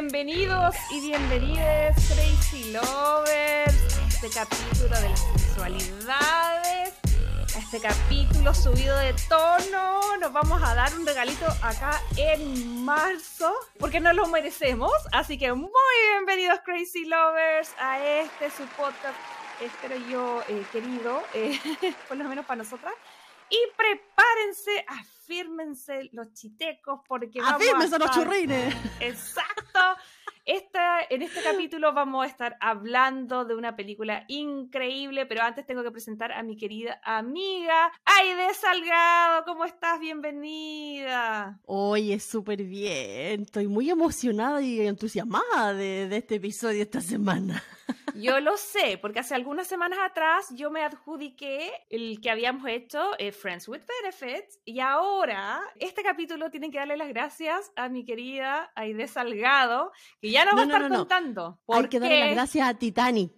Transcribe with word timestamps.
Bienvenidos 0.00 0.76
y 0.90 1.00
bienvenidas 1.08 1.94
Crazy 2.08 2.72
Lovers 2.72 3.98
a 3.98 4.08
este 4.08 4.30
capítulo 4.30 4.98
de 4.98 5.10
las 5.10 5.20
sexualidades, 5.20 6.94
a 7.54 7.58
este 7.58 7.80
capítulo 7.80 8.54
subido 8.54 8.96
de 8.96 9.14
tono. 9.28 10.16
Nos 10.16 10.32
vamos 10.32 10.62
a 10.62 10.74
dar 10.74 10.96
un 10.96 11.06
regalito 11.06 11.44
acá 11.60 12.00
en 12.16 12.82
marzo 12.82 13.52
porque 13.78 14.00
nos 14.00 14.14
lo 14.14 14.26
merecemos. 14.28 14.90
Así 15.12 15.36
que 15.36 15.52
muy 15.52 15.70
bienvenidos 16.14 16.60
Crazy 16.64 17.04
Lovers 17.04 17.74
a 17.78 18.02
este 18.02 18.50
su 18.50 18.64
podcast. 18.68 19.18
Espero 19.60 19.96
yo, 20.08 20.42
eh, 20.48 20.64
querido, 20.72 21.22
eh, 21.34 21.60
por 22.08 22.16
lo 22.16 22.24
menos 22.24 22.46
para 22.46 22.62
nosotras. 22.62 22.94
Y 23.50 23.58
prepárense, 23.76 24.84
afírmense 24.86 26.08
los 26.12 26.32
chitecos 26.34 27.00
porque 27.06 27.40
vamos 27.40 27.60
Afírmense 27.60 27.96
a 27.96 27.98
los 27.98 28.10
estar- 28.10 28.22
churrines. 28.24 28.74
Exacto. 29.00 29.80
Esta, 30.46 31.00
en 31.10 31.22
este 31.22 31.42
capítulo 31.42 31.92
vamos 31.92 32.24
a 32.24 32.28
estar 32.28 32.56
hablando 32.60 33.44
de 33.44 33.54
una 33.54 33.76
película 33.76 34.24
increíble, 34.26 35.26
pero 35.26 35.42
antes 35.42 35.66
tengo 35.66 35.82
que 35.84 35.90
presentar 35.92 36.32
a 36.32 36.42
mi 36.42 36.56
querida 36.56 37.00
amiga 37.04 37.92
Aide 38.04 38.52
Salgado. 38.54 39.44
¿Cómo 39.44 39.64
estás? 39.64 40.00
Bienvenida. 40.00 41.60
Oye, 41.66 42.18
súper 42.18 42.64
bien. 42.64 43.42
Estoy 43.42 43.68
muy 43.68 43.90
emocionada 43.90 44.60
y 44.62 44.80
entusiasmada 44.80 45.74
de, 45.74 46.08
de 46.08 46.16
este 46.16 46.36
episodio 46.36 46.82
esta 46.82 47.00
semana. 47.00 47.62
Yo 48.14 48.40
lo 48.40 48.56
sé, 48.56 48.98
porque 48.98 49.20
hace 49.20 49.34
algunas 49.34 49.66
semanas 49.66 49.98
atrás 50.02 50.48
yo 50.50 50.70
me 50.70 50.82
adjudiqué 50.82 51.72
el 51.88 52.20
que 52.20 52.30
habíamos 52.30 52.66
hecho, 52.68 53.12
eh, 53.18 53.32
Friends 53.32 53.68
with 53.68 53.82
Benefits, 54.02 54.58
y 54.64 54.80
ahora 54.80 55.60
este 55.76 56.02
capítulo 56.02 56.50
tienen 56.50 56.70
que 56.70 56.78
darle 56.78 56.96
las 56.96 57.08
gracias 57.08 57.72
a 57.76 57.88
mi 57.88 58.04
querida 58.04 58.72
Aide 58.74 59.08
Salgado, 59.08 59.92
que 60.20 60.30
ya 60.30 60.44
nos 60.44 60.56
va 60.56 60.60
a 60.60 60.64
estar 60.64 60.82
no, 60.82 60.88
no. 60.88 60.96
contando. 60.98 61.60
Hay 61.68 61.88
que 61.88 62.00
darle 62.00 62.20
las 62.20 62.34
gracias 62.34 62.68
a 62.68 62.74
Titanic. 62.74 63.32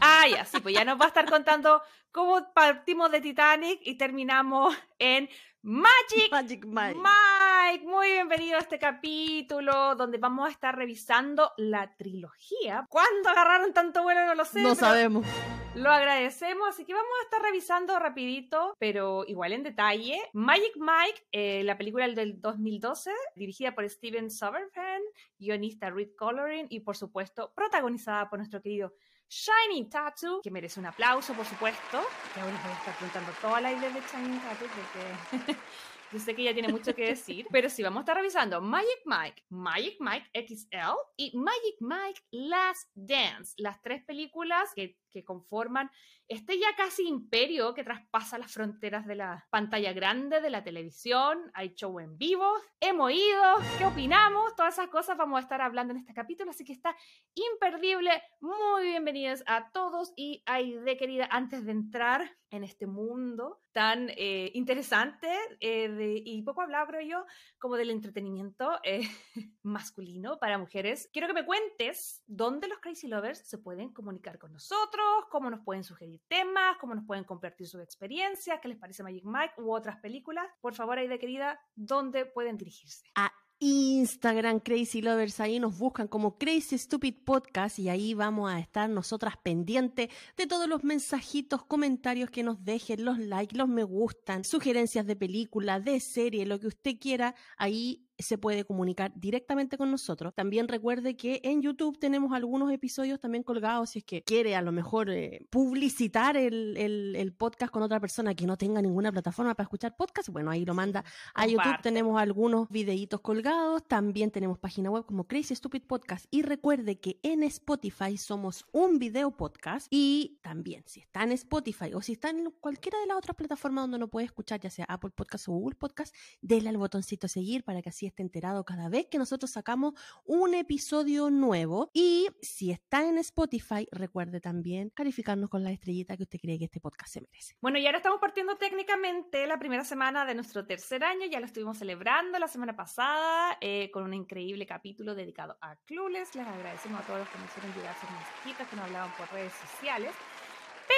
Ah, 0.00 0.26
ya, 0.30 0.44
sí, 0.44 0.60
pues 0.60 0.74
ya 0.74 0.84
nos 0.84 1.00
va 1.00 1.06
a 1.06 1.08
estar 1.08 1.28
contando 1.28 1.82
cómo 2.12 2.52
partimos 2.52 3.10
de 3.10 3.20
Titanic 3.20 3.80
y 3.82 3.96
terminamos 3.96 4.76
en 4.98 5.28
Magic 5.68 6.30
Magic 6.30 6.64
Mike. 6.64 6.96
Mike. 6.96 7.86
Muy 7.88 8.12
bienvenido 8.12 8.56
a 8.56 8.60
este 8.60 8.78
capítulo 8.78 9.96
donde 9.96 10.16
vamos 10.16 10.46
a 10.46 10.52
estar 10.52 10.76
revisando 10.76 11.50
la 11.56 11.92
trilogía. 11.96 12.86
¿Cuándo 12.88 13.30
agarraron 13.30 13.72
tanto 13.72 14.04
vuelo? 14.04 14.26
No 14.26 14.36
lo 14.36 14.44
sé. 14.44 14.62
No 14.62 14.76
sabemos. 14.76 15.26
Lo 15.74 15.90
agradecemos, 15.90 16.68
así 16.68 16.84
que 16.84 16.94
vamos 16.94 17.10
a 17.20 17.24
estar 17.24 17.42
revisando 17.42 17.98
rapidito, 17.98 18.76
pero 18.78 19.24
igual 19.26 19.54
en 19.54 19.64
detalle. 19.64 20.20
Magic 20.34 20.76
Mike, 20.76 21.26
eh, 21.32 21.64
la 21.64 21.76
película 21.76 22.06
del 22.06 22.40
2012, 22.40 23.10
dirigida 23.34 23.74
por 23.74 23.90
Steven 23.90 24.30
Somerville, 24.30 25.04
guionista 25.36 25.90
Reed 25.90 26.10
Coloring 26.16 26.68
y 26.70 26.78
por 26.78 26.96
supuesto 26.96 27.52
protagonizada 27.56 28.30
por 28.30 28.38
nuestro 28.38 28.62
querido 28.62 28.94
Shining 29.28 29.88
Tattoo, 29.90 30.40
que 30.42 30.50
merece 30.50 30.78
un 30.80 30.86
aplauso, 30.86 31.34
por 31.34 31.46
supuesto. 31.46 32.00
Que 32.34 32.40
ahora 32.40 32.52
les 32.52 32.62
voy 32.62 32.72
a 32.72 32.74
estar 32.74 32.96
preguntando 32.96 33.32
toda 33.40 33.60
la 33.60 33.72
idea 33.72 33.90
de 33.90 34.00
Shining 34.00 34.40
Tattoo 34.40 34.68
porque 34.68 35.56
yo 36.12 36.18
sé 36.18 36.34
que 36.34 36.42
ella 36.42 36.54
tiene 36.54 36.68
mucho 36.68 36.94
que 36.94 37.06
decir. 37.08 37.46
Pero 37.50 37.68
sí, 37.68 37.82
vamos 37.82 37.98
a 37.98 38.02
estar 38.02 38.16
revisando 38.16 38.60
Magic 38.60 39.02
Mike, 39.04 39.44
Magic 39.48 39.96
Mike 40.00 40.30
XL 40.46 40.96
y 41.16 41.36
Magic 41.36 41.76
Mike 41.80 42.22
Last 42.30 42.90
Dance, 42.94 43.54
las 43.56 43.80
tres 43.82 44.04
películas 44.04 44.70
que, 44.74 44.98
que 45.16 45.24
conforman 45.24 45.90
este 46.28 46.58
ya 46.58 46.74
casi 46.76 47.06
imperio 47.06 47.72
que 47.72 47.84
traspasa 47.84 48.36
las 48.36 48.52
fronteras 48.52 49.06
de 49.06 49.14
la 49.14 49.46
pantalla 49.50 49.92
grande, 49.94 50.40
de 50.42 50.50
la 50.50 50.62
televisión. 50.62 51.38
Hay 51.54 51.70
show 51.74 51.98
en 52.00 52.18
vivo, 52.18 52.52
hemos 52.80 53.12
ido, 53.12 53.42
¿qué 53.78 53.86
opinamos? 53.86 54.54
Todas 54.56 54.74
esas 54.74 54.88
cosas 54.88 55.16
vamos 55.16 55.38
a 55.38 55.42
estar 55.42 55.60
hablando 55.62 55.92
en 55.92 56.00
este 56.00 56.12
capítulo, 56.12 56.50
así 56.50 56.64
que 56.64 56.72
está 56.72 56.94
imperdible. 57.34 58.10
Muy 58.40 58.84
bienvenidos 58.84 59.42
a 59.46 59.70
todos 59.70 60.12
y 60.16 60.42
Aide, 60.46 60.96
querida, 60.96 61.28
antes 61.30 61.64
de 61.64 61.72
entrar 61.72 62.36
en 62.50 62.62
este 62.64 62.86
mundo 62.86 63.60
tan 63.72 64.08
eh, 64.16 64.50
interesante 64.54 65.28
eh, 65.60 65.88
de- 65.88 66.22
y 66.24 66.42
poco 66.42 66.62
hablado, 66.62 66.86
creo 66.86 67.00
yo, 67.02 67.26
como 67.58 67.76
del 67.76 67.90
entretenimiento 67.90 68.78
eh, 68.84 69.00
masculino 69.62 70.38
para 70.38 70.58
mujeres, 70.58 71.08
quiero 71.12 71.28
que 71.28 71.34
me 71.34 71.44
cuentes 71.44 72.22
dónde 72.26 72.68
los 72.68 72.78
Crazy 72.78 73.08
Lovers 73.08 73.46
se 73.48 73.58
pueden 73.58 73.92
comunicar 73.92 74.38
con 74.38 74.52
nosotros, 74.52 75.05
cómo 75.30 75.50
nos 75.50 75.60
pueden 75.60 75.84
sugerir 75.84 76.20
temas, 76.28 76.76
cómo 76.80 76.94
nos 76.94 77.04
pueden 77.04 77.24
compartir 77.24 77.66
sus 77.66 77.80
experiencias, 77.80 78.58
qué 78.60 78.68
les 78.68 78.78
parece 78.78 79.02
Magic 79.02 79.24
Mike 79.24 79.54
u 79.58 79.72
otras 79.72 79.96
películas. 79.96 80.46
Por 80.60 80.74
favor, 80.74 80.98
Aide, 80.98 81.18
querida, 81.18 81.60
¿dónde 81.74 82.26
pueden 82.26 82.56
dirigirse? 82.56 83.06
A 83.14 83.32
Instagram 83.58 84.60
Crazy 84.60 85.00
Lovers, 85.00 85.40
ahí 85.40 85.58
nos 85.58 85.78
buscan 85.78 86.08
como 86.08 86.36
Crazy 86.36 86.76
Stupid 86.76 87.14
Podcast 87.24 87.78
y 87.78 87.88
ahí 87.88 88.12
vamos 88.12 88.52
a 88.52 88.58
estar 88.58 88.90
nosotras 88.90 89.36
pendientes 89.42 90.10
de 90.36 90.46
todos 90.46 90.68
los 90.68 90.84
mensajitos, 90.84 91.64
comentarios 91.64 92.30
que 92.30 92.42
nos 92.42 92.62
dejen, 92.64 93.04
los 93.04 93.18
likes, 93.18 93.56
los 93.56 93.68
me 93.68 93.82
gustan, 93.82 94.44
sugerencias 94.44 95.06
de 95.06 95.16
película, 95.16 95.80
de 95.80 96.00
serie, 96.00 96.44
lo 96.44 96.60
que 96.60 96.66
usted 96.66 96.98
quiera, 97.00 97.34
ahí 97.56 98.05
se 98.18 98.38
puede 98.38 98.64
comunicar 98.64 99.12
directamente 99.14 99.76
con 99.76 99.90
nosotros. 99.90 100.34
También 100.34 100.68
recuerde 100.68 101.16
que 101.16 101.40
en 101.44 101.62
YouTube 101.62 101.98
tenemos 101.98 102.32
algunos 102.32 102.72
episodios 102.72 103.20
también 103.20 103.42
colgados 103.42 103.90
si 103.90 103.98
es 104.00 104.04
que 104.04 104.22
quiere 104.22 104.56
a 104.56 104.62
lo 104.62 104.72
mejor 104.72 105.10
eh, 105.10 105.46
publicitar 105.50 106.36
el, 106.36 106.76
el- 106.76 107.16
el 107.16 107.32
podcast 107.32 107.72
con 107.72 107.82
otra 107.82 108.00
persona 108.00 108.34
que 108.34 108.46
no 108.46 108.56
tenga 108.56 108.80
ninguna 108.80 109.12
plataforma 109.12 109.54
para 109.54 109.64
escuchar 109.64 109.96
podcast, 109.96 110.28
bueno, 110.30 110.50
ahí 110.50 110.64
lo 110.64 110.74
manda 110.74 111.04
a 111.34 111.44
YouTube 111.46 111.62
tenemos 111.82 112.20
algunos 112.20 112.68
videitos 112.68 113.20
colgados, 113.20 113.86
también 113.86 114.30
tenemos 114.30 114.58
página 114.58 114.90
web 114.90 115.04
como 115.04 115.24
Crazy 115.24 115.54
Stupid 115.54 115.82
Podcast 115.82 116.26
y 116.30 116.42
recuerde 116.42 116.98
que 116.98 117.18
en 117.22 117.42
Spotify 117.42 118.16
somos 118.16 118.64
un 118.72 118.98
video 118.98 119.36
podcast 119.36 119.86
y 119.90 120.38
también 120.42 120.82
si 120.86 121.00
está 121.00 121.22
en 121.22 121.32
Spotify 121.32 121.92
o 121.94 122.00
si 122.02 122.12
está 122.12 122.30
en 122.30 122.50
cualquiera 122.60 122.98
de 123.00 123.06
las 123.06 123.16
otras 123.18 123.36
plataformas 123.36 123.84
donde 123.84 123.98
no 123.98 124.08
puede 124.08 124.26
escuchar, 124.26 124.60
ya 124.60 124.70
sea 124.70 124.84
Apple 124.88 125.10
Podcast 125.10 125.48
o 125.48 125.52
Google 125.52 125.76
Podcast, 125.76 126.14
denle 126.40 126.70
al 126.70 126.78
botoncito 126.78 127.28
seguir 127.28 127.64
para 127.64 127.82
que 127.82 127.88
así 127.90 128.05
esté 128.08 128.22
enterado 128.22 128.64
cada 128.64 128.88
vez 128.88 129.06
que 129.06 129.18
nosotros 129.18 129.50
sacamos 129.50 129.94
un 130.24 130.54
episodio 130.54 131.30
nuevo 131.30 131.90
y 131.92 132.28
si 132.40 132.70
está 132.70 133.06
en 133.06 133.18
Spotify, 133.18 133.88
recuerde 133.90 134.40
también 134.40 134.90
calificarnos 134.90 135.50
con 135.50 135.64
la 135.64 135.70
estrellita 135.70 136.16
que 136.16 136.24
usted 136.24 136.38
cree 136.40 136.58
que 136.58 136.66
este 136.66 136.80
podcast 136.80 137.12
se 137.12 137.20
merece. 137.20 137.56
Bueno, 137.60 137.78
y 137.78 137.86
ahora 137.86 137.98
estamos 137.98 138.20
partiendo 138.20 138.56
técnicamente 138.56 139.46
la 139.46 139.58
primera 139.58 139.84
semana 139.84 140.24
de 140.24 140.34
nuestro 140.34 140.66
tercer 140.66 141.04
año. 141.04 141.26
Ya 141.26 141.40
lo 141.40 141.46
estuvimos 141.46 141.78
celebrando 141.78 142.38
la 142.38 142.48
semana 142.48 142.76
pasada 142.76 143.56
eh, 143.60 143.90
con 143.90 144.04
un 144.04 144.14
increíble 144.14 144.66
capítulo 144.66 145.14
dedicado 145.14 145.56
a 145.60 145.76
Clueless. 145.84 146.34
Les 146.34 146.46
agradecemos 146.46 147.00
a 147.00 147.04
todos 147.04 147.20
los 147.20 147.28
que 147.28 147.38
nos 147.38 147.50
hicieron 147.50 147.74
llegar 147.74 147.94
sus 147.98 148.10
mensajitos, 148.10 148.68
que 148.68 148.76
nos 148.76 148.84
hablaban 148.86 149.10
por 149.16 149.32
redes 149.32 149.52
sociales. 149.52 150.12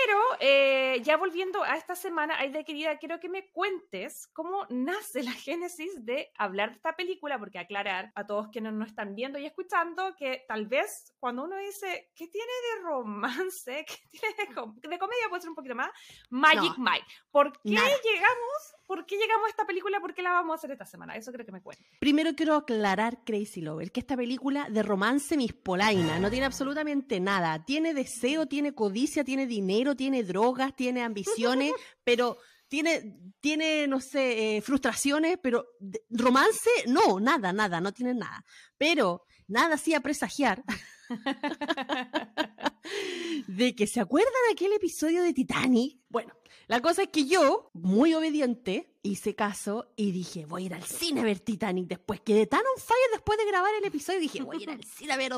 Pero 0.04 0.19
eh, 0.41 1.00
ya 1.03 1.16
volviendo 1.16 1.62
a 1.62 1.76
esta 1.76 1.94
semana, 1.97 2.38
Aide 2.38 2.64
querida, 2.64 2.98
quiero 2.98 3.19
que 3.20 3.28
me 3.28 3.50
cuentes 3.50 4.26
cómo 4.32 4.66
nace 4.70 5.22
la 5.22 5.32
génesis 5.32 6.04
de 6.04 6.31
hablar 6.36 6.70
de 6.70 6.76
esta 6.76 6.94
película, 6.97 7.38
porque 7.38 7.59
aclarar 7.59 8.12
a 8.14 8.26
todos 8.26 8.48
quienes 8.48 8.72
nos 8.75 8.88
están 8.88 9.14
viendo 9.14 9.38
y 9.38 9.47
escuchando 9.47 10.14
que 10.17 10.44
tal 10.46 10.67
vez 10.67 11.14
cuando 11.19 11.44
uno 11.44 11.56
dice, 11.56 12.11
¿qué 12.14 12.28
tiene 12.28 12.46
de 12.76 12.82
romance? 12.82 13.84
¿Qué 13.88 13.96
tiene 14.11 14.34
de, 14.49 14.55
com- 14.55 14.75
de 14.76 14.99
comedia? 14.99 15.28
Puede 15.28 15.40
ser 15.43 15.50
un 15.50 15.56
poquito 15.56 15.75
más. 15.75 15.90
Magic 16.31 16.76
No. 16.78 16.84
Mike. 16.90 17.06
¿Por 17.31 17.52
qué 17.52 17.70
Nada. 17.70 17.88
llegamos? 18.05 18.75
¿Por 18.87 19.05
qué 19.05 19.17
llegamos 19.17 19.46
a 19.46 19.50
esta 19.50 19.67
película? 19.67 20.00
¿Por 20.00 20.14
qué 20.14 20.23
la 20.23 20.32
vamos 20.32 20.52
a 20.52 20.55
hacer 20.56 20.70
esta 20.70 20.87
semana? 20.87 21.14
Eso 21.17 21.31
creo 21.32 21.44
que 21.44 21.52
me 21.52 21.61
cuentes. 21.61 21.87
Primero 22.00 22.31
quiero 22.34 22.55
aclarar, 22.55 23.23
Crazy 23.25 23.61
Lover, 23.61 23.93
que 23.93 24.00
esta 24.00 24.17
película 24.17 24.67
de 24.70 24.82
romance 24.82 25.37
mispolaina 25.37 26.19
no 26.19 26.31
tiene 26.31 26.46
absolutamente 26.46 27.20
nada. 27.20 27.64
Tiene 27.67 27.93
deseo, 27.93 28.46
tiene 28.46 28.75
codicia, 28.75 29.25
tiene 29.25 29.46
dinero, 29.46 29.88
tiene 29.96 30.23
drogas, 30.23 30.75
tiene 30.75 31.02
ambiciones, 31.02 31.73
pero 32.05 32.38
tiene, 32.69 33.17
tiene 33.40 33.87
no 33.87 34.00
sé, 34.00 34.56
eh, 34.56 34.61
frustraciones, 34.61 35.38
pero 35.43 35.67
romance, 36.11 36.70
no, 36.87 37.20
nada, 37.20 37.52
nada, 37.52 37.81
no 37.81 37.93
tiene 37.93 38.14
nada. 38.14 38.44
Pero 38.76 39.25
nada 39.46 39.76
hacía 39.76 40.00
presagiar 40.00 40.62
de 43.46 43.75
que 43.75 43.87
se 43.87 44.00
acuerdan 44.00 44.32
aquel 44.52 44.73
episodio 44.73 45.23
de 45.23 45.32
Titanic. 45.32 45.99
Bueno, 46.10 46.32
la 46.69 46.81
cosa 46.81 47.02
es 47.02 47.08
que 47.08 47.26
yo, 47.26 47.70
muy 47.75 48.14
obediente, 48.14 48.94
hice 49.02 49.34
caso 49.34 49.93
y 49.96 50.10
dije, 50.12 50.46
voy 50.46 50.62
a 50.62 50.66
ir 50.66 50.75
al 50.75 50.82
cine 50.82 51.20
a 51.20 51.25
ver 51.25 51.40
Titanic. 51.40 51.87
Después 51.87 52.20
quedé 52.20 52.46
tan 52.46 52.60
on 52.60 52.81
fire 52.81 53.10
después 53.12 53.38
de 53.38 53.46
grabar 53.46 53.70
el 53.75 53.84
episodio, 53.84 54.20
dije, 54.20 54.43
voy 54.43 54.58
a 54.58 54.62
ir 54.62 54.70
al 54.70 54.84
cine 54.84 55.12
a 55.12 55.16
ver 55.16 55.32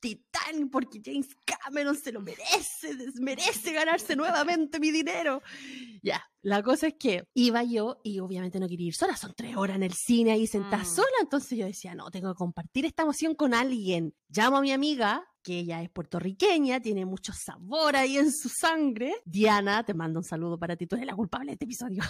Titanic 0.00 0.70
porque 0.70 1.00
James 1.04 1.28
Cameron 1.44 1.96
se 1.96 2.12
lo 2.12 2.20
merece, 2.20 2.94
desmerece 2.96 3.72
ganarse 3.72 4.16
nuevamente 4.16 4.80
mi 4.80 4.90
dinero. 4.90 5.42
Ya, 6.02 6.24
la 6.42 6.62
cosa 6.62 6.88
es 6.88 6.94
que 6.94 7.24
iba 7.34 7.62
yo 7.62 8.00
y 8.02 8.18
obviamente 8.20 8.58
no 8.58 8.68
quería 8.68 8.88
ir 8.88 8.94
sola, 8.94 9.16
son 9.16 9.34
tres 9.36 9.56
horas 9.56 9.76
en 9.76 9.84
el 9.84 9.92
cine 9.94 10.32
ahí 10.32 10.46
sentada 10.46 10.82
mm. 10.82 10.86
sola, 10.86 11.16
entonces 11.20 11.58
yo 11.58 11.66
decía, 11.66 11.94
no, 11.94 12.10
tengo 12.10 12.32
que 12.32 12.38
compartir 12.38 12.86
esta 12.86 13.02
emoción 13.02 13.34
con 13.34 13.54
alguien. 13.54 14.14
Llamo 14.28 14.58
a 14.58 14.62
mi 14.62 14.72
amiga, 14.72 15.28
que 15.42 15.60
ella 15.60 15.82
es 15.82 15.90
puertorriqueña, 15.90 16.80
tiene 16.80 17.04
mucho 17.04 17.32
sabor 17.32 17.96
ahí 17.96 18.18
en 18.18 18.32
su 18.32 18.48
sangre. 18.48 19.14
Diana, 19.24 19.84
te 19.84 19.94
mando 19.94 20.20
un 20.20 20.24
saludo 20.24 20.58
para 20.58 20.76
ti, 20.76 20.86
tú 20.86 20.96
eres 20.96 21.06
la 21.06 21.16
culpable 21.16 21.46
de 21.46 21.52
este 21.54 21.64
episodio. 21.64 22.02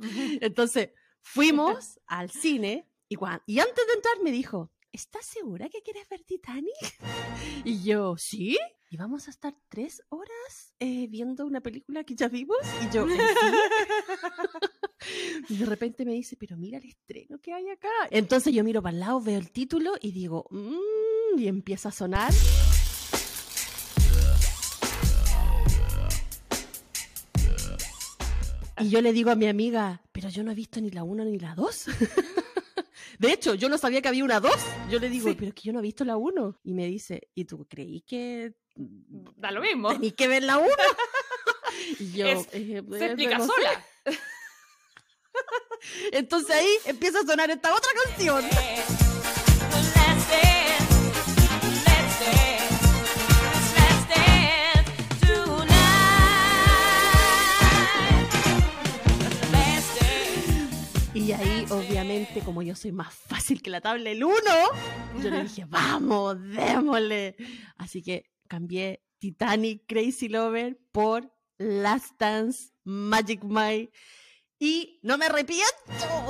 Entonces, 0.40 0.90
fuimos 1.20 1.98
al 2.06 2.30
cine 2.30 2.88
y, 3.08 3.16
y 3.46 3.58
antes 3.58 3.86
de 3.86 3.92
entrar 3.94 4.14
me 4.22 4.30
dijo, 4.30 4.70
¿estás 4.92 5.26
segura 5.26 5.68
que 5.68 5.82
quieres 5.82 6.08
ver 6.08 6.22
Titanic? 6.22 6.74
Y 7.64 7.82
yo, 7.82 8.16
¿sí? 8.16 8.58
¿Y 8.90 8.96
vamos 8.96 9.28
a 9.28 9.30
estar 9.30 9.54
tres 9.68 10.02
horas 10.08 10.74
eh, 10.80 11.06
viendo 11.08 11.46
una 11.46 11.60
película 11.60 12.02
que 12.04 12.16
ya 12.16 12.28
vimos? 12.28 12.58
Y 12.84 12.94
yo, 12.94 13.06
y 15.48 15.56
de 15.56 15.66
repente 15.66 16.04
me 16.04 16.12
dice, 16.12 16.36
pero 16.36 16.56
mira 16.56 16.78
el 16.78 16.84
estreno 16.84 17.38
que 17.38 17.52
hay 17.52 17.68
acá. 17.70 17.88
Entonces 18.10 18.52
yo 18.52 18.64
miro 18.64 18.82
para 18.82 18.94
el 18.94 19.00
lado, 19.00 19.20
veo 19.20 19.38
el 19.38 19.50
título 19.50 19.94
y 20.00 20.12
digo, 20.12 20.46
mmm, 20.50 21.38
y 21.38 21.48
empieza 21.48 21.90
a 21.90 21.92
sonar. 21.92 22.32
Y 28.80 28.88
yo 28.88 29.02
le 29.02 29.12
digo 29.12 29.30
a 29.30 29.34
mi 29.34 29.46
amiga, 29.46 30.02
pero 30.10 30.30
yo 30.30 30.42
no 30.42 30.52
he 30.52 30.54
visto 30.54 30.80
ni 30.80 30.90
la 30.90 31.04
1 31.04 31.24
ni 31.26 31.38
la 31.38 31.54
2. 31.54 31.86
De 33.18 33.30
hecho, 33.30 33.54
yo 33.54 33.68
no 33.68 33.76
sabía 33.76 34.00
que 34.00 34.08
había 34.08 34.24
una 34.24 34.40
2. 34.40 34.50
Yo 34.90 34.98
le 34.98 35.10
digo, 35.10 35.26
pero 35.36 35.48
es 35.48 35.54
que 35.54 35.62
yo 35.64 35.74
no 35.74 35.80
he 35.80 35.82
visto 35.82 36.06
la 36.06 36.16
1. 36.16 36.60
Y 36.64 36.72
me 36.72 36.86
dice, 36.86 37.28
¿y 37.34 37.44
tú 37.44 37.66
creí 37.68 38.00
que... 38.00 38.54
Da 38.74 39.50
lo 39.50 39.60
mismo. 39.60 39.92
Tení 39.92 40.12
que 40.12 40.26
ver 40.26 40.42
la 40.44 40.56
1. 40.56 40.68
y 42.00 42.12
yo... 42.12 42.26
Eh, 42.26 42.44
se 42.52 42.56
eh, 42.56 42.78
explica 42.78 43.38
sola. 43.40 43.84
Entonces 46.12 46.56
ahí 46.56 46.70
empieza 46.86 47.20
a 47.20 47.22
sonar 47.22 47.50
esta 47.50 47.74
otra 47.74 47.90
canción. 48.04 48.44
Y 61.12 61.32
ahí, 61.32 61.66
obviamente, 61.70 62.40
como 62.40 62.62
yo 62.62 62.74
soy 62.74 62.92
más 62.92 63.12
fácil 63.12 63.60
que 63.62 63.70
la 63.70 63.80
tabla 63.80 64.10
el 64.10 64.24
1, 64.24 64.34
yo 65.22 65.30
le 65.30 65.42
dije, 65.42 65.64
vamos, 65.68 66.36
démosle. 66.40 67.36
Así 67.76 68.02
que 68.02 68.30
cambié 68.48 69.02
Titanic 69.18 69.84
Crazy 69.86 70.28
Lover 70.28 70.78
por 70.92 71.30
Last 71.58 72.18
Dance 72.18 72.72
Magic 72.84 73.44
Mike 73.44 73.92
y 74.62 75.00
no 75.02 75.16
me 75.16 75.24
arrepiento. 75.24 75.64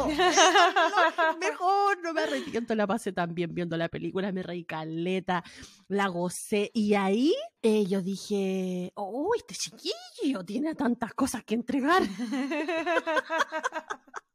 Mejor, 1.40 2.00
no 2.00 2.14
me 2.14 2.22
arrepiento. 2.22 2.76
La 2.76 2.86
pasé 2.86 3.12
también 3.12 3.52
viendo 3.52 3.76
la 3.76 3.88
película, 3.88 4.30
me 4.30 4.44
reí 4.44 4.64
caleta, 4.64 5.42
la 5.88 6.06
gocé. 6.06 6.70
Y 6.72 6.94
ahí 6.94 7.34
eh, 7.60 7.84
yo 7.86 8.00
dije, 8.00 8.92
oh, 8.94 9.32
este 9.36 9.56
chiquillo 9.56 10.44
tiene 10.44 10.76
tantas 10.76 11.12
cosas 11.12 11.42
que 11.42 11.54
entregar. 11.54 12.04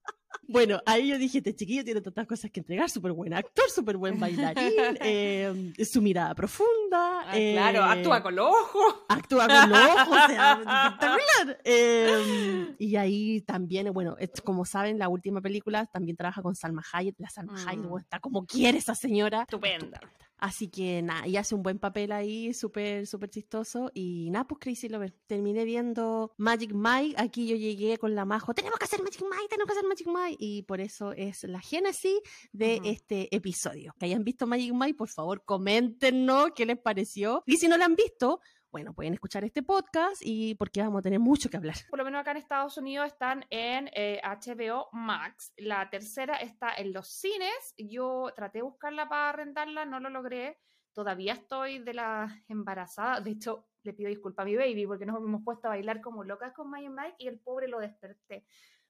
Bueno, 0.47 0.79
ahí 0.85 1.07
yo 1.07 1.17
dije, 1.17 1.39
este 1.39 1.55
chiquillo 1.55 1.83
tiene 1.83 2.01
tantas 2.01 2.27
cosas 2.27 2.51
que 2.51 2.59
entregar, 2.59 2.89
súper 2.89 3.11
buen 3.11 3.33
actor, 3.33 3.69
súper 3.69 3.97
buen 3.97 4.19
bailarín, 4.19 4.73
eh, 5.01 5.73
su 5.89 6.01
mirada 6.01 6.35
profunda. 6.35 7.21
Ah, 7.25 7.31
claro, 7.31 7.79
eh, 7.79 7.99
actúa 7.99 8.21
con 8.21 8.35
los 8.35 8.47
ojos. 8.47 8.95
Actúa 9.09 9.47
con 9.47 9.69
los 9.69 9.79
ojos, 9.79 10.07
o 10.07 10.27
sea, 10.27 10.53
espectacular. 10.85 11.61
Eh, 11.63 12.75
y 12.77 12.95
ahí 12.95 13.41
también, 13.41 13.91
bueno, 13.93 14.15
como 14.43 14.65
saben, 14.65 14.99
la 14.99 15.09
última 15.09 15.41
película 15.41 15.85
también 15.87 16.15
trabaja 16.15 16.41
con 16.41 16.55
Salma 16.55 16.83
Hayek. 16.93 17.15
La 17.19 17.29
Salma 17.29 17.53
Hayek 17.65 17.85
mm. 17.85 17.97
está 17.99 18.19
como 18.19 18.45
quiere 18.45 18.77
esa 18.77 18.95
señora. 18.95 19.41
Estupenda. 19.41 19.99
Así 20.37 20.67
que 20.67 21.01
nada, 21.01 21.27
y 21.27 21.37
hace 21.37 21.55
un 21.55 21.63
buen 21.63 21.79
papel 21.79 22.11
ahí, 22.11 22.53
súper, 22.53 23.07
súper 23.07 23.29
chistoso. 23.29 23.91
Y 23.93 24.29
nada, 24.31 24.45
pues 24.47 24.59
Crazy 24.59 24.89
Lover. 24.89 25.11
Terminé 25.27 25.65
viendo 25.65 26.33
Magic 26.37 26.73
Mike. 26.73 27.15
Aquí 27.17 27.47
yo 27.47 27.55
llegué 27.55 27.97
con 27.97 28.15
la 28.15 28.25
majo. 28.25 28.53
Tenemos 28.53 28.77
que 28.77 28.85
hacer 28.85 29.01
Magic 29.01 29.21
Mike, 29.21 29.47
tenemos 29.49 29.67
que 29.67 29.77
hacer 29.77 29.87
Magic 29.87 30.07
Mike. 30.07 30.37
Y 30.39 30.63
por 30.63 30.81
eso 30.81 31.13
es 31.13 31.43
la 31.43 31.59
génesis 31.59 32.19
de 32.51 32.81
este 32.83 33.33
episodio. 33.35 33.95
Que 33.97 34.05
hayan 34.05 34.23
visto 34.23 34.45
Magic 34.45 34.73
Mike, 34.73 34.95
por 34.95 35.09
favor, 35.09 35.43
coméntenos 35.45 36.51
qué 36.55 36.65
les 36.65 36.77
pareció. 36.77 37.43
Y 37.45 37.57
si 37.57 37.67
no 37.67 37.77
la 37.77 37.85
han 37.85 37.95
visto, 37.95 38.41
bueno, 38.75 38.93
pueden 38.93 39.13
escuchar 39.13 39.45
este 39.45 39.63
podcast 39.63 40.21
y 40.21 40.53
porque 40.55 40.81
vamos 40.81 40.99
a 40.99 41.01
tener 41.01 41.21
mucho 41.21 41.49
que 41.49 41.55
hablar. 41.55 41.77
Por 41.89 41.97
lo 41.97 42.03
menos 42.03 42.19
acá 42.19 42.31
en 42.31 42.37
Estados 42.37 42.77
Unidos 42.77 43.07
están 43.07 43.45
en 43.49 43.85
HBO 43.85 44.81
eh, 44.81 44.89
Max. 44.91 45.53
La 45.55 45.89
tercera 45.89 46.35
está 46.35 46.73
en 46.75 46.91
los 46.91 47.07
cines. 47.07 47.73
Yo 47.77 48.33
traté 48.35 48.57
de 48.57 48.63
buscarla 48.63 49.07
para 49.07 49.31
rentarla, 49.31 49.85
no 49.85 50.01
lo 50.01 50.09
logré. 50.09 50.59
Todavía 50.91 51.31
estoy 51.31 51.79
de 51.79 51.93
la 51.93 52.43
embarazada. 52.49 53.21
De 53.21 53.31
hecho, 53.31 53.65
le 53.83 53.93
pido 53.93 54.09
disculpas 54.09 54.43
a 54.43 54.45
mi 54.45 54.57
baby 54.57 54.85
porque 54.85 55.05
nos 55.05 55.23
hemos 55.23 55.41
puesto 55.41 55.67
a 55.67 55.69
bailar 55.69 56.01
como 56.01 56.25
locas 56.25 56.51
con 56.51 56.69
Mike 56.69 56.89
Mike 56.89 57.15
y 57.19 57.29
el 57.29 57.39
pobre 57.39 57.69
lo 57.69 57.79
desperté. 57.79 58.45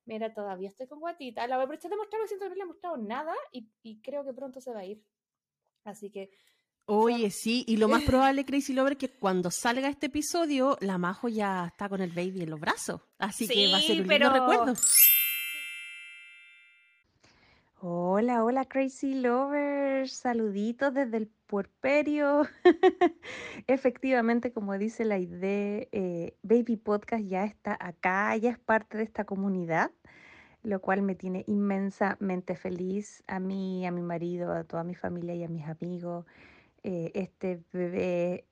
Mira, 0.06 0.34
todavía 0.34 0.70
estoy 0.70 0.88
con 0.88 1.00
guatita. 1.00 1.46
La 1.46 1.58
voy 1.58 1.62
a 1.62 1.66
aprovechar 1.66 1.92
de 1.92 1.98
mostrar, 1.98 2.28
siento 2.28 2.46
que 2.46 2.50
no 2.50 2.56
le 2.56 2.64
he 2.64 2.66
mostrado 2.66 2.98
nada 2.98 3.36
y 3.52 4.02
creo 4.02 4.26
que 4.26 4.34
pronto 4.34 4.60
se 4.60 4.74
va 4.74 4.80
a 4.80 4.86
ir. 4.86 5.04
Así 5.84 6.10
que 6.10 6.32
Oye, 6.88 7.32
sí, 7.32 7.64
y 7.68 7.78
lo 7.78 7.88
más 7.88 8.04
probable, 8.04 8.46
Crazy 8.46 8.74
Lover, 8.74 8.96
que 8.96 9.10
cuando 9.10 9.50
salga 9.50 9.90
este 9.90 10.06
episodio, 10.06 10.78
la 10.82 11.00
Majo 11.00 11.28
ya 11.28 11.66
está 11.66 11.90
con 11.90 12.00
el 12.00 12.12
baby 12.12 12.44
en 12.44 12.52
los 12.52 12.60
brazos. 12.60 13.02
Así 13.18 13.48
que 13.48 13.72
va 13.72 13.78
a 13.78 13.82
ser 13.82 14.02
un 14.02 14.08
pero... 14.08 14.32
recuerdo. 14.32 14.74
Hola, 17.88 18.44
hola 18.44 18.66
Crazy 18.66 19.14
Lovers, 19.14 20.12
saluditos 20.14 20.94
desde 20.94 21.18
el 21.18 21.28
puerperio. 21.28 22.48
Efectivamente, 23.68 24.52
como 24.52 24.78
dice 24.78 25.06
la 25.06 25.20
idea, 25.20 25.86
eh, 25.92 26.36
Baby 26.42 26.78
Podcast 26.78 27.24
ya 27.26 27.46
está 27.46 27.78
acá, 27.80 28.36
ya 28.38 28.50
es 28.50 28.58
parte 28.58 28.98
de 28.98 29.04
esta 29.04 29.26
comunidad, 29.26 29.92
lo 30.64 30.82
cual 30.82 31.02
me 31.02 31.14
tiene 31.14 31.44
inmensamente 31.48 32.56
feliz 32.56 33.24
a 33.28 33.40
mí, 33.40 33.86
a 33.86 33.92
mi 33.92 34.02
marido, 34.02 34.52
a 34.52 34.64
toda 34.64 34.84
mi 34.84 34.96
familia 34.96 35.36
y 35.36 35.44
a 35.44 35.50
mis 35.50 35.66
amigos. 35.66 36.26
Eh, 36.88 37.12
este 37.16 37.64
bebé, 37.74 38.46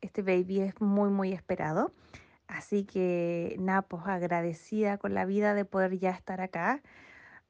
este 0.00 0.22
baby 0.22 0.60
es 0.60 0.80
muy, 0.80 1.10
muy 1.10 1.32
esperado. 1.32 1.92
Así 2.46 2.84
que 2.84 3.56
nada, 3.58 3.82
pues 3.82 4.04
agradecida 4.06 4.96
con 4.96 5.12
la 5.12 5.24
vida 5.24 5.54
de 5.54 5.64
poder 5.64 5.98
ya 5.98 6.10
estar 6.10 6.40
acá. 6.40 6.82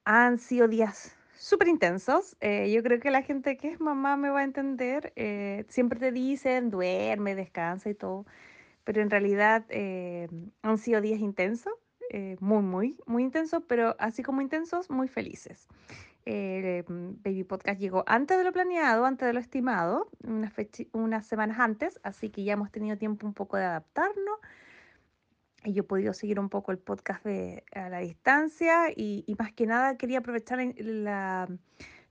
Han 0.06 0.38
sido 0.38 0.66
días 0.66 1.14
súper 1.36 1.68
intensos. 1.68 2.38
Eh, 2.40 2.72
yo 2.72 2.82
creo 2.82 3.00
que 3.00 3.10
la 3.10 3.20
gente 3.20 3.58
que 3.58 3.68
es 3.68 3.80
mamá 3.80 4.16
me 4.16 4.30
va 4.30 4.40
a 4.40 4.44
entender. 4.44 5.12
Eh, 5.14 5.66
siempre 5.68 6.00
te 6.00 6.10
dicen, 6.10 6.70
duerme, 6.70 7.34
descansa 7.34 7.90
y 7.90 7.94
todo. 7.94 8.24
Pero 8.84 9.02
en 9.02 9.10
realidad 9.10 9.66
han 10.62 10.78
sido 10.78 11.02
días 11.02 11.20
intensos, 11.20 11.74
muy, 12.40 12.62
muy, 12.62 12.96
muy 13.04 13.24
intensos, 13.24 13.62
pero 13.68 13.94
así 13.98 14.22
como 14.22 14.40
intensos, 14.40 14.88
muy 14.88 15.06
felices. 15.06 15.68
El 16.24 16.84
mm, 16.86 17.22
Baby 17.22 17.44
Podcast 17.44 17.80
llegó 17.80 18.04
antes 18.06 18.38
de 18.38 18.44
lo 18.44 18.52
planeado, 18.52 19.04
antes 19.04 19.26
de 19.26 19.32
lo 19.32 19.40
estimado, 19.40 20.10
unas, 20.22 21.26
semanas 21.26 21.58
antes, 21.58 22.00
así 22.02 22.30
que 22.30 22.44
ya 22.44 22.52
hemos 22.54 22.70
tenido 22.70 22.96
tiempo 22.96 23.26
un 23.26 23.34
poco 23.34 23.56
de 23.56 23.64
adaptarnos. 23.64 24.38
Y 25.64 25.74
yo 25.74 25.82
he 25.82 25.86
podido 25.86 26.14
seguir 26.14 26.40
un 26.40 26.48
poco 26.48 26.72
el 26.72 26.78
podcast 26.78 27.26
a 27.26 27.88
la 27.90 27.98
distancia 27.98 28.90
y, 28.96 29.24
más 29.38 29.52
que 29.52 29.66
nada 29.66 29.98
quería 29.98 30.20
aprovechar 30.20 30.58
la, 30.76 31.48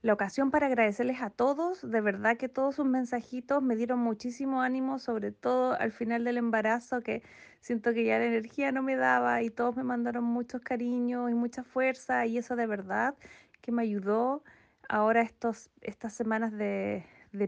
la 0.02 0.12
ocasión 0.12 0.52
para 0.52 0.66
agradecerles 0.66 1.20
a 1.20 1.30
todos. 1.30 1.88
De 1.88 2.00
verdad 2.00 2.36
que 2.36 2.48
todos 2.48 2.76
sus 2.76 2.86
mensajitos 2.86 3.60
me 3.60 3.74
dieron 3.74 3.98
muchísimo 3.98 4.62
ánimo, 4.62 5.00
sobre 5.00 5.32
todo 5.32 5.72
al 5.80 5.90
final 5.90 6.22
del 6.22 6.36
embarazo, 6.36 7.00
que 7.02 7.22
siento 7.60 7.92
que 7.92 8.04
ya 8.04 8.18
la 8.18 8.26
energía 8.26 8.72
no 8.72 8.82
me 8.82 8.96
daba 8.96 9.42
y 9.42 9.50
todos 9.50 9.76
me 9.76 9.82
mandaron 9.82 10.24
muchos 10.24 10.62
cariños 10.62 11.30
y 11.30 11.34
mucha 11.34 11.62
fuerza 11.62 12.26
y 12.26 12.38
eso 12.38 12.56
de 12.56 12.66
verdad 12.66 13.14
que 13.60 13.72
me 13.72 13.82
ayudó 13.82 14.42
ahora 14.90 15.22
estos, 15.22 15.70
estas 15.80 16.12
semanas 16.12 16.52
de, 16.52 17.04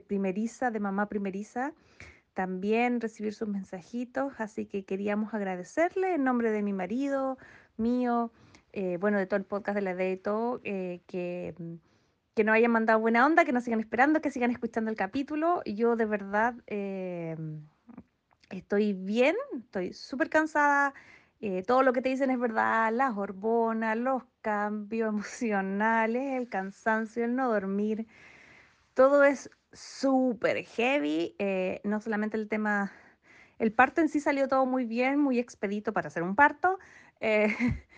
primeriza, 0.07 0.71
de 0.71 0.81
mamá 0.81 1.09
primeriza, 1.09 1.73
también 2.35 3.00
recibir 3.00 3.35
sus 3.35 3.49
mensajitos, 3.49 4.33
así 4.38 4.66
que 4.66 4.85
queríamos 4.85 5.35
agradecerle 5.35 6.14
en 6.14 6.25
nombre 6.25 6.50
de 6.50 6.62
mi 6.62 6.73
marido, 6.73 7.37
mío, 7.76 8.33
eh, 8.73 8.97
bueno, 8.99 9.19
de 9.19 9.26
todo 9.26 9.38
el 9.38 9.45
podcast 9.45 9.75
de 9.75 9.83
la 9.83 9.95
de 9.95 10.16
todo, 10.16 10.61
eh, 10.64 11.00
que, 11.07 11.54
que 12.35 12.45
nos 12.45 12.54
hayan 12.54 12.71
mandado 12.71 13.00
buena 13.00 13.26
onda, 13.26 13.45
que 13.45 13.52
nos 13.52 13.64
sigan 13.64 13.81
esperando, 13.81 14.23
que 14.23 14.31
sigan 14.31 14.50
escuchando 14.50 14.90
el 14.90 14.97
capítulo. 14.97 15.62
Yo 15.64 15.97
de 15.97 16.07
verdad 16.07 16.54
eh, 16.69 17.37
estoy 18.50 18.95
bien, 18.95 19.37
estoy 19.59 19.92
súper 19.92 20.31
cansada. 20.31 20.95
todo 21.66 21.83
lo 21.83 21.92
que 21.92 22.02
te 22.02 22.09
dicen 22.09 22.31
es 22.31 22.38
verdad, 22.38 22.92
las 22.92 23.16
hormonas, 23.16 23.97
los 23.97 24.23
cambios 24.42 25.08
emocionales, 25.14 26.34
el 26.38 26.49
cansancio, 26.49 27.25
el 27.25 27.37
no 27.37 27.50
dormir, 27.50 28.06
todo 28.94 29.25
es 29.25 29.50
súper 29.72 30.64
heavy. 30.64 31.34
eh, 31.38 31.80
no 31.84 32.00
solamente 32.00 32.37
el 32.37 32.49
tema, 32.49 32.92
el 33.58 33.72
parto 33.72 34.00
en 34.00 34.08
sí 34.08 34.20
salió 34.20 34.49
todo 34.49 34.66
muy 34.66 34.84
bien, 34.84 35.18
muy 35.18 35.38
expedito 35.38 35.92
para 35.92 36.08
hacer 36.08 36.22
un 36.22 36.37
parto, 36.37 36.78
eh, 37.20 37.49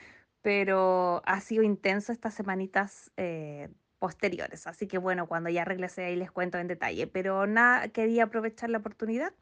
pero 0.43 1.23
ha 1.27 1.41
sido 1.41 1.63
intenso 1.65 2.13
estas 2.13 2.35
semanitas 2.35 3.11
eh, 3.17 3.69
posteriores. 3.99 4.67
Así 4.67 4.87
que 4.87 4.99
bueno, 4.99 5.27
cuando 5.27 5.51
ya 5.51 5.65
regrese 5.65 6.05
ahí 6.05 6.17
les 6.17 6.31
cuento 6.31 6.59
en 6.59 6.69
detalle. 6.69 7.07
Pero 7.07 7.47
nada, 7.47 7.89
quería 7.89 8.25
aprovechar 8.25 8.71
la 8.71 8.79
oportunidad 8.79 9.33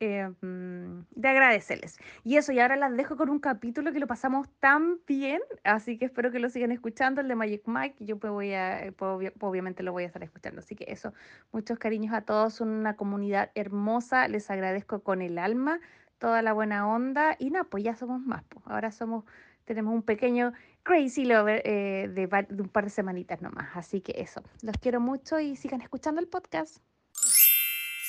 eh, 0.00 0.28
mm, 0.40 1.04
de 1.10 1.28
agradecerles. 1.28 1.98
Y 2.24 2.36
eso, 2.36 2.52
y 2.52 2.58
ahora 2.60 2.76
las 2.76 2.96
dejo 2.96 3.16
con 3.16 3.28
un 3.30 3.38
capítulo 3.38 3.92
que 3.92 4.00
lo 4.00 4.06
pasamos 4.06 4.48
tan 4.58 4.98
bien, 5.06 5.40
así 5.64 5.98
que 5.98 6.06
espero 6.06 6.30
que 6.32 6.38
lo 6.40 6.48
sigan 6.48 6.72
escuchando, 6.72 7.20
el 7.20 7.28
de 7.28 7.34
Magic 7.36 7.62
Mike, 7.66 7.96
yo 8.04 8.18
pues 8.18 8.32
voy 8.32 8.52
a, 8.52 8.84
eh, 8.86 8.92
pues, 8.92 9.08
obvia- 9.10 9.32
obviamente 9.40 9.82
lo 9.82 9.92
voy 9.92 10.04
a 10.04 10.06
estar 10.06 10.22
escuchando. 10.22 10.60
Así 10.60 10.74
que 10.74 10.84
eso, 10.88 11.12
muchos 11.52 11.78
cariños 11.78 12.14
a 12.14 12.22
todos, 12.22 12.60
una 12.60 12.96
comunidad 12.96 13.50
hermosa, 13.54 14.26
les 14.28 14.50
agradezco 14.50 15.02
con 15.02 15.22
el 15.22 15.38
alma 15.38 15.80
toda 16.18 16.42
la 16.42 16.52
buena 16.52 16.86
onda, 16.86 17.36
y 17.38 17.50
nada, 17.50 17.64
pues 17.64 17.82
ya 17.84 17.94
somos 17.96 18.20
más, 18.20 18.44
pues 18.48 18.62
ahora 18.66 18.92
somos, 18.92 19.24
tenemos 19.64 19.94
un 19.94 20.02
pequeño 20.02 20.52
Crazy 20.82 21.24
Lover 21.24 21.62
eh, 21.64 22.08
de, 22.12 22.26
de 22.48 22.62
un 22.62 22.68
par 22.68 22.84
de 22.84 22.90
semanitas 22.90 23.40
nomás, 23.40 23.68
así 23.74 24.00
que 24.02 24.12
eso, 24.20 24.42
los 24.62 24.76
quiero 24.78 25.00
mucho 25.00 25.40
y 25.40 25.56
sigan 25.56 25.80
escuchando 25.80 26.20
el 26.20 26.28
podcast. 26.28 26.78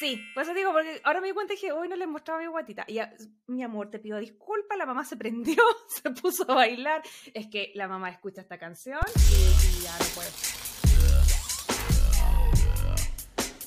Sí, 0.02 0.20
por 0.34 0.42
eso 0.42 0.56
digo, 0.56 0.72
porque 0.72 1.00
ahora 1.04 1.22
me 1.22 1.28
di 1.28 1.34
cuenta 1.34 1.54
dije, 1.54 1.72
hoy 1.72 1.88
no 1.88 1.96
le 1.96 2.08
mostraba 2.08 2.40
mi 2.40 2.48
guatita. 2.48 2.86
Y 2.88 3.00
mi 3.46 3.62
amor, 3.62 3.92
te 3.92 4.00
pido 4.00 4.18
disculpas, 4.18 4.76
la 4.76 4.88
mamá 4.88 5.06
se 5.06 5.16
prendió, 5.16 5.62
se 5.88 6.10
puso 6.10 6.52
a 6.52 6.56
bailar. 6.56 7.04
Es 7.36 7.46
que 7.46 7.72
la 7.76 7.88
mamá 7.88 8.10
escucha 8.10 8.42
esta 8.42 8.58
canción 8.58 9.00
y, 9.16 9.34
y 9.36 9.84
ya 9.84 9.92
no 10.00 10.06
puede. 10.16 10.30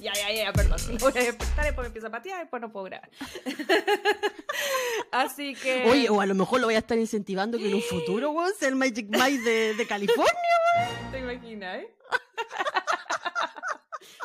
Ya, 0.00 0.12
ya, 0.12 0.32
ya, 0.32 0.52
perdón. 0.52 0.76
Voy 0.98 1.12
a 1.14 1.24
despertar, 1.24 1.66
después 1.66 1.84
me 1.84 1.86
empieza 1.86 2.08
a 2.08 2.10
patear, 2.10 2.40
después 2.40 2.60
no 2.60 2.72
puedo 2.72 2.86
grabar. 2.86 3.08
Así 5.12 5.54
que. 5.54 5.84
Oye, 5.86 6.08
o 6.10 6.20
a 6.20 6.26
lo 6.26 6.34
mejor 6.34 6.58
lo 6.58 6.66
voy 6.66 6.74
a 6.74 6.78
estar 6.78 6.98
incentivando 6.98 7.58
que 7.58 7.68
en 7.68 7.74
un 7.74 7.82
futuro, 7.82 8.32
weón, 8.32 8.52
sea 8.58 8.70
el 8.70 8.74
Magic 8.74 9.06
Mike 9.08 9.38
de, 9.48 9.74
de 9.74 9.86
California. 9.86 10.32
¿Te 11.12 11.20
imaginas, 11.20 11.78
eh? 11.78 11.94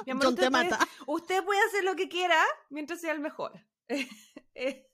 Mi 0.06 0.12
John 0.14 0.20
te 0.22 0.28
usted, 0.28 0.50
puede, 0.52 0.70
mata. 0.70 0.88
usted 1.08 1.44
puede 1.44 1.62
hacer 1.68 1.84
lo 1.84 1.96
que 1.96 2.08
quiera 2.10 2.44
mientras 2.70 3.02
sea 3.02 3.12
el 3.14 3.20
mejor. 3.20 3.54
Eh, 4.56 4.86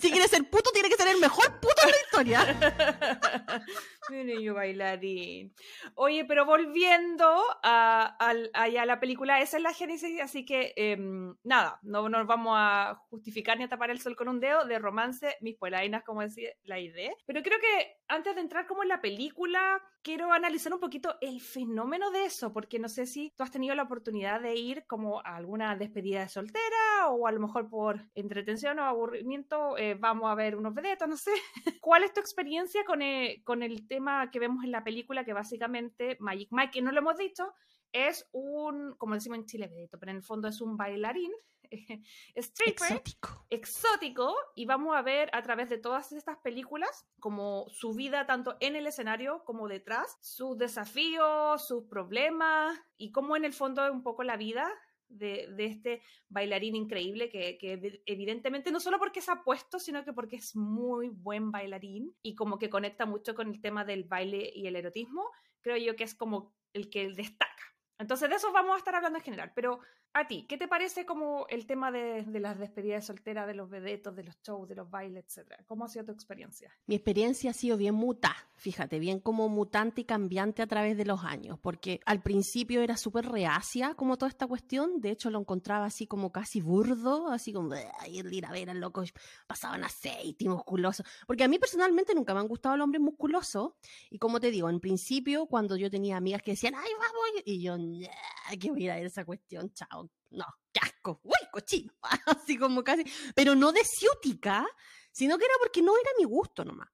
Si 0.00 0.10
quiere 0.10 0.28
ser 0.28 0.48
puto, 0.48 0.70
tiene 0.72 0.88
que 0.88 0.96
ser 0.96 1.08
el 1.08 1.18
mejor 1.18 1.58
puto 1.60 1.82
de 1.84 1.90
la 1.90 1.96
historia. 2.04 3.66
Niño 4.10 4.54
bailarín. 4.54 5.54
Oye, 5.94 6.24
pero 6.24 6.44
volviendo 6.44 7.26
a, 7.62 8.16
allá 8.52 8.82
a 8.82 8.86
la 8.86 9.00
película, 9.00 9.40
esa 9.40 9.56
es 9.56 9.62
la 9.62 9.72
génesis, 9.72 10.20
así 10.20 10.44
que 10.44 10.72
em, 10.76 11.34
nada, 11.42 11.78
no 11.82 12.08
nos 12.08 12.26
vamos 12.26 12.54
a 12.56 13.00
justificar 13.10 13.58
ni 13.58 13.64
a 13.64 13.68
tapar 13.68 13.90
el 13.90 14.00
sol 14.00 14.16
con 14.16 14.28
un 14.28 14.40
dedo 14.40 14.64
de 14.64 14.78
romance, 14.78 15.36
mis 15.40 15.56
polainas, 15.56 16.04
como 16.04 16.22
decía 16.22 16.50
la 16.64 16.78
idea. 16.78 17.12
Pero 17.26 17.42
creo 17.42 17.58
que 17.60 17.98
antes 18.08 18.34
de 18.34 18.40
entrar 18.40 18.66
como 18.66 18.82
en 18.82 18.88
la 18.88 19.00
película, 19.00 19.80
quiero 20.02 20.32
analizar 20.32 20.72
un 20.72 20.80
poquito 20.80 21.16
el 21.20 21.40
fenómeno 21.40 22.10
de 22.10 22.26
eso, 22.26 22.52
porque 22.52 22.78
no 22.78 22.88
sé 22.88 23.06
si 23.06 23.32
tú 23.36 23.42
has 23.42 23.50
tenido 23.50 23.74
la 23.74 23.84
oportunidad 23.84 24.40
de 24.40 24.54
ir 24.54 24.84
como 24.86 25.20
a 25.20 25.36
alguna 25.36 25.74
despedida 25.76 26.20
de 26.20 26.28
soltera 26.28 27.08
o 27.08 27.26
a 27.26 27.32
lo 27.32 27.40
mejor 27.40 27.68
por 27.70 28.00
entretención 28.14 28.78
o 28.78 28.84
aburrimiento 28.84 29.78
eh, 29.78 29.94
vamos 29.94 30.30
a 30.30 30.34
ver 30.34 30.56
unos 30.56 30.74
vedetos, 30.74 31.08
no 31.08 31.16
sé. 31.16 31.30
¿Cuál 31.80 32.04
es 32.04 32.12
tu 32.12 32.20
experiencia 32.20 32.84
con 32.84 33.00
el, 33.02 33.42
con 33.44 33.62
el 33.62 33.88
tema 33.88 33.93
que 34.32 34.38
vemos 34.38 34.64
en 34.64 34.72
la 34.72 34.84
película 34.84 35.24
que 35.24 35.32
básicamente 35.32 36.16
Magic 36.20 36.48
Mike, 36.50 36.72
que 36.72 36.82
no 36.82 36.92
lo 36.92 37.00
hemos 37.00 37.16
dicho, 37.16 37.52
es 37.92 38.28
un, 38.32 38.94
como 38.96 39.14
decimos 39.14 39.38
en 39.38 39.46
Chile, 39.46 39.88
pero 39.90 40.10
en 40.10 40.16
el 40.16 40.22
fondo 40.22 40.48
es 40.48 40.60
un 40.60 40.76
bailarín, 40.76 41.32
stripper, 42.34 42.92
Exótico. 42.92 43.46
exótico 43.50 44.34
y 44.54 44.66
vamos 44.66 44.96
a 44.96 45.02
ver 45.02 45.30
a 45.32 45.42
través 45.42 45.68
de 45.68 45.78
todas 45.78 46.12
estas 46.12 46.36
películas 46.38 47.06
como 47.20 47.66
su 47.70 47.94
vida 47.94 48.26
tanto 48.26 48.56
en 48.60 48.76
el 48.76 48.86
escenario 48.86 49.44
como 49.44 49.68
detrás, 49.68 50.18
sus 50.20 50.58
desafíos, 50.58 51.66
sus 51.66 51.84
problemas 51.84 52.78
y 52.96 53.12
cómo 53.12 53.36
en 53.36 53.44
el 53.44 53.52
fondo 53.52 53.84
es 53.84 53.90
un 53.90 54.02
poco 54.02 54.24
la 54.24 54.36
vida 54.36 54.70
de, 55.18 55.54
este 55.58 56.02
bailarín 56.28 56.76
increíble 56.76 57.28
que, 57.28 57.58
que 57.58 57.80
evi- 57.80 58.02
evidentemente 58.06 58.70
no 58.70 58.80
solo 58.80 58.98
porque 58.98 59.20
se 59.20 59.30
ha 59.30 59.42
puesto, 59.42 59.78
sino 59.78 60.04
que 60.04 60.12
porque 60.12 60.36
es 60.36 60.56
muy 60.56 61.08
buen 61.08 61.50
bailarín 61.50 62.14
y 62.22 62.34
como 62.34 62.58
que 62.58 62.70
conecta 62.70 63.06
mucho 63.06 63.34
con 63.34 63.48
el 63.48 63.60
tema 63.60 63.84
del 63.84 64.04
baile 64.04 64.50
y 64.54 64.66
el 64.66 64.76
erotismo, 64.76 65.30
creo 65.60 65.76
yo 65.76 65.96
que 65.96 66.04
es 66.04 66.14
como 66.14 66.54
el 66.72 66.90
que 66.90 67.08
destaca. 67.08 67.54
Entonces 67.98 68.28
de 68.28 68.36
eso 68.36 68.52
vamos 68.52 68.74
a 68.74 68.78
estar 68.78 68.94
hablando 68.94 69.18
en 69.18 69.24
general, 69.24 69.52
pero 69.54 69.80
a 70.14 70.28
ti, 70.28 70.46
¿qué 70.48 70.56
te 70.56 70.68
parece 70.68 71.04
como 71.04 71.46
el 71.48 71.66
tema 71.66 71.90
de, 71.90 72.24
las 72.40 72.58
despedidas 72.58 73.02
de 73.02 73.06
soltera, 73.06 73.46
de 73.46 73.54
los 73.54 73.68
vedetos, 73.68 74.14
de 74.14 74.22
los 74.22 74.40
shows, 74.42 74.68
de 74.68 74.76
los 74.76 74.88
bailes, 74.88 75.24
etcétera? 75.26 75.64
¿Cómo 75.66 75.84
ha 75.84 75.88
sido 75.88 76.04
tu 76.04 76.12
experiencia? 76.12 76.70
Mi 76.86 76.94
experiencia 76.94 77.50
ha 77.50 77.54
sido 77.54 77.76
bien 77.76 77.94
muta, 77.96 78.34
fíjate, 78.54 79.00
bien 79.00 79.18
como 79.18 79.48
mutante 79.48 80.02
y 80.02 80.04
cambiante 80.04 80.62
a 80.62 80.68
través 80.68 80.96
de 80.96 81.04
los 81.04 81.24
años, 81.24 81.58
porque 81.60 82.00
al 82.06 82.22
principio 82.22 82.80
era 82.80 82.96
súper 82.96 83.26
reacia 83.26 83.94
como 83.94 84.16
toda 84.16 84.28
esta 84.28 84.46
cuestión, 84.46 85.00
de 85.00 85.10
hecho 85.10 85.30
lo 85.30 85.40
encontraba 85.40 85.86
así 85.86 86.06
como 86.06 86.30
casi 86.30 86.60
burdo, 86.60 87.28
así 87.30 87.52
como 87.52 87.74
"Ay, 87.98 88.20
el 88.20 88.32
ir 88.32 88.46
a 88.46 88.52
ver 88.52 88.70
al 88.70 88.78
loco, 88.78 89.02
pasaban 89.48 89.82
aceite 89.82 90.44
y 90.44 90.48
musculoso, 90.48 91.02
porque 91.26 91.42
a 91.42 91.48
mí 91.48 91.58
personalmente 91.58 92.14
nunca 92.14 92.34
me 92.34 92.40
han 92.40 92.48
gustado 92.48 92.76
los 92.76 92.84
hombres 92.84 93.02
musculosos, 93.02 93.72
y 94.10 94.18
como 94.18 94.38
te 94.38 94.52
digo, 94.52 94.70
en 94.70 94.78
principio 94.78 95.46
cuando 95.46 95.76
yo 95.76 95.90
tenía 95.90 96.16
amigas 96.16 96.40
que 96.42 96.52
decían, 96.52 96.74
ay, 96.76 96.90
vamos, 96.92 97.42
y 97.44 97.60
yo, 97.60 97.76
"Nah, 97.76 98.56
que 98.60 98.70
voy 98.70 98.88
a 98.88 98.98
esa 99.00 99.24
cuestión, 99.24 99.72
chao, 99.72 100.03
no, 100.34 100.46
qué 100.72 100.80
asco, 100.82 101.20
uy, 101.22 101.48
cochino, 101.52 101.92
así 102.26 102.56
como 102.56 102.82
casi, 102.82 103.04
pero 103.34 103.54
no 103.54 103.72
de 103.72 103.82
ciútica, 103.84 104.66
sino 105.12 105.38
que 105.38 105.44
era 105.44 105.54
porque 105.60 105.82
no 105.82 105.92
era 105.96 106.10
mi 106.18 106.24
gusto 106.24 106.64
nomás. 106.64 106.88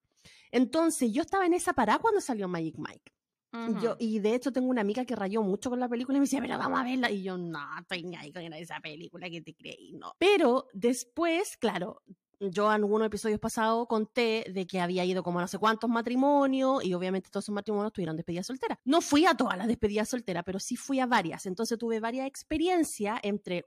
Entonces 0.51 1.13
yo 1.13 1.23
estaba 1.23 1.47
en 1.47 1.55
esa 1.55 1.73
parada 1.73 1.99
cuando 1.99 2.21
salió 2.21 2.49
Magic 2.49 2.77
Mike. 2.79 3.13
Yo, 3.83 3.97
y 3.99 4.21
de 4.21 4.37
hecho 4.37 4.53
tengo 4.53 4.69
una 4.69 4.83
amiga 4.83 5.05
que 5.05 5.17
rayó 5.17 5.43
mucho 5.43 5.71
con 5.71 5.81
la 5.81 5.89
película 5.89 6.17
y 6.17 6.21
me 6.21 6.27
decía, 6.27 6.41
pero 6.41 6.57
vamos 6.57 6.79
a 6.79 6.85
verla. 6.85 7.11
Y 7.11 7.25
yo, 7.25 7.37
no, 7.37 7.59
estoy 7.81 8.05
ni 8.05 8.15
ahí 8.15 8.33
con 8.33 8.43
esa 8.53 8.79
película 8.79 9.29
que 9.29 9.41
te 9.41 9.55
creí, 9.55 9.93
no. 9.93 10.15
Pero 10.19 10.69
después, 10.73 11.57
claro, 11.57 12.03
yo 12.41 12.67
en 12.67 12.83
algunos 12.83 13.07
episodios 13.07 13.39
pasados 13.39 13.87
conté 13.87 14.47
de 14.53 14.67
que 14.67 14.81
había 14.81 15.05
ido 15.05 15.23
como 15.23 15.39
a 15.39 15.43
no 15.43 15.49
sé 15.49 15.59
cuántos 15.59 15.91
matrimonios 15.91 16.85
y 16.85 16.95
obviamente 16.95 17.31
todos 17.31 17.45
esos 17.45 17.55
matrimonios 17.55 17.93
tuvieron 17.93 18.17
despedida 18.17 18.43
soltera. 18.43 18.79
No 18.85 19.01
fui 19.01 19.27
a 19.27 19.35
todas 19.35 19.59
las 19.59 19.67
despedidas 19.67 20.09
solteras, 20.09 20.43
pero 20.45 20.59
sí 20.59 20.77
fui 20.77 21.01
a 21.01 21.07
varias. 21.07 21.47
Entonces 21.47 21.79
tuve 21.79 22.01
varias 22.01 22.27
experiencias 22.27 23.19
entre 23.23 23.67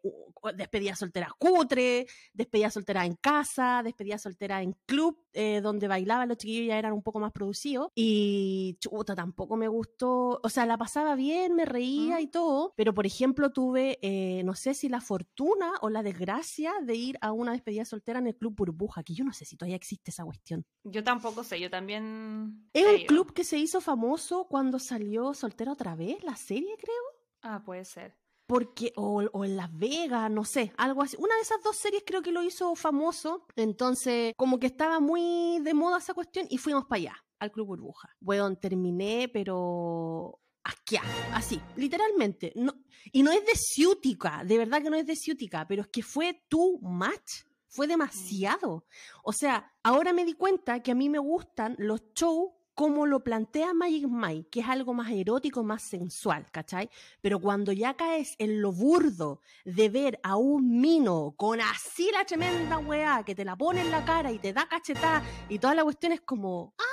despedidas 0.56 1.00
solteras 1.00 1.32
cutre, 1.38 2.08
despedida 2.34 2.70
soltera 2.70 3.06
en 3.06 3.16
casa, 3.16 3.82
despedida 3.84 4.18
soltera 4.18 4.62
en 4.62 4.76
club, 4.86 5.20
eh, 5.34 5.62
donde 5.62 5.88
bailaban 5.88 6.30
los 6.30 6.38
chiquillos 6.38 6.68
ya 6.68 6.78
eran 6.78 6.94
un 6.94 7.04
poco 7.04 7.20
más 7.20 7.32
producidos. 7.32 7.90
Y 7.96 8.78
chuta, 8.80 9.16
tampoco 9.16 9.56
me 9.56 9.68
gustó. 9.68 10.40
O 10.44 10.50
sea, 10.50 10.66
la 10.66 10.78
pasaba 10.78 11.16
bien, 11.16 11.56
me 11.56 11.66
reía 11.66 12.22
y 12.22 12.28
todo. 12.28 12.74
Pero, 12.76 12.94
por 12.94 13.06
ejemplo, 13.06 13.52
tuve, 13.52 14.00
eh, 14.02 14.44
no 14.44 14.56
sé 14.56 14.74
si 14.74 14.90
la 14.90 15.02
fortuna 15.02 15.74
o 15.82 15.90
la 15.90 16.04
desgracia 16.04 16.74
de 16.82 16.96
ir 16.96 17.18
a 17.22 17.32
una 17.32 17.52
despedida 17.52 17.86
soltera 17.86 18.20
en 18.20 18.28
el 18.28 18.36
Club 18.36 18.56
Burbuja, 18.64 19.04
que 19.04 19.14
yo 19.14 19.26
no 19.26 19.34
sé 19.34 19.46
si 19.46 19.58
todavía 19.58 19.76
existe 19.76 20.12
esa 20.12 20.24
cuestión. 20.24 20.66
Yo 20.84 21.04
tampoco 21.04 21.44
sé, 21.44 21.60
yo 21.60 21.70
también... 21.70 22.70
Es 22.74 22.86
un 22.86 23.06
club 23.06 23.34
que 23.34 23.44
se 23.44 23.58
hizo 23.58 23.82
famoso 23.82 24.48
cuando 24.50 24.80
salió 24.80 25.34
Soltera 25.34 25.74
otra 25.74 25.96
vez, 25.96 26.24
la 26.24 26.36
serie, 26.36 26.76
creo. 26.78 27.04
Ah, 27.42 27.62
puede 27.64 27.84
ser. 27.86 28.18
Porque, 28.46 28.94
o, 28.96 29.24
o 29.32 29.46
en 29.46 29.58
Las 29.58 29.76
Vegas, 29.78 30.32
no 30.32 30.46
sé, 30.46 30.74
algo 30.78 31.02
así. 31.02 31.18
Una 31.20 31.36
de 31.36 31.42
esas 31.42 31.62
dos 31.64 31.76
series 31.78 32.04
creo 32.06 32.22
que 32.22 32.32
lo 32.32 32.44
hizo 32.44 32.76
famoso. 32.76 33.46
Entonces, 33.56 34.34
como 34.38 34.60
que 34.60 34.68
estaba 34.68 35.00
muy 35.00 35.60
de 35.62 35.74
moda 35.74 35.98
esa 35.98 36.14
cuestión 36.14 36.48
y 36.50 36.58
fuimos 36.58 36.86
para 36.86 37.00
allá, 37.00 37.16
al 37.40 37.52
Club 37.52 37.68
Burbuja. 37.68 38.10
Bueno, 38.20 38.56
terminé, 38.58 39.30
pero 39.32 40.40
asqueada, 40.64 41.36
así, 41.36 41.60
literalmente. 41.76 42.54
No, 42.56 42.74
y 43.12 43.24
no 43.24 43.32
es 43.32 43.46
de 43.46 43.56
ciútica, 43.56 44.44
de 44.46 44.58
verdad 44.58 44.82
que 44.82 44.90
no 44.90 44.96
es 44.96 45.06
de 45.06 45.16
ciútica, 45.16 45.68
pero 45.68 45.82
es 45.82 45.88
que 45.90 46.04
fue 46.04 46.44
too 46.48 46.80
much. 46.82 47.44
Fue 47.74 47.88
demasiado. 47.88 48.86
O 49.24 49.34
sea, 49.34 49.74
ahora 49.82 50.14
me 50.14 50.26
di 50.26 50.34
cuenta 50.34 50.84
que 50.84 50.92
a 50.92 50.96
mí 50.96 51.10
me 51.10 51.18
gustan 51.18 51.74
los 51.80 52.04
shows 52.14 52.52
como 52.76 53.08
lo 53.08 53.24
plantea 53.24 53.74
Magic 53.74 54.06
Mike, 54.08 54.50
que 54.52 54.60
es 54.60 54.68
algo 54.68 54.94
más 54.94 55.12
erótico, 55.12 55.64
más 55.64 55.82
sensual, 55.82 56.46
¿cachai? 56.52 56.92
Pero 57.22 57.40
cuando 57.40 57.72
ya 57.72 57.96
caes 57.96 58.36
en 58.38 58.62
lo 58.62 58.72
burdo 58.72 59.42
de 59.66 59.90
ver 59.90 60.20
a 60.22 60.36
un 60.36 60.82
mino 60.82 61.34
con 61.36 61.62
así 61.62 62.12
la 62.12 62.26
tremenda 62.26 62.78
weá 62.78 63.24
que 63.24 63.34
te 63.34 63.44
la 63.44 63.56
pone 63.56 63.82
en 63.82 63.90
la 63.90 64.06
cara 64.06 64.32
y 64.32 64.38
te 64.38 64.54
da 64.54 64.68
cachetada 64.68 65.24
y 65.50 65.58
toda 65.58 65.74
la 65.74 65.84
cuestión 65.84 66.12
es 66.12 66.22
como, 66.22 66.76
ah, 66.78 66.93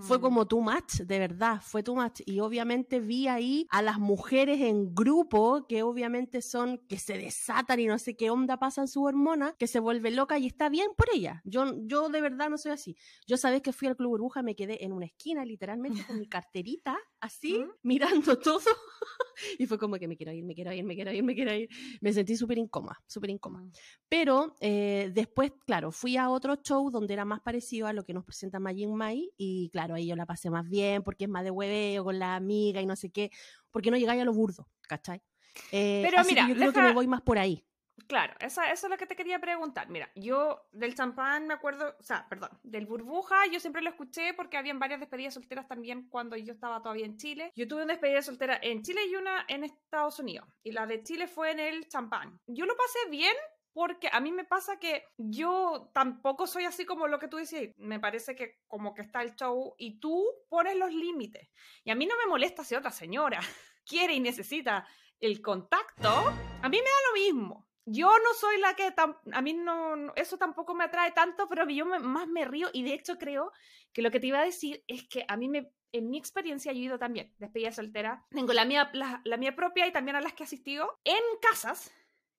Fue 0.00 0.18
Mm. 0.18 0.20
como 0.20 0.46
too 0.46 0.60
much, 0.60 1.00
de 1.04 1.18
verdad, 1.18 1.60
fue 1.62 1.82
too 1.82 1.94
much. 1.94 2.20
Y 2.26 2.40
obviamente 2.40 3.00
vi 3.00 3.28
ahí 3.28 3.66
a 3.70 3.82
las 3.82 3.98
mujeres 3.98 4.60
en 4.60 4.94
grupo, 4.94 5.66
que 5.68 5.82
obviamente 5.82 6.42
son, 6.42 6.78
que 6.88 6.98
se 6.98 7.18
desatan 7.18 7.80
y 7.80 7.86
no 7.86 7.98
sé 7.98 8.16
qué 8.16 8.30
onda 8.30 8.58
pasan 8.58 8.88
sus 8.88 9.04
hormonas, 9.04 9.54
que 9.58 9.66
se 9.66 9.80
vuelve 9.80 10.10
loca 10.10 10.38
y 10.38 10.46
está 10.46 10.68
bien 10.68 10.88
por 10.96 11.06
ella. 11.12 11.40
Yo, 11.44 11.64
yo 11.86 12.08
de 12.08 12.20
verdad 12.20 12.50
no 12.50 12.58
soy 12.58 12.72
así. 12.72 12.96
Yo 13.26 13.36
sabés 13.36 13.62
que 13.62 13.72
fui 13.72 13.88
al 13.88 13.96
Club 13.96 14.10
Burbuja, 14.10 14.42
me 14.42 14.54
quedé 14.56 14.84
en 14.84 14.92
una 14.92 15.06
esquina 15.06 15.44
literalmente 15.44 16.04
con 16.06 16.18
mi 16.18 16.26
carterita, 16.28 16.98
así, 17.20 17.58
¿Mm? 17.58 17.70
mirando 17.82 18.38
todo. 18.38 18.60
y 19.58 19.66
fue 19.66 19.78
como 19.78 19.96
que 19.96 20.08
me 20.08 20.16
quiero 20.16 20.32
ir, 20.32 20.44
me 20.44 20.54
quiero 20.54 20.72
ir, 20.72 20.84
me 20.84 20.94
quiero 20.94 21.12
ir, 21.12 21.22
me 21.22 21.34
quiero 21.34 21.54
ir. 21.54 21.68
Me 22.00 22.12
sentí 22.12 22.36
súper 22.36 22.58
incómoda, 22.58 22.98
súper 23.06 23.30
incómoda. 23.30 23.64
Mm. 23.64 23.72
Pero 24.08 24.54
eh, 24.60 25.10
después, 25.14 25.52
claro, 25.66 25.92
fui 25.92 26.16
a 26.16 26.30
otro 26.30 26.56
show 26.56 26.90
donde 26.90 27.14
era 27.14 27.24
más 27.24 27.40
parecido 27.40 27.86
a 27.86 27.92
lo 27.92 28.04
que 28.04 28.14
nos 28.14 28.24
presenta 28.24 28.58
Majin 28.58 28.94
Mai 28.94 29.30
y 29.36 29.70
claro, 29.78 29.94
ahí 29.94 30.08
yo 30.08 30.16
la 30.16 30.26
pasé 30.26 30.50
más 30.50 30.68
bien 30.68 31.04
porque 31.04 31.24
es 31.26 31.30
más 31.30 31.44
de 31.44 31.52
hueveo 31.52 32.02
con 32.02 32.18
la 32.18 32.34
amiga 32.34 32.80
y 32.80 32.86
no 32.86 32.96
sé 32.96 33.10
qué, 33.10 33.30
porque 33.70 33.92
no 33.92 33.96
llegáis 33.96 34.20
a 34.20 34.24
lo 34.24 34.32
burdo, 34.32 34.66
¿cachai? 34.88 35.22
Eh, 35.70 36.00
Pero 36.04 36.18
así 36.18 36.34
que 36.34 36.42
mira, 36.42 36.48
yo 36.48 36.54
creo 36.56 36.72
que 36.72 36.78
deja- 36.80 36.88
me 36.88 36.94
voy 36.94 37.06
más 37.06 37.22
por 37.22 37.38
ahí. 37.38 37.64
Claro, 38.06 38.34
esa, 38.40 38.70
eso 38.72 38.86
es 38.86 38.90
lo 38.90 38.96
que 38.96 39.06
te 39.06 39.14
quería 39.16 39.38
preguntar. 39.40 39.88
Mira, 39.88 40.10
yo 40.14 40.66
del 40.72 40.94
champán 40.94 41.46
me 41.46 41.54
acuerdo, 41.54 41.94
o 41.98 42.02
sea, 42.02 42.26
perdón, 42.28 42.50
del 42.62 42.86
burbuja, 42.86 43.46
yo 43.52 43.60
siempre 43.60 43.82
lo 43.82 43.90
escuché 43.90 44.34
porque 44.34 44.56
habían 44.56 44.78
varias 44.78 45.00
despedidas 45.00 45.34
solteras 45.34 45.66
también 45.68 46.08
cuando 46.08 46.36
yo 46.36 46.52
estaba 46.52 46.80
todavía 46.80 47.06
en 47.06 47.16
Chile. 47.18 47.52
Yo 47.56 47.66
tuve 47.68 47.82
una 47.84 47.92
despedida 47.94 48.22
soltera 48.22 48.58
en 48.62 48.82
Chile 48.82 49.00
y 49.10 49.14
una 49.16 49.44
en 49.48 49.64
Estados 49.64 50.18
Unidos. 50.20 50.48
Y 50.62 50.72
la 50.72 50.86
de 50.86 51.02
Chile 51.02 51.26
fue 51.28 51.50
en 51.50 51.60
el 51.60 51.88
champán. 51.88 52.40
Yo 52.46 52.66
lo 52.66 52.76
pasé 52.76 53.10
bien 53.10 53.34
porque 53.78 54.08
a 54.10 54.18
mí 54.18 54.32
me 54.32 54.44
pasa 54.44 54.80
que 54.80 55.04
yo 55.18 55.88
tampoco 55.94 56.48
soy 56.48 56.64
así 56.64 56.84
como 56.84 57.06
lo 57.06 57.20
que 57.20 57.28
tú 57.28 57.36
decías. 57.36 57.76
Me 57.76 58.00
parece 58.00 58.34
que 58.34 58.58
como 58.66 58.92
que 58.92 59.02
está 59.02 59.22
el 59.22 59.36
show 59.36 59.76
y 59.78 60.00
tú 60.00 60.26
pones 60.48 60.76
los 60.76 60.92
límites. 60.92 61.48
Y 61.84 61.92
a 61.92 61.94
mí 61.94 62.04
no 62.04 62.16
me 62.16 62.26
molesta 62.28 62.64
si 62.64 62.74
otra 62.74 62.90
señora 62.90 63.38
quiere 63.86 64.14
y 64.14 64.18
necesita 64.18 64.84
el 65.20 65.40
contacto. 65.40 66.08
A 66.08 66.68
mí 66.68 66.76
me 66.76 66.82
da 66.82 67.08
lo 67.08 67.22
mismo. 67.22 67.68
Yo 67.84 68.08
no 68.08 68.34
soy 68.34 68.58
la 68.58 68.74
que 68.74 68.92
a 69.32 69.42
mí 69.42 69.54
no, 69.54 70.12
eso 70.16 70.38
tampoco 70.38 70.74
me 70.74 70.82
atrae 70.82 71.12
tanto, 71.12 71.48
pero 71.48 71.64
yo 71.70 71.86
más 71.86 72.26
me 72.26 72.44
río 72.46 72.70
y 72.72 72.82
de 72.82 72.94
hecho 72.94 73.16
creo 73.16 73.52
que 73.92 74.02
lo 74.02 74.10
que 74.10 74.18
te 74.18 74.26
iba 74.26 74.40
a 74.40 74.44
decir 74.44 74.82
es 74.88 75.06
que 75.06 75.24
a 75.28 75.36
mí 75.36 75.48
me 75.48 75.70
en 75.92 76.10
mi 76.10 76.18
experiencia 76.18 76.72
yo 76.72 76.80
he 76.80 76.82
ido 76.82 76.98
también 76.98 77.32
despedida 77.38 77.70
soltera. 77.70 78.26
Tengo 78.30 78.52
la 78.54 78.64
mía 78.64 78.90
la 78.92 79.36
mía 79.36 79.54
propia 79.54 79.86
y 79.86 79.92
también 79.92 80.16
a 80.16 80.20
las 80.20 80.32
que 80.32 80.42
he 80.42 80.46
asistido 80.46 80.98
en 81.04 81.22
casas 81.40 81.92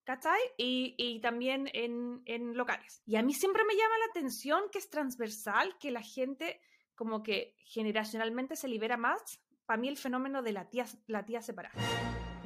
¿cachai? 0.10 0.42
Y, 0.58 0.96
y 0.98 1.20
también 1.20 1.70
en, 1.72 2.24
en 2.25 2.58
locales. 2.58 3.04
Y 3.06 3.16
a 3.16 3.22
mí 3.22 3.32
siempre 3.32 3.63
me 3.63 3.75
llama 3.75 3.96
la 4.00 4.06
atención 4.06 4.63
que 4.72 4.80
es 4.80 4.89
transversal, 4.89 5.78
que 5.80 5.92
la 5.92 6.01
gente 6.01 6.60
como 6.96 7.22
que 7.22 7.56
generacionalmente 7.60 8.56
se 8.56 8.68
libera 8.68 8.98
más. 8.98 9.39
Para 9.68 9.80
mí 9.80 9.88
el 9.88 9.98
fenómeno 9.98 10.42
de 10.42 10.51
la 10.51 10.68
tía, 10.68 10.88
la 11.06 11.25
tía 11.25 11.44
separada. 11.44 11.75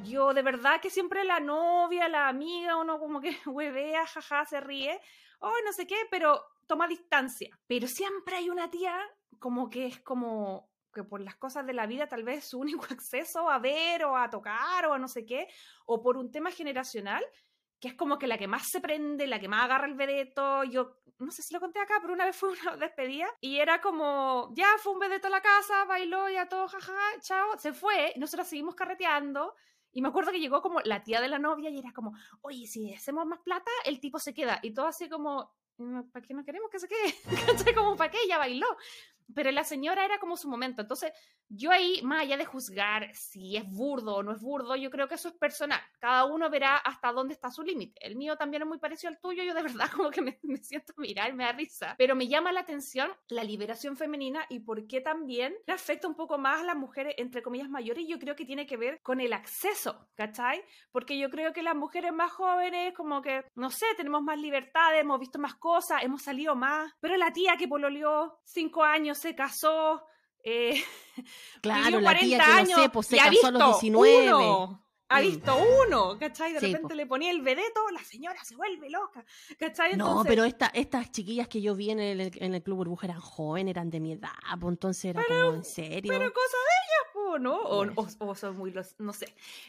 Yo 0.04 0.34
de 0.34 0.42
verdad 0.42 0.78
que 0.82 0.90
siempre 0.90 1.24
la 1.24 1.40
novia, 1.40 2.06
la 2.10 2.28
amiga, 2.28 2.76
uno 2.76 2.98
como 2.98 3.22
que 3.22 3.34
huevea, 3.46 4.06
jaja, 4.08 4.44
se 4.44 4.60
ríe, 4.60 5.00
oh, 5.38 5.54
no 5.64 5.72
sé 5.72 5.86
qué, 5.86 5.96
pero 6.10 6.42
toma 6.66 6.86
distancia. 6.86 7.58
Pero 7.66 7.88
siempre 7.88 8.36
hay 8.36 8.50
una 8.50 8.70
tía 8.70 8.94
como 9.38 9.70
que 9.70 9.86
es 9.86 10.00
como 10.00 10.68
que 10.92 11.02
por 11.02 11.22
las 11.22 11.36
cosas 11.36 11.66
de 11.66 11.72
la 11.72 11.86
vida 11.86 12.08
tal 12.08 12.24
vez 12.24 12.44
su 12.44 12.58
único 12.58 12.84
acceso 12.90 13.48
a 13.48 13.58
ver 13.58 14.04
o 14.04 14.18
a 14.18 14.28
tocar 14.28 14.84
o 14.86 14.92
a 14.92 14.98
no 14.98 15.08
sé 15.08 15.24
qué, 15.24 15.48
o 15.86 16.02
por 16.02 16.18
un 16.18 16.30
tema 16.30 16.50
generacional, 16.50 17.24
que 17.80 17.88
es 17.88 17.94
como 17.94 18.18
que 18.18 18.26
la 18.26 18.38
que 18.38 18.48
más 18.48 18.68
se 18.70 18.80
prende, 18.80 19.26
la 19.26 19.38
que 19.40 19.48
más 19.48 19.64
agarra 19.64 19.86
el 19.86 19.94
vedeto. 19.94 20.64
Yo 20.64 21.00
no 21.18 21.30
sé 21.30 21.42
si 21.42 21.52
lo 21.54 21.60
conté 21.60 21.80
acá, 21.80 21.98
pero 22.00 22.12
una 22.12 22.24
vez 22.24 22.36
fue 22.36 22.50
una 22.50 22.76
despedida 22.76 23.26
y 23.40 23.58
era 23.58 23.80
como, 23.80 24.52
ya 24.54 24.66
fue 24.78 24.92
un 24.92 24.98
vedeto 24.98 25.26
a 25.28 25.30
la 25.30 25.42
casa, 25.42 25.84
bailó, 25.84 26.28
ya 26.28 26.48
todo, 26.48 26.68
jaja, 26.68 26.92
chao, 27.20 27.58
se 27.58 27.72
fue, 27.72 28.12
nosotros 28.16 28.48
seguimos 28.48 28.74
carreteando. 28.74 29.54
Y 29.92 30.02
me 30.02 30.08
acuerdo 30.08 30.32
que 30.32 30.40
llegó 30.40 30.60
como 30.60 30.80
la 30.80 31.04
tía 31.04 31.20
de 31.20 31.28
la 31.28 31.38
novia 31.38 31.70
y 31.70 31.78
era 31.78 31.92
como, 31.92 32.12
oye, 32.40 32.66
si 32.66 32.92
hacemos 32.92 33.26
más 33.26 33.38
plata, 33.40 33.70
el 33.84 34.00
tipo 34.00 34.18
se 34.18 34.34
queda. 34.34 34.58
Y 34.62 34.74
todo 34.74 34.86
así 34.88 35.08
como, 35.08 35.52
"Mm, 35.76 36.10
¿para 36.10 36.26
qué 36.26 36.34
no 36.34 36.44
queremos 36.44 36.68
que 36.68 36.80
se 36.80 36.88
quede? 36.88 37.14
Como, 37.78 37.96
¿para 37.96 38.10
qué? 38.10 38.18
Ya 38.28 38.38
bailó. 38.38 38.66
Pero 39.34 39.50
la 39.52 39.64
señora 39.64 40.04
era 40.04 40.18
como 40.18 40.36
su 40.36 40.48
momento. 40.48 40.82
Entonces, 40.82 41.12
yo 41.56 41.70
ahí, 41.70 42.00
más 42.02 42.22
allá 42.22 42.36
de 42.36 42.44
juzgar 42.44 43.14
si 43.14 43.56
es 43.56 43.68
burdo 43.68 44.16
o 44.16 44.22
no 44.22 44.32
es 44.32 44.40
burdo, 44.40 44.76
yo 44.76 44.90
creo 44.90 45.08
que 45.08 45.14
eso 45.14 45.28
es 45.28 45.34
personal. 45.34 45.80
Cada 45.98 46.24
uno 46.24 46.50
verá 46.50 46.76
hasta 46.76 47.12
dónde 47.12 47.34
está 47.34 47.50
su 47.50 47.62
límite. 47.62 48.04
El 48.06 48.16
mío 48.16 48.36
también 48.36 48.62
es 48.62 48.68
muy 48.68 48.78
parecido 48.78 49.10
al 49.10 49.20
tuyo. 49.20 49.42
Yo 49.42 49.54
de 49.54 49.62
verdad 49.62 49.90
como 49.94 50.10
que 50.10 50.22
me, 50.22 50.38
siento 50.62 50.92
mirar, 50.96 51.32
me 51.34 51.44
da 51.44 51.52
risa. 51.52 51.94
Pero 51.98 52.14
me 52.14 52.28
llama 52.28 52.52
la 52.52 52.60
atención 52.60 53.10
la 53.28 53.44
liberación 53.44 53.96
femenina 53.96 54.44
y 54.48 54.60
por 54.60 54.86
qué 54.86 55.00
también 55.00 55.54
afecta 55.66 56.08
un 56.08 56.14
poco 56.14 56.38
más 56.38 56.60
a 56.60 56.64
las 56.64 56.76
mujeres, 56.76 57.14
entre 57.18 57.42
comillas, 57.42 57.68
mayores. 57.68 58.06
Yo 58.06 58.18
creo 58.18 58.36
que 58.36 58.44
tiene 58.44 58.66
que 58.66 58.76
ver 58.76 59.00
con 59.02 59.20
el 59.20 59.32
acceso, 59.32 60.08
¿cachai? 60.14 60.62
Porque 60.92 61.18
yo 61.18 61.30
creo 61.30 61.52
que 61.52 61.62
las 61.62 61.76
mujeres 61.76 62.12
más 62.12 62.32
jóvenes, 62.32 62.94
como 62.94 63.22
que, 63.22 63.44
no 63.54 63.70
sé, 63.70 63.86
tenemos 63.96 64.22
más 64.22 64.38
libertades, 64.38 65.00
hemos 65.00 65.20
visto 65.20 65.38
más 65.38 65.54
cosas, 65.54 66.02
hemos 66.02 66.22
salido 66.22 66.54
más. 66.54 66.92
Pero 67.00 67.16
la 67.16 67.32
tía 67.32 67.56
que 67.56 67.68
pololeó 67.68 68.38
cinco 68.44 68.82
años, 68.82 69.18
se 69.18 69.34
casó, 69.34 70.04
eh, 70.44 70.82
Claro, 71.62 71.84
vivió 71.98 72.00
la 72.00 72.18
tía 72.18 72.38
40 72.38 72.44
que 72.64 72.70
no 72.74 72.82
sé, 72.82 72.88
pues 72.90 73.06
se 73.08 73.16
casó 73.16 73.28
a 73.28 73.50
los 73.50 73.62
visto 73.80 73.80
19. 73.80 74.34
uno. 74.34 74.80
Ha 75.10 75.20
visto 75.20 75.54
uno, 75.86 76.18
¿cachai? 76.18 76.54
De 76.54 76.60
Sí, 76.60 76.66
repente 76.66 76.88
po. 76.88 76.94
le 76.94 77.06
ponía 77.06 77.30
el 77.30 77.42
vedeto, 77.42 77.80
la 77.92 78.02
señora 78.02 78.42
se 78.42 78.56
vuelve 78.56 78.88
loca, 78.90 79.24
¿cachai? 79.58 79.96
No, 79.96 80.24
pero 80.26 80.42
esta, 80.44 80.68
estas 80.74 81.12
chiquillas 81.12 81.46
que 81.46 81.60
yo 81.60 81.76
vi 81.76 81.90
en 81.90 82.00
el, 82.00 82.20
en 82.34 82.54
el 82.54 82.62
Club 82.62 82.78
Burbuja 82.78 83.06
eran 83.06 83.20
jóvenes, 83.20 83.70
eran 83.72 83.90
de 83.90 84.00
mi 84.00 84.12
edad, 84.12 84.30
pues 84.58 84.72
entonces 84.72 85.04
era 85.04 85.22
como 85.24 85.56
en 85.56 85.64
serio. 85.64 86.10
Pero 86.12 86.32
cosa 86.32 86.56
de 86.56 87.30
ellas, 87.34 87.42
¿no? 87.42 87.54
O, 87.60 87.84
o- 87.84 88.30
o 88.30 88.34
son 88.34 88.56
muy 88.56 88.72
los, 88.72 88.96
no 88.98 89.12
sé. 89.12 89.26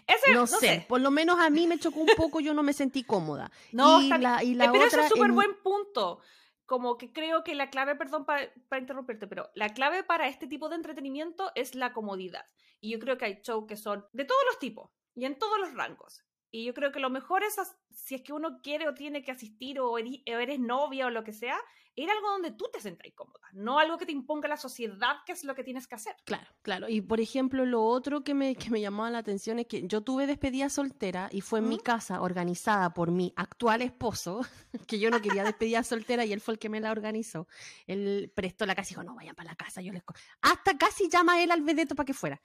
Ese, 0.08 0.32
no, 0.34 0.42
no, 0.42 0.48
sé, 0.48 0.86
por 0.88 1.02
lo 1.02 1.12
menos 1.12 1.38
a 1.40 1.50
mí 1.52 1.68
me 1.68 1.78
chocó 1.78 2.00
un 2.00 2.10
poco, 2.18 2.40
yo 2.40 2.54
no 2.54 2.64
me 2.64 2.74
sentí 2.74 3.04
cómoda. 3.04 3.52
No, 3.72 4.02
y 4.02 4.06
está 4.06 4.18
la, 4.18 4.44
y 4.44 4.56
la 4.56 4.66
Eh, 4.66 4.70
pero 4.72 4.86
eso 4.86 4.96
otra 4.96 5.04
es 5.04 5.10
súper 5.10 5.30
en- 5.30 5.36
buen 5.36 5.54
punto. 5.62 6.22
Como 6.66 6.98
que 6.98 7.14
creo 7.14 7.44
que 7.44 7.54
la 7.56 7.70
clave, 7.70 7.96
perdón 7.96 8.26
para 8.26 8.52
interrumpirte, 8.80 9.28
pero 9.28 9.50
la 9.54 9.74
clave 9.74 10.04
para 10.04 10.28
este 10.28 10.48
tipo 10.48 10.68
de 10.70 10.76
entretenimiento 10.76 11.52
es 11.56 11.76
la 11.76 11.94
comodidad. 11.94 12.46
Y 12.82 12.92
yo 12.92 13.00
creo 13.00 13.18
que 13.18 13.26
hay 13.26 13.40
shows 13.44 13.66
que 13.68 13.78
son 13.78 14.06
de 14.14 14.26
todos 14.26 14.42
los 14.48 14.60
tipos 14.60 14.90
y 15.14 15.26
en 15.26 15.38
todos 15.38 15.60
los 15.60 15.74
rangos. 15.74 16.24
Y 16.52 16.66
yo 16.66 16.74
creo 16.74 16.92
que 16.92 17.00
lo 17.00 17.10
mejor 17.10 17.44
es, 17.44 17.58
si 17.92 18.16
es 18.16 18.22
que 18.22 18.34
uno 18.34 18.62
quiere 18.62 18.88
o 18.88 18.94
tiene 18.94 19.24
que 19.24 19.32
asistir 19.32 19.80
o 19.80 19.92
eri- 20.00 20.24
o 20.34 20.40
eres 20.40 20.60
novia 20.60 21.08
o 21.08 21.10
lo 21.10 21.24
que 21.24 21.34
sea, 21.34 21.60
ir 21.96 22.10
a 22.10 22.14
algo 22.14 22.30
donde 22.30 22.52
tú 22.52 22.66
te 22.72 22.80
sientas 22.80 23.08
cómoda, 23.16 23.40
no 23.54 23.80
algo 23.80 23.98
que 23.98 24.06
te 24.06 24.12
imponga 24.12 24.48
la 24.48 24.58
sociedad, 24.58 25.18
que 25.26 25.32
es 25.32 25.44
lo 25.44 25.56
que 25.56 25.64
tienes 25.64 25.88
que 25.88 25.96
hacer. 25.96 26.16
Claro, 26.26 26.48
claro. 26.62 26.90
Y 26.90 27.02
por 27.02 27.20
ejemplo, 27.20 27.66
lo 27.66 27.84
otro 27.84 28.24
que 28.24 28.34
me, 28.34 28.56
que 28.56 28.70
me 28.70 28.82
llamaba 28.82 29.10
la 29.10 29.20
atención 29.20 29.60
es 29.60 29.68
que 29.68 29.88
yo 29.88 30.02
tuve 30.02 30.28
despedida 30.28 30.70
soltera 30.70 31.30
y 31.32 31.42
fue 31.42 31.60
en 31.60 31.70
mi 31.70 31.78
¿Mm? 31.78 31.82
casa 31.82 32.22
organizada 32.22 32.94
por 32.94 33.12
mi 33.12 33.34
actual 33.36 33.82
esposo, 33.82 34.42
que 34.88 35.00
yo 35.00 35.10
no 35.10 35.22
quería 35.22 35.44
despedida 35.44 35.84
soltera 35.84 36.26
y 36.26 36.34
él 36.34 36.42
fue 36.42 36.56
el 36.56 36.60
que 36.60 36.70
me 36.70 36.80
la 36.80 36.92
organizó. 36.92 37.48
Él 37.88 38.32
prestó 38.36 38.66
la 38.66 38.76
casa 38.76 38.90
y 38.90 38.92
dijo, 38.92 39.04
no, 39.04 39.16
vayan 39.16 39.36
para 39.36 39.52
la 39.52 39.56
casa. 39.56 39.82
Yo 39.82 39.94
les... 39.94 40.04
co-". 40.04 40.14
Hasta 40.42 40.78
casi 40.78 41.10
llama 41.10 41.42
él 41.42 41.52
al 41.52 41.62
vedeto 41.62 41.96
para 41.96 42.06
que 42.06 42.14
fuera. 42.14 42.42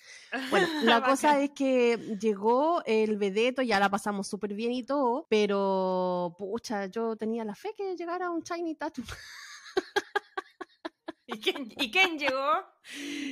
Bueno, 0.50 0.68
la 0.84 1.02
cosa 1.02 1.40
es 1.40 1.50
que 1.50 2.16
llegó 2.20 2.82
el 2.84 3.16
vedeto, 3.16 3.62
ya 3.62 3.80
la 3.80 3.90
pasamos 3.90 4.28
súper 4.28 4.54
bien 4.54 4.72
y 4.72 4.84
todo, 4.84 5.26
pero 5.28 6.34
pucha, 6.38 6.86
yo 6.86 7.16
tenía 7.16 7.44
la 7.44 7.54
fe 7.54 7.74
que 7.76 7.96
llegara 7.96 8.30
un 8.30 8.42
Shiny 8.42 8.76
Tattoo. 8.76 9.04
¿Y 11.26 11.38
quién, 11.38 11.72
¿Y 11.76 11.90
quién 11.90 12.18
llegó? 12.18 12.50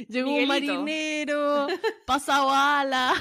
Llegó 0.08 0.34
un 0.34 0.46
marinero, 0.46 1.66
pasado 2.06 2.50
ala. 2.50 3.14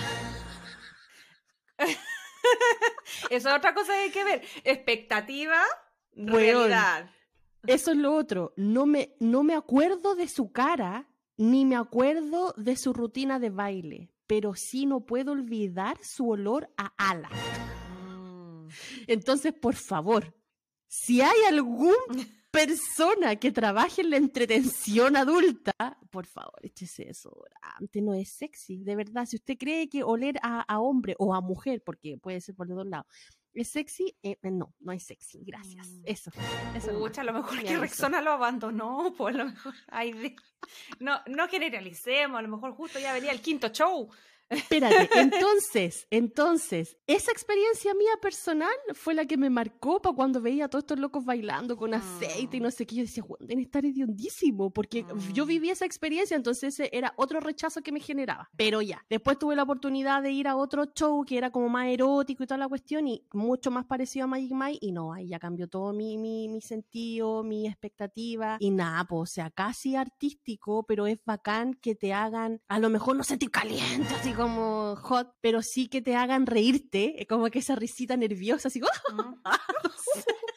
Eso 3.30 3.49
es 3.49 3.56
otra 3.56 3.73
cosa 3.73 3.93
que 3.93 3.99
hay 3.99 4.12
que 4.12 4.23
ver. 4.23 4.41
Expectativa, 4.63 5.62
Weón. 6.15 6.69
realidad. 6.69 7.10
Eso 7.65 7.91
es 7.91 7.97
lo 7.97 8.15
otro. 8.15 8.53
No 8.56 8.86
me, 8.86 9.15
no 9.19 9.43
me 9.43 9.56
acuerdo 9.56 10.15
de 10.15 10.27
su 10.27 10.51
cara, 10.51 11.10
ni 11.38 11.65
me 11.65 11.75
acuerdo 11.75 12.53
de 12.56 12.75
su 12.75 12.93
rutina 12.93 13.39
de 13.39 13.49
baile, 13.49 14.12
pero 14.25 14.53
sí 14.56 14.86
no 14.86 15.06
puedo 15.06 15.32
olvidar 15.32 15.97
su 16.03 16.30
olor 16.30 16.69
a 16.77 16.93
ala. 16.97 17.30
Mm. 18.08 18.67
Entonces, 19.08 19.53
por 19.53 19.75
favor, 19.75 20.36
si 20.88 21.21
hay 21.21 21.43
alguna 21.47 21.97
persona 22.65 23.35
que 23.35 23.51
trabaje 23.51 24.01
en 24.01 24.09
la 24.09 24.17
entretención 24.17 25.15
adulta, 25.15 25.73
por 26.09 26.25
favor, 26.25 26.59
échese 26.63 27.05
desodorante, 27.05 28.01
no 28.01 28.13
es 28.13 28.29
sexy, 28.29 28.83
de 28.83 28.95
verdad. 28.95 29.25
Si 29.25 29.35
usted 29.35 29.57
cree 29.57 29.87
que 29.89 30.03
oler 30.03 30.37
a, 30.41 30.61
a 30.61 30.79
hombre 30.79 31.15
o 31.19 31.33
a 31.33 31.41
mujer, 31.41 31.83
porque 31.83 32.17
puede 32.17 32.41
ser 32.41 32.55
por 32.55 32.67
los 32.67 32.77
dos 32.77 32.87
lados, 32.87 33.05
es 33.53 33.69
sexy, 33.69 34.15
eh, 34.21 34.37
eh, 34.41 34.51
no, 34.51 34.73
no 34.79 34.91
es 34.91 35.03
sexy, 35.03 35.43
gracias. 35.43 35.87
Mm. 35.87 36.01
Eso, 36.05 36.31
eso. 36.75 36.99
Pucha, 36.99 37.21
a 37.21 37.23
lo 37.23 37.33
mejor 37.33 37.63
que. 37.63 37.77
Rexona 37.77 38.21
lo 38.21 38.31
abandonó, 38.31 39.13
pues 39.17 39.35
a 39.35 39.37
lo 39.39 39.45
mejor 39.45 39.73
hay 39.87 40.13
de- 40.13 40.35
no, 40.99 41.19
no 41.27 41.47
generalicemos, 41.47 42.37
a 42.37 42.41
lo 42.41 42.49
mejor 42.49 42.73
justo 42.73 42.99
ya 42.99 43.13
venía 43.13 43.31
el 43.31 43.41
quinto 43.41 43.69
show. 43.69 44.09
Espérate, 44.49 45.10
entonces, 45.19 46.07
entonces, 46.10 46.97
esa 47.07 47.31
experiencia 47.31 47.93
mía 47.93 48.12
personal 48.21 48.71
fue 48.93 49.13
la 49.13 49.25
que 49.25 49.38
me 49.38 49.49
marcó 49.49 50.01
para 50.01 50.15
cuando 50.15 50.41
veía 50.41 50.65
a 50.65 50.67
todos 50.69 50.83
estos 50.83 50.99
locos 50.99 51.25
bailando 51.25 51.75
con 51.77 51.93
aceite 51.93 52.57
y 52.57 52.60
Mm. 52.60 52.63
no 52.63 52.71
sé 52.71 52.86
qué. 52.86 52.95
Yo 52.95 53.01
decía, 53.03 53.23
Juan, 53.23 53.39
deben 53.41 53.63
estar 53.65 53.86
hediondísimo, 53.86 54.71
porque 54.71 55.05
yo 55.33 55.45
Mm. 55.45 55.47
viví 55.47 55.69
esa 55.69 55.86
experiencia, 55.86 56.36
entonces 56.38 56.73
ese 56.79 56.89
era 56.91 57.13
otro 57.17 57.39
rechazo 57.39 57.81
que 57.81 57.91
me 57.91 57.99
generaba. 57.99 58.49
Pero 58.55 58.81
ya, 58.81 59.05
después 59.10 59.38
tuve 59.38 59.55
la 59.55 59.63
oportunidad 59.63 60.21
de 60.23 60.31
ir 60.31 60.47
a 60.47 60.55
otro 60.55 60.86
show 60.86 61.23
que 61.25 61.38
era 61.38 61.51
como 61.51 61.69
más 61.69 61.88
erótico 61.88 62.43
y 62.43 62.47
toda 62.47 62.57
la 62.57 62.67
cuestión 62.69 63.07
y 63.07 63.25
mucho 63.33 63.69
más 63.71 63.86
parecido 63.86 64.25
a 64.25 64.27
Magic 64.27 64.51
Mike 64.53 64.79
y 64.81 64.91
no, 64.91 65.13
ahí 65.13 65.27
ya 65.29 65.39
cambió 65.39 65.67
todo 65.67 65.93
mi, 65.93 66.17
mi, 66.17 66.47
mi 66.49 66.62
sentido, 66.62 67.43
mi 67.43 67.67
expectativa 67.67 68.57
y 68.60 68.71
nada, 68.71 69.03
pues, 69.05 69.29
o 69.29 69.33
sea, 69.33 69.49
casi 69.51 69.95
artístico, 69.95 70.83
pero 70.88 71.07
es 71.07 71.19
bacán 71.25 71.73
que 71.73 71.95
te 71.95 72.13
hagan, 72.13 72.62
a 72.67 72.79
lo 72.79 72.89
mejor 72.89 73.15
no 73.17 73.23
sentir 73.23 73.51
caliente, 73.51 74.13
así 74.13 74.33
como 74.38 74.95
hot, 74.97 75.34
pero 75.41 75.62
sí 75.62 75.88
que 75.89 76.02
te 76.02 76.15
hagan 76.15 76.45
reírte, 76.45 77.26
como 77.28 77.50
que 77.50 77.60
esa 77.60 77.76
risita 77.76 78.15
nerviosa, 78.15 78.67
así, 78.69 78.80
Mm. 78.80 79.34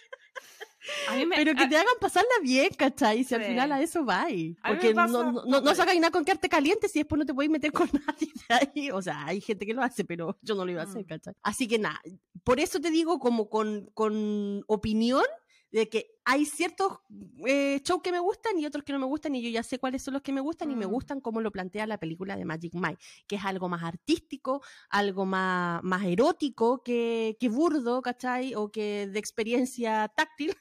A 1.09 1.15
mí 1.15 1.25
me- 1.27 1.37
pero 1.37 1.55
que 1.55 1.65
a- 1.65 1.69
te 1.69 1.77
hagan 1.77 1.95
pasarla 2.01 2.31
bien, 2.43 2.71
¿cachai? 2.77 3.23
Si 3.23 3.35
al 3.35 3.45
final 3.45 3.71
a 3.73 3.81
eso 3.81 4.05
va. 4.05 4.27
Porque 4.67 4.93
pasa 4.95 5.13
no, 5.13 5.31
no, 5.33 5.45
no, 5.45 5.61
no 5.61 5.75
sacas 5.75 5.95
nada 5.97 6.11
con 6.11 6.25
quedarte 6.25 6.49
caliente 6.49 6.89
si 6.89 6.99
después 7.01 7.19
no 7.19 7.25
te 7.27 7.35
podéis 7.35 7.51
meter 7.51 7.71
con 7.73 7.89
nadie 8.07 8.29
de 8.49 8.55
ahí. 8.55 8.91
O 8.91 9.01
sea, 9.01 9.25
hay 9.27 9.41
gente 9.41 9.67
que 9.67 9.75
lo 9.75 9.83
hace, 9.83 10.05
pero 10.05 10.37
yo 10.43 10.55
no 10.55 10.65
lo 10.65 10.73
iba 10.73 10.83
a 10.83 10.85
hacer, 10.87 11.03
Mm. 11.05 11.09
¿cachai? 11.09 11.35
Así 11.43 11.69
que 11.69 11.79
nada, 11.79 12.01
por 12.45 12.59
eso 12.61 12.81
te 12.81 12.91
digo 12.91 13.19
como 13.19 13.49
con, 13.49 13.91
con 13.95 14.65
opinión 14.67 15.25
de 15.73 15.89
que 15.89 16.07
hay 16.25 16.45
ciertos 16.47 16.99
eh, 17.47 17.81
shows 17.85 18.03
que 18.03 18.13
me 18.13 18.19
gustan 18.21 18.59
y 18.59 18.67
otros 18.67 18.85
que 18.85 18.93
no 18.93 18.99
me 18.99 19.07
gustan 19.07 19.35
y 19.35 19.43
yo 19.43 19.49
ya 19.51 19.63
sé 19.63 19.79
cuáles 19.79 20.03
son 20.03 20.15
los 20.15 20.23
que 20.23 20.33
me 20.33 20.41
gustan 20.41 20.71
y 20.71 20.77
me 20.77 20.87
Mm. 20.87 20.91
gustan 20.91 21.21
como 21.21 21.41
lo 21.41 21.51
plantea 21.51 21.87
la 21.87 21.99
película 21.99 22.37
de 22.37 22.45
Magic 22.45 22.75
Mike, 22.75 23.03
que 23.27 23.37
es 23.37 23.45
algo 23.45 23.69
más 23.69 23.83
artístico, 23.83 24.63
algo 24.91 25.27
más, 25.27 25.83
más 25.83 26.05
erótico 26.05 26.83
que, 26.83 27.37
que 27.41 27.49
burdo, 27.49 28.03
¿cachai? 28.03 28.55
O 28.55 28.71
que 28.71 29.07
de 29.07 29.19
experiencia 29.19 30.09
táctil. 30.17 30.55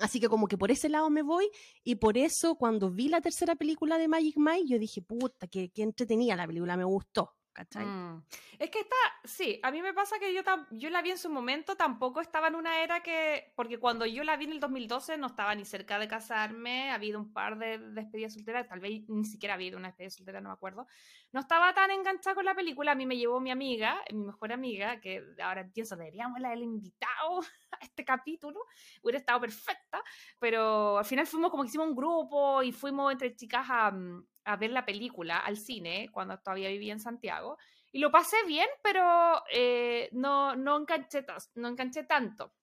Así 0.00 0.20
que 0.20 0.28
como 0.28 0.46
que 0.48 0.56
por 0.56 0.70
ese 0.70 0.88
lado 0.88 1.10
me 1.10 1.22
voy 1.22 1.48
y 1.84 1.96
por 1.96 2.16
eso 2.16 2.54
cuando 2.54 2.90
vi 2.90 3.08
la 3.08 3.20
tercera 3.20 3.54
película 3.56 3.98
de 3.98 4.08
Magic 4.08 4.36
Mike 4.38 4.66
yo 4.68 4.78
dije, 4.78 5.02
puta, 5.02 5.46
que, 5.48 5.70
que 5.70 5.82
entretenía 5.82 6.36
la 6.36 6.46
película, 6.46 6.76
me 6.76 6.84
gustó, 6.84 7.34
Mm. 7.74 8.22
Es 8.58 8.70
que 8.70 8.80
está, 8.80 8.96
sí, 9.24 9.60
a 9.62 9.70
mí 9.70 9.82
me 9.82 9.92
pasa 9.92 10.18
que 10.18 10.32
yo, 10.34 10.42
yo 10.70 10.90
la 10.90 11.02
vi 11.02 11.10
en 11.10 11.18
su 11.18 11.30
momento, 11.30 11.76
tampoco 11.76 12.20
estaba 12.20 12.48
en 12.48 12.54
una 12.54 12.82
era 12.82 13.02
que, 13.02 13.52
porque 13.56 13.78
cuando 13.78 14.06
yo 14.06 14.24
la 14.24 14.36
vi 14.36 14.46
en 14.46 14.52
el 14.52 14.60
2012 14.60 15.16
no 15.18 15.28
estaba 15.28 15.54
ni 15.54 15.64
cerca 15.64 15.98
de 15.98 16.08
casarme, 16.08 16.90
ha 16.90 16.94
habido 16.94 17.18
un 17.18 17.32
par 17.32 17.58
de 17.58 17.78
despedidas 17.78 18.34
solteras, 18.34 18.68
tal 18.68 18.80
vez 18.80 19.08
ni 19.08 19.24
siquiera 19.24 19.54
ha 19.54 19.56
habido 19.56 19.78
una 19.78 19.88
despedida 19.88 20.10
soltera, 20.10 20.40
no 20.40 20.50
me 20.50 20.54
acuerdo. 20.54 20.86
No 21.32 21.40
estaba 21.40 21.74
tan 21.74 21.90
enganchada 21.90 22.34
con 22.34 22.44
la 22.44 22.54
película, 22.54 22.92
a 22.92 22.94
mí 22.94 23.06
me 23.06 23.16
llevó 23.16 23.40
mi 23.40 23.50
amiga, 23.50 24.00
mi 24.12 24.24
mejor 24.24 24.52
amiga, 24.52 25.00
que 25.00 25.22
ahora 25.42 25.68
pienso, 25.72 25.96
deberíamos 25.96 26.42
haberla 26.42 26.64
invitado 26.64 27.40
a 27.72 27.84
este 27.84 28.04
capítulo, 28.04 28.60
hubiera 29.02 29.18
estado 29.18 29.40
perfecta, 29.40 30.02
pero 30.38 30.98
al 30.98 31.04
final 31.04 31.26
fuimos 31.26 31.50
como 31.50 31.62
que 31.62 31.68
hicimos 31.68 31.88
un 31.88 31.96
grupo 31.96 32.62
y 32.62 32.72
fuimos 32.72 33.12
entre 33.12 33.34
chicas 33.34 33.66
a, 33.68 33.90
mm, 33.90 34.26
a 34.48 34.56
ver 34.56 34.70
la 34.70 34.86
película 34.86 35.38
al 35.38 35.56
cine 35.56 36.08
cuando 36.10 36.38
todavía 36.38 36.68
vivía 36.70 36.92
en 36.92 37.00
Santiago. 37.00 37.58
Y 37.92 38.00
lo 38.00 38.10
pasé 38.10 38.36
bien, 38.46 38.66
pero 38.82 39.42
eh, 39.52 40.08
no, 40.12 40.56
no, 40.56 40.78
enganché, 40.78 41.24
no 41.54 41.68
enganché 41.68 42.04
tanto. 42.04 42.54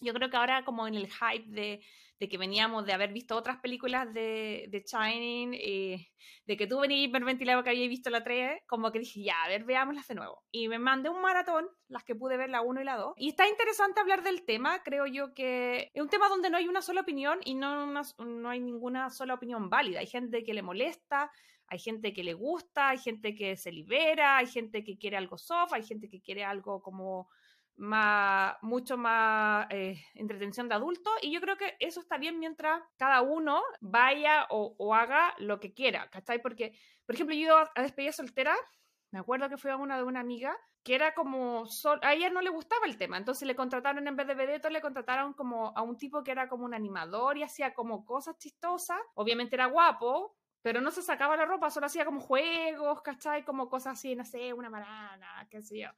Yo 0.00 0.12
creo 0.14 0.30
que 0.30 0.36
ahora 0.36 0.64
como 0.64 0.86
en 0.86 0.94
el 0.94 1.08
hype 1.08 1.48
de, 1.48 1.84
de 2.22 2.28
que 2.28 2.38
veníamos 2.38 2.86
de 2.86 2.92
haber 2.92 3.12
visto 3.12 3.36
otras 3.36 3.58
películas 3.58 4.14
de, 4.14 4.66
de 4.70 4.84
Shining, 4.86 5.54
eh, 5.54 6.06
de 6.46 6.56
que 6.56 6.68
tú 6.68 6.78
venías 6.78 7.08
hiperventilado 7.08 7.64
que 7.64 7.70
había 7.70 7.88
visto 7.88 8.10
la 8.10 8.22
3, 8.22 8.62
como 8.68 8.92
que 8.92 9.00
dije, 9.00 9.24
ya, 9.24 9.42
a 9.42 9.48
ver, 9.48 9.64
veámoslas 9.64 10.06
de 10.06 10.14
nuevo. 10.14 10.44
Y 10.52 10.68
me 10.68 10.78
mandé 10.78 11.08
un 11.08 11.20
maratón, 11.20 11.68
las 11.88 12.04
que 12.04 12.14
pude 12.14 12.36
ver, 12.36 12.48
la 12.48 12.60
1 12.62 12.80
y 12.80 12.84
la 12.84 12.96
2. 12.96 13.14
Y 13.16 13.30
está 13.30 13.48
interesante 13.48 13.98
hablar 14.00 14.22
del 14.22 14.44
tema, 14.44 14.84
creo 14.84 15.04
yo 15.08 15.34
que 15.34 15.90
es 15.92 16.00
un 16.00 16.08
tema 16.10 16.28
donde 16.28 16.48
no 16.48 16.58
hay 16.58 16.68
una 16.68 16.80
sola 16.80 17.00
opinión 17.00 17.40
y 17.44 17.56
no, 17.56 17.82
una- 17.82 18.02
no 18.24 18.48
hay 18.48 18.60
ninguna 18.60 19.10
sola 19.10 19.34
opinión 19.34 19.68
válida. 19.68 19.98
Hay 19.98 20.06
gente 20.06 20.44
que 20.44 20.54
le 20.54 20.62
molesta, 20.62 21.28
hay 21.66 21.80
gente 21.80 22.12
que 22.12 22.22
le 22.22 22.34
gusta, 22.34 22.90
hay 22.90 22.98
gente 22.98 23.34
que 23.34 23.56
se 23.56 23.72
libera, 23.72 24.36
hay 24.36 24.46
gente 24.46 24.84
que 24.84 24.96
quiere 24.96 25.16
algo 25.16 25.38
soft, 25.38 25.72
hay 25.72 25.82
gente 25.82 26.08
que 26.08 26.20
quiere 26.20 26.44
algo 26.44 26.80
como 26.82 27.28
más, 27.76 28.56
mucho 28.62 28.96
más 28.96 29.66
eh, 29.70 29.96
entretención 30.14 30.68
de 30.68 30.74
adulto 30.76 31.10
y 31.22 31.32
yo 31.32 31.40
creo 31.40 31.56
que 31.56 31.76
eso 31.80 32.00
está 32.00 32.18
bien 32.18 32.38
mientras 32.38 32.82
cada 32.96 33.22
uno 33.22 33.62
vaya 33.80 34.46
o, 34.50 34.94
haga 34.94 35.34
lo 35.38 35.58
que 35.60 35.72
quiera, 35.74 36.08
¿cachai? 36.10 36.40
Porque, 36.42 36.78
por 37.06 37.14
ejemplo, 37.14 37.34
yo 37.34 37.56
a, 37.58 37.70
a 37.74 37.82
despedida 37.82 38.12
soltera, 38.12 38.54
me 39.10 39.18
acuerdo 39.18 39.48
que 39.48 39.56
fui 39.56 39.70
a 39.70 39.76
una 39.76 39.96
de 39.96 40.04
una 40.04 40.20
amiga 40.20 40.56
que 40.82 40.94
era 40.96 41.14
como, 41.14 41.66
sol- 41.66 42.00
a 42.02 42.12
ella 42.14 42.28
no 42.30 42.42
le 42.42 42.50
gustaba 42.50 42.86
el 42.86 42.98
tema, 42.98 43.16
entonces 43.16 43.46
le 43.46 43.54
contrataron 43.54 44.06
en 44.08 44.16
vez 44.16 44.26
de 44.26 44.34
vedette, 44.34 44.70
le 44.70 44.80
contrataron 44.80 45.32
como 45.34 45.72
a 45.76 45.82
un 45.82 45.96
tipo 45.96 46.24
que 46.24 46.32
era 46.32 46.48
como 46.48 46.64
un 46.64 46.74
animador 46.74 47.38
y 47.38 47.42
hacía 47.44 47.72
como 47.74 48.04
cosas 48.04 48.36
chistosas, 48.38 48.98
obviamente 49.14 49.54
era 49.54 49.66
guapo, 49.66 50.36
pero 50.60 50.80
no 50.80 50.90
se 50.90 51.02
sacaba 51.02 51.36
la 51.36 51.44
ropa, 51.44 51.70
solo 51.70 51.86
hacía 51.86 52.04
como 52.04 52.20
juegos, 52.20 53.02
¿cachai? 53.02 53.44
Como 53.44 53.68
cosas 53.68 53.94
así, 53.94 54.16
no 54.16 54.24
sé, 54.24 54.52
una 54.52 54.70
marana, 54.70 55.46
qué 55.50 55.62
sé 55.62 55.80
yo. 55.80 55.88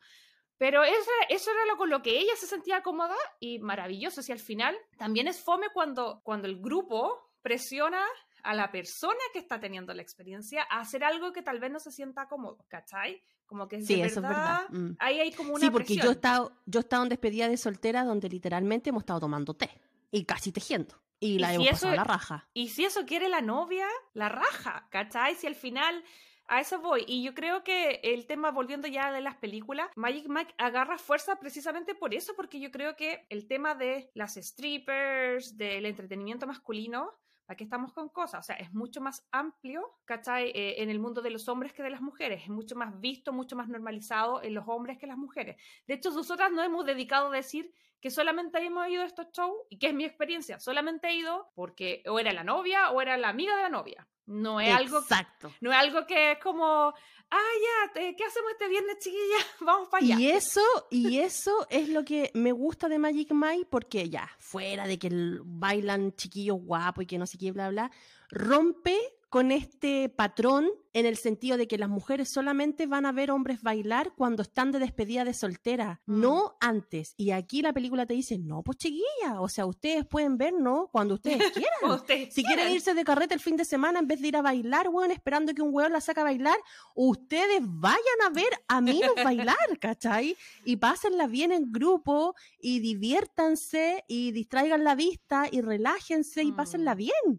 Pero 0.67 0.83
eso, 0.83 1.11
eso 1.29 1.51
era 1.51 1.67
lo 1.67 1.77
con 1.77 1.91
lo 1.91 2.01
que 2.01 2.19
ella 2.19 2.33
se 2.37 2.47
sentía 2.47 2.83
cómoda 2.83 3.15
y 3.39 3.59
maravilloso. 3.59 4.23
Si 4.23 4.33
al 4.33 4.39
final 4.39 4.75
también 4.97 5.29
es 5.29 5.39
fome 5.43 5.67
cuando, 5.75 6.23
cuando 6.25 6.47
el 6.49 6.59
grupo 6.59 7.33
presiona 7.43 8.03
a 8.43 8.55
la 8.55 8.71
persona 8.73 9.19
que 9.35 9.41
está 9.41 9.61
teniendo 9.61 9.93
la 9.93 10.01
experiencia 10.01 10.67
a 10.71 10.81
hacer 10.81 11.05
algo 11.05 11.33
que 11.35 11.43
tal 11.43 11.61
vez 11.61 11.71
no 11.71 11.81
se 11.81 11.91
sienta 11.91 12.29
cómodo, 12.29 12.65
¿cachai? 12.69 13.23
Como 13.45 13.69
que 13.69 13.83
Sí, 13.83 13.97
de 13.97 14.07
eso 14.07 14.21
es 14.21 14.27
verdad. 14.27 14.63
Mm. 14.71 14.97
Ahí 15.01 15.21
hay 15.21 15.33
como 15.33 15.51
una 15.53 15.61
Sí, 15.61 15.71
porque 15.71 15.89
yo 15.89 15.93
he 15.93 15.97
presión. 15.97 16.13
estado, 16.15 16.53
yo 16.65 16.81
he 16.81 16.83
estado 16.83 17.03
en 17.03 17.09
despedida 17.11 17.47
de 17.49 17.59
soltera 17.59 18.05
donde 18.05 18.31
literalmente 18.31 18.89
hemos 18.89 19.03
estado 19.03 19.21
tomando 19.21 19.53
té 19.53 19.69
y 20.11 20.25
casi 20.25 20.51
tejiendo. 20.51 20.95
Y 21.21 21.35
Y 21.35 21.39
la 21.41 21.49
si 21.49 21.55
hemos 21.57 21.67
eso 21.67 21.73
pasado 21.75 21.91
a 21.91 21.95
es- 21.95 21.99
la 21.99 22.05
raja. 22.05 22.49
Y 22.55 22.69
si 22.71 22.85
eso 22.87 23.05
quiere 23.05 23.29
la 23.29 23.41
novia, 23.43 23.87
la 24.15 24.29
raja, 24.31 24.89
¿cachai? 24.91 25.35
Si 25.37 25.47
al 25.47 25.55
final 25.57 26.03
a 26.47 26.61
eso 26.61 26.81
voy. 26.81 27.05
Y 27.07 27.23
yo 27.23 27.35
creo 27.35 27.65
que 27.65 28.01
el 28.03 28.27
tema, 28.27 28.51
volviendo 28.51 28.89
ya 28.89 29.13
de 29.13 29.21
las 29.21 29.37
películas, 29.37 29.89
Magic 29.97 30.27
Mike 30.29 30.55
agarra 30.59 30.99
fuerza 30.99 31.37
precisamente 31.37 31.95
por 31.95 32.15
eso, 32.15 32.35
porque 32.37 32.61
yo 32.61 32.71
creo 32.71 32.97
que 32.97 33.27
el 33.31 33.47
tema 33.47 33.75
de 33.75 34.11
las 34.15 34.35
strippers, 34.35 35.57
del 35.57 35.87
entretenimiento 35.87 36.47
masculino, 36.47 37.11
¿para 37.47 37.57
qué 37.57 37.65
estamos 37.65 37.93
con 37.93 38.09
cosas? 38.09 38.41
O 38.41 38.47
sea, 38.47 38.57
es 38.57 38.73
mucho 38.73 39.01
más 39.01 39.27
amplio, 39.31 39.99
¿cachai? 40.05 40.51
Eh, 40.51 40.83
en 40.83 40.91
el 40.91 40.99
mundo 40.99 41.23
de 41.23 41.31
los 41.31 41.49
hombres 41.49 41.73
que 41.73 41.83
de 41.83 41.91
las 41.91 42.01
mujeres. 42.01 42.43
Es 42.43 42.49
mucho 42.49 42.75
más 42.77 42.99
visto, 43.01 43.33
mucho 43.33 43.57
más 43.57 43.69
normalizado 43.69 44.43
en 44.43 44.55
los 44.55 44.65
hombres 44.67 44.99
que 44.99 45.07
en 45.07 45.11
las 45.11 45.19
mujeres. 45.19 45.57
De 45.87 45.95
hecho, 45.95 46.11
nosotras 46.11 46.51
nos 46.53 46.65
hemos 46.65 46.85
dedicado 46.85 47.29
a 47.29 47.37
decir 47.37 47.73
que 48.01 48.11
solamente 48.11 48.59
hemos 48.59 48.89
ido 48.89 49.03
a 49.03 49.07
estos 49.07 49.29
shows, 49.33 49.57
y 49.71 49.79
que 49.79 49.89
es 49.89 49.95
mi 49.95 50.05
experiencia, 50.05 50.59
solamente 50.61 51.09
he 51.09 51.15
ido 51.15 51.51
porque 51.55 52.03
o 52.07 52.19
era 52.19 52.33
la 52.33 52.45
novia 52.45 52.91
o 52.91 53.01
era 53.01 53.17
la 53.17 53.29
amiga 53.29 53.57
de 53.57 53.63
la 53.63 53.69
novia. 53.69 54.07
No 54.27 54.59
es 54.59 54.75
algo 54.75 55.01
Exacto. 55.01 55.53
no 55.61 55.71
es 55.71 55.77
algo 55.77 56.07
que 56.07 56.33
es 56.33 56.39
como, 56.39 56.65
ah, 56.65 56.93
ya, 57.31 57.93
¿qué 57.93 58.25
hacemos 58.25 58.53
este 58.53 58.69
viernes, 58.69 58.99
chiquilla? 58.99 59.37
Vamos 59.61 59.89
para 59.89 60.03
allá. 60.03 60.19
Y 60.19 60.31
eso, 60.31 60.63
y 60.91 61.19
eso 61.19 61.67
es 61.69 61.91
lo 61.91 62.05
que 62.05 62.31
me 62.33 62.53
gusta 62.53 62.89
de 62.89 62.99
Magic 62.99 63.33
Mike, 63.33 63.67
porque 63.71 64.09
ya, 64.09 64.31
fuera 64.39 64.87
de 64.87 64.99
que 64.99 65.11
bailan 65.45 66.15
chiquillos 66.17 66.59
guapos 66.59 67.05
y 67.05 67.07
que 67.07 67.19
no 67.19 67.27
sé 67.27 67.37
qué, 67.37 67.53
bla, 67.53 67.69
bla, 67.69 67.91
rompe 68.31 68.99
con 69.35 69.51
este 69.51 70.09
patrón 70.11 70.71
en 70.93 71.07
el 71.07 71.17
sentido 71.17 71.57
de 71.57 71.67
que 71.67 71.77
las 71.77 71.89
mujeres 71.89 72.29
solamente 72.29 72.87
van 72.87 73.05
a 73.05 73.11
ver 73.11 73.33
hombres 73.33 73.63
bailar 73.63 74.13
cuando 74.17 74.43
están 74.45 74.71
de 74.71 74.79
despedida 74.79 75.25
de 75.25 75.35
soltera, 75.35 76.01
Mm. 76.07 76.21
no 76.21 76.57
antes. 76.61 77.15
Y 77.17 77.33
aquí 77.33 77.61
la 77.61 77.73
película 77.73 78.07
te 78.07 78.15
dice, 78.15 78.39
no, 78.39 78.63
pues 78.63 78.79
chiquilla, 78.79 79.41
o 79.41 79.49
sea, 79.49 79.67
ustedes 79.67 80.07
pueden 80.07 80.39
ver, 80.39 80.53
¿no? 80.55 80.89
Cuando 80.93 81.15
ustedes 81.15 81.39
quieran. 81.67 81.91
Ustedes 81.91 82.33
Si 82.33 82.45
quieren 82.45 82.71
irse 82.71 82.95
de 82.95 83.03
carrete 83.03 83.35
el 83.35 83.41
fin 83.41 83.57
de 83.57 83.65
semana 83.65 83.99
en 83.99 84.07
vez 84.07 84.21
de 84.21 84.29
ir 84.29 84.37
a 84.37 84.43
bailar, 84.43 84.89
weón, 84.89 85.11
esperando 85.11 85.53
que 85.53 85.63
un 85.63 85.75
weón 85.75 85.91
la 85.91 86.01
saque 86.01 86.21
a 86.21 86.23
bailar, 86.23 86.57
ustedes 86.95 87.59
vayan 87.61 88.21
a 88.25 88.31
ver 88.31 88.53
a 88.69 88.81
Minos 88.81 89.15
bailar, 89.25 89.79
¿cachai? 89.81 90.37
Y 90.65 90.77
pásenla 90.77 91.27
bien 91.27 91.51
en 91.51 91.73
grupo 91.73 92.37
y 92.61 92.79
diviértanse 92.79 94.05
y 94.07 94.31
distraigan 94.31 94.85
la 94.85 94.95
vista 94.95 95.49
y 95.51 95.61
relájense 95.61 96.45
y 96.45 96.53
pásenla 96.53 96.95
Mm. 96.95 97.35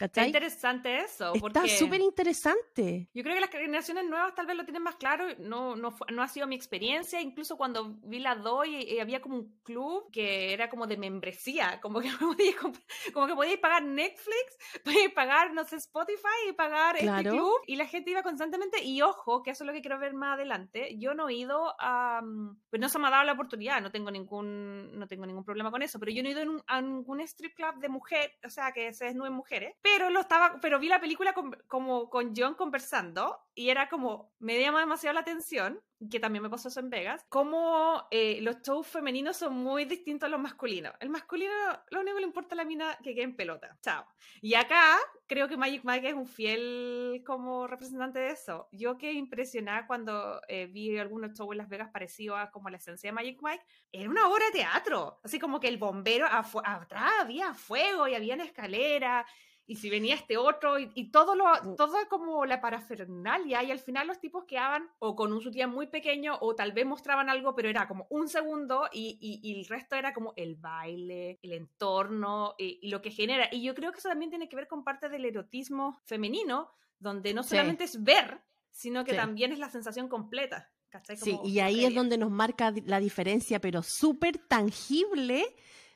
Bien, 0.00 0.06
Está 0.06 0.20
¿cachai? 0.20 0.26
interesante 0.26 0.96
eso. 0.98 1.34
Está 1.34 1.40
porque 1.40 1.68
súper 1.68 2.00
interesante. 2.00 3.08
Yo 3.14 3.22
creo 3.22 3.34
que 3.34 3.40
las 3.40 3.50
generaciones 3.50 4.04
nuevas 4.08 4.34
tal 4.34 4.46
vez 4.46 4.56
lo 4.56 4.64
tienen 4.64 4.82
más 4.82 4.96
claro. 4.96 5.26
No, 5.38 5.76
no, 5.76 5.94
no 6.12 6.22
ha 6.22 6.28
sido 6.28 6.46
mi 6.46 6.56
experiencia. 6.56 7.20
Incluso 7.20 7.56
cuando 7.56 7.96
vi 8.02 8.18
la 8.18 8.34
DOI, 8.34 8.82
eh, 8.96 9.00
había 9.00 9.20
como 9.20 9.36
un 9.36 9.60
club 9.62 10.10
que 10.12 10.52
era 10.52 10.70
como 10.70 10.86
de 10.86 10.96
membresía. 10.96 11.80
Como 11.80 12.00
que 12.00 12.08
podíais, 12.20 12.56
comp- 12.56 12.82
como 13.12 13.26
que 13.26 13.34
podíais 13.34 13.58
pagar 13.58 13.82
Netflix, 13.82 14.58
podíais 14.84 15.12
pagar, 15.12 15.52
no 15.52 15.64
sé, 15.64 15.76
Spotify 15.76 16.48
y 16.48 16.52
pagar 16.52 16.96
este 16.96 17.06
Claro. 17.06 17.30
club. 17.32 17.54
Y 17.66 17.76
la 17.76 17.86
gente 17.86 18.10
iba 18.10 18.22
constantemente. 18.22 18.82
Y 18.82 19.02
ojo, 19.02 19.42
que 19.42 19.50
eso 19.50 19.64
es 19.64 19.66
lo 19.66 19.72
que 19.72 19.80
quiero 19.80 19.98
ver 19.98 20.14
más 20.14 20.34
adelante. 20.34 20.96
Yo 20.98 21.14
no 21.14 21.28
he 21.28 21.34
ido 21.34 21.74
a. 21.78 22.20
mm, 22.22 22.60
Pues 22.70 22.80
no 22.80 22.88
se 22.88 22.98
me 22.98 23.08
ha 23.08 23.10
dado 23.10 23.24
la 23.24 23.32
oportunidad. 23.32 23.80
No 23.82 23.90
tengo 23.90 24.10
ningún, 24.10 24.98
no 24.98 25.06
tengo 25.06 25.26
ningún 25.26 25.44
problema 25.44 25.70
con 25.70 25.82
eso. 25.82 25.98
Pero 25.98 26.12
yo 26.12 26.22
no 26.22 26.28
he 26.28 26.32
ido 26.32 26.62
a 26.66 26.80
ningún 26.80 27.20
strip 27.20 27.54
club 27.54 27.76
de 27.80 27.88
mujer, 27.88 28.32
o 28.44 28.48
sea, 28.50 28.72
que 28.72 28.92
se 28.92 29.06
desnuden 29.06 29.32
mujeres. 29.32 29.74
pero 29.82 29.89
lo 29.98 30.20
estaba, 30.20 30.58
pero 30.60 30.78
vi 30.78 30.88
la 30.88 31.00
película 31.00 31.34
como 31.66 32.10
con 32.10 32.34
John 32.36 32.54
conversando 32.54 33.38
y 33.54 33.68
era 33.70 33.88
como, 33.88 34.32
me 34.38 34.58
llama 34.58 34.80
demasiado 34.80 35.14
la 35.14 35.20
atención, 35.20 35.82
que 36.10 36.18
también 36.18 36.42
me 36.42 36.48
pasó 36.48 36.68
eso 36.68 36.80
en 36.80 36.88
Vegas, 36.88 37.26
como 37.28 38.06
eh, 38.10 38.38
los 38.40 38.62
shows 38.62 38.86
femeninos 38.86 39.36
son 39.36 39.54
muy 39.54 39.84
distintos 39.84 40.28
a 40.28 40.30
los 40.30 40.40
masculinos. 40.40 40.94
El 41.00 41.10
masculino, 41.10 41.52
lo 41.90 42.00
único 42.00 42.14
que 42.14 42.20
le 42.22 42.26
importa 42.26 42.54
a 42.54 42.56
la 42.56 42.64
mina 42.64 42.96
que 43.02 43.14
quede 43.14 43.24
en 43.24 43.36
pelota. 43.36 43.76
Chao. 43.82 44.06
Y 44.40 44.54
acá 44.54 44.96
creo 45.26 45.46
que 45.46 45.58
Magic 45.58 45.82
Mike 45.84 46.08
es 46.08 46.14
un 46.14 46.26
fiel 46.26 47.22
como 47.26 47.66
representante 47.66 48.18
de 48.18 48.30
eso. 48.30 48.68
Yo 48.72 48.96
quedé 48.96 49.12
impresionada 49.12 49.86
cuando 49.86 50.40
eh, 50.48 50.66
vi 50.66 50.96
algunos 50.96 51.32
shows 51.34 51.52
en 51.52 51.58
Las 51.58 51.68
Vegas 51.68 51.90
parecidos 51.92 52.38
a 52.38 52.50
como 52.50 52.70
la 52.70 52.78
esencia 52.78 53.08
de 53.08 53.12
Magic 53.12 53.40
Mike. 53.42 53.64
Era 53.92 54.08
una 54.08 54.26
obra 54.28 54.46
de 54.46 54.52
teatro. 54.52 55.20
Así 55.22 55.38
como 55.38 55.60
que 55.60 55.68
el 55.68 55.76
bombero 55.76 56.26
atrás 56.26 57.12
había 57.20 57.52
fuego 57.52 58.08
y 58.08 58.14
había 58.14 58.36
una 58.36 58.44
escalera 58.44 59.26
y 59.66 59.76
si 59.76 59.88
venía 59.88 60.16
este 60.16 60.36
otro, 60.36 60.78
y, 60.78 61.10
todo 61.10 61.34
lo, 61.36 61.44
mm. 61.44 61.76
todo 61.76 61.96
como 62.08 62.44
la 62.44 62.60
parafernalia, 62.60 63.62
y 63.62 63.70
al 63.70 63.78
final 63.78 64.08
los 64.08 64.18
tipos 64.18 64.44
quedaban 64.44 64.88
o 64.98 65.14
con 65.14 65.32
un 65.32 65.40
sutián 65.40 65.70
muy 65.70 65.86
pequeño, 65.86 66.36
o 66.40 66.54
tal 66.54 66.72
vez 66.72 66.86
mostraban 66.86 67.28
algo, 67.28 67.54
pero 67.54 67.68
era 67.68 67.86
como 67.86 68.06
un 68.10 68.28
segundo, 68.28 68.88
y, 68.92 69.18
y, 69.20 69.58
el 69.58 69.66
resto 69.66 69.94
era 69.94 70.12
como 70.12 70.32
el 70.36 70.56
baile, 70.56 71.38
el 71.42 71.52
entorno, 71.52 72.54
y, 72.58 72.88
lo 72.90 73.00
que 73.00 73.10
genera. 73.10 73.48
Y 73.52 73.62
yo 73.62 73.74
creo 73.74 73.92
que 73.92 73.98
eso 73.98 74.08
también 74.08 74.30
tiene 74.30 74.48
que 74.48 74.56
ver 74.56 74.66
con 74.66 74.82
parte 74.82 75.08
del 75.08 75.24
erotismo 75.24 76.00
femenino, 76.04 76.72
donde 76.98 77.32
no 77.32 77.42
solamente 77.42 77.84
es 77.84 78.02
ver, 78.02 78.40
sino 78.70 79.04
que 79.04 79.14
también 79.14 79.52
es 79.52 79.58
la 79.58 79.70
sensación 79.70 80.08
completa. 80.08 80.70
sí, 81.14 81.38
y 81.44 81.60
ahí 81.60 81.84
es 81.84 81.94
donde 81.94 82.18
nos 82.18 82.30
marca 82.30 82.72
la 82.84 82.98
diferencia, 82.98 83.60
pero 83.60 83.82
súper 83.82 84.38
tangible 84.38 85.44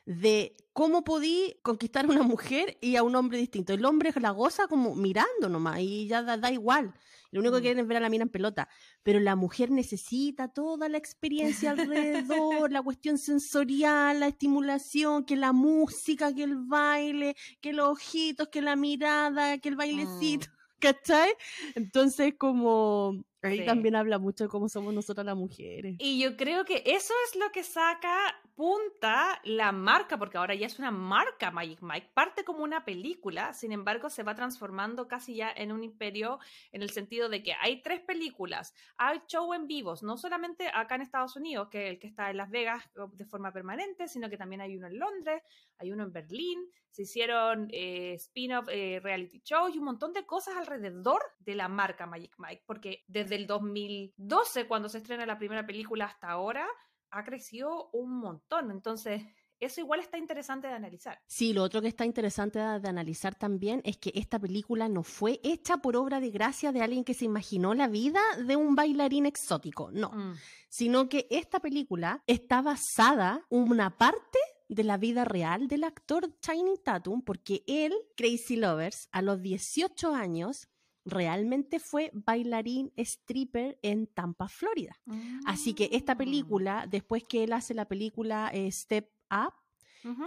de 0.05 0.55
cómo 0.73 1.03
podí 1.03 1.57
conquistar 1.63 2.05
a 2.05 2.09
una 2.09 2.23
mujer 2.23 2.77
y 2.81 2.95
a 2.95 3.03
un 3.03 3.15
hombre 3.15 3.37
distinto. 3.37 3.73
El 3.73 3.85
hombre 3.85 4.11
la 4.19 4.31
goza 4.31 4.67
como 4.67 4.95
mirando 4.95 5.49
nomás 5.49 5.79
y 5.79 6.07
ya 6.07 6.21
da, 6.21 6.51
igual. 6.51 6.93
Lo 7.31 7.39
único 7.39 7.55
que 7.55 7.59
mm. 7.59 7.63
quieren 7.63 7.79
es 7.79 7.87
ver 7.87 7.97
a 7.97 8.01
la 8.01 8.09
mina 8.09 8.23
en 8.23 8.29
pelota. 8.29 8.69
Pero 9.01 9.19
la 9.19 9.35
mujer 9.35 9.71
necesita 9.71 10.47
toda 10.47 10.87
la 10.89 10.97
experiencia 10.97 11.71
alrededor, 11.71 12.71
la 12.71 12.81
cuestión 12.81 13.17
sensorial, 13.17 14.19
la 14.19 14.27
estimulación, 14.27 15.25
que 15.25 15.35
la 15.35 15.53
música, 15.53 16.33
que 16.33 16.43
el 16.43 16.57
baile, 16.57 17.35
que 17.61 17.73
los 17.73 17.89
ojitos, 17.89 18.49
que 18.49 18.61
la 18.61 18.75
mirada, 18.75 19.57
que 19.57 19.69
el 19.69 19.75
bailecito. 19.75 20.47
Mm. 20.47 20.55
¿Cachai? 20.79 21.33
Entonces, 21.75 22.33
como 22.37 23.23
Ahí 23.45 23.65
también 23.65 23.95
habla 23.95 24.19
mucho 24.19 24.45
de 24.45 24.49
cómo 24.49 24.69
somos 24.69 24.93
nosotras 24.93 25.25
las 25.25 25.35
mujeres. 25.35 25.95
Y 25.99 26.19
yo 26.19 26.35
creo 26.37 26.65
que 26.65 26.83
eso 26.85 27.13
es 27.27 27.39
lo 27.39 27.51
que 27.51 27.63
saca 27.63 28.35
punta 28.55 29.41
la 29.43 29.73
marca, 29.73 30.17
porque 30.17 30.37
ahora 30.37 30.55
ya 30.55 30.65
es 30.65 30.79
una 30.79 30.91
marca 30.91 31.51
Magic 31.51 31.81
Mike. 31.81 32.11
Parte 32.13 32.45
como 32.45 32.63
una 32.63 32.85
película, 32.85 33.53
sin 33.53 33.73
embargo, 33.73 34.09
se 34.09 34.23
va 34.23 34.33
transformando 34.33 35.07
casi 35.07 35.35
ya 35.35 35.51
en 35.51 35.71
un 35.71 35.83
imperio 35.83 36.39
en 36.71 36.81
el 36.81 36.89
sentido 36.89 37.27
de 37.27 37.43
que 37.43 37.53
hay 37.59 37.81
tres 37.81 37.99
películas, 38.01 38.73
hay 38.97 39.21
show 39.27 39.53
en 39.53 39.67
vivos, 39.67 40.03
no 40.03 40.17
solamente 40.17 40.69
acá 40.73 40.95
en 40.95 41.01
Estados 41.01 41.35
Unidos, 41.35 41.67
que 41.69 41.89
el 41.89 41.99
que 41.99 42.07
está 42.07 42.29
en 42.29 42.37
Las 42.37 42.49
Vegas 42.49 42.83
de 43.13 43.25
forma 43.25 43.51
permanente, 43.51 44.07
sino 44.07 44.29
que 44.29 44.37
también 44.37 44.61
hay 44.61 44.77
uno 44.77 44.87
en 44.87 44.99
Londres, 44.99 45.43
hay 45.77 45.91
uno 45.91 46.03
en 46.03 46.13
Berlín, 46.13 46.69
se 46.95 47.01
hicieron 47.01 47.67
eh, 47.71 48.13
spin-off 48.13 48.69
eh, 48.71 49.01
reality 49.03 49.41
shows 49.43 49.75
y 49.75 49.79
un 49.79 49.83
montón 49.83 50.13
de 50.13 50.25
cosas 50.25 50.55
alrededor 50.55 51.21
de 51.39 51.55
la 51.55 51.67
marca 51.67 52.05
Magic 52.05 52.33
Mike, 52.37 52.63
porque 52.65 53.03
desde 53.07 53.34
el 53.35 53.47
2012, 53.47 54.67
cuando 54.67 54.89
se 54.89 54.99
estrena 54.99 55.25
la 55.25 55.37
primera 55.37 55.65
película, 55.65 56.05
hasta 56.05 56.29
ahora, 56.29 56.65
ha 57.11 57.23
crecido 57.23 57.89
un 57.93 58.19
montón. 58.19 58.71
Entonces, 58.71 59.23
eso 59.59 59.79
igual 59.79 60.01
está 60.01 60.17
interesante 60.17 60.67
de 60.67 60.73
analizar. 60.73 61.19
Sí, 61.27 61.53
lo 61.53 61.63
otro 61.63 61.81
que 61.81 61.87
está 61.87 62.05
interesante 62.05 62.59
de, 62.59 62.87
analizar 62.87 63.35
también 63.35 63.81
es 63.85 63.97
que 63.97 64.11
esta 64.15 64.37
película 64.37 64.89
no 64.89 65.03
fue 65.03 65.39
hecha 65.43 65.77
por 65.77 65.95
obra 65.95 66.19
de 66.19 66.29
gracia 66.29 66.71
de 66.71 66.81
alguien 66.81 67.03
que 67.03 67.13
se 67.13 67.25
imaginó 67.25 67.73
la 67.73 67.87
vida 67.87 68.19
de 68.45 68.55
un 68.55 68.75
bailarín 68.75 69.25
exótico, 69.25 69.91
no, 69.91 70.09
mm. 70.09 70.35
sino 70.69 71.07
que 71.07 71.27
esta 71.29 71.59
película 71.59 72.21
está 72.27 72.61
basada 72.61 73.45
una 73.49 73.97
parte 73.97 74.39
de 74.67 74.83
la 74.83 74.97
vida 74.97 75.25
real 75.25 75.67
del 75.67 75.83
actor 75.83 76.37
Channing 76.39 76.81
Tatum, 76.83 77.21
porque 77.21 77.63
él, 77.67 77.93
Crazy 78.17 78.57
Lovers, 78.57 79.07
a 79.11 79.21
los 79.21 79.41
18 79.41 80.13
años, 80.13 80.67
realmente 81.05 81.79
fue 81.79 82.11
bailarín 82.13 82.91
stripper 82.97 83.77
en 83.81 84.07
Tampa, 84.07 84.47
Florida. 84.47 84.99
Así 85.45 85.73
que 85.73 85.89
esta 85.93 86.13
ah. 86.13 86.17
película, 86.17 86.87
después 86.89 87.23
que 87.23 87.43
él 87.43 87.53
hace 87.53 87.73
la 87.73 87.85
película 87.85 88.49
eh, 88.53 88.71
Step 88.71 89.09
Up, 89.31 89.53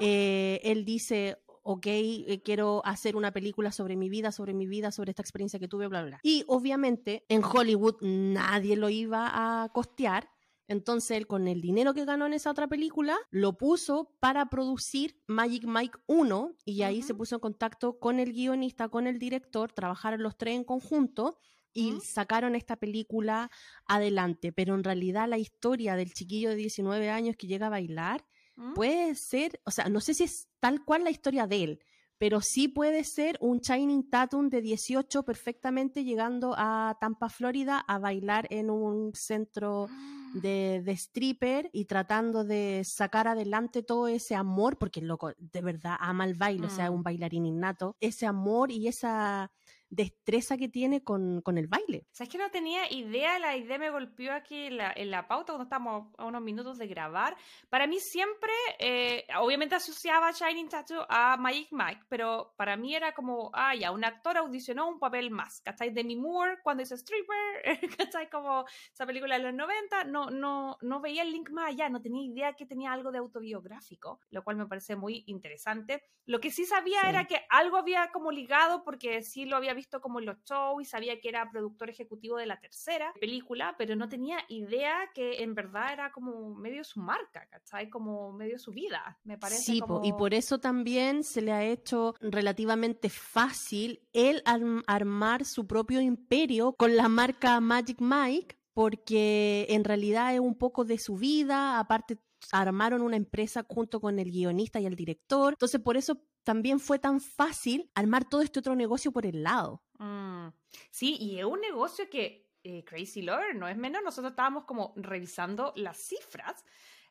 eh, 0.00 0.60
él 0.64 0.84
dice, 0.84 1.38
ok, 1.62 1.86
eh, 1.86 2.40
quiero 2.44 2.82
hacer 2.84 3.14
una 3.14 3.32
película 3.32 3.70
sobre 3.70 3.96
mi 3.96 4.08
vida, 4.08 4.32
sobre 4.32 4.54
mi 4.54 4.66
vida, 4.66 4.90
sobre 4.90 5.10
esta 5.10 5.22
experiencia 5.22 5.58
que 5.58 5.68
tuve, 5.68 5.86
bla, 5.86 6.00
bla, 6.00 6.08
bla. 6.08 6.20
Y 6.22 6.44
obviamente 6.48 7.24
en 7.28 7.44
Hollywood 7.44 7.96
nadie 8.00 8.76
lo 8.76 8.88
iba 8.88 9.30
a 9.62 9.68
costear. 9.68 10.30
Entonces 10.68 11.16
él 11.16 11.26
con 11.26 11.48
el 11.48 11.62
dinero 11.62 11.94
que 11.94 12.04
ganó 12.04 12.26
en 12.26 12.34
esa 12.34 12.50
otra 12.50 12.68
película 12.68 13.16
lo 13.30 13.56
puso 13.56 14.14
para 14.20 14.50
producir 14.50 15.18
Magic 15.26 15.64
Mike 15.66 15.98
1 16.06 16.56
y 16.66 16.82
ahí 16.82 17.00
se 17.00 17.14
puso 17.14 17.36
en 17.36 17.40
contacto 17.40 17.98
con 17.98 18.20
el 18.20 18.34
guionista, 18.34 18.90
con 18.90 19.06
el 19.06 19.18
director, 19.18 19.72
trabajaron 19.72 20.22
los 20.22 20.36
tres 20.36 20.56
en 20.56 20.64
conjunto 20.64 21.38
y 21.72 21.98
sacaron 22.00 22.54
esta 22.54 22.76
película 22.76 23.50
adelante. 23.86 24.52
Pero 24.52 24.74
en 24.74 24.84
realidad 24.84 25.26
la 25.26 25.38
historia 25.38 25.96
del 25.96 26.12
chiquillo 26.12 26.50
de 26.50 26.56
19 26.56 27.08
años 27.08 27.36
que 27.36 27.46
llega 27.46 27.68
a 27.68 27.70
bailar 27.70 28.26
puede 28.74 29.14
ser, 29.14 29.60
o 29.64 29.70
sea, 29.70 29.88
no 29.88 30.00
sé 30.00 30.14
si 30.14 30.24
es 30.24 30.48
tal 30.60 30.84
cual 30.84 31.04
la 31.04 31.10
historia 31.10 31.46
de 31.46 31.64
él, 31.64 31.80
pero 32.18 32.40
sí 32.40 32.66
puede 32.66 33.04
ser 33.04 33.38
un 33.40 33.60
Shining 33.60 34.10
Tatum 34.10 34.48
de 34.48 34.60
18 34.60 35.22
perfectamente 35.22 36.02
llegando 36.02 36.54
a 36.58 36.98
Tampa, 37.00 37.28
Florida, 37.28 37.78
a 37.78 37.98
bailar 37.98 38.48
en 38.50 38.70
un 38.70 39.14
centro 39.14 39.86
ah. 39.88 40.17
De, 40.34 40.82
de, 40.84 40.92
stripper 40.92 41.70
y 41.72 41.86
tratando 41.86 42.44
de 42.44 42.82
sacar 42.84 43.28
adelante 43.28 43.82
todo 43.82 44.08
ese 44.08 44.34
amor, 44.34 44.78
porque 44.78 45.00
el 45.00 45.06
loco 45.06 45.32
de 45.38 45.60
verdad 45.62 45.96
ama 45.98 46.24
el 46.24 46.34
baile, 46.34 46.66
o 46.66 46.70
sea, 46.70 46.86
es 46.86 46.90
mm. 46.90 46.94
un 46.94 47.02
bailarín 47.02 47.46
innato, 47.46 47.96
ese 48.00 48.26
amor 48.26 48.70
y 48.70 48.88
esa 48.88 49.50
destreza 49.90 50.56
que 50.56 50.68
tiene 50.68 51.02
con, 51.02 51.40
con 51.42 51.58
el 51.58 51.66
baile. 51.66 52.06
¿Sabes 52.12 52.30
que 52.30 52.38
no 52.38 52.50
tenía 52.50 52.90
idea? 52.92 53.38
La 53.38 53.56
idea 53.56 53.78
me 53.78 53.90
golpeó 53.90 54.32
aquí 54.32 54.66
en 54.66 54.76
la, 54.76 54.92
en 54.94 55.10
la 55.10 55.26
pauta 55.26 55.52
cuando 55.52 55.64
estamos 55.64 56.14
a 56.18 56.26
unos 56.26 56.42
minutos 56.42 56.78
de 56.78 56.86
grabar. 56.86 57.36
Para 57.68 57.86
mí 57.86 57.98
siempre, 58.00 58.52
eh, 58.78 59.26
obviamente 59.38 59.74
asociaba 59.74 60.32
Shining 60.32 60.68
Tattoo 60.68 61.06
a 61.08 61.36
Magic 61.36 61.68
Mike, 61.70 62.02
pero 62.08 62.54
para 62.56 62.76
mí 62.76 62.94
era 62.94 63.12
como, 63.14 63.50
ah, 63.54 63.74
ya, 63.74 63.90
un 63.90 64.04
actor 64.04 64.36
audicionó 64.36 64.88
un 64.88 64.98
papel 64.98 65.30
más, 65.30 65.60
¿cachai? 65.62 65.90
Demi 65.90 66.16
Moore 66.16 66.58
cuando 66.62 66.82
hizo 66.82 66.94
Stripper, 66.94 67.64
¿cachai? 67.98 68.28
Como 68.28 68.64
esa 68.92 69.06
película 69.06 69.38
de 69.38 69.44
los 69.44 69.54
90, 69.54 70.04
no, 70.04 70.30
no, 70.30 70.76
no 70.82 71.00
veía 71.00 71.22
el 71.22 71.32
link 71.32 71.50
más 71.50 71.68
allá, 71.68 71.88
no 71.88 72.02
tenía 72.02 72.24
idea 72.24 72.52
que 72.52 72.66
tenía 72.66 72.92
algo 72.92 73.10
de 73.10 73.18
autobiográfico, 73.18 74.20
lo 74.30 74.44
cual 74.44 74.56
me 74.56 74.66
parece 74.66 74.96
muy 74.96 75.24
interesante. 75.26 76.02
Lo 76.26 76.40
que 76.40 76.50
sí 76.50 76.66
sabía 76.66 77.02
era 77.08 77.24
que 77.24 77.40
algo 77.48 77.78
había 77.78 78.10
como 78.12 78.30
ligado 78.30 78.84
porque 78.84 79.22
sí 79.22 79.46
lo 79.46 79.56
había 79.56 79.74
visto 79.78 80.00
como 80.00 80.18
en 80.18 80.26
los 80.26 80.36
shows 80.44 80.82
y 80.82 80.84
sabía 80.84 81.20
que 81.20 81.28
era 81.28 81.50
productor 81.50 81.88
ejecutivo 81.88 82.36
de 82.36 82.46
la 82.46 82.60
tercera 82.60 83.12
película, 83.20 83.74
pero 83.78 83.96
no 83.96 84.08
tenía 84.08 84.38
idea 84.48 85.10
que 85.14 85.42
en 85.42 85.54
verdad 85.54 85.92
era 85.92 86.12
como 86.12 86.54
medio 86.54 86.84
su 86.84 87.00
marca, 87.00 87.46
¿cachai? 87.48 87.88
Como 87.88 88.32
medio 88.32 88.58
su 88.58 88.72
vida, 88.72 89.18
me 89.24 89.38
parece. 89.38 89.62
Sí, 89.62 89.80
y 90.02 90.12
por 90.12 90.34
eso 90.34 90.58
también 90.58 91.22
se 91.24 91.40
le 91.40 91.52
ha 91.52 91.64
hecho 91.64 92.14
relativamente 92.20 93.08
fácil 93.08 94.02
el 94.12 94.42
armar 94.86 95.44
su 95.44 95.66
propio 95.66 96.00
imperio 96.00 96.72
con 96.72 96.96
la 96.96 97.08
marca 97.08 97.60
Magic 97.60 98.00
Mike, 98.00 98.58
porque 98.74 99.66
en 99.70 99.84
realidad 99.84 100.34
es 100.34 100.40
un 100.40 100.56
poco 100.56 100.84
de 100.84 100.98
su 100.98 101.16
vida, 101.16 101.78
aparte 101.78 102.18
armaron 102.52 103.02
una 103.02 103.16
empresa 103.16 103.64
junto 103.68 104.00
con 104.00 104.18
el 104.18 104.30
guionista 104.30 104.80
y 104.80 104.86
el 104.86 104.94
director. 104.94 105.54
Entonces, 105.54 105.80
por 105.80 105.96
eso 105.96 106.20
también 106.48 106.80
fue 106.80 106.98
tan 106.98 107.20
fácil 107.20 107.90
armar 107.94 108.26
todo 108.26 108.40
este 108.40 108.60
otro 108.60 108.74
negocio 108.74 109.12
por 109.12 109.26
el 109.26 109.42
lado. 109.42 109.82
Mm. 109.98 110.48
Sí, 110.90 111.18
y 111.20 111.38
es 111.38 111.44
un 111.44 111.60
negocio 111.60 112.08
que 112.08 112.48
eh, 112.64 112.84
Crazy 112.86 113.20
Lord 113.20 113.54
no 113.54 113.68
es 113.68 113.76
menos. 113.76 114.00
Nosotros 114.02 114.30
estábamos 114.30 114.64
como 114.64 114.94
revisando 114.96 115.74
las 115.76 115.98
cifras 115.98 116.64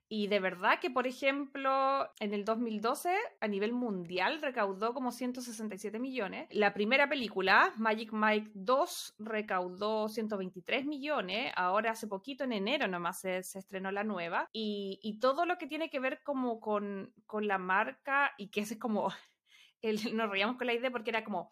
y 0.10 0.28
de 0.28 0.40
verdad 0.40 0.80
que, 0.80 0.90
por 0.90 1.06
ejemplo, 1.06 2.10
en 2.20 2.34
el 2.34 2.46
2012 2.46 3.14
a 3.42 3.48
nivel 3.48 3.74
mundial 3.74 4.42
recaudó 4.42 4.94
como 4.94 5.12
167 5.12 6.00
millones. 6.00 6.48
La 6.52 6.74
primera 6.74 7.10
película, 7.10 7.74
Magic 7.76 8.14
Mike 8.14 8.52
2, 8.54 9.16
recaudó 9.20 10.08
123 10.08 10.86
millones. 10.86 11.52
Ahora 11.58 11.92
hace 11.92 12.08
poquito, 12.08 12.46
en 12.46 12.54
enero 12.54 12.88
nomás, 12.88 13.20
se, 13.20 13.38
estrenó 13.40 13.92
la 13.92 14.06
nueva. 14.06 14.48
Y, 14.54 15.00
y, 15.04 15.20
todo 15.20 15.46
lo 15.46 15.58
que 15.58 15.68
tiene 15.68 15.90
que 15.90 16.00
ver 16.00 16.24
como 16.24 16.62
con, 16.62 17.14
con 17.26 17.48
la 17.48 17.58
marca 17.58 18.34
y 18.38 18.50
que 18.50 18.62
es 18.62 18.78
como... 18.80 19.10
El, 19.82 20.16
nos 20.18 20.32
reíamos 20.32 20.58
con 20.58 20.66
la 20.66 20.74
idea 20.74 20.90
porque 20.90 21.12
era 21.12 21.24
como 21.24 21.52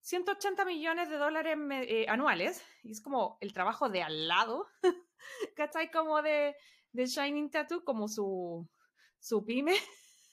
180 0.00 0.64
millones 0.64 1.10
de 1.10 1.16
dólares 1.16 1.58
eh, 1.72 2.06
anuales. 2.08 2.64
Y 2.84 2.92
es 2.92 3.02
como 3.02 3.36
el 3.40 3.52
trabajo 3.52 3.90
de 3.90 4.02
al 4.02 4.28
lado. 4.28 4.66
¿Cachai? 5.56 5.90
Como 5.90 6.22
de 6.22 6.56
de 6.96 7.06
Shining 7.06 7.50
Tattoo 7.50 7.84
como 7.84 8.08
su, 8.08 8.68
su 9.20 9.44
pyme. 9.44 9.74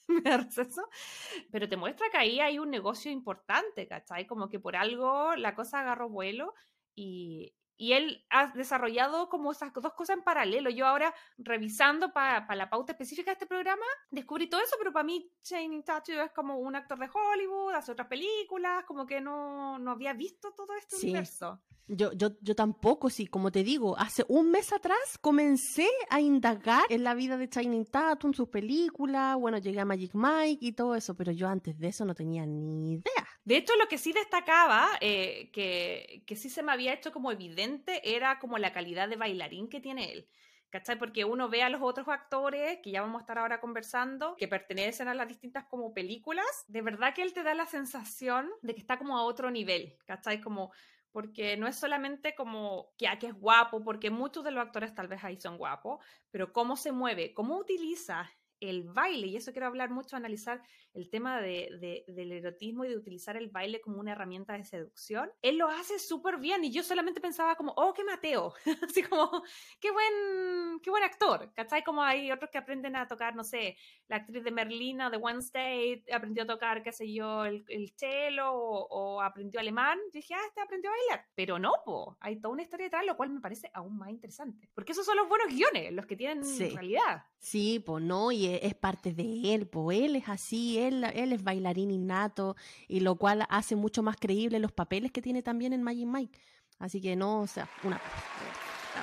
Pero 1.50 1.68
te 1.68 1.76
muestra 1.76 2.10
que 2.10 2.18
ahí 2.18 2.40
hay 2.40 2.58
un 2.58 2.70
negocio 2.70 3.10
importante, 3.10 3.86
¿cachai? 3.86 4.26
Como 4.26 4.48
que 4.48 4.60
por 4.60 4.76
algo 4.76 5.34
la 5.36 5.54
cosa 5.54 5.80
agarró 5.80 6.08
vuelo 6.08 6.54
y, 6.94 7.54
y 7.76 7.92
él 7.92 8.24
ha 8.30 8.48
desarrollado 8.48 9.28
como 9.28 9.52
esas 9.52 9.72
dos 9.72 9.92
cosas 9.94 10.16
en 10.16 10.22
paralelo. 10.22 10.70
Yo 10.70 10.86
ahora, 10.86 11.14
revisando 11.38 12.12
para 12.12 12.54
la 12.54 12.70
pauta 12.70 12.92
específica 12.92 13.30
de 13.30 13.34
este 13.34 13.46
programa, 13.46 13.84
descubrí 14.10 14.48
todo 14.48 14.60
eso, 14.60 14.76
pero 14.78 14.92
para 14.92 15.04
mí 15.04 15.30
Channing 15.42 15.82
Tatum 15.82 16.20
es 16.20 16.32
como 16.32 16.58
un 16.58 16.76
actor 16.76 16.98
de 16.98 17.08
Hollywood, 17.12 17.74
hace 17.74 17.92
otras 17.92 18.08
películas, 18.08 18.84
como 18.84 19.06
que 19.06 19.20
no, 19.20 19.78
no 19.78 19.90
había 19.90 20.12
visto 20.12 20.52
todo 20.52 20.74
este 20.74 20.96
universo. 20.96 21.60
Yo, 21.86 22.12
yo, 22.12 22.30
yo 22.40 22.54
tampoco, 22.54 23.10
sí, 23.10 23.26
como 23.26 23.52
te 23.52 23.62
digo, 23.62 23.98
hace 23.98 24.24
un 24.28 24.50
mes 24.50 24.72
atrás 24.72 25.18
comencé 25.20 25.88
a 26.08 26.18
indagar 26.18 26.84
en 26.88 27.04
la 27.04 27.14
vida 27.14 27.36
de 27.36 27.48
Channing 27.48 27.84
Tatum, 27.84 28.32
sus 28.32 28.48
películas, 28.48 29.36
bueno, 29.36 29.58
llegué 29.58 29.80
a 29.80 29.84
Magic 29.84 30.12
Mike 30.14 30.64
y 30.64 30.72
todo 30.72 30.94
eso, 30.94 31.14
pero 31.14 31.30
yo 31.32 31.46
antes 31.46 31.78
de 31.78 31.88
eso 31.88 32.06
no 32.06 32.14
tenía 32.14 32.46
ni 32.46 32.92
idea. 32.92 33.26
De 33.44 33.56
hecho, 33.56 33.74
lo 33.76 33.88
que 33.88 33.98
sí 33.98 34.12
destacaba, 34.12 34.88
eh, 35.00 35.50
que, 35.52 36.22
que 36.26 36.36
sí 36.36 36.48
se 36.48 36.62
me 36.62 36.72
había 36.72 36.94
hecho 36.94 37.12
como 37.12 37.30
evidente, 37.30 38.16
era 38.16 38.38
como 38.38 38.58
la 38.58 38.72
calidad 38.72 39.08
de 39.08 39.16
bailarín 39.16 39.68
que 39.68 39.80
tiene 39.80 40.12
él. 40.12 40.28
¿Cachai? 40.70 40.98
Porque 40.98 41.24
uno 41.24 41.48
ve 41.48 41.62
a 41.62 41.68
los 41.68 41.82
otros 41.82 42.08
actores, 42.08 42.80
que 42.82 42.90
ya 42.90 43.00
vamos 43.00 43.20
a 43.20 43.22
estar 43.22 43.38
ahora 43.38 43.60
conversando, 43.60 44.34
que 44.36 44.48
pertenecen 44.48 45.06
a 45.06 45.14
las 45.14 45.28
distintas 45.28 45.66
como 45.66 45.94
películas, 45.94 46.46
de 46.66 46.82
verdad 46.82 47.14
que 47.14 47.22
él 47.22 47.32
te 47.32 47.44
da 47.44 47.54
la 47.54 47.66
sensación 47.66 48.50
de 48.60 48.74
que 48.74 48.80
está 48.80 48.98
como 48.98 49.16
a 49.16 49.22
otro 49.22 49.52
nivel, 49.52 49.96
¿cachai? 50.04 50.40
Como 50.40 50.72
porque 51.12 51.56
no 51.56 51.68
es 51.68 51.76
solamente 51.76 52.34
como 52.34 52.92
que, 52.98 53.06
ah, 53.06 53.20
que 53.20 53.28
es 53.28 53.34
guapo, 53.34 53.84
porque 53.84 54.10
muchos 54.10 54.42
de 54.42 54.50
los 54.50 54.66
actores 54.66 54.92
tal 54.96 55.06
vez 55.06 55.22
ahí 55.22 55.40
son 55.40 55.58
guapos, 55.58 56.04
pero 56.32 56.52
cómo 56.52 56.76
se 56.76 56.90
mueve, 56.90 57.34
cómo 57.34 57.56
utiliza 57.56 58.28
el 58.70 58.84
baile, 58.84 59.26
y 59.26 59.36
eso 59.36 59.52
quiero 59.52 59.66
hablar 59.66 59.90
mucho, 59.90 60.16
analizar 60.16 60.62
el 60.94 61.10
tema 61.10 61.40
de, 61.40 62.04
del 62.06 62.32
erotismo 62.32 62.84
y 62.84 62.88
de 62.88 62.96
utilizar 62.96 63.36
el 63.36 63.48
baile 63.48 63.80
como 63.80 63.98
una 63.98 64.12
herramienta 64.12 64.54
de 64.54 64.64
seducción, 64.64 65.30
él 65.42 65.58
lo 65.58 65.68
hace 65.68 65.98
súper 65.98 66.38
bien 66.38 66.64
y 66.64 66.70
yo 66.70 66.82
solamente 66.82 67.20
pensaba 67.20 67.56
como, 67.56 67.72
oh, 67.76 67.92
qué 67.92 68.04
Mateo, 68.04 68.54
así 68.88 69.02
como, 69.02 69.42
qué 69.80 69.90
buen, 69.90 70.80
qué 70.82 70.90
buen 70.90 71.02
actor, 71.02 71.52
¿cachai? 71.54 71.82
Como 71.82 72.02
hay 72.02 72.30
otros 72.30 72.50
que 72.50 72.58
aprenden 72.58 72.94
a 72.96 73.08
tocar, 73.08 73.34
no 73.34 73.42
sé, 73.42 73.76
la 74.08 74.16
actriz 74.16 74.44
de 74.44 74.50
Merlina 74.50 75.10
de 75.10 75.16
Wednesday 75.16 76.04
aprendió 76.12 76.44
a 76.44 76.46
tocar, 76.46 76.82
qué 76.82 76.92
sé 76.92 77.12
yo, 77.12 77.44
el, 77.44 77.64
el 77.68 77.90
cello 77.96 78.52
o, 78.52 79.20
aprendió 79.20 79.60
alemán, 79.60 79.98
yo 80.12 80.18
dije, 80.20 80.34
ah, 80.34 80.44
este 80.46 80.60
aprendió 80.60 80.90
a 80.90 80.94
bailar, 80.94 81.26
pero 81.34 81.58
no, 81.58 81.72
po, 81.84 82.16
hay 82.20 82.40
toda 82.40 82.52
una 82.52 82.62
historia 82.62 82.86
detrás, 82.86 83.04
lo 83.04 83.16
cual 83.16 83.30
me 83.30 83.40
parece 83.40 83.70
aún 83.74 83.96
más 83.98 84.10
interesante, 84.10 84.68
porque 84.74 84.92
esos 84.92 85.04
son 85.04 85.16
los 85.16 85.28
buenos 85.28 85.48
guiones, 85.48 85.92
los 85.92 86.06
que 86.06 86.16
tienen 86.16 86.42
realidad. 86.74 87.24
Sí, 87.38 87.82
pues 87.84 88.02
no, 88.02 88.32
y 88.32 88.46
es 88.62 88.74
parte 88.74 89.12
de 89.12 89.54
él, 89.54 89.66
pues 89.66 90.00
él 90.00 90.16
es 90.16 90.28
así, 90.28 90.78
él, 90.78 91.04
es 91.04 91.42
bailarín 91.42 91.90
innato, 91.90 92.56
y 92.88 93.00
lo 93.00 93.16
cual 93.16 93.46
hace 93.48 93.76
mucho 93.76 94.02
más 94.02 94.16
creíble 94.16 94.58
los 94.58 94.72
papeles 94.72 95.12
que 95.12 95.22
tiene 95.22 95.42
también 95.42 95.72
en 95.72 95.82
Magic 95.82 96.06
Mike. 96.06 96.38
Así 96.78 97.00
que 97.00 97.16
no, 97.16 97.40
o 97.40 97.46
sea, 97.46 97.68
una... 97.82 98.00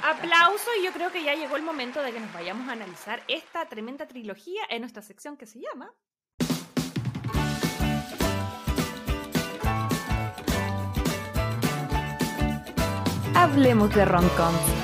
Aplauso 0.03 0.69
y 0.79 0.85
yo 0.85 0.91
creo 0.93 1.11
que 1.11 1.23
ya 1.23 1.35
llegó 1.35 1.57
el 1.57 1.63
momento 1.63 2.01
de 2.01 2.13
que 2.13 2.19
nos 2.19 2.33
vayamos 2.33 2.67
a 2.69 2.71
analizar 2.71 3.21
esta 3.27 3.65
tremenda 3.65 4.07
trilogía 4.07 4.61
en 4.69 4.81
nuestra 4.81 5.01
sección 5.01 5.35
que 5.35 5.45
se 5.45 5.59
llama 5.59 5.93
Hablemos 13.33 13.93
de 13.95 14.05
Roncom. 14.05 14.80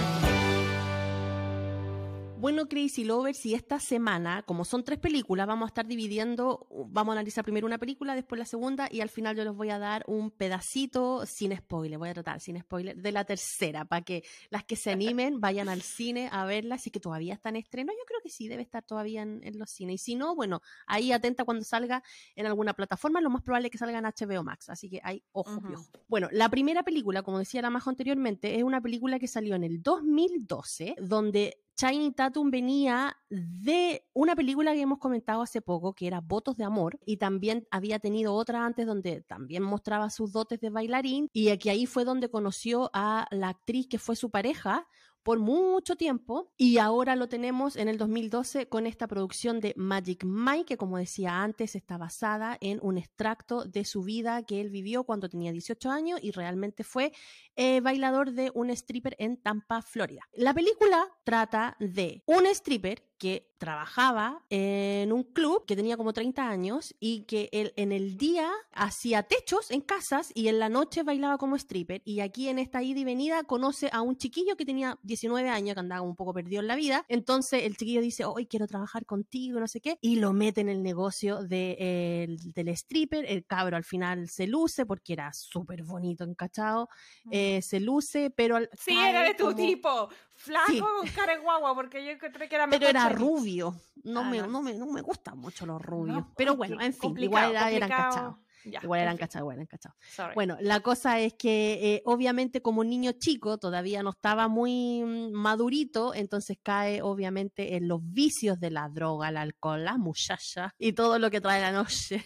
Bueno, 2.47 2.69
Crazy 2.69 3.03
Lovers, 3.03 3.45
y 3.45 3.55
esta 3.55 3.77
semana, 3.77 4.41
como 4.43 4.63
son 4.63 4.85
tres 4.85 4.99
películas, 4.99 5.47
vamos 5.47 5.65
a 5.65 5.67
estar 5.67 5.85
dividiendo, 5.85 6.65
vamos 6.87 7.11
a 7.11 7.17
analizar 7.17 7.43
primero 7.43 7.67
una 7.67 7.77
película, 7.77 8.15
después 8.15 8.39
la 8.39 8.45
segunda, 8.45 8.87
y 8.89 9.01
al 9.01 9.09
final 9.09 9.35
yo 9.35 9.43
les 9.43 9.53
voy 9.53 9.69
a 9.69 9.77
dar 9.79 10.05
un 10.07 10.31
pedacito 10.31 11.25
sin 11.25 11.53
spoiler, 11.53 11.99
voy 11.99 12.07
a 12.07 12.13
tratar 12.13 12.39
sin 12.39 12.57
spoiler, 12.57 12.95
de 12.95 13.11
la 13.11 13.25
tercera, 13.25 13.83
para 13.83 14.01
que 14.01 14.23
las 14.49 14.63
que 14.63 14.77
se 14.77 14.91
animen 14.91 15.41
vayan 15.41 15.67
al 15.67 15.81
cine 15.81 16.29
a 16.31 16.45
verla, 16.45 16.75
así 16.75 16.89
que 16.89 17.01
todavía 17.01 17.33
está 17.33 17.49
en 17.49 17.57
estreno, 17.57 17.91
yo 17.91 18.05
creo 18.05 18.21
que 18.23 18.29
sí, 18.29 18.47
debe 18.47 18.61
estar 18.61 18.81
todavía 18.81 19.23
en, 19.23 19.59
los 19.59 19.69
cines, 19.69 19.95
y 19.95 19.97
si 19.97 20.15
no, 20.15 20.33
bueno, 20.33 20.61
ahí 20.85 21.11
atenta 21.11 21.43
cuando 21.43 21.65
salga 21.65 22.01
en 22.33 22.45
alguna 22.45 22.73
plataforma, 22.73 23.19
lo 23.19 23.29
más 23.29 23.41
probable 23.41 23.67
es 23.67 23.71
que 23.73 23.77
salga 23.77 23.99
en 23.99 24.05
HBO 24.05 24.43
Max, 24.45 24.69
así 24.69 24.89
que 24.89 25.01
hay 25.03 25.21
ojo, 25.33 25.61
Bueno, 26.07 26.29
la 26.31 26.47
primera 26.47 26.83
película, 26.83 27.23
como 27.23 27.39
decía 27.39 27.61
la 27.61 27.69
más 27.69 27.85
anteriormente, 27.89 28.55
es 28.55 28.63
una 28.63 28.79
película 28.79 29.19
que 29.19 29.27
salió 29.27 29.53
en 29.55 29.65
el 29.65 29.83
2012, 29.83 30.95
donde 31.01 31.66
Channing 31.77 32.15
Tatum 32.15 32.49
venía 32.49 33.15
de 33.29 34.03
una 34.13 34.35
película 34.35 34.73
que 34.73 34.81
hemos 34.81 34.97
comentado 34.97 35.43
hace 35.43 35.61
poco, 35.61 35.93
que 35.93 36.07
era 36.07 36.21
Votos 36.21 36.57
de 36.57 36.63
Amor, 36.63 36.99
y 37.05 37.17
también 37.17 37.67
había 37.69 37.99
tenido 37.99 38.33
otra 38.33 38.65
antes 38.65 38.87
donde 38.87 39.21
también 39.21 39.61
mostraba 39.61 40.09
sus 40.09 40.31
dotes 40.31 40.59
de 40.59 40.71
bailarín, 40.71 41.29
y 41.33 41.49
aquí 41.49 41.69
ahí 41.69 41.85
fue 41.85 42.03
donde 42.03 42.31
conoció 42.31 42.89
a 42.93 43.27
la 43.29 43.49
actriz 43.49 43.87
que 43.87 43.99
fue 43.99 44.15
su 44.15 44.31
pareja, 44.31 44.87
por 45.27 45.39
mucho 45.39 45.97
tiempo 45.97 46.53
y 46.55 46.77
ahora 46.77 47.17
lo 47.17 47.27
tenemos 47.27 47.75
en 47.75 47.89
el 47.89 47.97
2012 47.97 48.69
con 48.69 48.87
esta 48.87 49.07
producción 49.07 49.59
de 49.59 49.73
Magic 49.75 50.23
Mike 50.23 50.63
que 50.63 50.77
como 50.77 50.97
decía 50.97 51.43
antes 51.43 51.75
está 51.75 51.97
basada 51.97 52.57
en 52.61 52.79
un 52.81 52.97
extracto 52.97 53.65
de 53.65 53.83
su 53.83 54.03
vida 54.03 54.43
que 54.43 54.61
él 54.61 54.69
vivió 54.69 55.03
cuando 55.03 55.27
tenía 55.27 55.51
18 55.51 55.89
años 55.89 56.21
y 56.23 56.31
realmente 56.31 56.85
fue 56.85 57.11
eh, 57.57 57.81
bailador 57.81 58.31
de 58.31 58.53
un 58.53 58.69
stripper 58.69 59.17
en 59.19 59.35
Tampa, 59.35 59.81
Florida. 59.81 60.21
La 60.31 60.53
película 60.53 61.09
trata 61.25 61.75
de 61.81 62.23
un 62.25 62.45
stripper 62.45 63.03
que 63.17 63.51
trabajaba 63.57 64.43
en 64.49 65.11
un 65.11 65.23
club 65.23 65.65
que 65.65 65.75
tenía 65.75 65.97
como 65.97 66.13
30 66.13 66.47
años 66.47 66.95
y 66.99 67.23
que 67.23 67.49
él 67.51 67.73
en 67.75 67.91
el 67.91 68.17
día 68.17 68.51
hacía 68.71 69.23
techos 69.23 69.71
en 69.71 69.81
casas 69.81 70.31
y 70.35 70.47
en 70.47 70.59
la 70.59 70.69
noche 70.69 71.03
bailaba 71.03 71.37
como 71.37 71.55
stripper. 71.55 72.01
Y 72.05 72.19
aquí 72.19 72.49
en 72.49 72.59
esta 72.59 72.83
ida 72.83 72.99
y 72.99 73.03
venida 73.03 73.43
conoce 73.43 73.89
a 73.91 74.01
un 74.01 74.17
chiquillo 74.17 74.55
que 74.55 74.65
tenía 74.65 74.99
19 75.01 75.49
años 75.49 75.73
que 75.73 75.79
andaba 75.79 76.01
un 76.01 76.15
poco 76.15 76.33
perdido 76.33 76.61
en 76.61 76.67
la 76.67 76.75
vida. 76.75 77.05
Entonces 77.07 77.63
el 77.63 77.77
chiquillo 77.77 78.01
dice 78.01 78.25
hoy 78.25 78.45
quiero 78.45 78.67
trabajar 78.67 79.05
contigo 79.05 79.59
no 79.59 79.67
sé 79.67 79.81
qué 79.81 79.97
y 80.01 80.17
lo 80.17 80.33
mete 80.33 80.61
en 80.61 80.69
el 80.69 80.83
negocio 80.83 81.43
de, 81.43 82.27
del 82.53 82.67
stripper. 82.69 83.25
El 83.25 83.45
cabro 83.45 83.75
al 83.75 83.83
final 83.83 84.29
se 84.29 84.45
luce 84.45 84.85
porque 84.85 85.13
era 85.13 85.33
súper 85.33 85.83
bonito 85.83 86.23
encachado 86.23 86.89
eh, 87.31 87.61
se 87.61 87.79
luce 87.79 88.29
pero 88.29 88.55
al, 88.55 88.69
sí 88.73 88.97
era 88.97 89.23
de 89.23 89.33
tu 89.33 89.53
tipo 89.53 90.09
flaco 90.33 90.87
con 90.99 91.07
cara 91.09 91.37
guagua 91.37 91.73
porque 91.73 92.03
yo 92.05 92.11
encontré 92.11 92.47
que 92.47 92.55
era 92.55 92.67
pero 92.67 92.87
era 92.87 93.06
rubio. 93.09 93.75
No, 94.03 94.23
me, 94.23 94.41
no. 94.41 94.61
me, 94.61 94.73
no 94.73 94.85
me 94.87 95.01
gustan 95.01 95.37
mucho 95.37 95.65
los 95.65 95.81
rubios. 95.81 96.23
pero 96.35 96.55
bueno, 96.55 96.79
en 96.79 96.93
fin, 96.93 97.17
igual 97.17 97.55
eran 97.55 97.89
cachados. 97.89 98.35
igual 98.63 99.01
eran 99.01 99.17
cachados, 99.17 99.43
igual 99.43 99.55
eran 99.57 99.67
cachados. 99.67 99.97
Bueno, 100.33 100.57
la 100.61 100.79
cosa 100.79 101.19
es 101.19 101.33
que 101.33 101.95
eh, 101.95 102.01
obviamente 102.05 102.61
como 102.61 102.83
niño 102.83 103.11
chico 103.13 103.57
todavía 103.57 104.03
no 104.03 104.11
estaba 104.11 104.47
muy 104.47 105.03
mm, 105.03 105.31
madurito, 105.33 106.13
entonces 106.13 106.57
cae 106.63 107.01
obviamente 107.01 107.75
en 107.75 107.87
los 107.87 107.99
vicios 108.01 108.59
de 108.59 108.71
la 108.71 108.87
droga, 108.87 109.29
el 109.29 109.37
alcohol, 109.37 109.83
la 109.83 109.97
muchacha 109.97 110.73
y 110.77 110.93
todo 110.93 111.19
lo 111.19 111.29
que 111.29 111.41
trae 111.41 111.59
la 111.61 111.71
noche. 111.71 112.23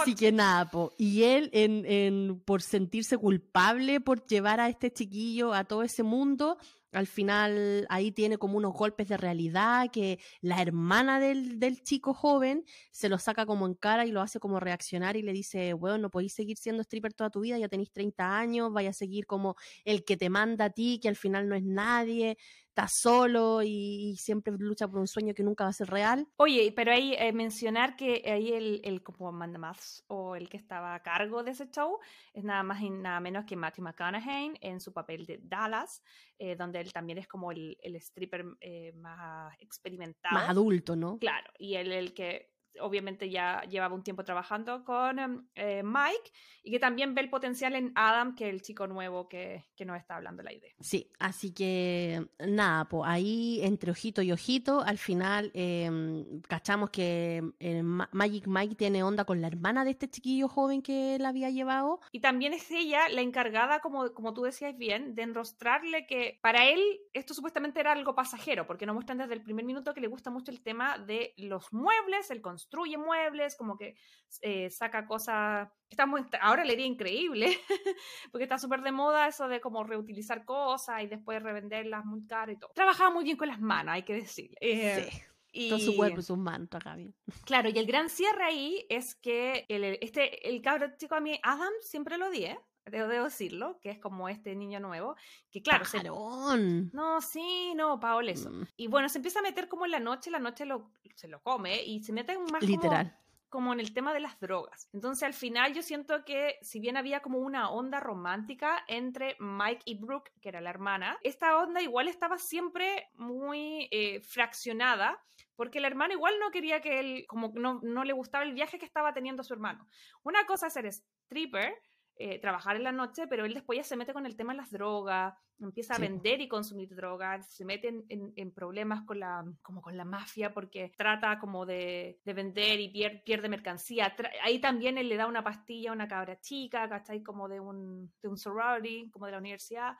Así 0.00 0.14
que 0.14 0.32
nada, 0.32 0.70
y 0.96 1.22
él 1.22 1.50
en, 1.52 1.84
en, 1.86 2.40
por 2.40 2.62
sentirse 2.62 3.16
culpable 3.16 4.00
por 4.00 4.26
llevar 4.26 4.60
a 4.60 4.68
este 4.68 4.92
chiquillo 4.92 5.54
a 5.54 5.64
todo 5.64 5.82
ese 5.82 6.02
mundo, 6.02 6.58
al 6.92 7.06
final 7.06 7.86
ahí 7.90 8.12
tiene 8.12 8.38
como 8.38 8.56
unos 8.56 8.72
golpes 8.72 9.08
de 9.08 9.16
realidad 9.16 9.90
que 9.90 10.18
la 10.40 10.62
hermana 10.62 11.20
del, 11.20 11.58
del, 11.58 11.82
chico 11.82 12.14
joven 12.14 12.64
se 12.90 13.08
lo 13.08 13.18
saca 13.18 13.44
como 13.44 13.66
en 13.66 13.74
cara 13.74 14.06
y 14.06 14.10
lo 14.10 14.22
hace 14.22 14.40
como 14.40 14.58
reaccionar 14.58 15.16
y 15.16 15.22
le 15.22 15.32
dice, 15.32 15.74
bueno, 15.74 15.98
no 15.98 16.10
podéis 16.10 16.32
seguir 16.32 16.56
siendo 16.56 16.82
stripper 16.82 17.12
toda 17.12 17.30
tu 17.30 17.40
vida, 17.40 17.58
ya 17.58 17.68
tenéis 17.68 17.92
30 17.92 18.38
años, 18.38 18.72
vaya 18.72 18.90
a 18.90 18.94
seguir 18.94 19.26
como 19.26 19.56
el 19.84 20.04
que 20.04 20.16
te 20.16 20.30
manda 20.30 20.66
a 20.66 20.70
ti, 20.70 20.98
que 21.00 21.08
al 21.08 21.16
final 21.16 21.48
no 21.48 21.54
es 21.54 21.64
nadie, 21.64 22.38
está 22.78 22.88
solo 22.88 23.60
y, 23.62 24.16
siempre 24.16 24.52
lucha 24.56 24.86
por 24.86 25.00
un 25.00 25.08
sueño 25.08 25.34
que 25.34 25.42
nunca 25.42 25.64
va 25.64 25.70
a 25.70 25.72
ser 25.72 25.88
real. 25.88 26.26
Oye, 26.36 26.72
pero 26.74 26.92
ahí 26.92 27.14
eh, 27.18 27.32
mencionar 27.32 27.96
que 27.96 28.22
ahí 28.26 28.52
el, 28.52 28.80
el 28.84 29.02
como 29.02 29.32
manda 29.32 29.58
más 29.58 30.04
o 30.06 30.36
el 30.36 30.48
que 30.48 30.56
estaba 30.56 30.94
a 30.94 31.02
cargo 31.02 31.42
de 31.42 31.52
ese 31.52 31.68
show 31.70 31.98
es 32.32 32.44
nada 32.44 32.62
más 32.62 32.80
y 32.80 32.90
nada 32.90 33.18
menos 33.20 33.44
que 33.44 33.56
Matthew 33.56 33.84
McConaughey 33.84 34.52
en 34.60 34.80
su 34.80 34.92
papel 34.92 35.26
de 35.26 35.40
Dallas, 35.42 36.02
eh, 36.38 36.54
donde 36.54 36.80
él 36.80 36.92
también 36.92 37.18
es 37.18 37.26
como 37.26 37.50
el, 37.50 37.76
el 37.82 37.96
stripper 37.96 38.44
eh, 38.60 38.92
más 38.92 39.52
experimentado. 39.60 40.34
Más 40.34 40.48
adulto, 40.48 40.94
¿no? 40.94 41.18
Claro, 41.18 41.50
y 41.58 41.74
él 41.74 41.92
el 41.92 42.14
que 42.14 42.57
obviamente 42.80 43.30
ya 43.30 43.62
llevaba 43.68 43.94
un 43.94 44.02
tiempo 44.02 44.24
trabajando 44.24 44.84
con 44.84 45.18
em, 45.18 45.46
eh, 45.54 45.82
Mike 45.82 46.32
y 46.62 46.70
que 46.70 46.78
también 46.78 47.14
ve 47.14 47.22
el 47.22 47.30
potencial 47.30 47.74
en 47.74 47.92
Adam, 47.94 48.34
que 48.34 48.48
es 48.48 48.54
el 48.54 48.62
chico 48.62 48.86
nuevo 48.86 49.28
que, 49.28 49.64
que 49.76 49.84
nos 49.84 49.96
está 49.96 50.16
hablando 50.16 50.42
la 50.42 50.52
idea. 50.52 50.72
Sí, 50.80 51.10
así 51.18 51.52
que 51.52 52.26
nada, 52.38 52.86
pues 52.86 53.02
ahí 53.06 53.60
entre 53.62 53.90
ojito 53.90 54.22
y 54.22 54.32
ojito, 54.32 54.80
al 54.82 54.98
final 54.98 55.50
em, 55.54 56.40
cachamos 56.42 56.90
que 56.90 57.42
eh, 57.58 57.82
Magic 57.82 58.46
Mike 58.46 58.74
tiene 58.74 59.02
onda 59.02 59.24
con 59.24 59.40
la 59.40 59.48
hermana 59.48 59.84
de 59.84 59.90
este 59.90 60.08
chiquillo 60.08 60.48
joven 60.48 60.82
que 60.82 61.16
él 61.16 61.26
había 61.26 61.50
llevado. 61.50 62.00
Y 62.12 62.20
también 62.20 62.52
es 62.52 62.70
ella 62.70 63.08
la 63.08 63.22
encargada, 63.22 63.80
como, 63.80 64.12
como 64.12 64.34
tú 64.34 64.42
decías 64.42 64.76
bien, 64.76 65.14
de 65.14 65.22
enrostrarle 65.22 66.06
que 66.06 66.38
para 66.42 66.66
él 66.66 66.80
esto 67.12 67.34
supuestamente 67.34 67.80
era 67.80 67.92
algo 67.92 68.14
pasajero, 68.14 68.66
porque 68.66 68.86
nos 68.86 68.94
muestran 68.94 69.18
desde 69.18 69.34
el 69.34 69.42
primer 69.42 69.64
minuto 69.64 69.94
que 69.94 70.00
le 70.00 70.08
gusta 70.08 70.30
mucho 70.30 70.50
el 70.50 70.60
tema 70.60 70.98
de 70.98 71.34
los 71.36 71.72
muebles, 71.72 72.30
el 72.30 72.40
construye 72.58 72.98
muebles, 72.98 73.56
como 73.56 73.76
que 73.76 73.94
eh, 74.42 74.68
saca 74.70 75.06
cosas, 75.06 75.68
está 75.88 76.06
ahora 76.40 76.64
le 76.64 76.72
diría 76.72 76.86
increíble, 76.86 77.56
porque 78.32 78.44
está 78.44 78.58
súper 78.58 78.82
de 78.82 78.90
moda 78.90 79.28
eso 79.28 79.46
de 79.46 79.60
como 79.60 79.84
reutilizar 79.84 80.44
cosas 80.44 81.02
y 81.02 81.06
después 81.06 81.42
revenderlas 81.42 82.04
muy 82.04 82.26
caro 82.26 82.50
y 82.50 82.58
todo. 82.58 82.72
Trabajaba 82.74 83.10
muy 83.10 83.24
bien 83.24 83.36
con 83.36 83.48
las 83.48 83.60
manos, 83.60 83.94
hay 83.94 84.02
que 84.02 84.14
decir. 84.14 84.50
Eh, 84.60 85.08
sí. 85.10 85.22
Y, 85.50 85.70
Todo 85.70 85.78
su 85.78 85.96
cuerpo 85.96 86.20
y 86.20 86.22
sus 86.22 86.36
manos 86.36 86.68
acá 86.72 86.94
bien. 86.94 87.14
Claro, 87.44 87.70
y 87.70 87.78
el 87.78 87.86
gran 87.86 88.10
cierre 88.10 88.44
ahí 88.44 88.86
es 88.90 89.14
que 89.14 89.64
el, 89.68 89.98
este, 90.02 90.48
el 90.48 90.60
cabro 90.60 90.88
chico 90.98 91.14
a 91.14 91.20
mí, 91.20 91.40
Adam, 91.42 91.72
siempre 91.80 92.18
lo 92.18 92.28
di, 92.30 92.44
¿eh? 92.44 92.58
Debo, 92.90 93.24
decirlo, 93.24 93.78
que 93.80 93.90
es 93.90 93.98
como 93.98 94.28
este 94.28 94.54
niño 94.54 94.80
nuevo, 94.80 95.16
que 95.50 95.62
claro, 95.62 95.84
se... 95.84 96.02
No, 96.02 97.20
sí, 97.20 97.72
no, 97.74 97.98
Paola, 98.00 98.32
eso. 98.32 98.50
Mm. 98.50 98.66
Y 98.76 98.86
bueno, 98.86 99.08
se 99.08 99.18
empieza 99.18 99.40
a 99.40 99.42
meter 99.42 99.68
como 99.68 99.84
en 99.84 99.92
la 99.92 100.00
noche, 100.00 100.30
la 100.30 100.38
noche 100.38 100.64
lo, 100.64 100.90
se 101.14 101.28
lo 101.28 101.42
come 101.42 101.82
y 101.82 102.02
se 102.02 102.12
mete 102.12 102.38
más 102.38 102.62
Literal. 102.62 103.16
Como, 103.48 103.72
en 103.72 103.80
el 103.80 103.94
tema 103.94 104.12
de 104.12 104.20
las 104.20 104.38
drogas. 104.40 104.90
Entonces 104.92 105.22
al 105.22 105.32
final 105.32 105.72
yo 105.72 105.82
siento 105.82 106.22
que 106.24 106.58
si 106.60 106.80
bien 106.80 106.98
había 106.98 107.20
como 107.20 107.38
una 107.38 107.70
onda 107.70 107.98
romántica 107.98 108.84
entre 108.88 109.36
Mike 109.40 109.82
y 109.86 109.94
Brooke, 109.94 110.30
que 110.42 110.50
era 110.50 110.60
la 110.60 110.68
hermana, 110.68 111.18
esta 111.22 111.56
onda 111.56 111.80
igual 111.80 112.08
estaba 112.08 112.36
siempre 112.36 113.08
muy 113.14 113.88
eh, 113.90 114.20
fraccionada 114.20 115.18
porque 115.58 115.80
la 115.80 115.88
hermana 115.88 116.14
igual 116.14 116.34
no 116.38 116.52
quería 116.52 116.80
que 116.80 117.00
él, 117.00 117.24
como 117.26 117.50
no, 117.52 117.80
no 117.82 118.04
le 118.04 118.12
gustaba 118.12 118.44
el 118.44 118.52
viaje 118.52 118.78
que 118.78 118.86
estaba 118.86 119.12
teniendo 119.12 119.42
su 119.42 119.52
hermano. 119.52 119.88
Una 120.22 120.46
cosa 120.46 120.68
es 120.68 120.72
ser 120.72 120.86
stripper 120.86 121.74
eh, 122.20 122.40
trabajar 122.40 122.74
en 122.74 122.82
la 122.82 122.90
noche, 122.90 123.28
pero 123.28 123.44
él 123.44 123.54
después 123.54 123.76
ya 123.76 123.84
se 123.84 123.94
mete 123.94 124.12
con 124.12 124.26
el 124.26 124.34
tema 124.34 124.52
de 124.52 124.56
las 124.56 124.72
drogas, 124.72 125.34
empieza 125.60 125.94
a 125.94 125.98
vender 125.98 126.40
y 126.40 126.48
consumir 126.48 126.92
drogas, 126.92 127.48
se 127.48 127.64
mete 127.64 127.94
en, 128.08 128.50
problemas 128.50 129.04
con 129.06 129.20
la, 129.20 129.44
como 129.62 129.80
con 129.80 129.96
la 129.96 130.04
mafia 130.04 130.52
porque 130.52 130.92
trata 130.96 131.38
como 131.38 131.64
de, 131.64 132.18
vender 132.24 132.80
y 132.80 132.88
pierde, 133.24 133.48
mercancía. 133.48 134.16
ahí 134.42 134.60
también 134.60 134.98
él 134.98 135.08
le 135.08 135.16
da 135.16 135.28
una 135.28 135.44
pastilla 135.44 135.90
a 135.90 135.92
una 135.92 136.08
cabra 136.08 136.40
chica, 136.40 136.88
¿cachai? 136.88 137.22
Como 137.22 137.48
de 137.48 137.60
un, 137.60 138.12
de 138.20 138.28
un 138.28 138.36
sorority, 138.36 139.10
como 139.10 139.26
de 139.26 139.32
la 139.32 139.38
universidad. 139.38 139.92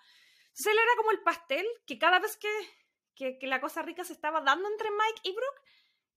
Entonces 0.48 0.66
él 0.66 0.78
era 0.78 0.96
como 0.96 1.12
el 1.12 1.20
pastel 1.20 1.66
que 1.86 2.00
cada 2.00 2.18
vez 2.18 2.36
que, 2.36 2.50
que, 3.14 3.38
que 3.38 3.46
la 3.46 3.60
cosa 3.60 3.82
rica 3.82 4.02
se 4.02 4.12
estaba 4.12 4.40
dando 4.40 4.68
entre 4.68 4.90
Mike 4.90 5.20
y 5.22 5.30
Brooke, 5.36 5.62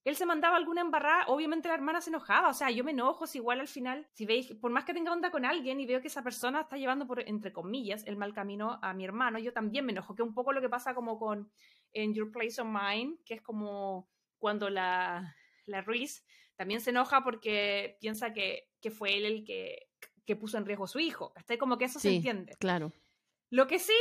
él 0.03 0.15
se 0.15 0.25
mandaba 0.25 0.57
alguna 0.57 0.81
embarrada, 0.81 1.25
obviamente 1.27 1.67
la 1.67 1.75
hermana 1.75 2.01
se 2.01 2.09
enojaba, 2.09 2.49
o 2.49 2.53
sea, 2.53 2.71
yo 2.71 2.83
me 2.83 2.91
enojo 2.91 3.27
si 3.27 3.37
igual 3.37 3.59
al 3.59 3.67
final, 3.67 4.07
si 4.13 4.25
veis, 4.25 4.51
por 4.55 4.71
más 4.71 4.83
que 4.83 4.93
tenga 4.93 5.11
onda 5.11 5.29
con 5.29 5.45
alguien 5.45 5.79
y 5.79 5.85
veo 5.85 6.01
que 6.01 6.07
esa 6.07 6.23
persona 6.23 6.61
está 6.61 6.77
llevando 6.77 7.05
por, 7.05 7.19
entre 7.27 7.53
comillas, 7.53 8.03
el 8.07 8.17
mal 8.17 8.33
camino 8.33 8.79
a 8.81 8.93
mi 8.93 9.05
hermano, 9.05 9.37
yo 9.37 9.53
también 9.53 9.85
me 9.85 9.91
enojo, 9.91 10.15
que 10.15 10.23
un 10.23 10.33
poco 10.33 10.53
lo 10.53 10.61
que 10.61 10.69
pasa 10.69 10.95
como 10.95 11.19
con 11.19 11.51
en 11.93 12.13
Your 12.13 12.31
Place 12.31 12.61
of 12.61 12.67
Mine, 12.67 13.17
que 13.25 13.35
es 13.35 13.41
como 13.41 14.09
cuando 14.39 14.69
la, 14.69 15.35
la 15.65 15.81
Reese 15.81 16.23
también 16.55 16.81
se 16.81 16.89
enoja 16.89 17.23
porque 17.23 17.97
piensa 17.99 18.33
que, 18.33 18.69
que 18.81 18.89
fue 18.89 19.17
él 19.17 19.25
el 19.25 19.43
que, 19.43 19.87
que, 20.25 20.35
puso 20.35 20.57
en 20.57 20.65
riesgo 20.65 20.85
a 20.85 20.87
su 20.87 20.99
hijo, 20.99 21.31
está 21.35 21.57
como 21.57 21.77
que 21.77 21.85
eso 21.85 21.99
se 21.99 22.15
entiende. 22.15 22.55
claro. 22.59 22.91
Lo 23.51 23.67
que 23.67 23.79
sí, 23.79 23.93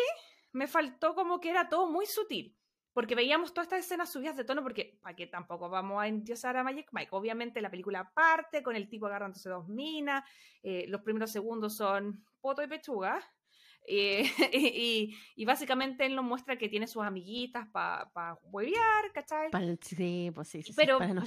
me 0.53 0.69
faltó 0.69 1.15
como 1.15 1.41
que 1.41 1.51
era 1.51 1.69
todo 1.69 1.91
muy 1.91 2.07
sutil 2.07 2.57
porque 2.93 3.15
veíamos 3.15 3.53
todas 3.55 3.67
estas 3.67 3.85
escenas 3.85 4.11
subidas 4.11 4.37
de 4.37 4.45
tono, 4.45 4.63
porque 4.63 4.99
para 5.03 5.15
que 5.15 5.27
tampoco 5.27 5.69
vamos 5.69 6.03
a 6.03 6.09
endiosar 6.09 6.57
a 6.57 6.65
Magic 6.65 6.89
Mike. 6.93 7.11
Obviamente 7.13 7.61
la 7.61 7.71
película 7.71 8.13
parte 8.13 8.63
con 8.63 8.77
el 8.77 8.89
tipo 8.89 9.07
agarrándose 9.07 9.49
dos 9.49 9.69
minas, 9.69 10.25
eh, 10.63 10.87
los 10.89 11.03
primeros 11.03 11.31
segundos 11.31 11.77
son 11.77 12.25
poto 12.41 12.63
y 12.63 12.67
pechuga, 12.67 13.21
eh, 13.87 14.23
y, 15.37 15.45
básicamente 15.45 16.07
él 16.07 16.15
nos 16.15 16.25
muestra 16.25 16.57
que 16.57 16.69
tiene 16.69 16.87
sus 16.87 17.03
amiguitas 17.03 17.67
para 17.69 18.11
pa 18.13 18.39
huevear, 18.45 19.13
¿cachai? 19.13 19.51
sí, 19.81 20.31
pues 20.35 20.49
sí, 20.49 20.63
sí 20.63 20.73
Pero 20.77 20.99
para, 20.99 21.15
la 21.15 21.25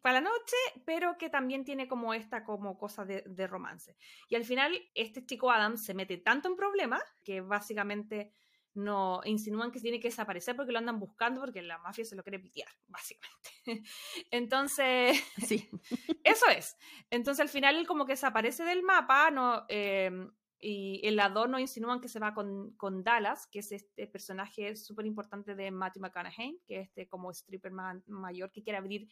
para 0.00 0.20
la 0.20 0.20
noche, 0.20 0.56
pero 0.84 1.18
que 1.18 1.28
también 1.28 1.64
tiene 1.64 1.88
como 1.88 2.14
esta 2.14 2.44
como 2.44 2.78
cosa 2.78 3.04
de, 3.04 3.22
de 3.26 3.46
romance. 3.46 3.96
Y 4.28 4.36
al 4.36 4.44
final 4.44 4.74
este 4.94 5.24
chico 5.26 5.50
Adam 5.50 5.76
se 5.76 5.94
mete 5.94 6.16
tanto 6.18 6.48
en 6.48 6.56
problemas 6.56 7.02
que 7.24 7.40
básicamente 7.40 8.32
no 8.74 9.20
insinúan 9.24 9.72
que 9.72 9.80
tiene 9.80 10.00
que 10.00 10.08
desaparecer 10.08 10.56
porque 10.56 10.72
lo 10.72 10.78
andan 10.78 11.00
buscando 11.00 11.40
porque 11.40 11.62
la 11.62 11.78
mafia 11.78 12.04
se 12.04 12.16
lo 12.16 12.22
quiere 12.22 12.38
pitear, 12.38 12.70
básicamente. 12.88 13.88
Entonces, 14.30 15.22
sí. 15.46 15.68
eso 16.24 16.46
es. 16.48 16.76
Entonces 17.10 17.40
al 17.40 17.48
final 17.48 17.76
él 17.76 17.86
como 17.86 18.06
que 18.06 18.12
desaparece 18.12 18.64
del 18.64 18.82
mapa, 18.82 19.30
no, 19.30 19.64
em, 19.68 20.30
y 20.62 21.00
el 21.04 21.16
lado 21.16 21.46
no 21.46 21.58
insinúan 21.58 22.00
que 22.00 22.08
se 22.08 22.18
va 22.18 22.34
con, 22.34 22.72
con 22.76 23.02
Dallas, 23.02 23.46
que 23.46 23.60
es 23.60 23.72
este 23.72 24.06
personaje 24.06 24.76
súper 24.76 25.06
importante 25.06 25.54
de 25.54 25.70
Matthew 25.70 26.02
McConaughey, 26.02 26.60
que 26.66 26.80
es 26.80 26.88
este 26.88 27.08
como 27.08 27.30
stripper 27.30 27.72
mayor 28.06 28.52
que 28.52 28.62
quiere 28.62 28.76
abrir 28.76 29.08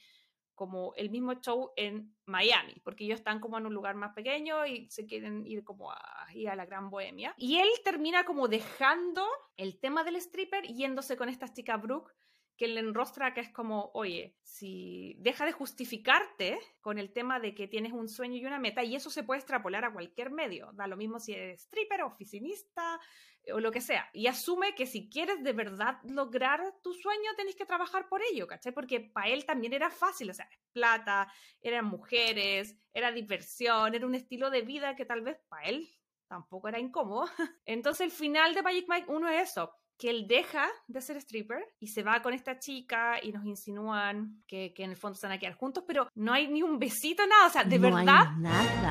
como 0.59 0.93
el 0.97 1.09
mismo 1.09 1.35
show 1.35 1.71
en 1.77 2.13
Miami, 2.27 2.75
porque 2.83 3.05
ellos 3.05 3.21
están 3.21 3.39
como 3.39 3.57
en 3.59 3.67
un 3.67 3.73
lugar 3.73 3.95
más 3.95 4.13
pequeño 4.13 4.67
y 4.67 4.91
se 4.91 5.07
quieren 5.07 5.47
ir 5.47 5.63
como 5.63 5.93
a, 5.93 5.97
a 5.97 6.57
la 6.57 6.67
gran 6.67 6.91
bohemia. 6.91 7.33
Y 7.39 7.59
él 7.59 7.69
termina 7.85 8.25
como 8.25 8.49
dejando 8.49 9.25
el 9.57 9.79
tema 9.79 10.03
del 10.03 10.17
stripper 10.17 10.65
yéndose 10.67 11.17
con 11.17 11.29
esta 11.29 11.47
chica 11.47 11.77
Brooke 11.77 12.13
que 12.59 12.67
le 12.67 12.81
enrostra 12.81 13.33
que 13.33 13.41
es 13.41 13.51
como, 13.51 13.93
oye, 13.95 14.37
si 14.43 15.15
deja 15.21 15.47
de 15.47 15.53
justificarte 15.53 16.59
con 16.81 16.99
el 16.99 17.13
tema 17.13 17.39
de 17.39 17.55
que 17.55 17.69
tienes 17.69 17.93
un 17.93 18.09
sueño 18.09 18.37
y 18.37 18.45
una 18.45 18.59
meta, 18.59 18.83
y 18.83 18.97
eso 18.97 19.11
se 19.11 19.23
puede 19.23 19.39
extrapolar 19.39 19.85
a 19.85 19.93
cualquier 19.93 20.33
medio, 20.33 20.73
da 20.73 20.89
lo 20.89 20.97
mismo 20.97 21.21
si 21.21 21.33
eres 21.33 21.63
stripper, 21.63 22.03
oficinista 22.03 23.01
eh, 23.45 23.53
o 23.53 23.61
lo 23.61 23.71
que 23.71 23.81
sea, 23.81 24.11
y 24.13 24.27
asume 24.27 24.75
que 24.75 24.87
si 24.87 25.09
quieres 25.09 25.43
de 25.45 25.53
verdad 25.53 26.01
lograr 26.03 26.61
tu 26.83 26.93
sueño, 26.93 27.31
tenés 27.37 27.55
que 27.55 27.65
trabajar 27.65 28.09
por 28.09 28.23
ello, 28.33 28.49
¿cachai? 28.49 28.73
Porque 28.73 29.01
para 29.01 29.29
él 29.29 29.47
también 29.47 29.73
era 29.73 29.89
fácil, 29.89 30.29
o 30.29 30.35
sea, 30.35 30.49
plata, 30.73 31.33
eran 31.61 31.85
mujeres, 31.85 32.77
era 32.93 33.13
diversión, 33.13 33.95
era 33.95 34.05
un 34.05 34.17
estilo 34.17 34.51
de 34.51 34.63
vida 34.63 34.97
que 34.97 35.05
tal 35.05 35.23
vez 35.23 35.39
para 35.49 35.69
él 35.69 35.89
tampoco 36.27 36.67
era 36.69 36.81
incómodo. 36.81 37.29
Entonces 37.65 38.01
el 38.01 38.11
final 38.11 38.53
de 38.53 38.63
Magic 38.63 38.87
Mike 38.89 39.07
uno 39.11 39.29
es 39.29 39.51
eso, 39.51 39.73
que 39.99 40.11
él 40.11 40.28
deja 40.28 40.68
de 40.86 41.03
ser 41.03 41.16
stripper 41.16 41.66
y 41.80 41.88
se 41.88 42.05
va 42.05 42.22
con 42.22 42.32
esta 42.32 42.61
chica 42.61 43.18
y 43.20 43.32
nos 43.32 43.44
insinúan 43.44 44.42
que, 44.46 44.72
que, 44.72 44.84
en 44.84 44.90
el 44.90 44.96
fondo 44.96 45.14
están 45.14 45.32
a 45.32 45.38
quedar 45.38 45.55
juntos, 45.55 45.82
pero 45.86 46.09
no 46.14 46.32
hay 46.32 46.46
ni 46.46 46.62
un 46.62 46.78
besito, 46.78 47.26
nada. 47.26 47.49
O 47.49 47.51
sea, 47.51 47.64
de 47.64 47.78
verdad, 47.78 48.28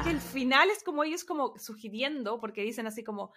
que 0.03 0.09
el 0.09 0.19
final 0.19 0.69
es 0.69 0.83
como 0.83 1.05
ellos 1.05 1.23
como 1.23 1.57
sugiriendo, 1.57 2.41
porque 2.41 2.61
dicen 2.61 2.87
así 2.87 3.05
como, 3.05 3.31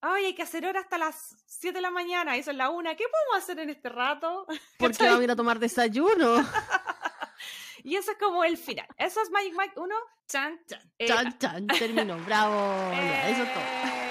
ay, 0.00 0.26
hay 0.26 0.34
que 0.34 0.42
hacer 0.42 0.64
hora 0.64 0.80
hasta 0.80 0.96
las 0.96 1.36
7 1.46 1.76
de 1.76 1.82
la 1.82 1.90
mañana, 1.90 2.36
eso 2.36 2.52
es 2.52 2.56
la 2.56 2.70
una, 2.70 2.94
¿qué 2.94 3.04
podemos 3.04 3.44
hacer 3.44 3.58
en 3.60 3.68
este 3.68 3.90
rato? 3.90 4.46
Porque 4.78 5.04
vamos 5.04 5.20
a 5.20 5.24
ir 5.24 5.30
a 5.30 5.36
tomar 5.36 5.58
desayuno. 5.58 6.36
y 7.84 7.96
eso 7.96 8.12
es 8.12 8.18
como 8.18 8.44
el 8.44 8.56
final. 8.56 8.86
Eso 8.96 9.20
es 9.22 9.30
Magic 9.30 9.54
Mike 9.58 9.74
1, 9.76 9.94
chan, 10.26 10.58
chan. 10.66 10.92
Eh, 10.98 11.06
chan, 11.06 11.38
chan, 11.38 11.66
terminó, 11.66 12.16
bravo. 12.24 12.92
eso 12.94 13.42
es 13.42 13.52
todo. 13.52 14.00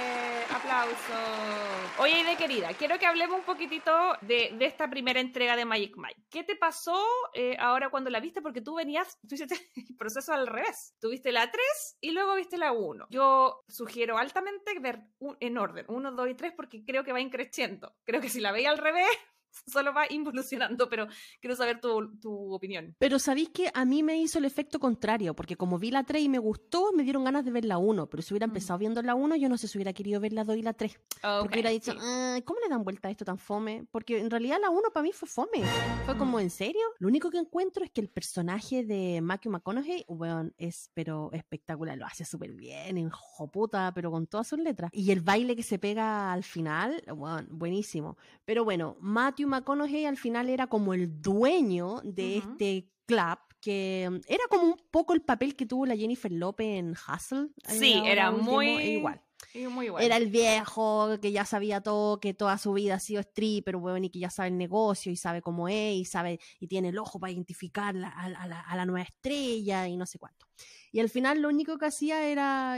Aplauso. 0.70 1.14
Oye, 1.98 2.24
de 2.24 2.38
querida, 2.38 2.72
quiero 2.76 3.00
que 3.00 3.08
hablemos 3.08 3.40
un 3.40 3.44
poquitito 3.44 3.92
de, 4.22 4.56
esta 4.60 4.88
primera 4.88 5.20
entrega 5.20 5.56
de 5.56 5.66
Magic 5.66 5.98
Mike. 5.98 6.28
¿Qué 6.30 6.44
te 6.44 6.56
pasó 6.56 7.04
eh, 7.34 7.58
ahora 7.60 7.90
cuando 7.90 8.12
la 8.12 8.20
viste? 8.20 8.40
Porque 8.40 8.62
tú 8.62 8.76
venías, 8.76 9.18
tú 9.28 9.34
hiciste 9.34 9.56
el 9.90 9.98
proceso 9.98 10.32
al 10.32 10.46
revés. 10.46 10.94
Tuviste 11.02 11.32
la 11.32 11.50
3 11.50 11.98
y 12.02 12.12
luego 12.12 12.36
viste 12.36 12.60
la 12.60 12.72
1. 12.72 13.08
Yo 13.10 13.64
sugiero 13.68 14.20
altamente 14.20 14.80
ver 14.80 15.02
en 15.40 15.58
orden 15.58 15.86
1, 15.88 16.12
2 16.12 16.30
y 16.30 16.36
3 16.36 16.54
porque 16.56 16.86
creo 16.86 17.04
que 17.04 17.14
va 17.14 17.20
increciendo. 17.20 17.96
Creo 18.04 18.22
que 18.22 18.30
si 18.30 18.40
la 18.40 18.52
veía 18.52 18.70
al 18.70 18.78
revés, 18.78 19.10
solo 19.68 19.93
va 19.93 20.04
involucionando, 20.10 20.89
pero 20.89 21.08
quiero 21.39 21.56
saber 21.56 21.80
tu, 21.80 22.18
tu, 22.20 22.54
opinión. 22.54 22.95
Pero 23.00 23.20
sabéis 23.20 23.50
que 23.50 23.70
a 23.74 23.86
mí 23.86 24.04
me 24.04 24.20
hizo 24.20 24.39
el 24.39 24.45
efecto 24.45 24.80
contrario, 24.80 25.36
porque 25.36 25.56
como 25.56 25.78
vi 25.78 25.91
la 25.91 26.04
3 26.04 26.24
y 26.24 26.30
me 26.30 26.39
gustó, 26.39 26.91
me 26.93 27.04
dieron 27.04 27.24
ganas 27.24 27.45
de 27.45 27.52
ver 27.52 27.66
la 27.66 27.78
1, 27.78 28.08
pero 28.08 28.24
si 28.24 28.34
hubiera 28.34 28.47
mm. 28.47 28.52
empezado 28.52 28.80
viendo 28.80 29.02
la 29.02 29.16
1, 29.16 29.36
yo 29.36 29.50
no 29.50 29.58
sé 29.58 29.68
si 29.68 29.78
hubiera 29.78 29.93
querido 29.93 30.20
ver 30.20 30.34
la 30.34 30.43
2 30.43 30.58
y 30.58 30.62
la 30.62 30.74
3. 30.74 31.00
porque 31.41 31.56
hubiera 31.56 31.70
dicho, 31.70 31.93
¿cómo 31.93 32.60
le 32.62 32.70
dan 32.70 32.84
vuelta 32.84 33.08
a 33.08 33.12
esto 33.12 33.26
tan 33.26 33.38
fome? 33.38 33.86
Porque 33.91 34.20
en 34.20 34.30
realidad 34.30 34.58
la 34.62 34.70
1 34.70 34.89
para 34.93 35.04
mí 35.04 35.12
fue 35.12 35.28
fome. 35.28 35.64
Fue 36.06 36.18
como, 36.18 36.38
mm. 36.38 36.41
¿en 36.41 36.50
serio? 36.50 36.82
Lo 37.00 37.08
único 37.08 37.30
que 37.30 37.38
encuentro 37.38 37.84
es 37.84 37.91
que 37.91 38.02
el 38.02 38.10
personaje 38.10 38.84
de 38.84 39.22
Matthew 39.22 39.52
McConaughey, 39.52 40.06
bueno, 40.08 40.52
es 40.58 40.91
pero 40.93 41.30
espectacular, 41.34 41.97
lo 41.97 42.06
hace 42.06 42.26
súper 42.26 42.52
bien, 42.52 42.97
en 42.97 43.12
puta, 43.52 43.91
pero 43.93 44.12
con 44.12 44.28
todas 44.28 44.47
sus 44.47 44.60
letras. 44.60 44.91
Y 44.93 45.12
el 45.12 45.22
baile 45.22 45.56
que 45.56 45.64
se 45.64 45.80
pega 45.80 46.32
al 46.32 46.43
final, 46.43 47.02
bueno, 47.16 47.47
buenísimo. 47.50 48.18
Pero 48.45 48.64
bueno, 48.64 48.97
Matthew 49.00 49.39
Matthew 49.40 49.48
McConaughey 49.48 50.06
al 50.06 50.18
final 50.18 50.50
era 50.50 50.68
como 50.68 50.94
el 50.94 51.22
dueño 51.22 52.02
de 52.04 52.38
este 52.38 52.90
club 53.06 53.38
que 53.62 54.08
mm, 54.10 54.16
era 54.28 54.44
como 54.50 54.64
un 54.64 54.76
poco 54.92 55.14
el 55.14 55.22
papel 55.22 55.56
que 55.56 55.66
tuvo 55.66 55.86
la 55.86 55.96
Jennifer 55.96 56.32
López 56.32 56.68
en 56.80 56.92
Hustle. 56.92 57.50
eh, 57.68 57.80
Sí, 57.80 58.02
era 58.06 58.32
último, 58.32 58.52
muy- 58.54 58.68
e 58.68 58.92
igual. 58.94 59.22
Muy 59.56 59.90
bueno. 59.90 60.06
Era 60.06 60.18
el 60.18 60.28
viejo 60.28 61.18
que 61.22 61.32
ya 61.32 61.44
sabía 61.46 61.82
todo, 61.82 62.20
que 62.20 62.34
toda 62.34 62.58
su 62.58 62.74
vida 62.74 62.96
ha 62.96 63.00
sido 63.00 63.22
stripper, 63.22 63.78
weón, 63.78 64.04
y 64.06 64.10
que 64.10 64.20
ya 64.20 64.30
sabe 64.30 64.50
el 64.50 64.58
negocio 64.58 65.12
y 65.12 65.16
sabe 65.16 65.42
cómo 65.42 65.68
es 65.70 65.96
y 65.96 66.06
sabe 66.06 66.40
y 66.60 66.68
tiene 66.68 66.90
el 66.90 66.98
ojo 67.00 67.20
para 67.20 67.32
identificar 67.32 67.96
la- 67.96 68.10
a, 68.10 68.26
a 68.26 68.48
la, 68.48 68.60
a 68.60 68.76
la 68.76 68.86
nueva 68.86 69.04
estrella 69.04 69.88
y 69.88 69.96
no 69.98 70.06
sé 70.06 70.20
cuánto. 70.20 70.46
Y 70.92 71.00
al 71.00 71.10
final 71.10 71.42
lo 71.42 71.50
único 71.50 71.78
que 71.78 71.86
hacía 71.86 72.26
era 72.28 72.78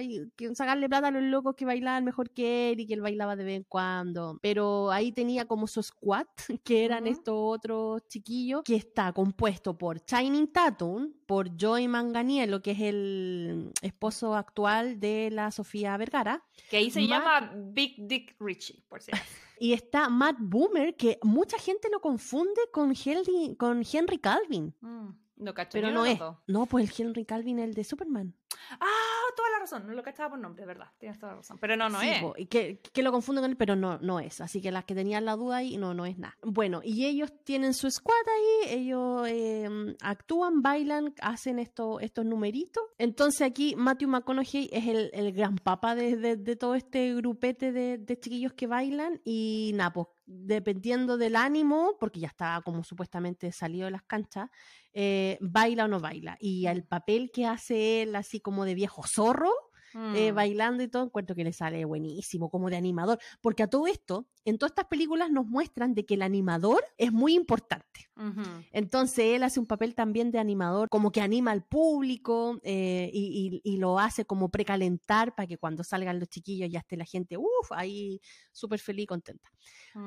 sacarle 0.53 0.89
plata 0.89 1.07
a 1.07 1.11
los 1.11 1.23
locos 1.23 1.55
que 1.55 1.65
bailaban 1.65 2.03
mejor 2.03 2.29
que 2.31 2.71
él 2.71 2.79
y 2.81 2.87
que 2.87 2.93
él 2.93 3.01
bailaba 3.01 3.35
de 3.35 3.43
vez 3.43 3.57
en 3.57 3.63
cuando. 3.63 4.37
Pero 4.41 4.91
ahí 4.91 5.11
tenía 5.11 5.45
como 5.45 5.67
su 5.67 5.81
squad, 5.81 6.25
que 6.63 6.83
eran 6.85 7.03
Ujú. 7.03 7.11
estos 7.13 7.33
otros 7.37 8.07
chiquillos, 8.07 8.63
que 8.63 8.75
está 8.75 9.13
compuesto 9.13 9.77
por 9.77 10.01
Shining 10.05 10.51
Tatum, 10.51 11.13
por 11.25 11.49
Joey 11.59 11.87
Manganiello, 11.87 12.61
que 12.61 12.71
es 12.71 12.79
el 12.81 13.71
esposo 13.81 14.35
actual 14.35 14.99
de 14.99 15.29
la 15.31 15.51
Sofía 15.51 15.95
Vergara, 15.97 16.43
que 16.69 16.77
ahí 16.77 16.91
se 16.91 16.99
Matt- 17.01 17.09
llama 17.09 17.53
Big 17.73 17.95
Dick 17.97 18.35
Richie, 18.39 18.83
por 18.89 18.99
acaso. 19.01 19.23
y 19.59 19.73
está 19.73 20.09
Matt 20.09 20.35
Boomer, 20.39 20.95
que 20.97 21.17
mucha 21.23 21.57
gente 21.57 21.87
lo 21.91 22.01
confunde 22.01 22.59
con 22.73 22.93
Henry, 22.93 23.55
con 23.57 23.83
Henry 23.89 24.17
Calvin. 24.17 24.75
Mm, 24.81 25.09
no 25.41 25.53
cacho 25.53 25.71
Pero 25.73 25.87
ni 25.87 25.93
no 25.93 26.05
es. 26.05 26.19
No, 26.47 26.65
pues 26.65 26.99
el 26.99 27.07
Henry 27.07 27.25
Calvin, 27.25 27.59
el 27.59 27.73
de 27.73 27.83
Superman. 27.83 28.35
Ah, 28.79 29.33
toda 29.35 29.49
la 29.51 29.59
razón. 29.59 29.85
No 29.87 29.93
lo 29.93 30.03
cachaba 30.03 30.29
por 30.31 30.39
nombre, 30.39 30.63
es 30.63 30.67
verdad. 30.67 30.87
Tienes 30.97 31.19
toda 31.19 31.33
la 31.33 31.37
razón. 31.37 31.57
Pero 31.59 31.75
no, 31.75 31.89
no 31.89 31.99
Sí, 31.99 32.07
es. 32.09 32.23
y 32.37 32.45
que, 32.45 32.79
que 32.93 33.03
lo 33.03 33.11
confunden 33.11 33.43
con 33.43 33.51
él, 33.51 33.57
pero 33.57 33.75
no, 33.75 33.97
no 33.99 34.19
es. 34.19 34.41
Así 34.41 34.61
que 34.61 34.71
las 34.71 34.85
que 34.85 34.95
tenían 34.95 35.25
la 35.25 35.35
duda 35.35 35.57
ahí, 35.57 35.77
no, 35.77 35.93
no 35.93 36.05
es 36.05 36.17
nada. 36.17 36.37
Bueno, 36.43 36.81
y 36.83 37.05
ellos 37.05 37.31
tienen 37.43 37.73
su 37.73 37.89
squad 37.89 38.15
ahí, 38.27 38.79
ellos 38.79 39.27
eh, 39.27 39.95
actúan, 40.01 40.61
bailan, 40.61 41.13
hacen 41.21 41.59
esto, 41.59 41.99
estos 41.99 42.25
numeritos. 42.25 42.83
Entonces 42.97 43.41
aquí 43.41 43.75
Matthew 43.75 44.09
McConaughey 44.09 44.69
es 44.71 44.87
el, 44.87 45.09
el 45.13 45.31
gran 45.33 45.55
papá 45.57 45.95
de, 45.95 46.15
de- 46.17 46.37
de 46.37 46.55
todo 46.55 46.75
este 46.75 47.13
grupete 47.15 47.71
de, 47.71 47.97
de 47.97 48.19
chiquillos 48.19 48.53
que 48.53 48.67
bailan 48.67 49.21
y 49.23 49.71
nada, 49.75 49.93
pues 49.93 50.07
dependiendo 50.25 51.17
del 51.17 51.35
ánimo, 51.35 51.97
porque 51.99 52.19
ya 52.21 52.27
está 52.27 52.61
como 52.63 52.83
supuestamente 52.83 53.51
salido 53.51 53.85
de 53.85 53.91
las 53.91 54.03
canchas, 54.03 54.49
eh, 54.93 55.37
baila 55.41 55.85
o 55.85 55.87
no 55.87 55.99
baila. 55.99 56.37
Y 56.39 56.65
el 56.67 56.83
papel 56.83 57.31
que 57.31 57.45
hace 57.45 58.01
él 58.03 58.15
así 58.15 58.39
como 58.41 58.65
de 58.65 58.75
viejo 58.75 59.03
zorro, 59.07 59.51
eh, 60.15 60.31
Mm. 60.31 60.35
bailando 60.35 60.83
y 60.83 60.87
todo, 60.87 61.03
encuentro 61.03 61.35
que 61.35 61.43
le 61.43 61.51
sale 61.53 61.83
buenísimo, 61.85 62.49
como 62.49 62.69
de 62.69 62.77
animador. 62.77 63.19
Porque 63.41 63.63
a 63.63 63.67
todo 63.67 63.87
esto, 63.87 64.25
en 64.45 64.57
todas 64.57 64.71
estas 64.71 64.85
películas 64.85 65.29
nos 65.31 65.45
muestran 65.45 65.93
de 65.93 66.05
que 66.05 66.15
el 66.15 66.21
animador 66.21 66.83
es 66.97 67.11
muy 67.11 67.33
importante. 67.35 68.07
Entonces 68.71 69.25
él 69.35 69.43
hace 69.43 69.59
un 69.59 69.65
papel 69.65 69.95
también 69.95 70.31
de 70.31 70.37
animador, 70.39 70.89
como 70.89 71.11
que 71.11 71.21
anima 71.21 71.51
al 71.51 71.63
público 71.63 72.59
eh, 72.63 73.09
y, 73.13 73.61
y- 73.63 73.73
y 73.73 73.77
lo 73.77 73.97
hace 73.99 74.25
como 74.25 74.49
precalentar 74.49 75.33
para 75.35 75.47
que 75.47 75.57
cuando 75.57 75.83
salgan 75.83 76.19
los 76.19 76.29
chiquillos 76.29 76.69
ya 76.69 76.79
esté 76.79 76.97
la 76.97 77.05
gente, 77.05 77.37
uff, 77.37 77.71
ahí 77.71 78.19
súper 78.51 78.79
feliz 78.79 79.03
y 79.03 79.07
contenta. 79.07 79.49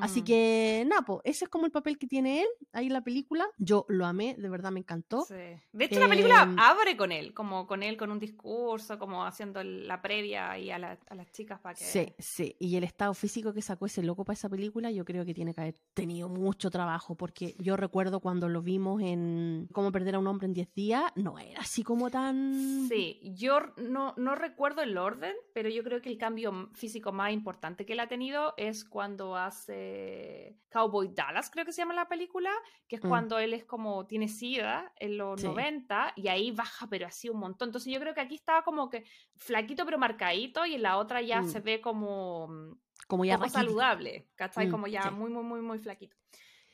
Así 0.00 0.22
Mm. 0.22 0.24
que, 0.24 0.84
nada, 0.86 1.02
po, 1.02 1.20
ese 1.24 1.44
es 1.44 1.50
como 1.50 1.66
el 1.66 1.72
papel 1.72 1.98
que 1.98 2.06
tiene 2.06 2.42
él 2.42 2.48
ahí 2.72 2.86
en 2.86 2.92
la 2.92 3.02
película. 3.02 3.46
Yo 3.58 3.84
lo 3.88 4.06
amé, 4.06 4.34
de 4.38 4.48
verdad 4.48 4.70
me 4.72 4.80
encantó. 4.80 5.22
Sí. 5.26 5.34
De 5.72 5.84
hecho, 5.84 6.00
la 6.00 6.08
película 6.08 6.42
Em, 6.44 6.58
abre 6.58 6.96
con 6.96 7.12
él, 7.12 7.34
como 7.34 7.66
con 7.66 7.82
él 7.82 7.96
con 7.96 8.10
un 8.10 8.18
discurso, 8.18 8.98
como 8.98 9.24
haciendo 9.24 9.62
la 9.62 10.00
previa 10.00 10.56
y 10.58 10.70
a, 10.70 10.78
la- 10.78 10.98
a 11.08 11.14
las 11.14 11.30
chicas 11.32 11.60
para 11.60 11.74
que. 11.74 11.84
Sí, 11.84 12.14
sí. 12.18 12.56
Y 12.58 12.76
el 12.76 12.84
estado 12.84 13.12
físico 13.14 13.52
que 13.52 13.60
sacó 13.62 13.86
ese 13.86 14.02
loco 14.02 14.23
para 14.24 14.34
esa 14.34 14.48
película, 14.48 14.90
yo 14.90 15.04
creo 15.04 15.24
que 15.24 15.34
tiene 15.34 15.54
que 15.54 15.60
haber 15.60 15.76
tenido 15.94 16.28
mucho 16.28 16.70
trabajo, 16.70 17.14
porque 17.16 17.54
yo 17.58 17.76
recuerdo 17.76 18.20
cuando 18.20 18.48
lo 18.48 18.62
vimos 18.62 19.00
en 19.02 19.68
Cómo 19.72 19.92
perder 19.92 20.14
a 20.16 20.18
un 20.18 20.26
hombre 20.26 20.46
en 20.46 20.52
10 20.54 20.72
días, 20.74 21.04
no 21.16 21.38
era 21.38 21.60
así 21.60 21.82
como 21.82 22.10
tan... 22.10 22.86
Sí, 22.88 23.20
yo 23.36 23.60
no, 23.76 24.14
no 24.16 24.34
recuerdo 24.34 24.82
el 24.82 24.96
orden, 24.98 25.34
pero 25.52 25.68
yo 25.68 25.82
creo 25.84 26.00
que 26.00 26.08
el 26.10 26.18
cambio 26.18 26.70
físico 26.74 27.12
más 27.12 27.32
importante 27.32 27.84
que 27.86 27.92
él 27.94 28.00
ha 28.00 28.08
tenido 28.08 28.54
es 28.56 28.84
cuando 28.84 29.36
hace 29.36 30.56
Cowboy 30.70 31.08
Dallas, 31.14 31.50
creo 31.50 31.64
que 31.64 31.72
se 31.72 31.82
llama 31.82 31.94
la 31.94 32.08
película, 32.08 32.50
que 32.88 32.96
es 32.96 33.04
Mm. 33.04 33.08
cuando 33.08 33.38
él 33.38 33.52
es 33.54 33.64
como, 33.64 34.06
tiene 34.06 34.28
sida 34.28 34.92
en 34.98 35.18
los 35.18 35.40
Sí. 35.40 35.46
90 35.46 36.12
y 36.16 36.28
ahí 36.28 36.50
baja, 36.50 36.86
pero 36.88 37.06
así 37.06 37.28
un 37.28 37.38
montón. 37.38 37.68
Entonces 37.68 37.92
yo 37.92 38.00
creo 38.00 38.14
que 38.14 38.20
aquí 38.20 38.34
estaba 38.34 38.62
como 38.62 38.88
que 38.88 39.04
flaquito 39.36 39.84
pero 39.84 39.98
marcadito 39.98 40.64
y 40.66 40.74
en 40.74 40.82
la 40.82 40.98
otra 40.98 41.20
ya 41.22 41.42
Mm. 41.42 41.48
se 41.48 41.60
ve 41.60 41.80
como 41.80 42.48
mm, 42.48 42.72
Como 43.14 43.24
ya 43.24 43.36
poco 43.38 43.48
saludable, 43.50 44.28
¿cachai? 44.34 44.66
Mm, 44.66 44.70
como 44.70 44.86
ya 44.86 45.02
sí. 45.04 45.10
muy, 45.10 45.30
muy, 45.30 45.44
muy, 45.44 45.60
muy 45.60 45.78
flaquito. 45.78 46.16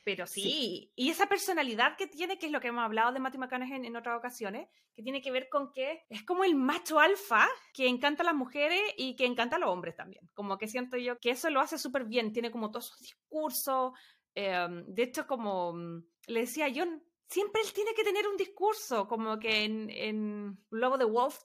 Pero 0.03 0.25
sí, 0.25 0.41
Sí. 0.41 0.91
y 0.95 1.09
esa 1.11 1.27
personalidad 1.27 1.95
que 1.95 2.07
tiene, 2.07 2.39
que 2.39 2.47
es 2.47 2.51
lo 2.51 2.59
que 2.59 2.69
hemos 2.69 2.83
hablado 2.83 3.11
de 3.11 3.19
Matthew 3.19 3.41
McConaughey 3.41 3.75
en, 3.75 3.85
en 3.85 3.95
otras 3.95 4.17
ocasiones, 4.17 4.67
que 4.95 5.03
tiene 5.03 5.21
que 5.21 5.31
ver 5.31 5.47
con 5.47 5.71
que 5.71 6.03
es 6.09 6.23
como 6.23 6.43
el 6.43 6.55
macho 6.55 6.99
alfa 6.99 7.47
que 7.73 7.87
encanta 7.87 8.23
a 8.23 8.25
las 8.25 8.33
mujeres 8.35 8.81
y 8.97 9.15
que 9.15 9.25
encanta 9.25 9.57
a 9.57 9.59
los 9.59 9.69
hombres 9.69 9.95
también. 9.95 10.27
Como 10.33 10.57
que 10.57 10.67
siento 10.67 10.97
yo 10.97 11.19
que 11.19 11.29
eso 11.29 11.49
lo 11.51 11.59
hace 11.61 11.77
súper 11.77 12.05
bien, 12.05 12.33
tiene 12.33 12.49
como 12.49 12.71
todos 12.71 12.87
sus 12.87 12.99
discursos. 12.99 13.91
eh, 14.33 14.67
de 14.87 15.03
hecho, 15.03 15.27
como 15.27 15.73
mm, 15.73 16.03
le 16.27 16.39
decía 16.41 16.67
yo, 16.69 16.83
siempre 17.27 17.61
él 17.61 17.71
tiene 17.73 17.93
que 17.93 18.03
tener 18.03 18.27
un 18.27 18.37
discurso, 18.37 19.07
como 19.07 19.37
que 19.39 19.63
en, 19.65 19.89
en 19.91 20.57
Lobo 20.71 20.97
de 20.97 21.05
Wolf 21.05 21.37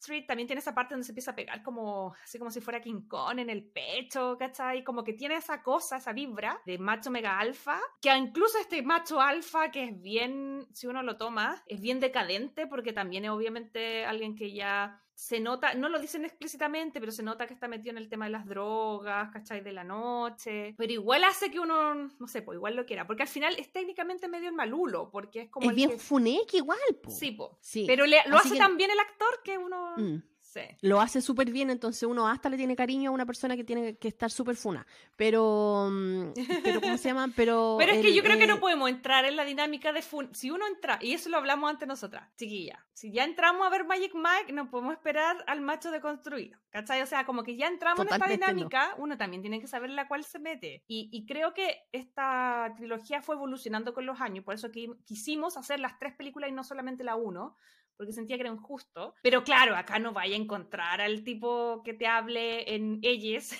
Street 0.00 0.26
también 0.26 0.46
tiene 0.46 0.60
esa 0.60 0.74
parte 0.74 0.94
donde 0.94 1.04
se 1.04 1.12
empieza 1.12 1.32
a 1.32 1.36
pegar 1.36 1.62
como 1.62 2.14
así 2.24 2.38
como 2.38 2.50
si 2.50 2.60
fuera 2.60 2.80
King 2.80 3.06
Kong 3.06 3.38
en 3.38 3.50
el 3.50 3.64
pecho, 3.64 4.36
¿cachai? 4.38 4.82
Como 4.82 5.04
que 5.04 5.12
tiene 5.12 5.36
esa 5.36 5.62
cosa, 5.62 5.98
esa 5.98 6.12
vibra 6.12 6.60
de 6.64 6.78
macho 6.78 7.10
mega 7.10 7.38
alfa, 7.38 7.78
que 8.00 8.16
incluso 8.16 8.58
este 8.58 8.82
macho 8.82 9.20
alfa 9.20 9.70
que 9.70 9.84
es 9.84 10.00
bien, 10.00 10.66
si 10.72 10.86
uno 10.86 11.02
lo 11.02 11.16
toma, 11.16 11.62
es 11.66 11.80
bien 11.80 12.00
decadente 12.00 12.66
porque 12.66 12.92
también 12.92 13.24
es 13.24 13.30
obviamente 13.30 14.04
alguien 14.04 14.34
que 14.34 14.52
ya 14.52 15.02
se 15.20 15.38
nota, 15.38 15.74
no 15.74 15.90
lo 15.90 15.98
dicen 16.00 16.24
explícitamente, 16.24 16.98
pero 16.98 17.12
se 17.12 17.22
nota 17.22 17.46
que 17.46 17.52
está 17.52 17.68
metido 17.68 17.90
en 17.90 17.98
el 17.98 18.08
tema 18.08 18.24
de 18.24 18.30
las 18.30 18.46
drogas, 18.46 19.30
¿cachai? 19.30 19.60
De 19.60 19.70
la 19.70 19.84
noche, 19.84 20.74
pero 20.78 20.90
igual 20.90 21.24
hace 21.24 21.50
que 21.50 21.60
uno, 21.60 21.92
no 21.94 22.26
sé, 22.26 22.40
pues 22.40 22.56
igual 22.56 22.74
lo 22.74 22.86
quiera, 22.86 23.06
porque 23.06 23.24
al 23.24 23.28
final 23.28 23.54
es 23.58 23.70
técnicamente 23.70 24.28
medio 24.28 24.48
el 24.48 24.54
malulo, 24.54 25.10
porque 25.12 25.42
es 25.42 25.50
como... 25.50 25.64
Es 25.64 25.70
el 25.70 25.76
bien 25.76 25.90
que- 25.90 25.98
funeque 25.98 26.56
igual, 26.56 26.78
po. 27.02 27.10
Sí, 27.10 27.32
po. 27.32 27.58
Sí. 27.60 27.84
Pero 27.86 28.06
le- 28.06 28.22
lo 28.28 28.38
Así 28.38 28.48
hace 28.48 28.54
que- 28.54 28.60
tan 28.60 28.78
bien 28.78 28.90
el 28.90 28.98
actor 28.98 29.42
que 29.44 29.58
uno... 29.58 29.94
Mm. 29.98 30.22
Sí. 30.50 30.62
Lo 30.80 31.00
hace 31.00 31.20
súper 31.20 31.52
bien, 31.52 31.70
entonces 31.70 32.02
uno 32.02 32.26
hasta 32.26 32.48
le 32.48 32.56
tiene 32.56 32.74
cariño 32.74 33.10
a 33.10 33.14
una 33.14 33.24
persona 33.24 33.56
que 33.56 33.62
tiene 33.62 33.96
que 33.98 34.08
estar 34.08 34.32
súper 34.32 34.56
funa. 34.56 34.84
Pero, 35.16 35.88
mm, 35.88 36.32
pero 36.64 36.80
¿cómo 36.80 36.96
se 36.98 37.08
llama? 37.08 37.28
Pero, 37.36 37.76
Pero 37.78 37.92
es 37.92 38.00
que 38.00 38.08
el, 38.08 38.14
yo 38.14 38.22
creo 38.24 38.36
que 38.36 38.44
eh, 38.44 38.48
no 38.48 38.58
podemos 38.58 38.90
entrar 38.90 39.24
en 39.24 39.36
la 39.36 39.44
dinámica 39.44 39.92
de 39.92 40.02
fun. 40.02 40.28
Si 40.34 40.50
uno 40.50 40.66
entra, 40.66 40.98
y 41.00 41.12
eso 41.12 41.28
lo 41.28 41.36
hablamos 41.36 41.70
antes 41.70 41.86
nosotras, 41.86 42.28
chiquilla. 42.36 42.84
Si 42.92 43.12
ya 43.12 43.22
entramos 43.22 43.64
a 43.64 43.70
ver 43.70 43.84
Magic 43.84 44.12
Mike, 44.12 44.52
no 44.52 44.68
podemos 44.68 44.92
esperar 44.94 45.36
al 45.46 45.60
macho 45.60 45.92
de 45.92 46.00
construido. 46.00 46.58
¿Cachai? 46.70 47.00
O 47.02 47.06
sea, 47.06 47.24
como 47.24 47.44
que 47.44 47.56
ya 47.56 47.68
entramos 47.68 48.04
Totalmente 48.04 48.34
en 48.34 48.40
no. 48.40 48.46
esta 48.46 48.52
dinámica, 48.52 48.94
uno 48.98 49.16
también 49.16 49.42
tiene 49.42 49.60
que 49.60 49.68
saber 49.68 49.90
en 49.90 49.96
la 49.96 50.08
cual 50.08 50.24
se 50.24 50.40
mete. 50.40 50.82
Y, 50.88 51.08
y 51.12 51.26
creo 51.26 51.54
que 51.54 51.84
esta 51.92 52.72
trilogía 52.76 53.22
fue 53.22 53.36
evolucionando 53.36 53.94
con 53.94 54.04
los 54.04 54.20
años, 54.20 54.44
por 54.44 54.54
eso 54.54 54.70
que 54.72 54.88
quisimos 55.04 55.56
hacer 55.56 55.78
las 55.78 55.98
tres 55.98 56.14
películas 56.14 56.50
y 56.50 56.52
no 56.52 56.64
solamente 56.64 57.04
la 57.04 57.14
uno, 57.14 57.56
porque 58.00 58.14
sentía 58.14 58.36
que 58.38 58.44
era 58.44 58.50
injusto. 58.50 59.14
Pero 59.22 59.44
claro, 59.44 59.76
acá 59.76 59.98
no 59.98 60.14
vaya 60.14 60.34
a 60.34 60.38
encontrar 60.38 61.02
al 61.02 61.22
tipo 61.22 61.82
que 61.84 61.92
te 61.92 62.06
hable 62.06 62.74
en 62.74 62.98
ellos. 63.02 63.50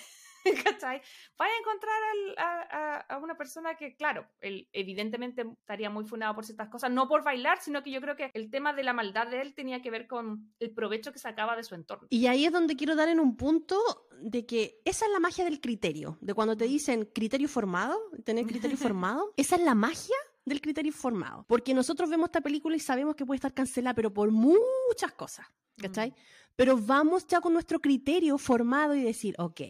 ¿Cachai? 0.65 0.99
Vaya 1.37 1.53
a 1.53 1.59
encontrar 1.59 1.93
al- 2.11 2.35
a, 2.39 2.61
a- 2.61 2.99
a 3.01 3.17
una 3.19 3.37
persona 3.37 3.75
que, 3.75 3.95
claro, 3.95 4.25
él 4.39 4.67
evidentemente 4.73 5.43
estaría 5.59 5.91
muy 5.91 6.05
funado 6.05 6.33
por 6.33 6.43
ciertas 6.43 6.69
cosas, 6.69 6.89
no 6.89 7.07
por 7.07 7.23
bailar, 7.23 7.59
sino 7.61 7.83
que 7.83 7.91
yo 7.91 8.01
creo 8.01 8.15
que 8.15 8.31
el 8.33 8.49
tema 8.49 8.73
de 8.73 8.81
la 8.83 8.93
maldad 8.93 9.27
de 9.27 9.41
él 9.41 9.53
tenía 9.53 9.83
que 9.83 9.91
ver 9.91 10.07
con 10.07 10.51
el 10.59 10.73
provecho 10.73 11.11
que 11.13 11.19
sacaba 11.19 11.55
de 11.55 11.63
su 11.63 11.75
entorno. 11.75 12.07
Y 12.09 12.25
ahí 12.25 12.45
es 12.45 12.51
donde 12.51 12.75
quiero 12.75 12.95
dar 12.95 13.09
en 13.09 13.19
un 13.19 13.37
punto 13.37 13.79
de 14.19 14.47
que 14.47 14.81
esa 14.85 15.05
es 15.05 15.11
la 15.11 15.19
magia 15.19 15.45
del 15.45 15.61
criterio, 15.61 16.17
de 16.21 16.33
cuando 16.33 16.57
te 16.57 16.65
dicen 16.65 17.05
criterio 17.13 17.47
formado, 17.47 17.95
tener 18.25 18.47
criterio 18.47 18.77
formado, 18.95 19.33
esa 19.37 19.55
es 19.57 19.61
la 19.61 19.75
magia 19.75 20.15
del 20.51 20.61
criterio 20.61 20.91
formado, 20.93 21.45
porque 21.47 21.73
nosotros 21.73 22.09
vemos 22.09 22.27
esta 22.27 22.41
película 22.41 22.75
y 22.75 22.79
sabemos 22.79 23.15
que 23.15 23.25
puede 23.25 23.37
estar 23.37 23.53
cancelada, 23.53 23.93
pero 23.95 24.13
por 24.13 24.29
muchas 24.31 25.13
cosas, 25.15 25.45
¿cachai? 25.77 26.11
Mm. 26.11 26.13
Pero 26.55 26.77
vamos 26.77 27.25
ya 27.27 27.41
con 27.41 27.53
nuestro 27.53 27.79
criterio 27.79 28.37
formado 28.37 28.93
y 28.93 29.01
decir, 29.01 29.35
ok, 29.39 29.61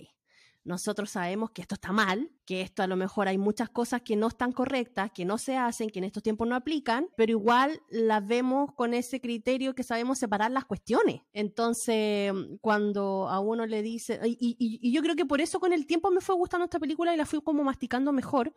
nosotros 0.63 1.09
sabemos 1.09 1.49
que 1.51 1.61
esto 1.63 1.73
está 1.73 1.91
mal, 1.91 2.29
que 2.45 2.61
esto 2.61 2.83
a 2.83 2.87
lo 2.87 2.95
mejor 2.95 3.27
hay 3.27 3.37
muchas 3.39 3.69
cosas 3.69 4.01
que 4.03 4.15
no 4.15 4.27
están 4.27 4.51
correctas, 4.51 5.09
que 5.11 5.25
no 5.25 5.39
se 5.39 5.57
hacen, 5.57 5.89
que 5.89 5.97
en 5.97 6.05
estos 6.05 6.21
tiempos 6.21 6.47
no 6.47 6.55
aplican, 6.55 7.07
pero 7.17 7.31
igual 7.31 7.81
las 7.89 8.25
vemos 8.27 8.71
con 8.75 8.93
ese 8.93 9.19
criterio 9.19 9.73
que 9.73 9.81
sabemos 9.81 10.19
separar 10.19 10.51
las 10.51 10.65
cuestiones. 10.65 11.21
Entonces, 11.33 12.31
cuando 12.61 13.27
a 13.29 13.39
uno 13.39 13.65
le 13.65 13.81
dice, 13.81 14.19
y, 14.23 14.37
y- 14.39 14.79
y 14.87 14.91
yo 14.91 15.01
creo 15.01 15.15
que 15.15 15.25
por 15.25 15.41
eso 15.41 15.59
con 15.59 15.73
el 15.73 15.87
tiempo 15.87 16.11
me 16.11 16.21
fue 16.21 16.35
gustando 16.35 16.65
esta 16.65 16.79
película 16.79 17.11
y 17.13 17.17
la 17.17 17.25
fui 17.25 17.41
como 17.41 17.63
masticando 17.63 18.11
mejor, 18.11 18.53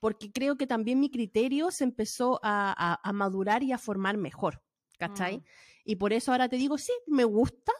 porque 0.00 0.30
creo 0.32 0.56
que 0.56 0.66
también 0.66 1.00
mi 1.00 1.10
criterio 1.10 1.70
se 1.70 1.84
empezó 1.84 2.40
a, 2.42 2.72
a- 2.76 3.00
a 3.02 3.12
madurar 3.12 3.62
y 3.62 3.72
a 3.72 3.78
formar 3.78 4.16
mejor, 4.16 4.62
¿cachai? 4.98 5.38
Mm. 5.38 5.44
Y 5.84 5.96
por 5.96 6.12
eso 6.12 6.32
ahora 6.32 6.48
te 6.48 6.56
digo, 6.56 6.76
sí, 6.78 6.92
me 7.06 7.24
gusta, 7.24 7.72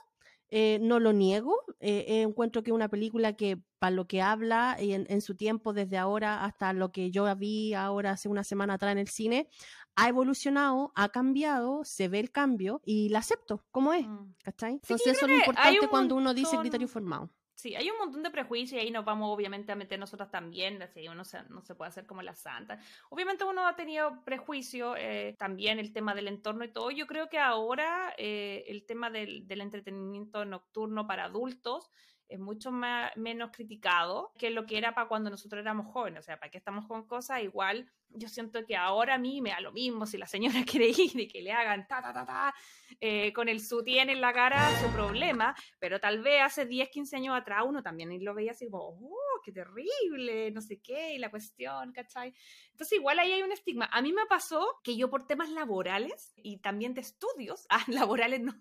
eh, 0.51 0.79
no 0.81 0.99
lo 0.99 1.12
niego, 1.12 1.55
eh, 1.79 2.23
encuentro 2.23 2.62
que 2.62 2.71
es 2.71 2.75
una 2.75 2.89
película 2.89 3.35
que 3.35 3.61
para 3.79 3.91
lo 3.91 4.07
que 4.07 4.23
habla 4.23 4.79
y 4.81 4.93
en, 4.95 5.21
su 5.21 5.37
tiempo, 5.37 5.75
desde 5.75 5.99
ahora 5.99 6.45
hasta 6.45 6.73
lo 6.73 6.91
que 6.91 7.11
yo 7.11 7.25
vi 7.37 7.75
ahora 7.75 8.12
hace 8.12 8.29
una 8.29 8.43
semana 8.45 8.75
atrás 8.75 8.93
en 8.93 8.99
el 8.99 9.09
cine, 9.09 9.49
ha 9.95 10.09
evolucionado, 10.09 10.91
ha 10.97 11.11
cambiado, 11.11 11.85
se 11.85 12.09
ve 12.09 12.19
el 12.21 12.31
cambio 12.31 12.81
y 12.85 13.11
la 13.11 13.19
acepto 13.19 13.66
como 13.71 13.93
es, 13.93 14.07
mm. 14.07 14.35
¿cachai? 14.43 14.73
Entonces 14.75 15.09
eso 15.09 15.27
es 15.27 15.33
lo 15.33 15.37
importante 15.37 15.89
cuando 15.89 16.14
uno 16.16 16.33
dice 16.33 16.57
criterio 16.59 16.89
formado. 16.89 17.31
Sí, 17.59 17.75
hay 17.75 17.91
un 17.91 17.99
montón 17.99 18.23
de 18.23 18.31
prejuicios 18.31 18.81
y 18.81 18.85
ahí 18.85 18.93
nos 18.93 19.05
vamos 19.05 19.35
obviamente 19.35 19.73
a 19.73 19.75
meter 19.75 19.99
nosotras 19.99 20.31
también, 20.31 20.81
así 20.81 21.09
uno 21.09 21.25
no 21.49 21.61
se 21.65 21.75
puede 21.75 21.89
hacer 21.89 22.07
como 22.07 22.23
la 22.23 22.37
santa. 22.37 22.79
Obviamente 23.11 23.43
uno 23.43 23.67
ha 23.67 23.75
tenido 23.75 24.23
prejuicio, 24.25 24.95
eh, 24.97 25.35
también 25.37 25.81
el 25.81 25.93
tema 25.93 26.15
del 26.15 26.29
entorno 26.29 26.63
y 26.63 26.73
todo. 26.73 26.93
Yo 26.93 27.09
creo 27.09 27.29
que 27.29 27.41
ahora 27.41 28.15
eh, 28.17 28.65
el 28.69 28.87
tema 28.87 29.11
del, 29.11 29.49
del 29.49 29.61
entretenimiento 29.61 30.45
nocturno 30.45 31.09
para 31.09 31.25
adultos 31.25 31.91
es 32.29 32.39
mucho 32.39 32.70
más, 32.70 33.16
menos 33.16 33.51
criticado 33.51 34.33
que 34.39 34.51
lo 34.51 34.66
que 34.66 34.79
era 34.79 34.95
para 34.95 35.09
cuando 35.09 35.31
nosotros 35.31 35.61
éramos 35.61 35.93
jóvenes. 35.93 36.20
O 36.20 36.22
sea, 36.22 36.39
para 36.39 36.51
que 36.51 36.59
estamos 36.59 36.87
con 36.87 37.07
cosas, 37.07 37.43
igual 37.43 37.91
yo 38.11 38.29
siento 38.29 38.64
que 38.66 38.76
ahora 38.76 39.14
a 39.14 39.18
mí 39.18 39.41
me 39.41 39.51
da 39.51 39.61
lo 39.61 39.72
mismo 39.72 40.07
si 40.07 40.16
la 40.18 40.26
señora 40.26 40.62
quiere 40.66 40.89
ir 40.89 41.18
y 41.18 41.29
que 41.29 41.43
le 41.43 41.53
hagan 41.53 41.87
ta, 41.87 42.03
ta, 42.03 42.12
ta, 42.12 42.24
ta, 42.24 42.55
eh, 43.01 43.33
con 43.33 43.49
el 43.49 43.61
sutién 43.61 44.11
en 44.11 44.20
la 44.20 44.33
cara, 44.33 44.70
su 44.81 44.89
problema, 44.93 45.55
pero 45.79 46.01
tal 46.01 46.22
vez 46.22 46.43
hace 46.43 46.66
10, 46.66 46.89
15 46.89 47.16
años 47.16 47.37
atrás 47.37 47.64
uno 47.66 47.83
también 47.83 48.24
lo 48.24 48.35
veía 48.35 48.53
así 48.53 48.68
como, 48.68 48.89
oh, 48.89 49.41
qué 49.45 49.53
terrible, 49.53 50.51
no 50.51 50.61
sé 50.61 50.81
qué, 50.81 51.14
y 51.14 51.18
la 51.18 51.31
cuestión, 51.31 51.93
¿cachai? 51.93 52.35
Entonces 52.72 52.99
igual 52.99 53.18
ahí 53.18 53.33
hay 53.33 53.43
un 53.43 53.53
estigma. 53.53 53.89
A 53.93 54.03
mí 54.03 54.12
me 54.12 54.26
pasó 54.26 54.81
que 54.83 54.97
yo 54.97 55.11
por 55.11 55.26
temas 55.26 55.51
laborales 55.51 56.33
y 56.37 56.59
también 56.59 56.95
de 56.95 57.03
estudios, 57.03 57.66
ah, 57.70 57.85
laborales 57.89 58.41
no, 58.41 58.55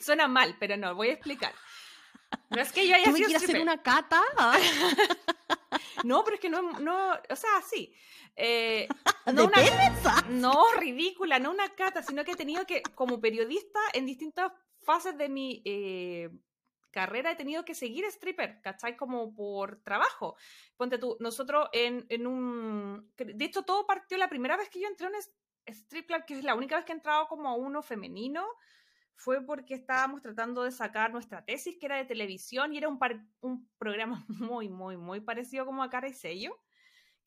suena 0.00 0.28
mal, 0.28 0.56
pero 0.58 0.76
no, 0.76 0.94
voy 0.94 1.08
a 1.08 1.14
explicar. 1.14 1.54
No 2.50 2.60
es 2.60 2.72
que 2.72 2.86
yo 2.86 2.94
haya 2.94 3.12
sido 3.12 3.36
hacer 3.36 3.60
una 3.60 3.82
cata? 3.82 4.22
no, 6.04 6.24
pero 6.24 6.34
es 6.34 6.40
que 6.40 6.50
no, 6.50 6.62
no 6.80 7.12
o 7.12 7.36
sea, 7.36 7.50
sí. 7.68 7.94
Eh, 8.36 8.88
no, 9.32 9.46
una, 9.46 9.58
no, 10.28 10.64
ridícula, 10.78 11.38
no 11.38 11.50
una 11.50 11.68
cata, 11.74 12.02
sino 12.02 12.24
que 12.24 12.32
he 12.32 12.36
tenido 12.36 12.66
que, 12.66 12.82
como 12.94 13.20
periodista, 13.20 13.78
en 13.92 14.06
distintas 14.06 14.52
fases 14.82 15.16
de 15.16 15.28
mi 15.28 15.62
eh, 15.64 16.30
carrera 16.90 17.32
he 17.32 17.36
tenido 17.36 17.64
que 17.64 17.74
seguir 17.74 18.04
stripper, 18.06 18.60
¿cachai? 18.62 18.96
Como 18.96 19.34
por 19.34 19.82
trabajo. 19.82 20.36
Ponte 20.76 20.98
tú, 20.98 21.16
nosotros 21.20 21.68
en, 21.72 22.06
en 22.08 22.26
un... 22.26 23.12
De 23.16 23.44
hecho, 23.44 23.62
todo 23.62 23.86
partió 23.86 24.18
la 24.18 24.28
primera 24.28 24.56
vez 24.56 24.68
que 24.68 24.80
yo 24.80 24.88
entré 24.88 25.06
en 25.06 25.14
un 25.14 25.20
strip 25.72 26.06
club, 26.06 26.24
que 26.26 26.38
es 26.38 26.44
la 26.44 26.54
única 26.54 26.76
vez 26.76 26.84
que 26.84 26.92
he 26.92 26.96
entrado 26.96 27.28
como 27.28 27.48
a 27.48 27.54
uno 27.54 27.82
femenino, 27.82 28.46
fue 29.20 29.44
porque 29.44 29.74
estábamos 29.74 30.22
tratando 30.22 30.62
de 30.62 30.72
sacar 30.72 31.12
nuestra 31.12 31.44
tesis, 31.44 31.76
que 31.78 31.84
era 31.84 31.96
de 31.96 32.06
televisión, 32.06 32.72
y 32.72 32.78
era 32.78 32.88
un, 32.88 32.98
un 33.42 33.68
programa 33.76 34.24
muy, 34.28 34.70
muy, 34.70 34.96
muy 34.96 35.20
parecido 35.20 35.66
como 35.66 35.82
a 35.82 35.90
Cara 35.90 36.08
y 36.08 36.14
Sello 36.14 36.58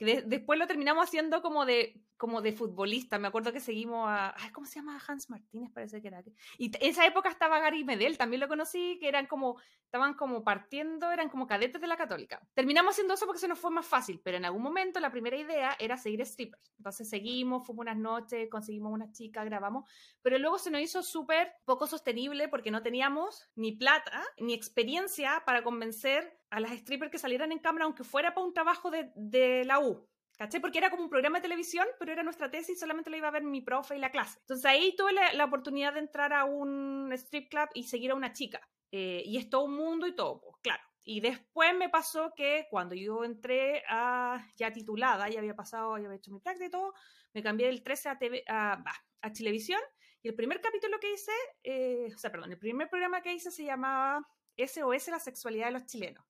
después 0.04 0.60
lo 0.60 0.68
terminamos 0.68 1.06
haciendo 1.06 1.42
como 1.42 1.66
de, 1.66 2.02
como 2.18 2.42
de 2.42 2.54
futbolista. 2.54 3.20
Me 3.20 3.28
acuerdo 3.28 3.52
que 3.52 3.60
seguimos 3.60 4.08
a. 4.10 4.36
¿Cómo 4.54 4.68
se 4.68 4.76
llama? 4.76 5.02
Hans 5.08 5.30
Martínez, 5.30 5.72
parece 5.74 6.02
que 6.02 6.08
era. 6.08 6.24
Y 6.58 6.66
en 6.66 6.90
esa 6.90 7.06
época 7.06 7.30
estaba 7.30 7.60
Gary 7.60 7.84
Medel, 7.84 8.18
también 8.18 8.40
lo 8.40 8.48
conocí, 8.48 8.98
que 9.00 9.08
eran 9.08 9.28
como. 9.28 9.58
Estaban 9.86 10.16
como 10.16 10.44
partiendo, 10.44 11.12
eran 11.12 11.30
como 11.30 11.46
cadetes 11.46 11.80
de 11.80 11.86
la 11.86 11.96
Católica. 11.96 12.42
Terminamos 12.56 12.94
haciendo 12.94 13.14
eso 13.14 13.28
porque 13.28 13.42
se 13.42 13.48
nos 13.48 13.60
fue 13.60 13.70
más 13.70 13.86
fácil, 13.86 14.20
pero 14.24 14.38
en 14.38 14.46
algún 14.46 14.64
momento 14.64 15.00
la 15.00 15.12
primera 15.12 15.38
idea 15.38 15.76
era 15.80 15.98
seguir 15.98 16.26
strippers. 16.26 16.74
Entonces 16.80 17.08
seguimos, 17.08 17.64
fuimos 17.68 17.84
unas 17.84 17.98
noches, 17.98 18.50
conseguimos 18.50 18.92
una 18.92 19.12
chica, 19.12 19.44
grabamos, 19.44 19.88
pero 20.24 20.40
luego 20.40 20.58
se 20.58 20.72
nos 20.72 20.82
hizo 20.82 21.04
súper 21.04 21.54
poco 21.64 21.86
sostenible 21.86 22.48
porque 22.48 22.72
no 22.72 22.82
teníamos 22.82 23.48
ni 23.54 23.74
plata 23.74 24.24
ni 24.40 24.56
experiencia 24.56 25.44
para 25.46 25.64
convencer 25.64 26.40
a 26.54 26.60
las 26.60 26.72
strippers 26.72 27.12
que 27.12 27.18
salieran 27.18 27.52
en 27.52 27.58
cámara, 27.58 27.86
aunque 27.86 28.04
fuera 28.04 28.36
para 28.36 28.46
un 28.46 28.54
trabajo 28.54 28.92
de, 28.92 29.12
de 29.16 29.66
la 29.66 29.80
U. 29.80 30.08
¿Caché? 30.38 30.60
Porque 30.60 30.78
era 30.78 30.92
como 30.92 31.04
un 31.04 31.10
programa 31.10 31.40
de 31.40 31.44
televisión, 31.44 31.88
pero 31.98 32.12
era 32.12 32.22
nuestra 32.22 32.50
tesis 32.50 32.80
solamente 32.80 33.10
lo 33.10 33.18
iba 33.18 33.28
a 33.28 33.32
ver 33.32 33.44
mi 33.44 33.62
profe 33.62 33.96
y 33.96 34.00
la 34.00 34.12
clase. 34.12 34.38
Entonces 34.42 34.66
ahí 34.66 34.96
tuve 34.96 35.14
la, 35.14 35.46
oportunidad 35.46 35.94
de 35.94 36.00
entrar 36.00 36.32
a 36.32 36.46
un 36.46 37.12
strip 37.14 37.50
club 37.50 37.70
y 37.74 37.86
seguir 37.86 38.12
a 38.12 38.16
una 38.16 38.34
chica. 38.34 38.62
Eh, 38.92 39.24
y 39.26 39.38
es 39.38 39.50
todo 39.50 39.64
un 39.64 39.76
mundo 39.76 40.06
y 40.06 40.16
todo, 40.16 40.42
pues, 40.42 40.56
claro. 40.62 40.84
Y 41.04 41.22
después 41.22 41.76
me 41.76 41.90
pasó 41.90 42.34
que 42.36 42.68
cuando 42.70 42.94
yo 42.94 43.24
entré 43.24 43.84
a, 43.90 44.46
ya 44.56 44.72
titulada, 44.72 45.30
ya 45.30 45.40
había 45.40 45.56
pasado, 45.56 45.98
ya 45.98 46.06
había 46.06 46.18
hecho 46.18 46.32
mi 46.32 46.40
práctica 46.40 46.68
y 46.68 46.72
todo, 46.72 46.94
me 47.34 47.42
cambié 47.42 47.66
del 47.66 47.82
13 47.82 48.10
a, 48.10 48.18
TV, 48.20 48.44
a, 48.48 48.84
a 49.22 49.34
televisión. 49.34 49.82
Y 50.22 50.28
el 50.28 50.36
primer 50.36 50.62
capítulo 50.62 51.00
que 51.00 51.14
hice, 51.14 51.32
eh, 51.64 52.12
o 52.14 52.18
sea, 52.20 52.32
perdón, 52.32 52.52
el 52.52 52.60
primer 52.60 52.90
programa 52.90 53.24
que 53.24 53.34
hice 53.34 53.50
se 53.50 53.66
llamaba 53.66 54.22
SOS, 54.56 55.08
la 55.08 55.20
sexualidad 55.20 55.66
de 55.68 55.72
los 55.72 55.86
chilenos 55.88 56.24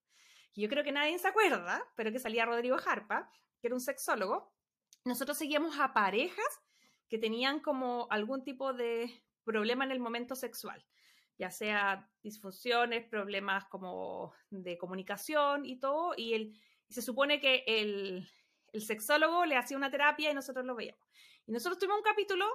yo 0.62 0.70
creo 0.70 0.84
que 0.84 0.92
nadie 0.92 1.18
se 1.20 1.28
acuerda, 1.28 1.84
pero 1.96 2.12
que 2.12 2.20
salía 2.20 2.46
Rodrigo 2.46 2.78
Jarpa, 2.78 3.30
que 3.60 3.68
era 3.68 3.76
un 3.76 3.82
sexólogo, 3.82 4.54
nosotros 5.06 5.38
seguíamos 5.38 5.80
a 5.80 5.94
parejas 5.94 6.62
que 7.10 7.18
tenían 7.18 7.60
como 7.60 8.08
algún 8.10 8.44
tipo 8.44 8.74
de 8.74 9.24
problema 9.44 9.84
en 9.84 9.92
el 9.92 10.00
momento 10.00 10.36
sexual, 10.36 10.86
ya 11.38 11.52
sea 11.52 12.10
disfunciones, 12.22 13.08
problemas 13.08 13.66
como 13.66 14.34
de 14.50 14.78
comunicación 14.78 15.66
y 15.66 15.80
todo, 15.80 16.14
y, 16.16 16.34
el, 16.34 16.60
se 16.90 17.02
supone 17.02 17.40
que 17.40 17.64
el, 17.68 18.28
el 18.72 18.82
sexólogo 18.82 19.46
le 19.46 19.58
hacía 19.58 19.78
una 19.78 19.92
terapia 19.92 20.32
y 20.32 20.34
nosotros 20.34 20.66
lo 20.66 20.76
veíamos. 20.76 21.08
Y 21.46 21.52
nosotros 21.52 21.78
tuvimos 21.78 21.98
un 21.98 22.04
capítulo 22.04 22.46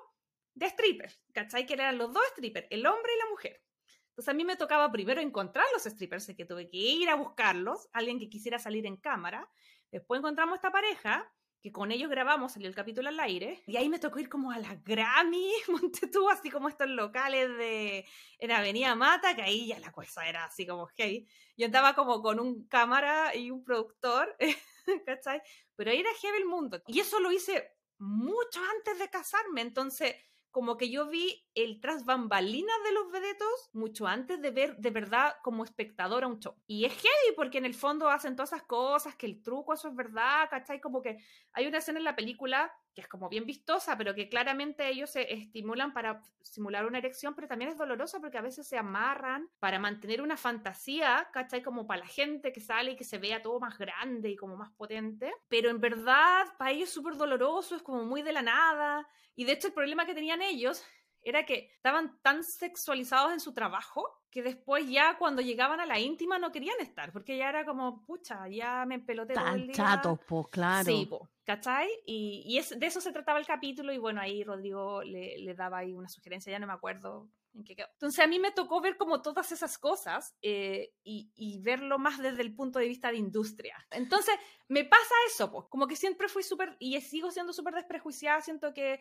de 0.55 0.69
strippers, 0.69 1.21
¿cachai? 1.33 1.67
Que 1.67 1.75
eran 1.75 1.99
los 1.99 2.13
dos 2.13 2.23
strippers, 2.33 2.67
el 2.71 2.87
hombre 2.87 3.13
y 3.15 3.19
la 3.19 3.31
mujer. 3.31 3.63
Entonces 4.19 4.33
a 4.33 4.37
mí 4.37 4.45
me 4.45 4.57
tocaba 4.57 4.91
primero 4.91 5.21
encontrar 5.21 5.65
los 5.73 5.85
strippers, 5.85 6.27
que 6.37 6.45
tuve 6.45 6.69
que 6.69 6.77
ir 6.77 7.09
a 7.09 7.15
buscarlos, 7.15 7.89
alguien 7.93 8.19
que 8.19 8.29
quisiera 8.29 8.59
salir 8.59 8.85
en 8.85 8.97
cámara. 8.97 9.49
Después 9.93 10.19
encontramos 10.19 10.57
esta 10.57 10.73
pareja, 10.73 11.33
que 11.63 11.71
con 11.71 11.93
ellos 11.93 12.11
grabamos, 12.11 12.51
salió 12.51 12.67
el 12.67 12.75
capítulo 12.75 13.11
al 13.11 13.21
aire, 13.21 13.63
y 13.65 13.77
ahí 13.77 13.89
me 13.89 14.01
tocó 14.01 14.19
ir 14.19 14.29
como 14.29 14.51
a 14.51 14.59
la 14.59 14.75
Grammy, 14.85 15.53
monte 15.69 16.09
tú, 16.09 16.29
así 16.29 16.51
como 16.51 16.69
estos 16.69 16.89
locales 16.89 17.49
de 17.59 18.05
en 18.41 18.51
Avenida 18.51 18.97
Mata, 18.97 19.37
que 19.37 19.43
ahí 19.43 19.69
ya 19.69 19.79
la 19.79 19.93
cosa 19.93 20.29
era 20.29 20.47
así 20.47 20.67
como 20.67 20.89
hey. 20.97 21.25
Yo 21.57 21.67
andaba 21.67 21.95
como 21.95 22.21
con 22.21 22.41
un 22.41 22.67
cámara 22.67 23.37
y 23.37 23.53
un 23.53 23.63
productor, 23.63 24.37
¿cachai? 25.07 25.41
Pero 25.77 25.93
ahí 25.93 26.01
era 26.01 26.11
heavy 26.21 26.39
el 26.39 26.47
mundo. 26.47 26.83
Y 26.89 26.99
eso 26.99 27.21
lo 27.21 27.31
hice 27.31 27.71
mucho 27.99 28.61
antes 28.79 28.99
de 28.99 29.11
casarme, 29.11 29.61
entonces 29.61 30.17
como 30.51 30.77
que 30.77 30.91
yo 30.91 31.09
vi 31.09 31.47
el 31.55 31.81
tras 31.81 32.05
bambalinas 32.05 32.77
de 32.85 32.93
los 32.93 33.11
vedetos 33.11 33.71
mucho 33.73 34.07
antes 34.07 34.41
de 34.41 34.51
ver 34.51 34.77
de 34.77 34.91
verdad 34.91 35.37
como 35.43 35.65
espectador 35.65 36.25
a 36.25 36.29
un 36.29 36.41
show. 36.41 36.55
Y 36.67 36.85
es 36.85 36.93
heavy 36.95 37.37
porque 37.37 37.59
en 37.59 37.67
el 37.67 37.75
fondo 37.75 38.09
hacen 38.09 38.37
todas 38.37 38.53
esas 38.53 38.65
cosas, 38.65 39.15
que 39.17 39.27
el 39.27 39.43
truco, 39.43 39.75
eso 39.75 39.89
es 39.89 39.95
verdad, 39.95 40.49
¿cachai? 40.51 40.81
Como 40.81 41.03
que 41.03 41.19
hay 41.53 41.67
una 41.67 41.79
escena 41.79 41.99
en 41.99 42.05
la 42.05 42.17
película 42.17 42.73
que 42.95 43.03
es 43.03 43.09
como 43.09 43.29
bien 43.29 43.47
vistosa, 43.47 43.97
pero 43.97 44.15
que 44.15 44.29
claramente 44.29 44.89
ellos 44.89 45.11
se 45.11 45.33
estimulan 45.33 45.93
para 45.93 46.23
simular 46.43 46.87
una 46.87 46.99
erección, 46.99 47.35
pero 47.35 47.47
también 47.47 47.71
es 47.71 47.79
dolorosa 47.79 48.21
porque 48.21 48.39
a 48.39 48.43
veces 48.43 48.67
se 48.67 48.77
amarran 48.77 49.49
para 49.61 49.79
mantener 49.79 50.23
una 50.23 50.37
fantasía, 50.37 51.29
¿cachai? 51.33 51.63
Como 51.63 51.87
para 51.87 52.01
la 52.01 52.07
gente 52.07 52.53
que 52.53 52.61
sale 52.61 52.93
y 52.93 52.97
que 52.97 53.05
se 53.05 53.19
vea 53.19 53.43
todo 53.43 53.61
más 53.61 53.79
grande 53.79 54.31
y 54.31 54.37
como 54.37 54.57
más 54.57 54.71
potente, 54.73 55.33
pero 55.49 55.71
en 55.71 55.81
verdad 55.81 56.47
para 56.59 56.73
ellos 56.73 56.89
es 56.89 56.95
súper 56.95 57.17
doloroso, 57.17 57.77
es 57.77 57.83
como 57.83 58.05
muy 58.05 58.23
de 58.23 58.33
la 58.33 58.43
nada, 58.43 59.09
y 59.37 59.45
de 59.45 59.53
hecho 59.53 59.69
el 59.69 59.75
problema 59.75 60.07
que 60.07 60.15
tenían 60.15 60.43
ellos 60.43 60.85
era 61.23 61.45
que 61.45 61.71
estaban 61.75 62.19
tan 62.23 62.43
sexualizados 62.45 63.33
en 63.33 63.41
su 63.41 63.53
trabajo 63.53 64.19
que 64.31 64.43
después 64.43 64.89
ya 64.89 65.17
cuando 65.19 65.41
llegaban 65.41 65.81
a 65.81 65.87
la 65.87 65.99
íntima 65.99 66.39
no 66.39 66.53
querían 66.53 66.79
estar, 66.81 67.13
porque 67.13 67.37
ya 67.39 67.49
era 67.49 67.65
como, 67.65 68.05
pucha, 68.05 68.47
ya 68.49 68.85
me 68.87 68.97
empeloté 68.97 69.35
todo 69.35 69.55
el 69.55 69.67
día. 69.67 69.75
chatos, 69.75 70.19
pues, 70.27 70.49
claro. 70.49 70.85
Sí, 70.85 71.07
pues, 71.09 71.23
¿cachai? 71.45 71.89
Y, 72.05 72.43
y 72.47 72.59
es, 72.59 72.79
de 72.79 72.87
eso 72.87 73.01
se 73.01 73.13
trataba 73.13 73.39
el 73.39 73.47
capítulo 73.47 73.93
y 73.93 73.99
bueno, 73.99 74.21
ahí 74.21 74.45
Rodrigo 74.45 75.03
le, 75.03 75.39
le, 75.39 75.55
daba 75.55 75.79
ahí 75.79 75.95
una 75.95 76.09
sugerencia, 76.09 76.51
ya 76.51 76.59
no 76.59 76.67
me 76.67 76.75
acuerdo 76.75 77.31
en 77.55 77.65
qué 77.65 77.75
quedó. 77.75 77.89
Entonces 77.95 78.23
a 78.23 78.27
mí 78.27 78.39
me 78.39 78.53
tocó 78.53 78.83
ver 78.83 78.99
como 78.99 79.23
todas 79.23 79.51
esas 79.51 79.79
cosas 79.79 80.37
eh, 80.43 80.93
y, 81.03 81.33
y, 81.35 81.59
verlo 81.61 81.99
más 81.99 82.19
desde 82.19 82.43
el 82.43 82.55
punto 82.55 82.79
de 82.79 82.89
vista 82.89 83.11
de 83.11 83.17
industria. 83.17 83.87
Entonces 83.91 84.35
me 84.69 84.85
pasa 84.85 85.15
eso, 85.27 85.51
pues, 85.51 85.65
como 85.71 85.87
que 85.87 85.97
siempre 85.97 86.29
fui 86.29 86.43
súper, 86.43 86.77
y 86.79 87.01
sigo 87.01 87.31
siendo 87.31 87.55
súper 87.55 87.75
desprejuiciada, 87.75 88.43
siento 88.43 88.75
que 88.75 89.01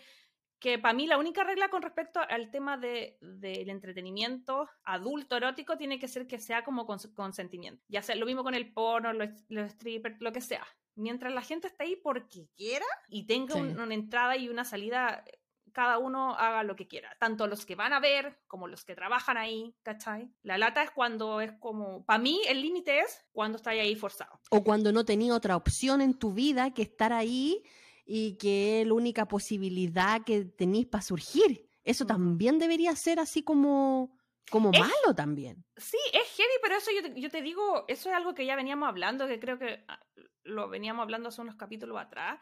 que 0.59 0.79
para 0.79 0.93
mí 0.93 1.05
la 1.05 1.17
única 1.17 1.43
regla 1.43 1.69
con 1.69 1.81
respecto 1.81 2.19
al 2.19 2.49
tema 2.49 2.77
del 2.77 3.15
de, 3.21 3.61
entretenimiento 3.61 4.67
adulto 4.83 5.37
erótico 5.37 5.77
tiene 5.77 5.99
que 5.99 6.07
ser 6.07 6.27
que 6.27 6.39
sea 6.39 6.63
como 6.63 6.85
con 6.85 6.99
consentimiento. 7.13 7.83
Ya 7.87 8.01
sea 8.01 8.15
lo 8.15 8.25
mismo 8.25 8.43
con 8.43 8.55
el 8.55 8.73
porno, 8.73 9.13
los, 9.13 9.29
strippers, 9.71 10.19
lo 10.19 10.31
que 10.31 10.41
sea. 10.41 10.65
Mientras 10.95 11.31
la 11.31 11.41
gente 11.41 11.67
esté 11.67 11.83
ahí 11.83 11.95
porque 11.95 12.47
quiera 12.55 12.85
y 13.07 13.27
tenga 13.27 13.55
una 13.55 13.93
entrada 13.93 14.35
y 14.35 14.49
una 14.49 14.65
salida, 14.65 15.23
cada 15.71 15.99
uno 15.99 16.33
haga 16.33 16.63
lo 16.63 16.75
que 16.75 16.87
quiera. 16.87 17.15
Tanto 17.19 17.45
los 17.45 17.63
que 17.63 17.75
van 17.75 17.93
a 17.93 17.99
ver 17.99 18.39
como 18.47 18.67
los 18.67 18.83
que 18.83 18.95
trabajan 18.95 19.37
ahí, 19.37 19.75
¿cachai? 19.83 20.31
La 20.41 20.57
lata 20.57 20.81
es 20.81 20.89
cuando 20.89 21.39
es 21.39 21.51
como, 21.59 22.03
para 22.03 22.17
mí 22.17 22.41
el 22.47 22.63
límite 22.63 23.01
es 23.01 23.23
cuando 23.31 23.57
estás 23.57 23.73
ahí 23.73 23.95
forzado. 23.95 24.39
O 24.49 24.63
cuando 24.63 24.91
no 24.91 25.05
tenía 25.05 25.35
otra 25.35 25.55
opción 25.55 26.01
en 26.01 26.15
tu 26.17 26.33
vida 26.33 26.73
que 26.73 26.81
estar 26.81 27.13
ahí 27.13 27.63
y 28.07 28.37
que 28.37 28.81
es 28.81 28.87
la 28.87 28.93
única 28.93 29.27
posibilidad 29.27 30.23
que 30.23 30.45
tenéis 30.45 30.87
para 30.87 31.01
surgir. 31.01 31.69
Eso 31.83 32.05
también 32.05 32.57
debería 32.57 32.95
ser 32.95 33.19
así 33.19 33.43
como 33.43 34.17
como 34.49 34.71
Es- 34.71 34.79
malo 34.79 35.13
también. 35.13 35.65
Sí, 35.75 35.97
es 36.13 36.25
heavy, 36.37 36.53
pero 36.61 36.75
eso 36.77 36.89
yo 36.95 37.01
te, 37.13 37.19
yo 37.19 37.29
te 37.29 37.41
digo, 37.41 37.83
eso 37.89 38.09
es 38.09 38.15
algo 38.15 38.33
que 38.33 38.45
ya 38.45 38.55
veníamos 38.55 38.87
hablando, 38.87 39.27
que 39.27 39.41
creo 39.41 39.59
que 39.59 39.83
ah, 39.89 39.99
lo 40.43 40.69
veníamos 40.69 41.03
hablando 41.03 41.27
hace 41.27 41.41
unos 41.41 41.57
capítulos 41.57 41.99
atrás, 41.99 42.39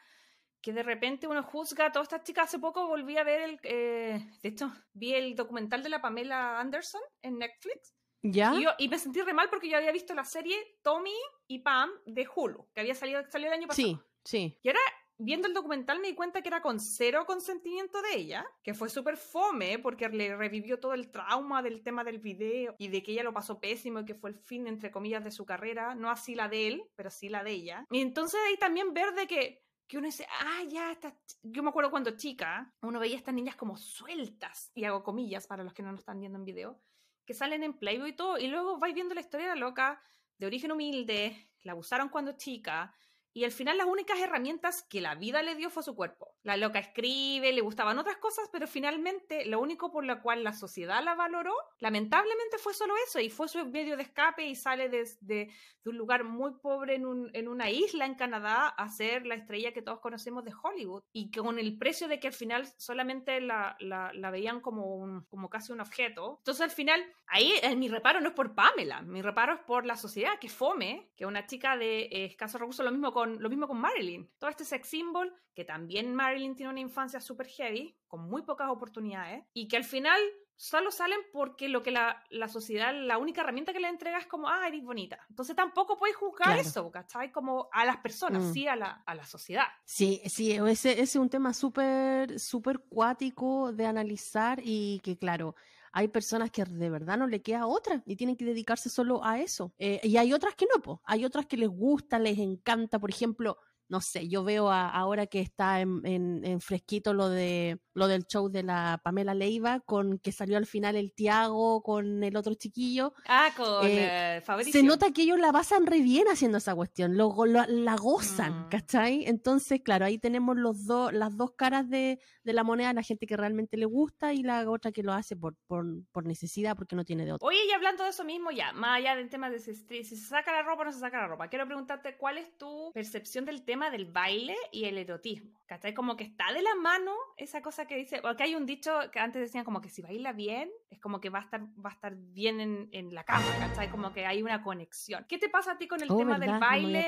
que 0.61 0.71
de 0.71 0.83
repente 0.83 1.27
uno 1.27 1.41
juzga 1.41 1.87
a 1.87 1.91
todas 1.91 2.05
estas 2.07 2.23
chicas. 2.23 2.45
Hace 2.45 2.59
poco 2.59 2.85
volví 2.87 3.17
a 3.17 3.23
ver 3.23 3.41
el, 3.41 3.59
eh, 3.63 4.19
de 4.43 4.49
hecho, 4.49 4.71
vi 4.93 5.13
el 5.15 5.35
documental 5.35 5.81
de 5.81 5.89
la 5.89 5.99
Pamela 6.01 6.59
Anderson 6.59 7.01
en 7.23 7.39
Netflix. 7.39 7.95
¿Ya? 8.21 8.53
Y, 8.55 8.63
yo- 8.65 8.71
y 8.77 8.87
me 8.87 8.99
sentí 8.99 9.21
re 9.23 9.33
mal 9.33 9.49
porque 9.49 9.67
yo 9.69 9.77
había 9.77 9.91
visto 9.91 10.13
la 10.13 10.25
serie 10.25 10.55
Tommy 10.83 11.13
y 11.47 11.59
Pam 11.59 11.89
de 12.05 12.27
Hulu, 12.35 12.67
que 12.73 12.81
había 12.81 12.93
salido, 12.93 13.23
salió 13.31 13.47
el 13.47 13.53
año 13.53 13.67
pasado. 13.67 13.87
Sí, 13.87 13.99
sí. 14.23 14.59
Y 14.61 14.67
ahora, 14.69 14.79
viendo 15.17 15.47
el 15.47 15.53
documental, 15.53 15.99
me 15.99 16.07
di 16.07 16.15
cuenta 16.15 16.41
que 16.41 16.49
era 16.49 16.61
con 16.61 16.79
cero 16.79 17.25
consentimiento 17.25 18.01
de 18.01 18.15
ella, 18.15 18.45
que 18.63 18.73
fue 18.73 18.89
súper 18.89 19.17
fome 19.17 19.79
porque 19.79 20.09
le 20.09 20.35
revivió 20.35 20.79
todo 20.79 20.93
el 20.93 21.11
trauma 21.11 21.61
del 21.61 21.83
tema 21.83 22.03
del 22.03 22.19
video 22.19 22.75
y 22.77 22.89
de 22.89 23.01
que 23.01 23.13
ella 23.13 23.23
lo 23.23 23.33
pasó 23.33 23.59
pésimo 23.59 23.99
y 23.99 24.05
que 24.05 24.15
fue 24.15 24.29
el 24.31 24.35
fin, 24.35 24.67
entre 24.67 24.91
comillas, 24.91 25.23
de 25.23 25.31
su 25.31 25.45
carrera. 25.45 25.95
No 25.95 26.09
así 26.09 26.35
la 26.35 26.49
de 26.49 26.67
él, 26.67 26.83
pero 26.95 27.09
sí 27.09 27.29
la 27.29 27.43
de 27.43 27.51
ella. 27.51 27.85
Y 27.91 28.01
entonces 28.01 28.39
ahí 28.47 28.57
también 28.57 28.93
ver 28.93 29.13
de 29.13 29.27
que, 29.27 29.63
que 29.87 29.97
uno 29.97 30.07
dice, 30.07 30.27
ah, 30.41 30.63
ya, 30.67 30.91
estas 30.91 31.13
ch-". 31.13 31.37
yo 31.43 31.63
me 31.63 31.69
acuerdo 31.69 31.91
cuando 31.91 32.17
chica, 32.17 32.73
uno 32.81 32.99
veía 32.99 33.15
a 33.15 33.19
estas 33.19 33.35
niñas 33.35 33.55
como 33.55 33.77
sueltas, 33.77 34.71
y 34.73 34.83
hago 34.83 35.03
comillas 35.03 35.47
para 35.47 35.63
los 35.63 35.73
que 35.73 35.83
no 35.83 35.91
nos 35.91 36.01
están 36.01 36.19
viendo 36.19 36.37
en 36.37 36.45
video, 36.45 36.81
que 37.25 37.33
salen 37.33 37.63
en 37.63 37.73
Playboy 37.73 38.09
y 38.09 38.15
todo, 38.15 38.37
y 38.37 38.47
luego 38.47 38.77
vais 38.77 38.93
viendo 38.93 39.15
la 39.15 39.21
historia 39.21 39.47
de 39.47 39.55
la 39.55 39.59
loca, 39.59 40.01
de 40.37 40.47
origen 40.47 40.71
humilde, 40.71 41.49
la 41.61 41.71
abusaron 41.71 42.09
cuando 42.09 42.33
chica, 42.33 42.93
y 43.35 43.43
al 43.43 43.51
final 43.51 43.77
las 43.77 43.85
únicas 43.87 44.17
herramientas 44.19 44.81
que 44.89 45.01
la 45.01 45.13
vida 45.15 45.43
le 45.43 45.55
dio 45.55 45.69
fue 45.69 45.83
su 45.83 45.93
cuerpo. 45.93 46.33
La 46.41 46.55
loca 46.55 46.79
escribe, 46.79 47.51
le 47.51 47.59
gustaban 47.61 47.99
otras 47.99 48.15
cosas, 48.17 48.47
pero 48.51 48.65
finalmente 48.65 49.45
lo 49.45 49.59
único 49.59 49.91
por 49.91 50.05
lo 50.05 50.21
cual 50.21 50.41
la 50.43 50.53
sociedad 50.53 51.03
la 51.03 51.15
valoró, 51.15 51.53
lamentablemente 51.79 52.57
fue 52.57 52.73
solo 52.73 52.93
eso, 53.07 53.19
y 53.19 53.29
fue 53.29 53.47
su 53.49 53.65
medio 53.67 53.97
de 53.97 54.03
escape 54.03 54.45
y 54.45 54.55
sale 54.55 54.87
de, 54.89 55.49
un 55.85 55.97
lugar 55.97 56.23
muy 56.23 56.53
pobre 56.61 56.95
en, 56.95 57.05
un- 57.05 57.29
en 57.33 57.47
una 57.47 57.69
isla 57.69 58.05
en 58.05 58.15
Canadá 58.15 58.69
a 58.69 58.87
ser 58.89 59.25
la 59.25 59.35
estrella 59.35 59.71
que 59.73 59.81
todos 59.83 59.99
conocemos 59.99 60.43
de 60.43 60.53
Hollywood. 60.63 61.03
Y 61.11 61.29
con 61.29 61.59
el 61.59 61.77
precio 61.77 62.07
de 62.07 62.19
que 62.19 62.27
al 62.27 62.33
final 62.33 62.65
solamente 62.77 63.39
la, 63.41 63.75
la- 63.79 64.31
veían 64.31 64.61
como, 64.61 65.25
como 65.29 65.49
casi 65.49 65.71
un 65.73 65.81
objeto. 65.81 66.37
Entonces 66.39 66.61
al 66.61 66.71
final, 66.71 67.03
ahí 67.27 67.53
eh, 67.61 67.75
mi 67.75 67.87
reparo 67.87 68.19
no 68.21 68.29
es 68.29 68.33
por 68.33 68.55
Pamela, 68.55 69.01
mi 69.03 69.21
reparo 69.21 69.53
es 69.53 69.59
por 69.67 69.85
la 69.85 69.95
sociedad, 69.97 70.39
que 70.39 70.49
fome, 70.49 71.11
que 71.15 71.25
una 71.25 71.45
chica 71.45 71.77
de 71.77 72.03
eh, 72.03 72.25
escasos 72.25 72.59
recursos, 72.59 72.83
lo 72.85 72.91
mismo, 72.91 73.11
con, 73.13 73.24
lo 73.25 73.49
mismo 73.49 73.67
con 73.67 73.79
Marilyn. 73.79 74.29
Todo 74.37 74.49
este 74.49 74.65
sex 74.65 74.87
symbol, 74.87 75.33
que 75.53 75.65
también 75.65 76.13
Marilyn 76.13 76.55
tiene 76.55 76.71
una 76.71 76.79
infancia 76.81 77.19
súper 77.19 77.47
heavy, 77.47 77.95
con 78.07 78.21
muy 78.29 78.41
pocas 78.43 78.69
oportunidades, 78.69 79.43
y 79.53 79.67
que 79.67 79.77
al 79.77 79.83
final 79.83 80.19
solo 80.57 80.89
salen 80.89 81.19
porque 81.33 81.67
lo 81.67 81.83
que 81.83 81.91
la, 81.91 82.23
la 82.29 82.47
sociedad, 82.47 82.93
la 82.95 83.17
única 83.17 83.41
herramienta 83.41 83.73
que 83.73 83.79
le 83.81 83.89
entrega 83.89 84.17
es 84.19 84.25
como, 84.27 84.47
ah, 84.47 84.65
eres 84.67 84.83
bonita. 84.83 85.19
Entonces 85.29 85.53
tampoco 85.53 85.97
podéis 85.97 86.15
juzgar 86.15 86.53
Claro. 86.53 86.61
eso, 86.61 86.91
¿cachai? 86.91 87.29
Como 87.31 87.67
a 87.73 87.83
las 87.83 87.97
personas, 87.97 88.41
Mm. 88.43 88.53
sí 88.53 88.65
a 88.67 88.77
la, 88.77 89.03
a 89.05 89.15
la 89.15 89.25
sociedad. 89.25 89.65
Sí, 89.83 90.21
sí, 90.27 90.53
ese, 90.53 90.91
ese 90.93 91.01
es 91.01 91.15
un 91.17 91.29
tema 91.29 91.53
súper, 91.53 92.39
súper 92.39 92.79
cuático 92.79 93.73
de 93.73 93.85
analizar 93.85 94.61
y 94.63 95.01
que, 95.03 95.17
claro, 95.17 95.55
hay 95.97 96.09
personas 96.09 96.51
que 96.51 96.65
de 96.65 96.89
verdad 96.89 97.17
no 97.17 97.25
le 97.25 97.41
queda 97.41 97.67
otra 97.67 98.03
y 98.05 98.17
tienen 98.17 98.35
que 98.35 98.43
dedicarse 98.43 98.89
solo 98.89 99.23
a 99.23 99.39
eso. 99.39 99.73
Eh, 99.79 100.01
y 100.03 100.17
hay 100.17 100.33
otras 100.33 100.53
que 100.53 100.65
no, 100.65 100.81
pues. 100.81 100.99
Hay 101.05 101.23
otras 101.23 101.45
que 101.45 101.55
les 101.55 101.69
gusta, 101.69 102.19
les 102.19 102.37
encanta. 102.37 102.99
Por 102.99 103.09
ejemplo, 103.09 103.57
no 103.87 104.01
sé, 104.01 104.27
yo 104.27 104.43
veo 104.43 104.69
a- 104.71 104.89
ahora 104.89 105.27
que 105.27 105.39
está 105.41 105.81
en, 105.81 106.01
en- 106.05 106.43
en 106.45 106.59
fresquito 106.61 107.13
lo 107.13 107.29
de 107.29 107.79
lo 107.93 108.09
del 108.09 108.25
show 108.25 108.49
de 108.49 108.61
la 108.61 108.99
Pamela 109.03 109.33
Leiva, 109.33 109.79
con 109.79 110.19
que 110.19 110.33
salió 110.33 110.57
al 110.57 110.65
final 110.65 110.97
el 110.97 111.13
Tiago 111.13 111.81
con 111.81 112.23
el 112.25 112.35
otro 112.35 112.53
chiquillo. 112.55 113.13
Ah, 113.25 113.51
con 113.55 113.87
Eh, 113.87 114.37
eh, 114.37 114.41
Fabricio. 114.41 114.73
Se 114.73 114.83
nota 114.83 115.11
que 115.11 115.21
ellos 115.21 115.39
la 115.39 115.53
pasan 115.53 115.85
re 115.85 116.01
bien 116.01 116.27
haciendo 116.27 116.57
esa 116.57 116.75
cuestión, 116.75 117.15
lo, 117.15 117.33
la 117.45 117.95
gozan, 117.95 118.65
Mm. 118.65 118.69
¿cachai? 118.69 119.23
Entonces, 119.27 119.79
claro, 119.81 120.03
ahí 120.05 120.17
tenemos 120.17 120.57
los 120.57 120.85
dos, 120.85 121.13
las 121.13 121.37
dos 121.37 121.51
caras 121.55 121.89
de, 121.89 122.19
de 122.43 122.53
la 122.53 122.65
moneda, 122.65 122.91
la 122.91 123.01
gente 123.01 123.25
que 123.27 123.37
realmente 123.37 123.77
le 123.77 123.85
gusta 123.85 124.33
y 124.33 124.43
la 124.43 124.69
otra 124.69 124.91
que 124.91 125.01
lo 125.03 125.13
hace 125.13 125.37
por, 125.37 125.55
por, 125.67 125.85
por 126.11 126.25
necesidad, 126.25 126.75
porque 126.75 126.97
no 126.97 127.05
tiene 127.05 127.23
de 127.25 127.31
otra. 127.31 127.47
Oye, 127.47 127.59
y 127.65 127.71
hablando 127.71 128.03
de 128.03 128.09
eso 128.09 128.25
mismo 128.25 128.51
ya, 128.51 128.73
más 128.73 128.97
allá 128.97 129.15
del 129.15 129.29
tema 129.29 129.49
de 129.49 129.59
si, 129.59 129.73
si 129.73 130.03
se 130.03 130.17
saca 130.17 130.51
la 130.51 130.63
ropa 130.63 130.81
o 130.81 130.85
no 130.85 130.91
se 130.91 130.99
saca 130.99 131.21
la 131.21 131.27
ropa, 131.27 131.47
quiero 131.47 131.65
preguntarte 131.65 132.17
cuál 132.17 132.37
es 132.39 132.57
tu 132.57 132.91
percepción 132.93 133.45
del 133.45 133.63
tema 133.63 133.74
del 133.91 134.05
baile 134.05 134.55
y 134.71 134.85
el 134.85 134.97
erotismo. 134.97 135.55
¿Cachai? 135.67 135.93
Como 135.95 136.15
que 136.15 136.23
está 136.25 136.53
de 136.53 136.61
la 136.61 136.75
mano 136.75 137.15
esa 137.37 137.61
cosa 137.63 137.87
que 137.87 137.95
dice, 137.97 138.21
porque 138.21 138.43
hay 138.43 138.53
un 138.53 138.65
dicho 138.67 138.91
que 139.11 139.19
antes 139.19 139.41
decían 139.41 139.65
como 139.65 139.81
que 139.81 139.89
si 139.89 140.03
baila 140.03 140.31
bien, 140.31 140.69
es 140.91 140.99
como 140.99 141.19
que 141.19 141.29
va 141.31 141.39
a 141.39 141.41
estar, 141.41 141.61
va 141.83 141.89
a 141.89 141.93
estar 141.93 142.15
bien 142.15 142.59
en, 142.59 142.87
en 142.91 143.13
la 143.15 143.23
cama, 143.23 143.45
¿cachai? 143.57 143.89
Como 143.89 144.13
que 144.13 144.27
hay 144.27 144.43
una 144.43 144.61
conexión. 144.61 145.25
¿Qué 145.27 145.39
te 145.39 145.49
pasa 145.49 145.71
a 145.71 145.77
ti 145.79 145.87
con 145.87 146.01
el 146.03 146.11
Oh, 146.11 146.17
tema 146.17 146.37
¿verdad? 146.37 146.53
del 146.53 146.59
baile? 146.59 147.05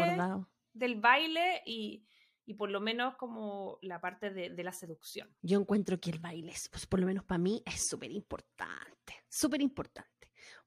del 0.74 0.96
baile 1.00 1.62
y, 1.68 2.04
y 2.46 2.54
por 2.56 2.72
lo 2.72 2.82
menos 2.82 3.16
como 3.16 3.78
la 3.84 4.02
parte 4.02 4.32
de, 4.32 4.50
de 4.50 4.64
la 4.64 4.72
seducción. 4.72 5.30
Yo 5.44 5.60
encuentro 5.60 6.00
que 6.00 6.10
el 6.10 6.20
baile, 6.20 6.52
es, 6.52 6.68
pues, 6.70 6.88
por 6.88 7.00
lo 7.00 7.06
menos 7.06 7.26
para 7.26 7.38
mí, 7.38 7.62
es 7.64 7.88
súper 7.88 8.10
importante, 8.12 9.24
súper 9.30 9.62
importante. 9.62 10.17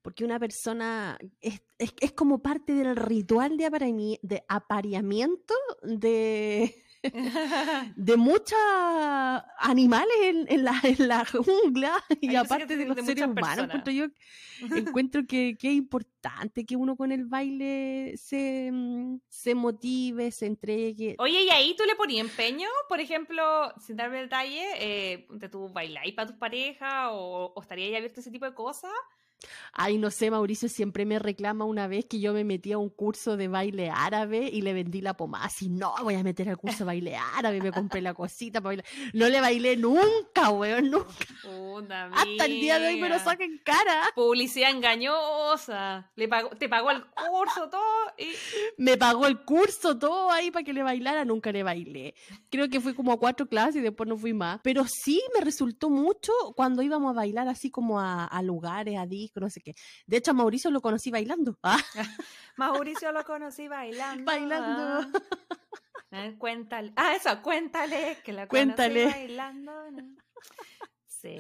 Porque 0.03 0.25
una 0.25 0.39
persona 0.39 1.19
es, 1.41 1.61
es, 1.79 1.93
es 2.01 2.13
como 2.13 2.39
parte 2.41 2.73
del 2.73 2.97
ritual 2.97 3.57
de, 3.59 3.67
apareami- 3.71 4.19
de 4.23 4.43
apareamiento 4.49 5.55
de, 5.83 6.75
de 7.97 8.17
muchos 8.17 8.59
animales 9.59 10.17
en, 10.23 10.47
en 10.49 10.65
la, 10.65 10.81
en 10.83 11.09
la 11.09 11.25
jungla 11.25 12.03
y 12.21 12.29
Ay, 12.31 12.37
aparte 12.37 12.77
de 12.77 12.87
los 12.87 12.97
seres 13.05 13.27
humanos. 13.27 13.67
Encuentro, 13.67 13.93
yo, 13.93 14.07
encuentro 14.77 15.27
que, 15.27 15.57
que 15.59 15.69
es 15.69 15.75
importante 15.75 16.65
que 16.65 16.77
uno 16.77 16.97
con 16.97 17.13
el 17.13 17.27
baile 17.27 18.15
se, 18.17 18.71
mm, 18.73 19.21
se 19.29 19.55
motive, 19.55 20.31
se 20.31 20.47
entregue. 20.47 21.17
Oye, 21.19 21.43
¿y 21.45 21.51
ahí 21.51 21.75
tú 21.77 21.85
le 21.85 21.95
ponías 21.95 22.27
empeño? 22.27 22.69
Por 22.89 23.01
ejemplo, 23.01 23.73
sin 23.85 23.97
darme 23.97 24.23
detalle, 24.23 24.65
eh, 24.79 25.27
¿de 25.31 25.49
tu 25.49 25.69
bailáis 25.69 26.15
para 26.15 26.29
tus 26.29 26.37
parejas 26.37 27.09
o, 27.11 27.53
o 27.55 27.61
estaría 27.61 27.91
ya 27.91 27.97
abierto 27.99 28.21
a 28.21 28.23
ese 28.23 28.31
tipo 28.31 28.47
de 28.47 28.55
cosas? 28.55 28.93
Ay, 29.73 29.99
no 29.99 30.11
sé, 30.11 30.31
Mauricio 30.31 30.69
siempre 30.69 31.07
me 31.07 31.19
reclama 31.19 31.65
una 31.65 31.87
vez 31.87 32.05
que 32.07 32.21
yo 32.21 32.33
me 32.33 32.45
metí 32.45 32.73
a 32.73 32.79
un 32.79 32.91
curso 32.91 33.37
de 33.37 33.49
baile 33.49 33.91
árabe 33.91 34.51
y 34.53 34.63
le 34.63 34.73
vendí 34.73 35.01
la 35.01 35.15
pomada. 35.15 35.47
Así, 35.47 35.69
no, 35.69 35.95
voy 36.03 36.15
a 36.15 36.23
meter 36.23 36.49
al 36.49 36.59
curso 36.59 36.79
de 36.79 36.85
baile 36.85 37.17
árabe, 37.17 37.61
me 37.61 37.73
compré 37.73 38.01
la 38.01 38.15
cosita 38.15 38.61
para 38.61 38.77
bailar. 38.77 38.87
No 39.13 39.29
le 39.29 39.41
bailé 39.41 39.77
nunca, 39.77 40.51
weón, 40.51 40.91
nunca. 40.91 41.11
Puta 41.43 42.07
Hasta 42.07 42.45
el 42.45 42.61
día 42.61 42.79
de 42.79 42.89
hoy 42.89 43.01
me 43.01 43.09
lo 43.09 43.19
sacan 43.19 43.59
cara. 43.65 44.09
Publicidad 44.15 44.71
engañosa. 44.71 46.11
Le 46.17 46.29
pagó, 46.29 46.51
te 46.51 46.69
pagó 46.69 46.91
el 46.91 47.05
curso, 47.05 47.69
todo. 47.71 47.83
Y... 48.19 48.33
Me 48.77 48.97
pagó 48.97 49.27
el 49.27 49.45
curso 49.45 49.99
todo 49.99 50.31
ahí 50.31 50.51
para 50.51 50.65
que 50.65 50.73
le 50.73 50.83
bailara, 50.83 51.25
nunca 51.25 51.53
le 51.53 51.63
bailé. 51.63 52.15
Creo 52.51 52.69
que 52.69 52.81
fui 52.81 52.95
como 52.95 53.13
a 53.13 53.19
cuatro 53.19 53.47
clases 53.47 53.77
y 53.77 53.81
después 53.81 54.09
no 54.09 54.17
fui 54.17 54.35
más. 54.35 54.61
Pero 54.63 54.85
sí 54.87 55.23
me 55.35 55.41
resultó 55.41 55.91
mucho 55.91 56.33
cuando 56.57 56.83
íbamos 56.83 57.11
a 57.11 57.15
bailar 57.15 57.49
así 57.49 57.71
como 57.71 58.01
a, 58.01 58.25
a 58.25 58.43
lugares, 58.43 58.99
a 58.99 59.07
discos, 59.07 59.30
no 59.35 59.49
sé 59.51 59.61
qué. 59.61 59.75
De 60.07 60.17
hecho, 60.17 60.33
a 60.33 60.35
Mauricio 60.35 60.71
lo 60.71 60.81
conocí 60.81 61.11
bailando. 61.11 61.59
Ah, 61.63 61.79
Mauricio 62.57 63.13
lo 63.13 63.25
conocí 63.25 63.69
bailando. 63.69 64.25
Bailando. 64.25 65.21
Ah, 66.11 66.31
cuéntale. 66.39 66.93
Ah, 66.97 67.15
eso, 67.15 67.41
cuéntale 67.43 68.19
que 68.25 68.33
lo 68.33 68.49
Cuéntale. 68.49 69.03
conocí 69.05 69.19
bailando. 69.21 69.91
¿no? 69.93 70.17
Sí. 71.07 71.37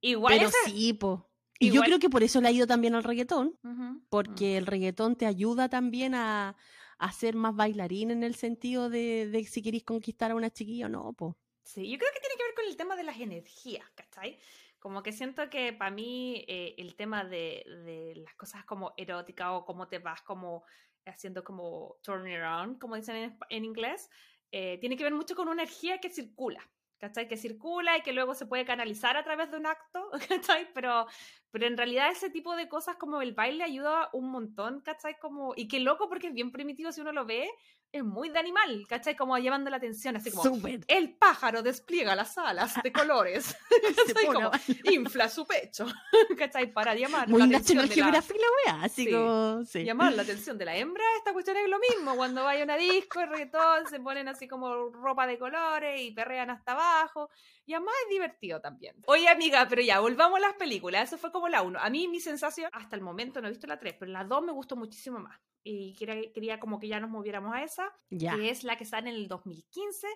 Igual 0.00 0.34
pero 0.36 0.48
ese- 0.48 0.70
sí, 0.70 0.92
po. 0.92 1.28
Y 1.60 1.72
yo 1.72 1.82
creo 1.82 1.98
que 1.98 2.08
por 2.08 2.22
eso 2.22 2.40
le 2.40 2.46
ha 2.46 2.52
ido 2.52 2.68
también 2.68 2.94
al 2.94 3.02
reggaetón, 3.02 3.58
Ujú. 3.64 4.00
porque 4.08 4.56
el 4.56 4.66
reggaetón 4.66 5.16
te 5.16 5.26
ayuda 5.26 5.68
también 5.68 6.14
a, 6.14 6.54
a 6.98 7.12
ser 7.12 7.34
más 7.34 7.56
bailarín 7.56 8.12
en 8.12 8.22
el 8.22 8.36
sentido 8.36 8.88
de, 8.88 9.26
de 9.28 9.44
si 9.44 9.60
queréis 9.60 9.82
conquistar 9.82 10.30
a 10.30 10.36
una 10.36 10.50
chiquilla 10.50 10.86
o 10.86 10.88
no, 10.88 11.12
po. 11.14 11.36
Sí, 11.64 11.90
yo 11.90 11.98
creo 11.98 12.10
que 12.14 12.20
tiene 12.20 12.36
que 12.36 12.44
ver 12.44 12.54
con 12.54 12.64
el 12.66 12.76
tema 12.76 12.94
de 12.94 13.02
las 13.02 13.18
energías, 13.18 13.90
¿cachai? 13.96 14.38
Como 14.78 15.02
que 15.02 15.12
siento 15.12 15.50
que 15.50 15.72
para 15.72 15.90
mí 15.90 16.44
eh, 16.46 16.74
el 16.78 16.94
tema 16.94 17.24
de, 17.24 17.64
de 17.84 18.14
las 18.16 18.34
cosas 18.34 18.64
como 18.64 18.94
eróticas 18.96 19.48
o 19.50 19.64
cómo 19.64 19.88
te 19.88 19.98
vas 19.98 20.22
como 20.22 20.64
haciendo 21.04 21.42
como 21.42 21.96
turn 22.02 22.26
around, 22.26 22.78
como 22.78 22.96
dicen 22.96 23.16
en, 23.16 23.38
en 23.48 23.64
inglés, 23.64 24.10
eh, 24.50 24.78
tiene 24.80 24.96
que 24.96 25.04
ver 25.04 25.14
mucho 25.14 25.34
con 25.34 25.48
una 25.48 25.62
energía 25.62 25.98
que 25.98 26.10
circula, 26.10 26.70
¿cachai? 26.98 27.28
Que 27.28 27.36
circula 27.36 27.98
y 27.98 28.02
que 28.02 28.12
luego 28.12 28.34
se 28.34 28.46
puede 28.46 28.64
canalizar 28.64 29.16
a 29.16 29.24
través 29.24 29.50
de 29.50 29.58
un 29.58 29.66
acto, 29.66 30.10
¿cachai? 30.28 30.72
Pero, 30.72 31.06
pero 31.50 31.66
en 31.66 31.76
realidad 31.76 32.10
ese 32.10 32.30
tipo 32.30 32.56
de 32.56 32.68
cosas 32.68 32.96
como 32.96 33.20
el 33.20 33.34
baile 33.34 33.64
ayuda 33.64 34.10
un 34.12 34.30
montón, 34.30 34.80
¿cachai? 34.80 35.18
Como, 35.18 35.52
y 35.56 35.68
qué 35.68 35.80
loco 35.80 36.08
porque 36.08 36.28
es 36.28 36.34
bien 36.34 36.52
primitivo 36.52 36.92
si 36.92 37.00
uno 37.00 37.12
lo 37.12 37.26
ve, 37.26 37.48
es 37.90 38.04
muy 38.04 38.28
de 38.28 38.38
animal, 38.38 38.84
¿cachai? 38.88 39.16
Como 39.16 39.36
llamando 39.38 39.70
la 39.70 39.78
atención, 39.78 40.14
así 40.16 40.30
como 40.30 40.58
el 40.86 41.14
pájaro 41.14 41.62
despliega 41.62 42.14
las 42.14 42.36
alas 42.36 42.74
de 42.82 42.92
colores, 42.92 43.56
Como 44.26 44.50
infla 44.84 45.28
su 45.28 45.46
pecho, 45.46 45.86
¿cachai? 46.38 46.72
Para 46.72 46.94
llamar 46.94 47.28
Muy 47.28 47.40
la 47.40 47.58
atención 47.58 47.88
de 47.88 47.96
la, 47.96 48.10
la 48.10 48.82
así 48.82 49.04
Sí. 49.06 49.12
como. 49.12 49.64
Sí. 49.64 49.84
llamar 49.84 50.12
la 50.12 50.22
atención 50.22 50.58
de 50.58 50.64
la 50.66 50.76
hembra, 50.76 51.02
esta 51.16 51.32
cuestión 51.32 51.56
es 51.56 51.68
lo 51.68 51.78
mismo, 51.78 52.14
cuando 52.16 52.44
vaya 52.44 52.60
a 52.60 52.64
una 52.64 52.76
disco, 52.76 53.20
el 53.20 53.28
reggaetón, 53.30 53.86
se 53.88 54.00
ponen 54.00 54.28
así 54.28 54.46
como 54.46 54.90
ropa 54.90 55.26
de 55.26 55.38
colores 55.38 56.00
y 56.00 56.10
perrean 56.10 56.50
hasta 56.50 56.72
abajo, 56.72 57.30
y 57.68 57.74
además 57.74 57.94
es 58.04 58.10
divertido 58.10 58.60
también. 58.62 58.96
Oye 59.06 59.28
amiga, 59.28 59.66
pero 59.68 59.82
ya, 59.82 60.00
volvamos 60.00 60.38
a 60.38 60.40
las 60.40 60.54
películas, 60.54 61.06
eso 61.08 61.18
fue 61.18 61.30
como 61.30 61.48
la 61.48 61.60
1. 61.62 61.78
A 61.78 61.90
mí 61.90 62.08
mi 62.08 62.18
sensación, 62.18 62.70
hasta 62.72 62.96
el 62.96 63.02
momento 63.02 63.40
no 63.42 63.46
he 63.48 63.50
visto 63.50 63.66
la 63.66 63.78
3, 63.78 63.94
pero 63.98 64.10
la 64.10 64.24
2 64.24 64.42
me 64.42 64.52
gustó 64.52 64.74
muchísimo 64.74 65.18
más. 65.18 65.38
Y 65.62 65.94
quería, 65.96 66.32
quería 66.32 66.58
como 66.58 66.78
que 66.80 66.88
ya 66.88 66.98
nos 66.98 67.10
moviéramos 67.10 67.54
a 67.54 67.62
esa, 67.62 67.92
Ya. 68.08 68.34
que 68.34 68.48
es 68.48 68.64
la 68.64 68.76
que 68.78 68.86
sale 68.86 69.10
en 69.10 69.16
el 69.16 69.28
2015, 69.28 70.06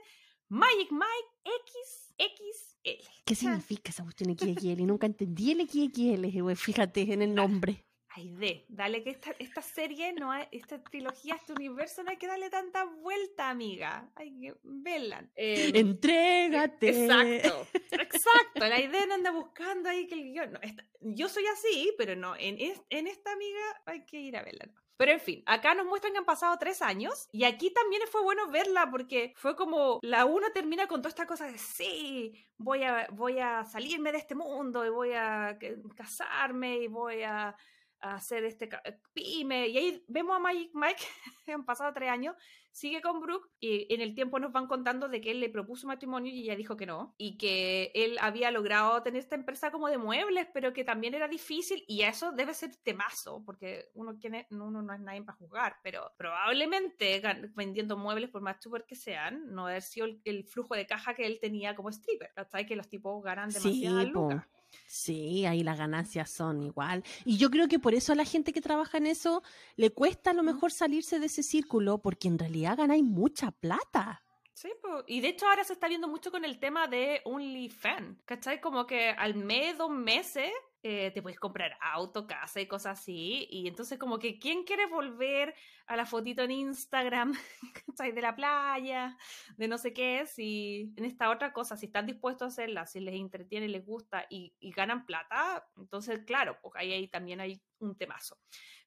Magic 0.49 0.91
Mike 0.93 1.53
XXL. 1.67 3.09
¿Qué 3.25 3.35
significa 3.35 3.91
esa 3.91 4.03
cuestión 4.03 4.37
XXL? 4.37 4.81
Y 4.81 4.87
nunca 4.87 5.07
entendí 5.07 5.53
el 5.53 5.69
XXL, 5.69 6.41
güey, 6.43 6.57
fíjate 6.57 7.13
en 7.13 7.23
el 7.23 7.35
nombre. 7.35 7.85
Ay, 8.15 8.31
de, 8.33 8.67
dale 8.69 9.03
que 9.03 9.11
esta, 9.11 9.31
esta 9.39 9.63
serie, 9.63 10.13
no 10.13 10.31
hay, 10.31 10.47
esta 10.53 10.83
trilogía, 10.83 11.35
este 11.35 11.53
universo, 11.55 12.03
no 12.03 12.11
hay 12.11 12.19
que 12.19 12.27
darle 12.27 12.51
tanta 12.51 12.85
vuelta, 12.85 13.49
amiga. 13.49 14.11
Hay 14.17 14.39
que 14.39 14.55
verla. 14.63 15.25
Eh, 15.35 15.73
Entrégate. 15.75 17.05
Exacto, 17.05 17.67
exacto. 17.91 18.67
La 18.69 18.81
idea 18.81 19.07
no 19.07 19.15
anda 19.15 19.31
buscando 19.31 19.89
ahí 19.89 20.07
que 20.07 20.15
el 20.15 20.25
guion. 20.33 20.53
no, 20.53 20.59
esta- 20.63 20.85
yo 21.01 21.29
soy 21.29 21.47
así, 21.47 21.93
pero 21.97 22.15
no, 22.15 22.35
en, 22.39 22.57
en 22.91 23.07
esta 23.07 23.33
amiga 23.33 23.61
hay 23.87 24.05
que 24.05 24.21
ir 24.21 24.37
a 24.37 24.43
verla. 24.43 24.67
¿no? 24.67 24.81
Pero 24.99 25.13
en 25.13 25.21
fin, 25.21 25.43
acá 25.47 25.75
nos 25.75 25.87
muestran 25.87 26.13
que 26.13 26.19
han 26.19 26.25
pasado 26.25 26.57
tres 26.59 26.81
años 26.83 27.29
y 27.33 27.45
aquí 27.45 27.73
también 27.73 28.03
fue 28.11 28.23
bueno 28.23 28.49
verla 28.51 28.89
porque 28.91 29.33
fue 29.37 29.57
como 29.57 29.99
la 30.03 30.27
uno 30.27 30.53
termina 30.53 30.87
con 30.87 31.01
toda 31.01 31.09
esta 31.09 31.27
cosa 31.27 31.47
de 31.47 31.59
sí, 31.59 32.47
voy 32.57 32.85
a, 32.85 33.09
voy 33.11 33.41
a 33.41 33.65
salirme 33.65 34.13
de 34.13 34.19
este 34.19 34.35
mundo 34.37 34.85
y 34.87 34.91
voy 34.91 35.13
a 35.13 35.57
que- 35.59 35.79
casarme 35.97 36.77
y 36.79 36.87
voy 36.87 37.23
a, 37.23 37.57
a 38.03 38.15
hacer 38.17 38.45
este 38.45 38.69
pyme. 39.13 39.69
Y 39.69 39.79
ahí 39.79 40.05
vemos 40.09 40.37
a 40.37 40.39
Magic 40.39 40.71
Mike, 40.75 41.03
han 41.55 41.65
pasado 41.65 41.93
tres 41.95 42.11
años, 42.11 42.35
sigue 42.73 43.01
con 43.03 43.21
Brooke 43.21 43.49
y 43.61 43.93
en 43.95 44.01
el 44.01 44.15
tiempo 44.15 44.39
nos 44.39 44.51
van 44.53 44.67
contando 44.67 45.09
de 45.09 45.21
que 45.21 45.31
él 45.31 45.41
le 45.41 45.51
propuso 45.51 45.87
matrimonio 45.87 46.33
y 46.33 46.41
ella 46.45 46.57
dijo 46.57 46.77
que 46.77 46.87
no 46.87 47.15
y 47.19 47.37
que 47.37 47.93
él 47.95 48.17
había 48.21 48.51
logrado 48.51 49.03
tener 49.03 49.21
esta 49.21 49.35
empresa 49.35 49.71
como 49.71 49.89
de 49.89 49.99
muebles 49.99 50.49
pero 50.55 50.73
que 50.73 50.83
también 50.83 51.13
era 51.15 51.29
difícil 51.29 51.85
y 51.87 52.01
eso 52.01 52.33
debe 52.33 52.55
ser 52.55 52.75
temazo 52.77 53.43
porque 53.45 53.91
uno, 53.93 54.17
es- 54.23 54.47
uno 54.51 54.81
no 54.83 54.95
es 54.95 55.01
nadie 55.01 55.23
para 55.23 55.37
juzgar 55.37 55.77
pero 55.83 56.13
probablemente 56.17 57.21
vendiendo 57.55 57.99
muebles 57.99 58.31
por 58.31 58.41
más 58.41 58.57
super 58.63 58.87
que 58.87 58.97
sean 58.97 59.53
no 59.55 59.67
haber 59.67 59.83
sido 59.83 60.07
el, 60.07 60.23
el 60.25 60.45
flujo 60.45 60.75
de 60.75 60.87
caja 60.87 61.13
que 61.15 61.27
él 61.27 61.39
tenía 61.43 61.77
como 61.77 61.91
stripper 61.91 62.33
¿cachai? 62.35 62.65
que 62.65 62.77
los 62.77 62.89
tipos 62.89 63.23
ganan 63.23 63.53
Sí, 63.53 63.85
po. 64.15 64.31
lucas 64.31 64.47
Sí, 64.87 65.47
ahí 65.47 65.63
las 65.63 65.79
ganancias 65.79 66.31
son 66.31 66.63
igual. 66.63 67.03
Y 67.25 67.37
yo 67.37 67.51
creo 67.51 67.69
que 67.69 67.79
por 67.79 67.95
eso 67.95 68.13
a 68.13 68.17
la 68.17 68.25
gente 68.25 68.53
que 68.53 68.61
trabaja 68.61 68.99
en 68.99 69.07
eso 69.07 69.43
le 69.77 69.91
cuesta 69.91 70.31
a 70.31 70.35
lo 70.35 70.43
mejor 70.43 70.73
salirse 70.73 71.19
de 71.19 71.27
ese 71.27 71.43
círculo, 71.43 71.99
porque 71.99 72.29
en 72.29 72.39
realidad 72.39 72.77
ganáis 72.77 73.05
mucha 73.05 73.51
plata. 73.51 74.23
Sí, 74.55 74.71
po. 74.81 75.03
y 75.07 75.21
de 75.21 75.29
hecho 75.29 75.47
ahora 75.47 75.65
se 75.65 75.73
está 75.73 75.89
viendo 75.89 76.09
mucho 76.09 76.31
con 76.31 76.45
el 76.45 76.59
tema 76.61 76.87
de 76.87 77.21
OnlyFans, 77.25 78.23
¿cachai? 78.25 78.61
Como 78.61 78.87
que 78.87 79.11
al 79.11 79.35
mes, 79.35 79.79
dos 79.79 79.91
meses, 79.91 80.53
eh, 80.83 81.11
te 81.13 81.23
puedes 81.23 81.39
comprar 81.39 81.77
auto, 81.81 82.27
casa 82.27 82.61
y 82.61 82.67
cosas 82.67 83.01
así, 83.01 83.47
y 83.51 83.69
entonces 83.69 83.99
como 83.99 84.19
que 84.19 84.39
¿quién 84.39 84.65
quiere 84.65 84.87
volver 84.87 85.55
a 85.87 85.97
la 85.97 86.07
fotito 86.07 86.43
en 86.43 86.51
Instagram. 86.51 87.33
De 88.15 88.23
la 88.23 88.35
playa, 88.35 89.17
de 89.57 89.69
no 89.69 89.79
sé 89.79 89.93
qué, 89.93 90.27
si 90.27 90.93
en 90.97 91.05
esta 91.05 91.31
otra 91.31 91.53
cosa, 91.53 91.77
si 91.77 91.87
están 91.87 92.07
dispuestos 92.07 92.47
a 92.47 92.49
hacerla, 92.49 92.87
si 92.87 93.01
les 93.01 93.15
entretiene, 93.15 93.69
les 93.69 93.85
gusta 93.85 94.27
y, 94.29 94.55
ganan 94.75 95.05
plata, 95.05 95.69
entonces 95.77 96.25
claro, 96.25 96.59
porque 96.63 96.81
ahí, 96.81 96.93
ahí 96.93 97.09
también 97.09 97.41
hay 97.41 97.61
un 97.79 97.97
temazo. 97.97 98.39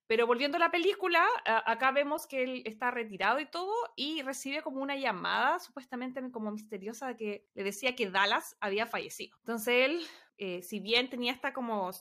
Pero 0.08 0.28
volviendo 0.28 0.58
a 0.58 0.60
la 0.60 0.72
película, 0.72 1.26
acá 1.46 1.92
vemos 1.92 2.28
que 2.28 2.44
él 2.44 2.64
está 2.66 2.92
retirado 2.92 3.40
y 3.40 3.46
todo 3.46 3.74
y 3.96 4.22
recibe 4.22 4.62
como 4.62 4.82
una 4.82 4.96
llamada 4.96 5.60
supuestamente 5.60 6.22
como 6.32 6.52
misteriosa 6.52 7.16
que 7.16 7.48
le 7.54 7.64
decía 7.64 7.96
que 7.96 8.10
Dallas 8.10 8.58
había 8.60 8.86
fallecido. 8.86 9.38
Entonces 9.40 9.86
él, 9.86 10.08
eh, 10.38 10.62
si 10.62 10.80
bien 10.80 11.10
tenía 11.10 11.32
esta 11.32 11.54
como 11.54 11.92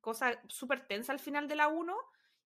cosa 0.00 0.40
súper 0.48 0.86
tensa 0.86 1.12
al 1.12 1.18
final 1.18 1.48
de 1.48 1.56
la 1.56 1.68
1, 1.68 1.94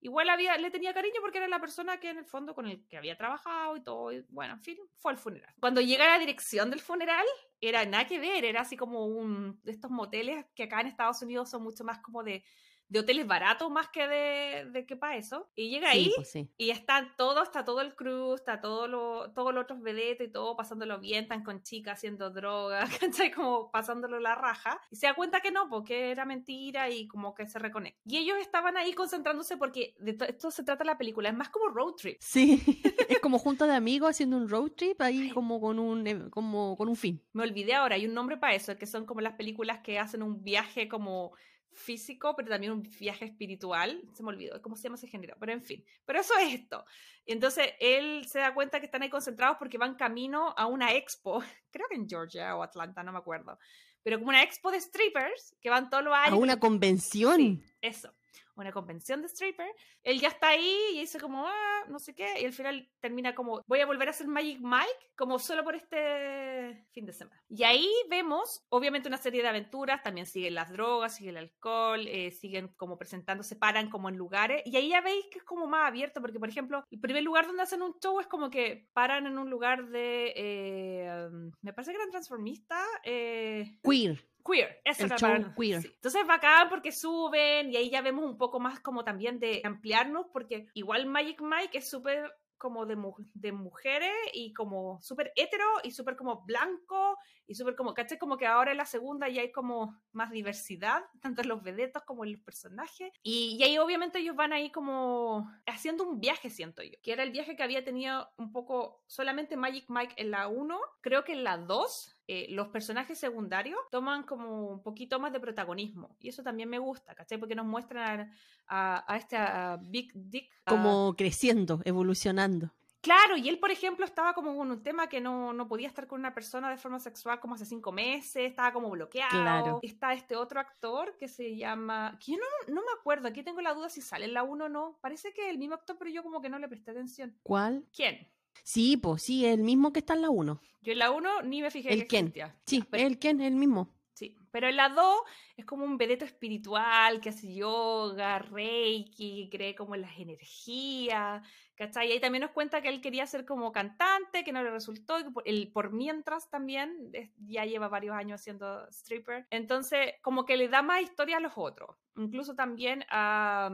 igual 0.01 0.29
había, 0.31 0.57
le 0.57 0.71
tenía 0.71 0.95
cariño 0.95 1.21
porque 1.21 1.39
era 1.39 1.49
la 1.49 1.61
persona 1.61 2.01
que 2.01 2.11
en 2.11 2.19
el 2.19 2.25
fondo 2.25 2.55
con 2.55 2.67
el 2.67 2.87
que 2.89 2.97
había 2.97 3.17
trabajado 3.17 3.77
y 3.77 3.83
todo. 3.83 4.11
bueno, 4.31 4.55
en 4.55 4.61
fin, 4.61 4.79
fue 4.97 5.13
al 5.13 5.19
funeral. 5.19 5.55
Cuando 5.61 5.81
llega 5.81 6.05
a 6.05 6.17
la 6.17 6.19
dirección 6.19 6.71
del 6.71 6.81
funeral, 6.81 7.27
era 7.61 7.85
nada 7.85 8.07
que 8.07 8.19
ver, 8.19 8.45
era 8.45 8.63
así 8.63 8.77
como 8.77 9.07
un 9.07 9.61
de 9.63 9.73
estos 9.73 9.91
moteles 9.91 10.47
que 10.55 10.65
acá 10.65 10.81
en 10.81 10.87
Estados 10.87 11.21
Unidos 11.23 11.51
son 11.51 11.63
mucho 11.63 11.85
más 11.85 11.99
como 11.99 12.23
de 12.23 12.45
de 12.91 12.99
hoteles 12.99 13.27
baratos 13.27 13.71
más 13.71 13.89
que 13.89 14.07
de, 14.07 14.67
de 14.71 14.85
que 14.85 14.97
para 14.97 15.17
eso. 15.17 15.49
Y 15.55 15.71
llega 15.71 15.91
ahí 15.91 16.13
pues 16.17 16.31
sí. 16.31 16.51
y 16.59 16.71
está 16.71 17.15
todo, 17.17 17.43
está 17.43 17.65
todo 17.65 17.81
el 17.81 17.95
crew, 17.95 18.35
está 18.35 18.61
todo 18.61 18.89
lo, 18.89 19.31
todos 19.33 19.55
los 19.55 19.63
otros 19.63 19.81
vedetos 19.81 20.27
y 20.27 20.31
todo 20.31 20.57
pasándolo 20.57 20.99
bien, 20.99 21.23
están 21.23 21.45
con 21.45 21.63
chicas 21.63 21.99
haciendo 21.99 22.31
droga, 22.31 22.85
¿cachai? 23.01 23.31
Como 23.31 23.71
pasándolo 23.71 24.19
la 24.21 24.35
raja. 24.35 24.81
Y 24.91 24.97
se 24.97 25.07
da 25.07 25.15
cuenta 25.15 25.41
que 25.41 25.53
no, 25.53 25.69
porque 25.71 26.11
era 26.11 26.25
mentira 26.25 26.91
y 26.91 27.07
como 27.07 27.33
que 27.35 27.47
se 27.47 27.59
reconecta. 27.61 28.01
Y 28.05 28.19
ellos 28.19 28.37
estaban 28.41 28.77
ahí 28.77 28.93
concentrándose 28.93 29.57
porque 29.57 29.95
de 30.01 30.15
to- 30.15 30.25
esto 30.25 30.51
se 30.51 30.65
trata 30.65 30.85
la 30.85 30.99
película, 30.99 31.29
es 31.29 31.35
más 31.37 31.49
como 31.51 31.69
road 31.69 31.95
trip. 31.95 32.17
Sí, 32.21 32.61
es 33.09 33.21
como 33.21 33.39
junta 33.39 33.67
de 33.67 33.75
amigos 33.77 34.11
haciendo 34.11 34.37
un 34.37 34.49
road 34.49 34.73
trip 34.73 35.01
ahí 35.01 35.31
como 35.31 35.61
con 35.61 35.79
un, 35.79 36.07
eh, 36.09 36.29
como 36.31 36.77
con 36.77 36.89
un 36.89 36.97
fin. 36.97 37.23
Me 37.33 37.45
olvidé 37.45 37.75
ahora, 37.75 37.95
hay 37.95 38.07
un 38.07 38.15
nombre 38.15 38.37
para 38.37 38.55
eso, 38.55 38.77
que 38.77 38.87
son 38.87 39.07
como 39.07 39.21
las 39.21 39.35
películas 39.35 39.79
que 39.79 39.99
hacen 40.01 40.25
un 40.25 40.43
viaje 40.43 40.89
como 40.89 41.33
físico, 41.73 42.35
pero 42.37 42.49
también 42.49 42.73
un 42.73 42.83
viaje 42.83 43.25
espiritual. 43.25 44.03
Se 44.13 44.23
me 44.23 44.31
olvidó 44.31 44.61
cómo 44.63 44.77
se 44.77 44.85
llama 44.85 44.97
ese 44.97 45.09
género, 45.09 45.37
pero 45.39 45.53
en 45.53 45.63
fin. 45.63 45.85
Pero 46.05 46.21
eso 46.21 46.35
es 46.39 46.55
esto. 46.55 46.85
Entonces 47.27 47.73
él 47.81 48.27
se 48.27 48.39
da 48.41 48.55
cuenta 48.55 48.81
que 48.81 48.87
están 48.87 49.03
ahí 49.03 49.11
concentrados 49.11 49.57
porque 49.59 49.79
van 49.79 49.95
camino 49.95 50.55
a 50.57 50.67
una 50.67 50.95
expo, 50.95 51.41
creo 51.71 51.87
que 51.89 51.97
en 51.97 52.09
Georgia 52.09 52.57
o 52.57 52.63
Atlanta, 52.63 53.03
no 53.03 53.13
me 53.13 53.19
acuerdo. 53.19 53.59
Pero 54.03 54.19
como 54.19 54.31
una 54.31 54.43
expo 54.43 54.71
de 54.71 54.81
strippers 54.81 55.55
que 55.61 55.69
van 55.69 55.91
todos 55.91 56.03
los 56.03 56.15
A 56.15 56.25
años. 56.25 56.39
una 56.39 56.59
convención. 56.59 57.37
Sí, 57.37 57.63
eso. 57.83 58.15
Una 58.57 58.73
convención 58.73 59.23
de 59.23 59.29
stripper. 59.29 59.71
Él 60.03 60.21
ya 60.21 60.29
está 60.29 60.49
ahí 60.49 60.77
y 60.93 61.01
dice 61.01 61.19
como, 61.19 61.47
ah, 61.47 61.85
no 61.89 61.99
sé 61.99 62.15
qué. 62.15 62.41
Y 62.41 62.45
al 62.45 62.53
final 62.53 62.91
termina 63.01 63.35
como, 63.35 63.63
voy 63.67 63.81
a 63.81 63.87
volver 63.87 64.09
a 64.09 64.11
hacer 64.11 64.27
Magic 64.27 64.59
Mike 64.61 65.13
como 65.17 65.39
solo 65.39 65.65
por 65.65 65.75
este 65.75 66.87
fin 66.93 67.07
de 67.07 67.13
semana. 67.13 67.43
Y 67.49 67.65
ahí 67.65 67.89
vemos, 68.09 68.65
obviamente, 68.69 69.09
una 69.09 69.17
serie 69.17 69.43
de 69.43 69.49
aventuras. 69.49 70.03
También 70.03 70.27
siguen 70.27 70.55
las 70.55 70.71
drogas, 70.71 71.17
sigue 71.17 71.31
el 71.31 71.39
alcohol, 71.39 72.07
eh, 72.07 72.31
siguen 72.31 72.69
como 72.77 72.99
presentándose, 72.99 73.57
paran 73.57 73.89
como 73.91 74.09
en 74.09 74.17
lugares. 74.17 74.63
Y 74.65 74.77
ahí 74.77 74.91
ya 74.91 75.01
veis 75.01 75.27
que 75.31 75.39
es 75.39 75.45
como 75.45 75.67
más 75.67 75.89
abierto, 75.89 76.21
porque, 76.21 76.39
por 76.39 76.49
ejemplo, 76.49 76.85
el 76.91 77.01
primer 77.01 77.23
lugar 77.23 77.47
donde 77.47 77.63
hacen 77.63 77.83
un 77.83 77.99
show 77.99 78.21
es 78.21 78.27
como 78.27 78.51
que 78.51 78.89
paran 78.93 79.27
en 79.27 79.39
un 79.39 79.49
lugar 79.51 79.89
de, 79.89 80.33
eh, 80.37 81.29
me 81.63 81.73
parece 81.73 81.93
que 81.93 81.97
eran 81.97 82.11
transformistas. 82.11 82.87
Eh, 83.05 83.79
Queer. 83.83 84.30
Queer, 84.45 84.81
eso 84.85 85.05
El 85.05 85.11
show 85.11 85.55
queer. 85.57 85.83
sí. 85.83 85.91
Entonces 85.95 86.21
es 86.23 86.27
bacán 86.27 86.69
porque 86.69 86.93
suben 86.93 87.73
y 87.73 87.77
ahí 87.77 87.91
ya 87.91 88.03
vemos 88.03 88.25
un 88.25 88.39
poco 88.39 88.61
más 88.61 88.81
como 88.81 89.05
también 89.05 89.39
de 89.39 89.61
ampliarnos 89.65 90.27
porque 90.33 90.67
igual 90.75 91.07
Magic 91.07 91.41
Mike 91.41 91.79
es 91.79 91.89
súper 91.91 92.33
como 92.57 92.85
de, 92.85 92.95
mu- 92.95 93.15
de 93.33 93.53
mujeres 93.53 94.13
y 94.35 94.53
como 94.53 95.01
súper 95.01 95.33
hetero 95.35 95.65
y 95.83 95.93
súper 95.93 96.15
como 96.15 96.43
blanco 96.45 97.17
y 97.47 97.55
súper 97.55 97.75
como, 97.75 97.95
¿cachai? 97.95 98.19
Como 98.19 98.37
que 98.37 98.47
ahora 98.47 98.73
en 98.73 98.77
la 98.77 98.85
segunda 98.85 99.31
ya 99.31 99.41
hay 99.41 99.51
como 99.51 99.99
más 100.13 100.31
diversidad, 100.31 101.03
tanto 101.23 101.41
en 101.41 101.49
los 101.49 101.63
vedetos 101.63 102.03
como 102.05 102.23
en 102.23 102.33
los 102.33 102.41
personajes. 102.43 103.11
Y, 103.23 103.57
y 103.59 103.63
ahí 103.63 103.79
obviamente 103.79 104.19
ellos 104.19 104.37
van 104.37 104.53
ahí 104.53 104.71
como 104.71 105.51
haciendo 105.67 106.05
un 106.07 106.21
viaje, 106.21 106.51
siento 106.51 106.83
yo, 106.83 106.93
que 107.03 107.13
era 107.13 107.23
el 107.23 107.31
viaje 107.31 107.57
que 107.57 107.63
había 107.63 107.83
tenido 107.83 108.29
un 108.37 108.53
poco 108.53 109.03
solamente 109.07 109.57
Magic 109.57 109.87
Mike 109.89 110.17
en 110.19 110.31
la 110.31 110.47
1, 110.49 110.79
creo 111.01 111.25
que 111.25 111.33
en 111.33 111.45
la 111.45 111.57
2 111.57 112.20
eh, 112.33 112.47
los 112.51 112.69
personajes 112.69 113.19
secundarios 113.19 113.81
toman 113.91 114.23
como 114.23 114.69
un 114.69 114.83
poquito 114.85 115.19
más 115.19 115.33
de 115.33 115.41
protagonismo. 115.41 116.15
Y 116.21 116.29
eso 116.29 116.45
también 116.45 116.69
me 116.69 116.79
gusta, 116.79 117.13
¿cachai? 117.17 117.39
Porque 117.39 117.57
nos 117.57 117.67
muestran 117.67 118.33
a, 118.69 119.17
este 119.17 119.37
a 119.37 119.79
Big 119.83 120.13
Dick. 120.15 120.49
a- 120.65 120.71
Como 120.71 121.17
creciendo, 121.17 121.81
evolucionando. 121.85 122.71
Claro, 123.01 123.37
y 123.37 123.49
él, 123.49 123.59
por 123.59 123.71
ejemplo, 123.71 124.05
estaba 124.05 124.35
como 124.35 124.55
con 124.57 124.71
un 124.71 124.83
tema 124.83 125.09
que 125.09 125.21
no, 125.21 125.53
no 125.55 125.67
podía 125.67 125.89
estar 125.89 126.07
con 126.07 126.21
una 126.21 126.33
persona 126.35 126.71
de 126.71 126.77
forma 126.77 127.01
sexual 127.01 127.41
como 127.41 127.55
hace 127.55 127.65
cinco 127.65 127.91
meses, 127.93 128.51
estaba 128.51 128.73
como 128.75 128.91
bloqueado. 128.91 129.31
Claro. 129.31 129.79
Está 129.83 130.13
este 130.13 130.37
otro 130.37 130.61
actor 130.61 131.17
que 131.17 131.27
se 131.27 131.57
llama... 131.57 132.17
Que 132.25 132.33
yo 132.33 132.39
no, 132.39 132.75
no 132.75 132.83
me 132.83 132.93
acuerdo, 132.97 133.27
aquí 133.27 133.43
tengo 133.43 133.61
la 133.63 133.73
duda 133.75 133.89
si 133.89 134.03
sale 134.03 134.27
en 134.27 134.35
la 134.35 134.43
1 134.45 134.67
o 134.67 134.69
no. 134.69 134.99
Parece 135.01 135.33
que 135.33 135.45
es 135.47 135.49
el 135.51 135.57
mismo 135.59 135.75
actor, 135.77 135.97
pero 135.99 136.11
yo 136.11 136.23
como 136.23 136.41
que 136.43 136.51
no 136.51 136.59
le 136.59 136.69
presté 136.69 136.91
atención. 136.91 137.35
¿Cuál? 137.43 137.87
¿Quién? 137.93 138.29
Sí, 138.63 138.97
pues 138.97 139.23
sí, 139.23 139.45
el 139.47 139.63
mismo 139.63 139.93
que 139.93 140.01
está 140.01 140.15
en 140.15 140.23
la 140.23 140.31
1. 140.31 140.61
Yo 140.83 140.93
en 140.93 140.99
la 140.99 141.11
1 141.11 141.43
ni 141.43 141.61
me 141.63 141.71
fijé 141.71 141.93
¿El 141.93 142.01
que 142.03 142.07
quién? 142.07 142.27
existía. 142.27 142.57
Sí, 142.67 142.85
pero- 142.89 143.07
el 143.07 143.19
quién, 143.19 143.41
el 143.41 143.55
mismo. 143.55 143.95
Sí, 144.13 144.37
Pero 144.51 144.69
en 144.69 144.77
la 144.77 144.91
2 144.91 145.21
es 145.57 145.65
como 145.65 145.85
un 145.85 145.97
vedeto 145.97 146.27
espiritual 146.27 147.23
que 147.23 147.31
hace 147.31 147.55
yoga, 147.55 148.39
reiki, 148.41 149.49
cree 149.51 149.75
como 149.75 149.95
en 149.95 150.03
las 150.03 150.19
energías, 150.19 151.43
¿cachai? 151.75 152.09
Y 152.09 152.13
ahí 152.13 152.21
también 152.21 152.43
nos 152.43 152.51
cuenta 152.51 152.83
que 152.83 152.89
él 152.91 153.01
quería 153.01 153.27
ser 153.27 153.47
como 153.47 153.73
cantante, 153.73 154.45
que 154.45 154.53
no 154.53 154.63
le 154.63 154.71
resultó, 154.71 155.19
y 155.19 155.25
por, 155.25 155.43
el, 155.47 155.73
por 155.73 155.93
mientras 155.93 156.51
también 156.51 157.11
ya 157.47 157.65
lleva 157.65 157.89
varios 157.89 158.15
años 158.15 158.41
haciendo 158.41 158.87
stripper. 158.91 159.47
Entonces, 159.51 160.15
como 160.21 160.45
que 160.45 160.59
le 160.59 160.69
da 160.69 160.83
más 160.83 161.01
historia 161.01 161.39
a 161.39 161.41
los 161.41 161.53
otros. 161.57 161.97
Incluso 162.17 162.55
también 162.55 163.05
a, 163.09 163.71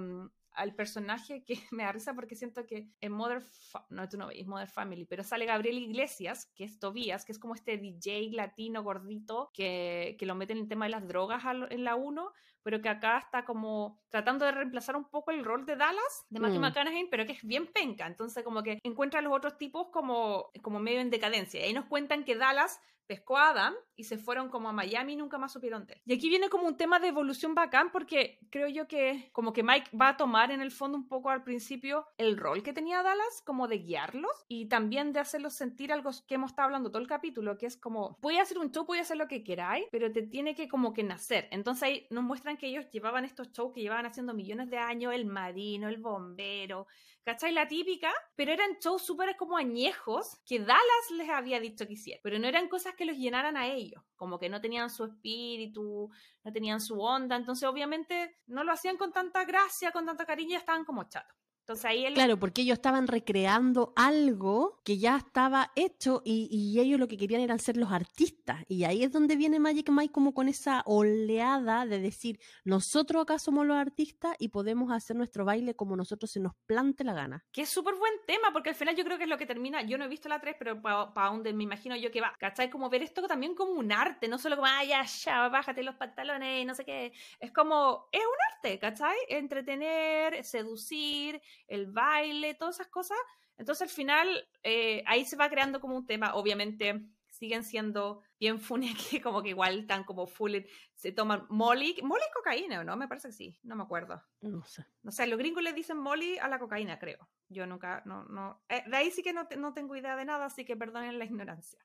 al 0.57 0.75
personaje 0.75 1.45
que 1.45 1.55
me 1.71 1.85
da 1.85 1.93
risa 1.93 2.15
porque 2.15 2.35
siento 2.35 2.67
que 2.67 2.89
en 3.01 3.13
Mother, 3.13 3.43
no, 3.91 4.09
tú 4.09 4.17
no 4.17 4.29
veis 4.29 4.47
Mother 4.47 4.69
Family, 4.69 5.05
pero 5.05 5.23
sale 5.23 5.47
Gabriel 5.47 5.79
Iglesias, 5.79 6.51
que 6.55 6.65
es 6.65 6.79
Tobías, 6.79 7.25
que 7.25 7.33
es 7.33 7.39
como 7.39 7.55
este 7.55 7.79
DJ 7.79 8.31
latino 8.33 8.83
gordito 8.83 9.51
que, 9.53 10.17
que 10.19 10.27
lo 10.27 10.35
mete 10.35 10.53
en 10.53 10.61
el 10.61 10.69
tema 10.69 10.87
de 10.87 10.91
las 10.91 11.07
drogas 11.07 11.43
en 11.71 11.85
la 11.85 11.95
1, 11.95 12.33
pero 12.63 12.83
que 12.83 12.89
acá 12.89 13.19
está 13.19 13.45
como 13.45 14.01
tratando 14.09 14.45
de 14.45 14.53
reemplazar 14.53 14.97
un 14.97 15.09
poco 15.09 15.31
el 15.31 15.45
rol 15.45 15.67
de 15.67 15.77
Dallas, 15.77 16.27
de 16.31 16.41
Matthew 16.41 16.59
mm. 16.59 16.63
McConaughey, 16.63 17.09
pero 17.11 17.25
que 17.25 17.33
es 17.33 17.43
bien 17.45 17.69
penca. 17.69 18.07
Entonces, 18.07 18.43
como 18.43 18.63
que 18.63 18.81
encuentra 18.83 19.21
a 19.21 19.23
los 19.23 19.33
otros 19.33 19.57
tipos 19.57 19.89
como, 19.93 20.51
como 20.63 20.81
medio 20.81 21.01
en 21.01 21.11
decadencia. 21.11 21.61
Y 21.61 21.65
ahí 21.65 21.73
nos 21.73 21.85
cuentan 21.85 22.25
que 22.25 22.35
Dallas 22.35 22.81
pescó 23.07 23.39
a 23.39 23.51
Adam 23.51 23.75
y 23.95 24.05
se 24.05 24.19
fueron 24.19 24.49
como 24.49 24.69
a 24.69 24.73
Miami 24.73 25.15
y 25.15 25.17
nunca 25.17 25.39
más 25.39 25.53
supieron 25.53 25.87
de 25.87 25.95
él. 25.95 26.03
Y 26.05 26.15
aquí 26.15 26.29
viene 26.29 26.49
como 26.49 26.67
un 26.67 26.77
tema 26.77 26.99
de 26.99 27.09
evolución 27.09 27.55
bacán 27.55 27.91
porque 27.91 28.39
creo 28.51 28.69
yo 28.69 28.87
que 28.87 29.31
como 29.33 29.53
que 29.53 29.63
Mike 29.63 29.97
va 29.97 30.11
a 30.11 30.17
tomar 30.17 30.51
en 30.51 30.61
el 30.61 30.71
fondo 30.71 30.99
un 30.99 31.09
poco 31.09 31.31
al 31.31 31.43
principio 31.43 32.07
el 32.19 32.37
rol 32.37 32.63
que 32.63 32.73
tenía 32.73 33.03
Dallas, 33.03 33.43
como 33.45 33.69
de 33.69 33.79
guiarlos 33.79 34.45
y 34.49 34.67
también 34.67 35.13
de 35.13 35.21
hacerlos 35.21 35.55
sentir 35.55 35.93
algo 35.93 36.11
que 36.27 36.35
hemos 36.35 36.51
estado 36.51 36.67
hablando 36.67 36.91
todo 36.91 37.01
el 37.01 37.09
capítulo, 37.09 37.57
que 37.57 37.67
es 37.67 37.77
como, 37.77 38.19
voy 38.21 38.37
a 38.37 38.43
hacer 38.43 38.59
un 38.59 38.71
show, 38.71 38.85
voy 38.85 38.99
hacer 38.99 39.17
lo 39.17 39.29
que 39.29 39.45
queráis, 39.45 39.87
pero 39.91 40.13
te 40.13 40.23
tiene 40.23 40.55
que 40.55 40.69
como 40.69 40.93
que 40.93 41.03
nacer. 41.03 41.49
Entonces 41.51 41.83
ahí 41.83 42.07
nos 42.11 42.25
muestran 42.25 42.57
que 42.57 42.67
ellos 42.67 42.91
llevaban 42.91 43.25
estos 43.25 43.53
shows 43.53 43.73
que 43.73 43.81
llevaban 43.81 44.07
haciendo 44.07 44.35
millones 44.35 44.71
de 44.71 44.79
años, 44.79 45.15
el 45.15 45.27
marino, 45.27 45.89
el 45.89 45.99
bombero, 45.99 46.87
¿cachai? 47.27 47.51
La 47.51 47.67
típica, 47.67 48.13
pero 48.37 48.53
eran 48.53 48.79
shows 48.81 49.05
súper 49.05 49.37
como 49.37 49.57
añejos 49.57 50.41
que 50.47 50.61
Dallas 50.61 51.11
les 51.17 51.29
había 51.29 51.59
dicho 51.59 51.85
que 51.85 51.95
hicieran, 51.95 52.21
pero 52.23 52.39
no 52.39 52.47
eran 52.47 52.69
cosas 52.69 52.95
que 52.95 53.05
los 53.05 53.17
llenaran 53.17 53.57
a 53.57 53.67
ellos, 53.67 54.01
como 54.15 54.39
que 54.39 54.49
no 54.49 54.61
tenían 54.61 54.91
su 54.91 55.05
espíritu, 55.05 56.09
no 56.45 56.53
tenían 56.53 56.81
su 56.81 57.01
onda, 57.01 57.35
entonces 57.35 57.69
obviamente 57.69 58.37
no 58.47 58.63
lo 58.63 58.71
hacían 58.71 58.97
con 58.97 59.13
tanta 59.13 59.45
gracia, 59.45 59.91
con 59.91 60.07
tanta 60.07 60.25
cariño, 60.25 60.57
estaban 60.57 60.85
como 60.85 61.03
chatos. 61.09 61.37
Entonces 61.67 61.85
ahí 61.85 62.07
Claro, 62.15 62.39
porque 62.39 62.63
ellos 62.63 62.75
estaban 62.75 63.09
recreando 63.09 63.93
algo 63.97 64.81
que 64.85 64.99
ya 64.99 65.17
estaba 65.17 65.73
hecho 65.75 66.23
y, 66.25 66.79
ellos 66.79 67.01
lo 67.01 67.09
que 67.09 67.17
querían 67.17 67.41
era 67.41 67.59
ser 67.59 67.77
los 67.77 67.91
artistas. 67.91 68.63
Y 68.69 68.85
ahí 68.85 69.03
es 69.03 69.11
donde 69.11 69.35
viene 69.35 69.59
Magic 69.59 69.91
Mike 69.91 70.13
como 70.13 70.33
con 70.33 70.49
esa 70.49 70.85
oleada 70.87 71.85
de 71.85 71.99
decir, 71.99 72.39
nosotros 72.65 73.25
acá 73.25 73.41
somos 73.41 73.67
los 73.67 73.77
artistas 73.77 74.37
y 74.39 74.49
podemos 74.49 74.93
hacer 74.93 75.17
nuestro 75.17 75.45
baile 75.45 75.75
como 75.75 75.97
nosotros 75.97 76.31
se 76.31 76.39
nos 76.39 76.53
plante 76.67 77.03
la 77.03 77.15
gana. 77.15 77.45
Que 77.51 77.63
es 77.63 77.69
súper 77.69 77.97
buen 77.97 78.13
tema, 78.29 78.53
porque 78.53 78.69
al 78.69 78.77
final 78.77 78.95
yo 78.95 79.03
creo 79.03 79.19
que 79.19 79.25
es 79.25 79.31
lo 79.31 79.39
que 79.39 79.47
termina, 79.47 79.83
yo 79.83 79.99
no 79.99 80.05
he 80.05 80.09
visto 80.09 80.29
la 80.29 80.41
3, 80.41 80.55
pero 80.61 80.81
para 80.81 81.31
donde 81.31 81.53
me 81.53 81.65
imagino 81.65 81.97
yo 81.97 82.13
que 82.13 82.21
va, 82.21 82.33
¿cachai? 82.39 82.71
Como 82.71 82.89
ver 82.91 83.03
esto 83.03 83.27
también 83.27 83.57
como 83.57 83.73
un 83.73 83.91
arte, 83.91 84.29
no 84.29 84.39
solo 84.39 84.55
como, 84.55 84.69
ay, 84.69 84.89
ya, 84.89 85.03
ya, 85.03 85.49
bájate 85.49 85.83
los 85.83 85.97
pantalones, 85.97 86.65
no 86.65 86.77
sé 86.77 86.85
qué. 86.85 87.13
Es 87.41 87.51
como, 87.51 88.07
es 88.13 88.21
un 88.21 88.55
arte, 88.55 88.79
¿cachai? 88.79 89.17
Entretener, 89.29 90.45
seducir 90.45 91.43
el 91.69 91.87
baile, 91.87 92.55
todas 92.55 92.77
esas 92.77 92.89
cosas. 92.89 93.19
Entonces 93.57 93.83
al 93.83 93.95
final 93.95 94.49
eh, 94.63 95.03
ahí 95.07 95.25
se 95.25 95.37
va 95.37 95.49
creando 95.49 95.81
como 95.81 95.97
un 95.97 96.07
tema, 96.07 96.35
obviamente 96.35 97.07
siguen 97.37 97.65
siendo 97.65 98.23
bien 98.41 98.61
funny 98.61 98.95
que 99.11 99.21
como 99.21 99.43
que 99.43 99.51
igual 99.51 99.81
están 99.81 100.05
como 100.05 100.27
full, 100.27 100.57
se 100.95 101.13
toman 101.13 101.47
molly, 101.49 101.97
molly 102.03 102.25
cocaína, 102.35 102.83
¿no? 102.83 102.97
Me 102.97 103.09
parece 103.09 103.29
que 103.29 103.35
sí, 103.35 103.59
no 103.63 103.77
me 103.77 103.83
acuerdo. 103.83 104.23
No 104.41 104.65
sé. 104.65 104.87
No 105.03 105.13
sé, 105.13 105.27
los 105.27 105.39
gringos 105.39 105.63
le 105.63 105.73
dicen 105.73 105.99
molly 105.99 106.39
a 106.39 106.49
la 106.49 106.59
cocaína, 106.59 106.99
creo. 106.99 107.29
Yo 107.49 107.67
nunca, 107.67 108.03
no, 108.07 108.25
no, 108.25 108.63
eh, 108.69 108.83
de 108.87 108.97
ahí 108.97 109.11
sí 109.11 109.23
que 109.23 109.33
no, 109.33 109.47
no 109.57 109.73
tengo 109.73 109.95
idea 109.97 110.17
de 110.17 110.25
nada, 110.25 110.47
así 110.47 110.65
que 110.65 110.77
perdonen 110.77 111.19
la 111.19 111.25
ignorancia. 111.25 111.79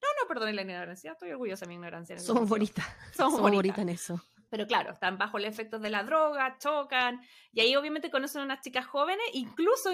No, 0.00 0.08
no, 0.20 0.28
perdonen 0.28 0.54
la 0.54 0.62
ignorancia, 0.62 1.12
estoy 1.12 1.30
orgullosa 1.30 1.64
de 1.64 1.70
mi 1.70 1.74
ignorancia. 1.74 2.18
Somos 2.18 2.48
bonitas. 2.48 2.86
Somos, 3.12 3.40
bonitas 3.40 3.78
en 3.78 3.88
eso. 3.88 4.22
Pero 4.50 4.66
claro, 4.66 4.92
están 4.92 5.18
bajo 5.18 5.38
el 5.38 5.44
efecto 5.44 5.78
de 5.78 5.90
la 5.90 6.02
droga, 6.02 6.56
chocan, 6.58 7.20
y 7.52 7.60
ahí 7.60 7.76
obviamente 7.76 8.10
conocen 8.10 8.42
a 8.42 8.44
unas 8.44 8.60
chicas 8.60 8.86
jóvenes, 8.86 9.24
incluso 9.32 9.90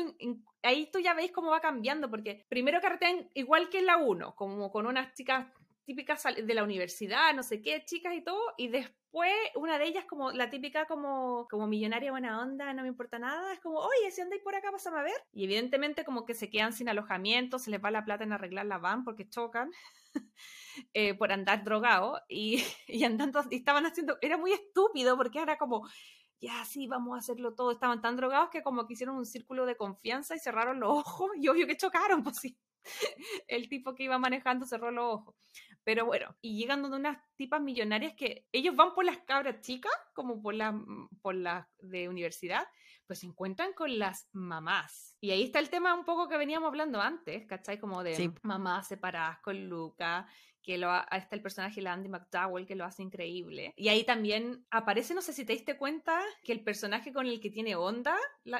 ahí 0.62 0.90
tú 0.92 1.00
ya 1.00 1.14
veis 1.14 1.32
cómo 1.32 1.50
va 1.50 1.60
cambiando, 1.60 2.10
porque 2.10 2.46
primero 2.48 2.80
carretean 2.80 3.30
igual 3.34 3.68
que 3.68 3.78
en 3.78 3.86
la 3.86 3.96
1, 3.96 4.34
como 4.36 4.70
con 4.70 4.86
unas 4.86 5.12
chicas 5.14 5.46
típicas 5.84 6.22
de 6.24 6.54
la 6.54 6.64
universidad, 6.64 7.34
no 7.34 7.42
sé 7.42 7.60
qué, 7.60 7.84
chicas 7.84 8.14
y 8.14 8.22
todo, 8.22 8.40
y 8.56 8.68
después 8.68 9.32
una 9.54 9.78
de 9.78 9.86
ellas 9.86 10.04
como 10.06 10.32
la 10.32 10.50
típica 10.50 10.86
como, 10.86 11.46
como 11.48 11.66
millonaria 11.66 12.10
buena 12.10 12.40
onda, 12.40 12.72
no 12.72 12.82
me 12.82 12.88
importa 12.88 13.18
nada, 13.18 13.52
es 13.52 13.60
como, 13.60 13.78
oye, 13.78 14.10
si 14.10 14.20
andáis 14.20 14.42
por 14.42 14.54
acá, 14.54 14.70
pásame 14.72 14.98
a 14.98 15.02
ver. 15.02 15.16
Y 15.32 15.44
evidentemente 15.44 16.04
como 16.04 16.24
que 16.24 16.34
se 16.34 16.50
quedan 16.50 16.72
sin 16.72 16.88
alojamiento, 16.88 17.58
se 17.58 17.70
les 17.70 17.82
va 17.84 17.90
la 17.90 18.04
plata 18.04 18.24
en 18.24 18.32
arreglar 18.32 18.66
la 18.66 18.78
van 18.78 19.04
porque 19.04 19.28
chocan. 19.28 19.70
Eh, 20.92 21.14
por 21.14 21.32
andar 21.32 21.64
drogado 21.64 22.20
y, 22.28 22.56
y 22.88 23.04
andando, 23.04 23.42
y 23.50 23.56
estaban 23.56 23.86
haciendo, 23.86 24.18
era 24.20 24.36
muy 24.36 24.52
estúpido 24.52 25.16
porque 25.16 25.40
era 25.40 25.56
como, 25.58 25.86
ya 26.40 26.64
sí, 26.64 26.86
vamos 26.86 27.14
a 27.14 27.18
hacerlo 27.18 27.54
todo, 27.54 27.72
estaban 27.72 28.00
tan 28.00 28.16
drogados 28.16 28.50
que 28.50 28.62
como 28.62 28.86
que 28.86 28.94
hicieron 28.94 29.16
un 29.16 29.26
círculo 29.26 29.66
de 29.66 29.76
confianza 29.76 30.34
y 30.34 30.38
cerraron 30.38 30.80
los 30.80 30.90
ojos 30.90 31.30
y 31.36 31.48
obvio 31.48 31.66
que 31.66 31.76
chocaron, 31.76 32.22
pues 32.24 32.36
sí. 32.36 32.58
El 33.48 33.70
tipo 33.70 33.94
que 33.94 34.04
iba 34.04 34.18
manejando 34.18 34.66
cerró 34.66 34.90
los 34.90 35.14
ojos. 35.14 35.34
Pero 35.84 36.04
bueno, 36.04 36.36
y 36.42 36.58
llegan 36.58 36.82
donde 36.82 36.98
unas 36.98 37.18
tipas 37.36 37.62
millonarias 37.62 38.12
que 38.14 38.46
ellos 38.52 38.76
van 38.76 38.94
por 38.94 39.06
las 39.06 39.18
cabras 39.18 39.62
chicas, 39.62 39.92
como 40.14 40.42
por 40.42 40.54
las 40.54 40.74
por 41.22 41.34
las 41.34 41.66
de 41.78 42.10
universidad, 42.10 42.66
pues 43.06 43.20
se 43.20 43.26
encuentran 43.26 43.72
con 43.72 43.98
las 43.98 44.28
mamás. 44.32 45.16
Y 45.20 45.30
ahí 45.30 45.44
está 45.44 45.58
el 45.60 45.70
tema 45.70 45.94
un 45.94 46.04
poco 46.04 46.28
que 46.28 46.36
veníamos 46.36 46.68
hablando 46.68 47.00
antes, 47.00 47.46
¿cachai? 47.46 47.78
Como 47.78 48.02
de 48.02 48.32
mamás 48.42 48.88
separadas 48.88 49.38
con 49.40 49.68
Luca, 49.68 50.26
que 50.64 50.78
lo 50.78 50.90
está 51.12 51.36
el 51.36 51.42
personaje 51.42 51.80
de 51.80 51.88
Andy 51.88 52.08
McDowell 52.08 52.66
que 52.66 52.74
lo 52.74 52.84
hace 52.84 53.02
increíble. 53.02 53.74
Y 53.76 53.88
ahí 53.88 54.02
también 54.02 54.66
aparece, 54.70 55.14
no 55.14 55.20
sé 55.20 55.32
si 55.32 55.44
te 55.44 55.52
diste 55.52 55.76
cuenta, 55.76 56.20
que 56.42 56.52
el 56.52 56.64
personaje 56.64 57.12
con 57.12 57.26
el 57.26 57.38
que 57.40 57.50
tiene 57.50 57.76
onda 57.76 58.16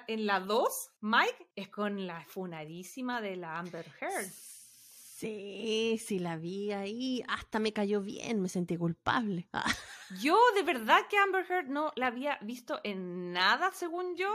en 0.07 0.26
la 0.26 0.40
2, 0.40 0.90
Mike, 1.00 1.48
es 1.57 1.68
con 1.70 2.07
la 2.07 2.24
funadísima 2.26 3.20
de 3.20 3.36
la 3.36 3.59
Amber 3.59 3.86
Heard. 4.00 4.28
Sí, 4.28 5.98
sí 6.05 6.18
la 6.18 6.36
vi 6.36 6.72
ahí, 6.72 7.24
hasta 7.28 7.59
me 7.59 7.72
cayó 7.72 8.02
bien, 8.02 8.42
me 8.42 8.48
sentí 8.48 8.76
culpable. 8.76 9.48
Yo 10.20 10.38
de 10.55 10.62
verdad 10.62 11.00
que 11.09 11.16
Amber 11.16 11.46
Heard 11.50 11.68
no 11.68 11.92
la 11.96 12.09
había 12.09 12.38
visto 12.42 12.80
en 12.84 13.32
nada, 13.32 13.72
según 13.72 14.16
yo. 14.16 14.34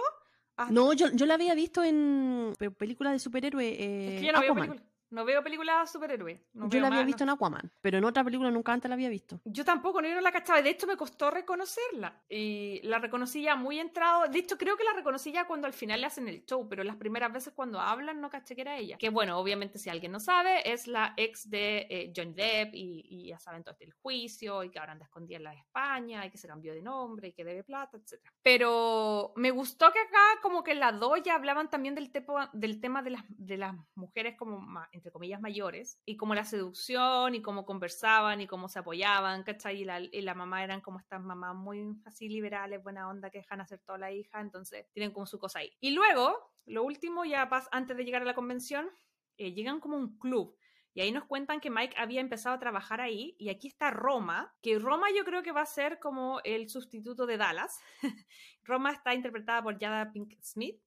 No, 0.71 0.91
yo, 0.91 1.07
yo 1.13 1.25
la 1.25 1.35
había 1.35 1.55
visto 1.55 1.85
en 1.85 2.53
películas 2.77 3.13
de 3.13 3.19
superhéroe. 3.19 3.69
es 3.69 4.19
que 4.19 4.27
yo 4.27 4.33
no 4.33 4.41
veo 4.41 4.55
películas. 4.55 4.88
No 5.11 5.25
veo 5.25 5.43
películas 5.43 5.91
superhéroes. 5.91 6.39
yo 6.53 6.79
la 6.79 6.87
había 6.87 7.03
visto 7.03 7.23
en 7.23 7.31
Aquaman, 7.31 7.71
pero 7.81 7.97
en 7.97 8.05
otra 8.05 8.23
película 8.23 8.51
nunca 8.51 8.73
antes 8.73 8.89
la 8.89 8.93
había 8.93 9.09
visto. 9.09 9.41
Yo 9.43 9.65
tampoco, 9.65 10.01
no, 10.01 10.07
yo 10.07 10.15
no 10.15 10.21
la 10.21 10.31
cachaba. 10.31 10.61
De 10.61 10.69
hecho, 10.69 10.85
me 10.85 10.97
costó 10.97 11.31
reconocerla. 11.31 12.21
Y 12.29 12.79
la 12.83 12.99
reconocí 12.99 13.41
ya 13.41 13.55
muy 13.55 13.79
entrado. 13.79 14.27
De 14.27 14.39
hecho, 14.39 14.57
creo 14.57 14.77
que 14.77 14.83
la 14.83 14.93
reconocí 14.93 15.31
ya 15.31 15.47
cuando 15.47 15.65
al 15.65 15.73
final 15.73 16.01
le 16.01 16.07
hacen 16.07 16.27
el 16.27 16.45
show, 16.45 16.67
pero 16.69 16.83
las 16.83 16.95
primeras 16.95 17.33
veces 17.33 17.53
cuando 17.55 17.79
hablan 17.79 18.21
no 18.21 18.29
caché 18.29 18.55
que 18.55 18.61
era 18.61 18.77
ella. 18.77 18.97
Que 18.97 19.09
bueno, 19.09 19.39
obviamente, 19.39 19.79
si 19.79 19.89
alguien 19.89 20.11
no 20.11 20.19
sabe, 20.19 20.71
es 20.71 20.87
la 20.87 21.13
ex 21.17 21.49
de 21.49 21.87
eh, 21.89 22.13
John 22.15 22.35
Depp 22.35 22.75
y, 22.75 23.29
ya 23.29 23.39
saben 23.39 23.63
todo 23.63 23.75
el 23.79 23.93
juicio 23.93 24.63
y 24.63 24.69
que 24.69 24.79
ahora 24.79 24.93
anda 24.93 25.05
escondida 25.05 25.37
en 25.37 25.43
la 25.43 25.53
España 25.53 26.25
y 26.25 26.31
que 26.31 26.37
se 26.37 26.47
cambió 26.47 26.73
de 26.73 26.81
nombre 26.81 27.29
y 27.29 27.33
que 27.33 27.43
debe 27.43 27.63
plata, 27.63 27.97
etc. 27.97 28.21
Pero 28.41 29.33
me 29.35 29.51
gustó 29.51 29.91
que 29.91 29.99
acá, 29.99 30.41
como 30.41 30.63
que 30.63 30.71
en 30.71 30.79
la 30.79 30.91
doya 30.91 31.35
hablaban 31.35 31.69
también 31.69 31.95
del, 31.95 32.11
del 32.53 32.81
tema 32.81 33.01
de 33.01 33.09
las, 33.11 33.23
de 33.29 33.57
las 33.57 33.75
mujeres 33.95 34.35
como 34.37 34.59
más 34.59 34.87
entre 34.99 35.11
comillas, 35.11 35.41
mayores, 35.41 35.99
y 36.05 36.17
como 36.17 36.35
la 36.35 36.45
seducción, 36.45 37.33
y 37.33 37.41
cómo 37.41 37.65
conversaban, 37.65 38.41
y 38.41 38.47
cómo 38.47 38.67
se 38.67 38.79
apoyaban, 38.79 39.43
¿cachai? 39.43 39.81
Y 39.81 39.85
la, 39.85 39.99
y 39.99 40.21
la 40.21 40.35
mamá 40.35 40.63
eran 40.63 40.81
como 40.81 40.99
estas 40.99 41.21
mamás 41.21 41.55
muy 41.55 41.83
así 42.05 42.29
liberales, 42.29 42.83
buena 42.83 43.09
onda, 43.09 43.29
que 43.29 43.39
dejan 43.39 43.61
hacer 43.61 43.79
toda 43.79 43.97
la 43.97 44.11
hija, 44.11 44.41
entonces 44.41 44.85
tienen 44.91 45.11
como 45.11 45.25
su 45.25 45.39
cosa 45.39 45.59
ahí. 45.59 45.71
Y 45.79 45.91
luego, 45.91 46.53
lo 46.65 46.83
último, 46.83 47.25
ya 47.25 47.49
antes 47.71 47.97
de 47.97 48.03
llegar 48.03 48.21
a 48.21 48.25
la 48.25 48.35
convención, 48.35 48.89
eh, 49.37 49.53
llegan 49.53 49.79
como 49.79 49.97
un 49.97 50.17
club. 50.19 50.55
Y 50.93 51.01
ahí 51.01 51.11
nos 51.11 51.25
cuentan 51.25 51.61
que 51.61 51.69
Mike 51.69 51.95
había 51.97 52.19
empezado 52.19 52.55
a 52.55 52.59
trabajar 52.59 52.99
ahí. 52.99 53.35
Y 53.39 53.49
aquí 53.49 53.67
está 53.67 53.91
Roma, 53.91 54.53
que 54.61 54.77
Roma 54.79 55.07
yo 55.15 55.23
creo 55.23 55.43
que 55.43 55.51
va 55.51 55.61
a 55.61 55.65
ser 55.65 55.99
como 55.99 56.41
el 56.43 56.69
sustituto 56.69 57.25
de 57.25 57.37
Dallas. 57.37 57.79
Roma 58.63 58.91
está 58.91 59.13
interpretada 59.13 59.63
por 59.63 59.79
Jada 59.79 60.11
Pink 60.11 60.33
Smith. 60.41 60.81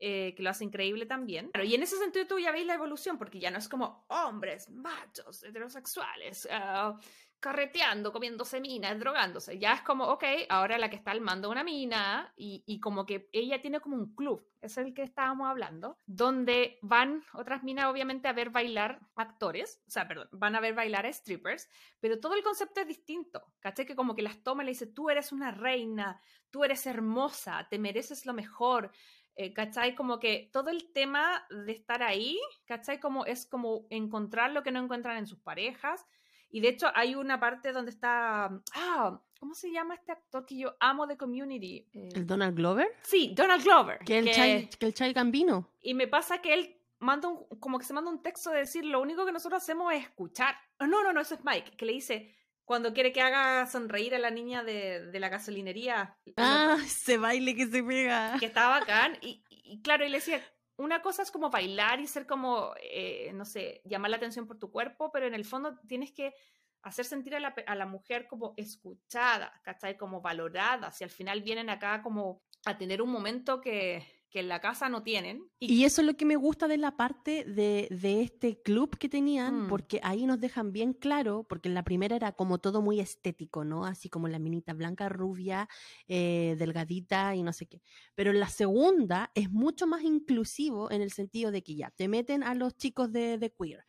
Eh, 0.00 0.34
que 0.36 0.42
lo 0.42 0.50
hace 0.50 0.64
increíble 0.64 1.06
también. 1.06 1.50
y 1.64 1.74
en 1.74 1.82
ese 1.82 1.96
sentido 1.96 2.26
tú 2.26 2.38
ya 2.38 2.50
veis 2.50 2.66
la 2.66 2.74
evolución, 2.74 3.16
porque 3.16 3.38
ya 3.38 3.50
no 3.50 3.58
es 3.58 3.68
como 3.68 4.04
hombres, 4.08 4.68
machos, 4.68 5.42
heterosexuales, 5.44 6.46
uh, 6.46 6.98
carreteando, 7.38 8.12
comiéndose 8.12 8.60
minas, 8.60 8.98
drogándose. 8.98 9.58
Ya 9.58 9.74
es 9.74 9.82
como, 9.82 10.06
ok, 10.06 10.24
ahora 10.48 10.78
la 10.78 10.90
que 10.90 10.96
está 10.96 11.12
al 11.12 11.20
mando 11.20 11.50
una 11.50 11.62
mina 11.62 12.32
y, 12.36 12.64
y, 12.66 12.80
como 12.80 13.06
que 13.06 13.28
ella 13.32 13.62
tiene 13.62 13.80
como 13.80 13.96
un 13.96 14.14
club, 14.14 14.50
es 14.60 14.76
el 14.78 14.94
que 14.94 15.02
estábamos 15.02 15.48
hablando, 15.48 15.98
donde 16.06 16.78
van 16.82 17.22
otras 17.34 17.62
minas 17.62 17.86
obviamente 17.86 18.28
a 18.28 18.32
ver 18.32 18.50
bailar 18.50 18.98
actores, 19.14 19.82
o 19.86 19.90
sea, 19.90 20.08
perdón, 20.08 20.28
van 20.32 20.56
a 20.56 20.60
ver 20.60 20.74
bailar 20.74 21.06
a 21.06 21.12
strippers, 21.12 21.68
pero 22.00 22.18
todo 22.18 22.34
el 22.34 22.42
concepto 22.42 22.80
es 22.80 22.88
distinto, 22.88 23.44
¿caché? 23.60 23.84
Que 23.86 23.94
como 23.94 24.14
que 24.14 24.22
las 24.22 24.42
toma 24.42 24.62
y 24.62 24.66
le 24.66 24.72
dice, 24.72 24.86
tú 24.86 25.10
eres 25.10 25.30
una 25.30 25.50
reina, 25.50 26.20
tú 26.50 26.64
eres 26.64 26.86
hermosa, 26.86 27.66
te 27.68 27.78
mereces 27.78 28.26
lo 28.26 28.32
mejor. 28.32 28.90
Eh, 29.36 29.52
¿Cachai? 29.52 29.94
Como 29.96 30.20
que 30.20 30.48
todo 30.52 30.70
el 30.70 30.92
tema 30.92 31.44
de 31.50 31.72
estar 31.72 32.02
ahí, 32.02 32.38
¿cachai? 32.66 33.00
Como 33.00 33.26
es 33.26 33.46
como 33.46 33.86
encontrar 33.90 34.52
lo 34.52 34.62
que 34.62 34.70
no 34.70 34.80
encuentran 34.80 35.16
en 35.16 35.26
sus 35.26 35.40
parejas, 35.40 36.06
y 36.50 36.60
de 36.60 36.68
hecho 36.68 36.86
hay 36.94 37.16
una 37.16 37.40
parte 37.40 37.72
donde 37.72 37.90
está, 37.90 38.44
ah, 38.74 39.20
¿cómo 39.40 39.54
se 39.54 39.72
llama 39.72 39.96
este 39.96 40.12
actor 40.12 40.46
que 40.46 40.56
yo 40.56 40.76
amo 40.78 41.04
de 41.08 41.16
Community? 41.16 41.84
¿El 41.92 42.24
Donald 42.24 42.56
Glover? 42.56 42.86
Sí, 43.02 43.32
Donald 43.34 43.64
Glover. 43.64 43.98
Que 43.98 44.18
el, 44.20 44.26
que, 44.26 44.70
que 44.78 44.86
el 44.86 44.94
Child 44.94 45.16
Gambino. 45.16 45.68
Y 45.82 45.94
me 45.94 46.06
pasa 46.06 46.40
que 46.40 46.54
él 46.54 46.76
manda 47.00 47.26
un, 47.26 47.44
como 47.58 47.80
que 47.80 47.84
se 47.84 47.92
manda 47.92 48.08
un 48.08 48.22
texto 48.22 48.50
de 48.50 48.58
decir, 48.58 48.84
lo 48.84 49.00
único 49.00 49.26
que 49.26 49.32
nosotros 49.32 49.62
hacemos 49.64 49.92
es 49.92 50.04
escuchar. 50.04 50.54
Oh, 50.78 50.86
no, 50.86 51.02
no, 51.02 51.12
no, 51.12 51.20
eso 51.20 51.34
es 51.34 51.44
Mike, 51.44 51.72
que 51.76 51.86
le 51.86 51.92
dice, 51.94 52.32
cuando 52.64 52.92
quiere 52.94 53.12
que 53.12 53.20
haga 53.20 53.66
sonreír 53.66 54.14
a 54.14 54.18
la 54.18 54.30
niña 54.30 54.64
de, 54.64 55.06
de 55.06 55.20
la 55.20 55.28
gasolinería. 55.28 56.16
Ah, 56.36 56.78
ese 56.84 57.18
baile 57.18 57.54
que 57.54 57.66
se 57.66 57.82
pega. 57.82 58.36
Que 58.38 58.46
estaba 58.46 58.80
bacán. 58.80 59.18
Y, 59.20 59.44
y, 59.48 59.82
claro, 59.82 60.04
y 60.04 60.08
le 60.08 60.18
decía, 60.18 60.42
una 60.76 61.02
cosa 61.02 61.22
es 61.22 61.30
como 61.30 61.50
bailar 61.50 62.00
y 62.00 62.06
ser 62.06 62.26
como, 62.26 62.72
eh, 62.80 63.32
no 63.34 63.44
sé, 63.44 63.82
llamar 63.84 64.10
la 64.10 64.16
atención 64.16 64.46
por 64.46 64.58
tu 64.58 64.70
cuerpo, 64.70 65.10
pero 65.12 65.26
en 65.26 65.34
el 65.34 65.44
fondo 65.44 65.78
tienes 65.86 66.12
que 66.12 66.34
hacer 66.82 67.04
sentir 67.04 67.34
a 67.34 67.40
la, 67.40 67.54
a 67.66 67.74
la, 67.74 67.86
mujer 67.86 68.26
como 68.28 68.54
escuchada, 68.56 69.58
¿cachai? 69.62 69.96
Como 69.96 70.20
valorada, 70.20 70.90
si 70.90 71.04
al 71.04 71.10
final 71.10 71.42
vienen 71.42 71.70
acá 71.70 72.02
como 72.02 72.42
a 72.66 72.76
tener 72.76 73.00
un 73.00 73.10
momento 73.10 73.60
que, 73.60 74.06
que 74.34 74.40
en 74.40 74.48
la 74.48 74.60
casa 74.60 74.88
no 74.88 75.04
tienen. 75.04 75.48
Y... 75.60 75.72
y, 75.72 75.84
eso 75.84 76.00
es 76.00 76.08
lo 76.08 76.16
que 76.16 76.24
me 76.24 76.34
gusta 76.34 76.66
de 76.66 76.76
la 76.76 76.96
parte 76.96 77.44
de, 77.44 77.86
de 77.88 78.22
este 78.22 78.60
club 78.60 78.98
que 78.98 79.08
tenían, 79.08 79.66
mm. 79.66 79.68
porque 79.68 80.00
ahí 80.02 80.26
nos 80.26 80.40
dejan 80.40 80.72
bien 80.72 80.92
claro, 80.92 81.46
porque 81.48 81.68
en 81.68 81.74
la 81.74 81.84
primera 81.84 82.16
era 82.16 82.32
como 82.32 82.58
todo 82.58 82.82
muy 82.82 82.98
estético, 82.98 83.64
¿no? 83.64 83.86
Así 83.86 84.08
como 84.08 84.26
la 84.26 84.40
minita 84.40 84.72
blanca, 84.72 85.08
rubia, 85.08 85.68
eh, 86.08 86.56
delgadita 86.58 87.36
y 87.36 87.44
no 87.44 87.52
sé 87.52 87.66
qué. 87.66 87.80
Pero 88.16 88.32
en 88.32 88.40
la 88.40 88.48
segunda 88.48 89.30
es 89.36 89.52
mucho 89.52 89.86
más 89.86 90.02
inclusivo 90.02 90.90
en 90.90 91.00
el 91.00 91.12
sentido 91.12 91.52
de 91.52 91.62
que 91.62 91.76
ya 91.76 91.92
te 91.92 92.08
meten 92.08 92.42
a 92.42 92.56
los 92.56 92.76
chicos 92.76 93.12
de, 93.12 93.38
de 93.38 93.52
queer 93.52 93.84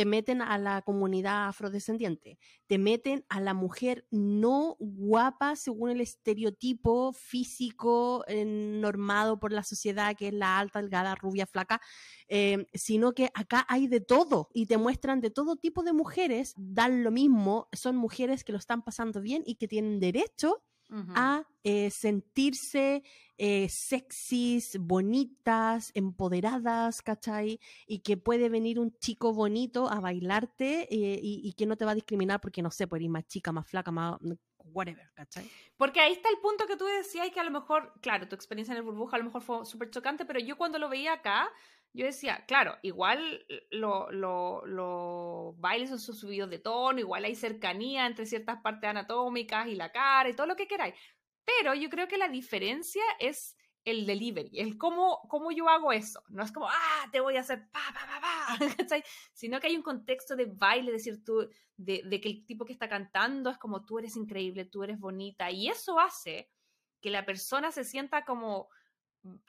te 0.00 0.06
meten 0.06 0.40
a 0.40 0.56
la 0.56 0.80
comunidad 0.80 1.48
afrodescendiente, 1.48 2.38
te 2.66 2.78
meten 2.78 3.26
a 3.28 3.38
la 3.38 3.52
mujer 3.52 4.06
no 4.10 4.78
guapa 4.80 5.56
según 5.56 5.90
el 5.90 6.00
estereotipo 6.00 7.12
físico 7.12 8.24
eh, 8.26 8.46
normado 8.46 9.38
por 9.38 9.52
la 9.52 9.62
sociedad, 9.62 10.16
que 10.16 10.28
es 10.28 10.32
la 10.32 10.58
alta, 10.58 10.80
delgada, 10.80 11.14
rubia, 11.16 11.46
flaca, 11.46 11.82
eh, 12.28 12.64
sino 12.72 13.12
que 13.12 13.28
acá 13.34 13.66
hay 13.68 13.88
de 13.88 14.00
todo 14.00 14.48
y 14.54 14.64
te 14.64 14.78
muestran 14.78 15.20
de 15.20 15.28
todo 15.28 15.56
tipo 15.56 15.82
de 15.82 15.92
mujeres, 15.92 16.54
dan 16.56 17.04
lo 17.04 17.10
mismo, 17.10 17.68
son 17.74 17.96
mujeres 17.96 18.42
que 18.42 18.52
lo 18.52 18.58
están 18.58 18.80
pasando 18.80 19.20
bien 19.20 19.42
y 19.44 19.56
que 19.56 19.68
tienen 19.68 20.00
derecho 20.00 20.62
Uh 20.90 20.96
-huh. 20.96 21.12
a 21.14 21.46
eh, 21.62 21.90
sentirse 21.90 23.02
eh, 23.38 23.68
sexys, 23.68 24.76
bonitas, 24.78 25.92
empoderadas, 25.94 27.00
¿cachai? 27.00 27.58
Y 27.86 28.00
que 28.00 28.16
puede 28.16 28.48
venir 28.48 28.78
un 28.78 28.90
chico 28.98 29.32
bonito 29.32 29.88
a 29.88 30.00
bailarte 30.00 30.88
eh, 30.90 31.20
y, 31.22 31.40
y, 31.42 31.52
que 31.54 31.66
no 31.66 31.76
te 31.76 31.84
va 31.84 31.92
a 31.92 31.94
discriminar 31.94 32.40
porque, 32.40 32.60
no 32.60 32.70
sé, 32.70 32.86
por 32.86 33.00
ir 33.00 33.08
más 33.08 33.26
chica, 33.26 33.52
más 33.52 33.66
flaca, 33.66 33.90
más 33.90 34.18
whatever, 34.72 35.10
¿cachai? 35.14 35.48
Porque 35.76 36.00
ahí 36.00 36.12
está 36.12 36.28
el 36.28 36.38
punto 36.38 36.66
que 36.66 36.76
tú 36.76 36.84
decías 36.86 37.30
que 37.30 37.40
a 37.40 37.44
lo 37.44 37.50
mejor, 37.50 37.92
claro, 38.00 38.28
tu 38.28 38.34
experiencia 38.34 38.72
en 38.72 38.78
el 38.78 38.84
burbuja 38.84 39.16
a 39.16 39.18
lo 39.18 39.26
mejor 39.26 39.42
fue 39.42 39.64
súper 39.64 39.90
chocante, 39.90 40.24
pero 40.24 40.40
yo 40.40 40.56
cuando 40.56 40.78
lo 40.78 40.88
veía 40.88 41.14
acá, 41.14 41.50
yo 41.92 42.06
decía, 42.06 42.44
claro, 42.46 42.76
igual 42.82 43.44
los 43.70 44.12
lo, 44.12 44.64
lo 44.64 45.54
bailes 45.58 45.90
son 45.90 46.14
subidos 46.14 46.48
de 46.48 46.58
tono, 46.58 47.00
igual 47.00 47.24
hay 47.24 47.34
cercanía 47.34 48.06
entre 48.06 48.26
ciertas 48.26 48.60
partes 48.62 48.90
anatómicas 48.90 49.66
y 49.66 49.74
la 49.74 49.90
cara 49.90 50.28
y 50.28 50.34
todo 50.34 50.46
lo 50.46 50.56
que 50.56 50.68
queráis. 50.68 50.94
Pero 51.44 51.74
yo 51.74 51.90
creo 51.90 52.06
que 52.06 52.18
la 52.18 52.28
diferencia 52.28 53.02
es 53.18 53.56
el 53.84 54.06
delivery, 54.06 54.60
el 54.60 54.78
cómo, 54.78 55.22
cómo 55.28 55.50
yo 55.50 55.68
hago 55.68 55.92
eso. 55.92 56.22
No 56.28 56.44
es 56.44 56.52
como, 56.52 56.68
ah, 56.68 57.08
te 57.10 57.20
voy 57.20 57.36
a 57.36 57.40
hacer 57.40 57.68
pa, 57.70 57.80
pa, 57.92 58.06
pa, 58.06 58.20
pa. 58.20 58.56
Sino 59.32 59.58
que 59.58 59.66
hay 59.66 59.76
un 59.76 59.82
contexto 59.82 60.36
de 60.36 60.44
baile, 60.44 60.92
decir, 60.92 61.24
tú, 61.24 61.48
de 61.76 62.20
que 62.20 62.28
el 62.28 62.46
tipo 62.46 62.64
que 62.64 62.72
está 62.72 62.88
cantando 62.88 63.50
es 63.50 63.58
como, 63.58 63.84
tú 63.84 63.98
eres 63.98 64.16
increíble, 64.16 64.66
tú 64.66 64.84
eres 64.84 65.00
bonita. 65.00 65.50
Y 65.50 65.68
eso 65.68 65.98
hace 65.98 66.50
que 67.00 67.10
la 67.10 67.24
persona 67.24 67.72
se 67.72 67.84
sienta 67.84 68.24
como 68.24 68.68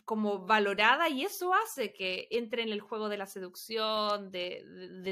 como 0.03 0.45
valorada 0.45 1.07
y 1.07 1.24
eso 1.24 1.53
hace 1.53 1.93
que 1.93 2.28
entre 2.32 2.63
en 2.63 2.69
el 2.69 2.82
juego 2.82 3.07
de 3.07 3.17
la 3.17 3.26
seducción, 3.26 4.30
de, 4.32 4.65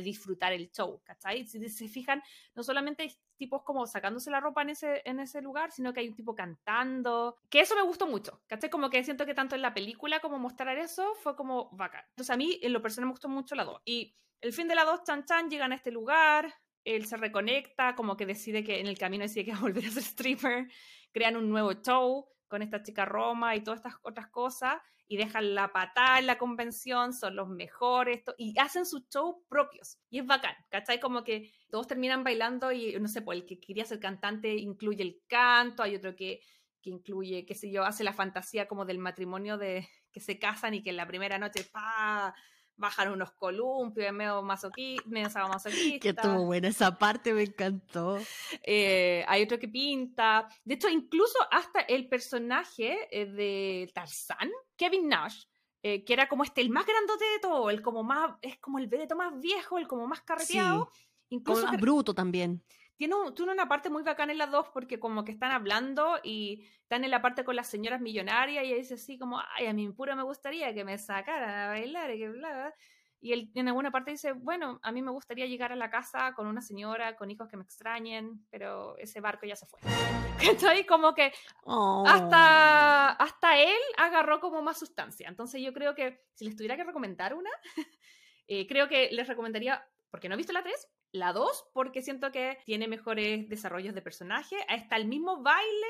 disfrutar 0.04 0.52
el 0.52 0.72
show, 0.72 1.02
¿cachai? 1.04 1.46
Si 1.46 1.70
se 1.70 1.88
fijan, 1.88 2.22
no 2.56 2.64
solamente 2.64 3.04
hay 3.04 3.16
tipos 3.38 3.64
como 3.64 3.88
sacándose 3.88 4.30
la 4.30 4.42
ropa 4.42 4.62
en 4.64 4.72
ese, 4.72 5.02
en 5.06 5.20
ese 5.20 5.42
lugar, 5.42 5.72
sino 5.72 5.94
que 5.94 6.02
hay 6.02 6.10
un 6.10 6.16
tipo 6.16 6.36
cantando, 6.36 7.38
que 7.50 7.62
eso 7.62 7.76
me 7.76 7.84
gustó 7.84 8.08
mucho, 8.08 8.42
¿cachai? 8.48 8.70
Como 8.70 8.90
que 8.90 9.04
siento 9.04 9.26
que 9.26 9.34
tanto 9.34 9.56
en 9.56 9.62
la 9.62 9.74
película 9.74 10.20
como 10.20 10.38
mostrar 10.38 10.78
eso 10.78 11.16
fue 11.16 11.36
como 11.36 11.70
bacán. 11.72 12.04
Entonces 12.10 12.32
a 12.32 12.38
mí 12.38 12.60
en 12.62 12.74
lo 12.74 12.82
personal 12.82 13.08
me 13.08 13.14
gustó 13.14 13.30
mucho 13.30 13.56
la 13.56 13.64
2. 13.64 13.82
Y 13.86 14.18
el 14.42 14.52
fin 14.52 14.68
de 14.68 14.76
la 14.76 14.84
2, 14.84 15.04
Chan 15.06 15.26
Chan 15.26 15.50
llegan 15.50 15.72
a 15.72 15.76
este 15.76 15.92
lugar, 15.92 16.54
él 16.84 17.06
se 17.06 17.18
reconecta, 17.18 17.96
como 17.96 18.18
que 18.18 18.26
decide 18.26 18.64
que 18.64 18.80
en 18.80 18.88
el 18.88 18.98
camino 18.98 19.24
decide 19.24 19.46
que 19.46 19.52
va 19.52 19.60
a 19.60 19.62
volver 19.62 19.86
a 19.86 19.92
ser 19.92 20.04
stripper, 20.04 20.68
crean 21.12 21.38
un 21.38 21.50
nuevo 21.50 21.74
show, 21.74 22.28
con 22.50 22.62
esta 22.62 22.84
chica 22.84 23.06
Roma 23.06 23.56
y 23.56 23.64
todas 23.64 23.80
estas 23.80 23.96
otras 24.02 24.28
cosas, 24.28 24.76
y 25.08 25.18
dejan 25.18 25.56
la 25.56 25.72
patada 25.72 26.20
en 26.20 26.28
la 26.28 26.38
convención, 26.38 27.14
son 27.14 27.36
los 27.36 27.50
mejores, 27.50 28.22
y 28.38 28.58
hacen 28.60 28.86
sus 28.86 29.08
shows 29.10 29.38
propios. 29.48 29.98
Y 30.10 30.20
es 30.20 30.26
bacán, 30.26 30.56
¿cachai? 30.70 31.00
Como 31.00 31.24
que 31.24 31.52
todos 31.70 31.88
terminan 31.88 32.24
bailando 32.24 32.72
y, 32.72 32.94
no 33.00 33.08
sé, 33.08 33.22
pues 33.22 33.40
el 33.40 33.46
que 33.46 33.60
quería 33.60 33.86
ser 33.86 34.00
cantante 34.00 34.54
incluye 34.56 35.02
el 35.02 35.22
canto, 35.28 35.82
hay 35.82 35.96
otro 35.96 36.16
que, 36.16 36.42
que 36.82 36.90
incluye, 36.90 37.46
qué 37.46 37.56
sé 37.56 37.72
yo, 37.72 37.86
hace 37.86 38.04
la 38.04 38.14
fantasía 38.14 38.68
como 38.68 38.86
del 38.86 39.00
matrimonio 39.00 39.58
de 39.58 39.88
que 40.12 40.20
se 40.20 40.38
casan 40.38 40.74
y 40.74 40.84
que 40.84 40.92
en 40.92 40.98
la 40.98 41.08
primera 41.08 41.40
noche, 41.40 41.64
¡pa! 41.64 42.36
Bajan 42.80 43.12
unos 43.12 43.32
columpios, 43.34 44.12
medio 44.14 44.42
masoquista, 44.42 45.08
medio 45.08 45.30
masoquista. 45.48 46.00
Que 46.00 46.10
estuvo 46.10 46.46
buena 46.46 46.70
esa 46.70 46.98
parte, 46.98 47.34
me 47.34 47.44
encantó. 47.44 48.18
Eh, 48.64 49.24
hay 49.28 49.44
otro 49.44 49.60
que 49.60 49.68
pinta. 49.68 50.48
De 50.64 50.76
hecho, 50.76 50.90
incluso 50.90 51.38
hasta 51.52 51.82
el 51.82 52.08
personaje 52.08 52.98
eh, 53.12 53.26
de 53.26 53.92
Tarzán, 53.94 54.50
Kevin 54.76 55.10
Nash, 55.10 55.44
eh, 55.84 56.04
que 56.04 56.14
era 56.14 56.28
como 56.28 56.44
este, 56.44 56.62
el 56.62 56.70
más 56.70 56.86
grandote 56.86 57.26
de 57.26 57.40
todo, 57.40 57.70
el 57.70 57.82
como 57.82 58.04
más, 58.04 58.32
es 58.42 58.58
como 58.60 58.80
el 58.80 58.88
vedeto 58.88 59.16
más 59.16 59.38
viejo, 59.40 59.78
el 59.78 59.88
como 59.88 60.08
más 60.08 60.22
carreteado. 60.22 60.90
Sí. 60.94 61.06
Incluso 61.32 61.68
más 61.68 61.80
bruto 61.80 62.16
también 62.16 62.64
tiene, 63.00 63.16
un, 63.16 63.34
tiene, 63.34 63.54
una 63.54 63.70
parte 63.70 63.90
muy 63.90 64.04
bacana 64.04 64.34
en 64.34 64.38
las 64.38 64.52
dos 64.52 64.68
porque 64.74 65.00
como 65.00 65.24
que 65.24 65.32
están 65.32 65.54
hablando 65.54 66.20
y 66.22 66.68
están 66.82 67.06
en 67.06 67.12
la 67.12 67.22
parte 67.22 67.46
con 67.46 67.56
las 67.56 67.68
señoras 67.68 68.02
millonarias 68.02 68.66
y 68.66 68.68
ella 68.68 68.76
dice 68.76 68.96
así 68.96 69.18
como, 69.18 69.42
ay, 69.56 69.68
a 69.68 69.74
mí 69.74 69.90
puro 69.90 70.18
me 70.18 70.24
gustaría 70.24 70.74
que 70.74 70.84
me 70.84 70.98
sacaran 70.98 71.50
a 71.50 71.68
bailar 71.70 72.12
y 72.12 72.20
que 72.20 72.30
bla, 72.30 72.50
bla. 72.50 72.76
Y 73.22 73.32
él 73.32 73.52
en 73.56 73.70
alguna 73.70 73.90
parte 73.90 74.12
dice, 74.12 74.34
bueno, 74.34 74.82
a 74.84 74.92
mí 74.92 75.02
me 75.02 75.12
gustaría 75.12 75.46
llegar 75.46 75.72
a 75.72 75.78
la 75.78 75.90
casa 75.90 76.34
con 76.36 76.46
una 76.46 76.62
señora, 76.62 77.16
con 77.16 77.32
hijos 77.32 77.48
que 77.48 77.56
me 77.56 77.64
extrañen, 77.64 78.46
pero 78.50 78.98
ese 78.98 79.22
barco 79.22 79.46
ya 79.46 79.56
se 79.56 79.66
fue. 79.66 79.80
Estoy 80.42 80.84
como 80.84 81.14
que 81.14 81.32
oh. 81.64 82.04
hasta, 82.06 83.12
hasta 83.12 83.62
él 83.62 83.80
agarró 83.98 84.42
como 84.42 84.62
más 84.62 84.78
sustancia. 84.78 85.30
Entonces 85.30 85.62
yo 85.62 85.72
creo 85.72 85.96
que 85.96 86.22
si 86.34 86.44
les 86.44 86.58
tuviera 86.58 86.76
que 86.76 86.84
recomendar 86.84 87.34
una, 87.34 87.50
eh, 88.48 88.68
creo 88.68 88.90
que 88.90 89.10
les 89.12 89.26
recomendaría, 89.26 89.86
porque 90.10 90.30
no 90.30 90.36
he 90.36 90.38
visto 90.38 90.54
la 90.54 90.64
3, 90.64 90.76
la 91.12 91.34
2 91.34 91.70
porque 91.74 92.02
siento 92.02 92.32
que 92.32 92.58
tiene 92.66 92.88
mejores 92.88 93.48
desarrollos 93.50 93.94
de 93.96 94.02
personaje. 94.02 94.56
Está 94.68 94.96
el 94.96 95.08
mismo 95.08 95.42
baile, 95.42 95.88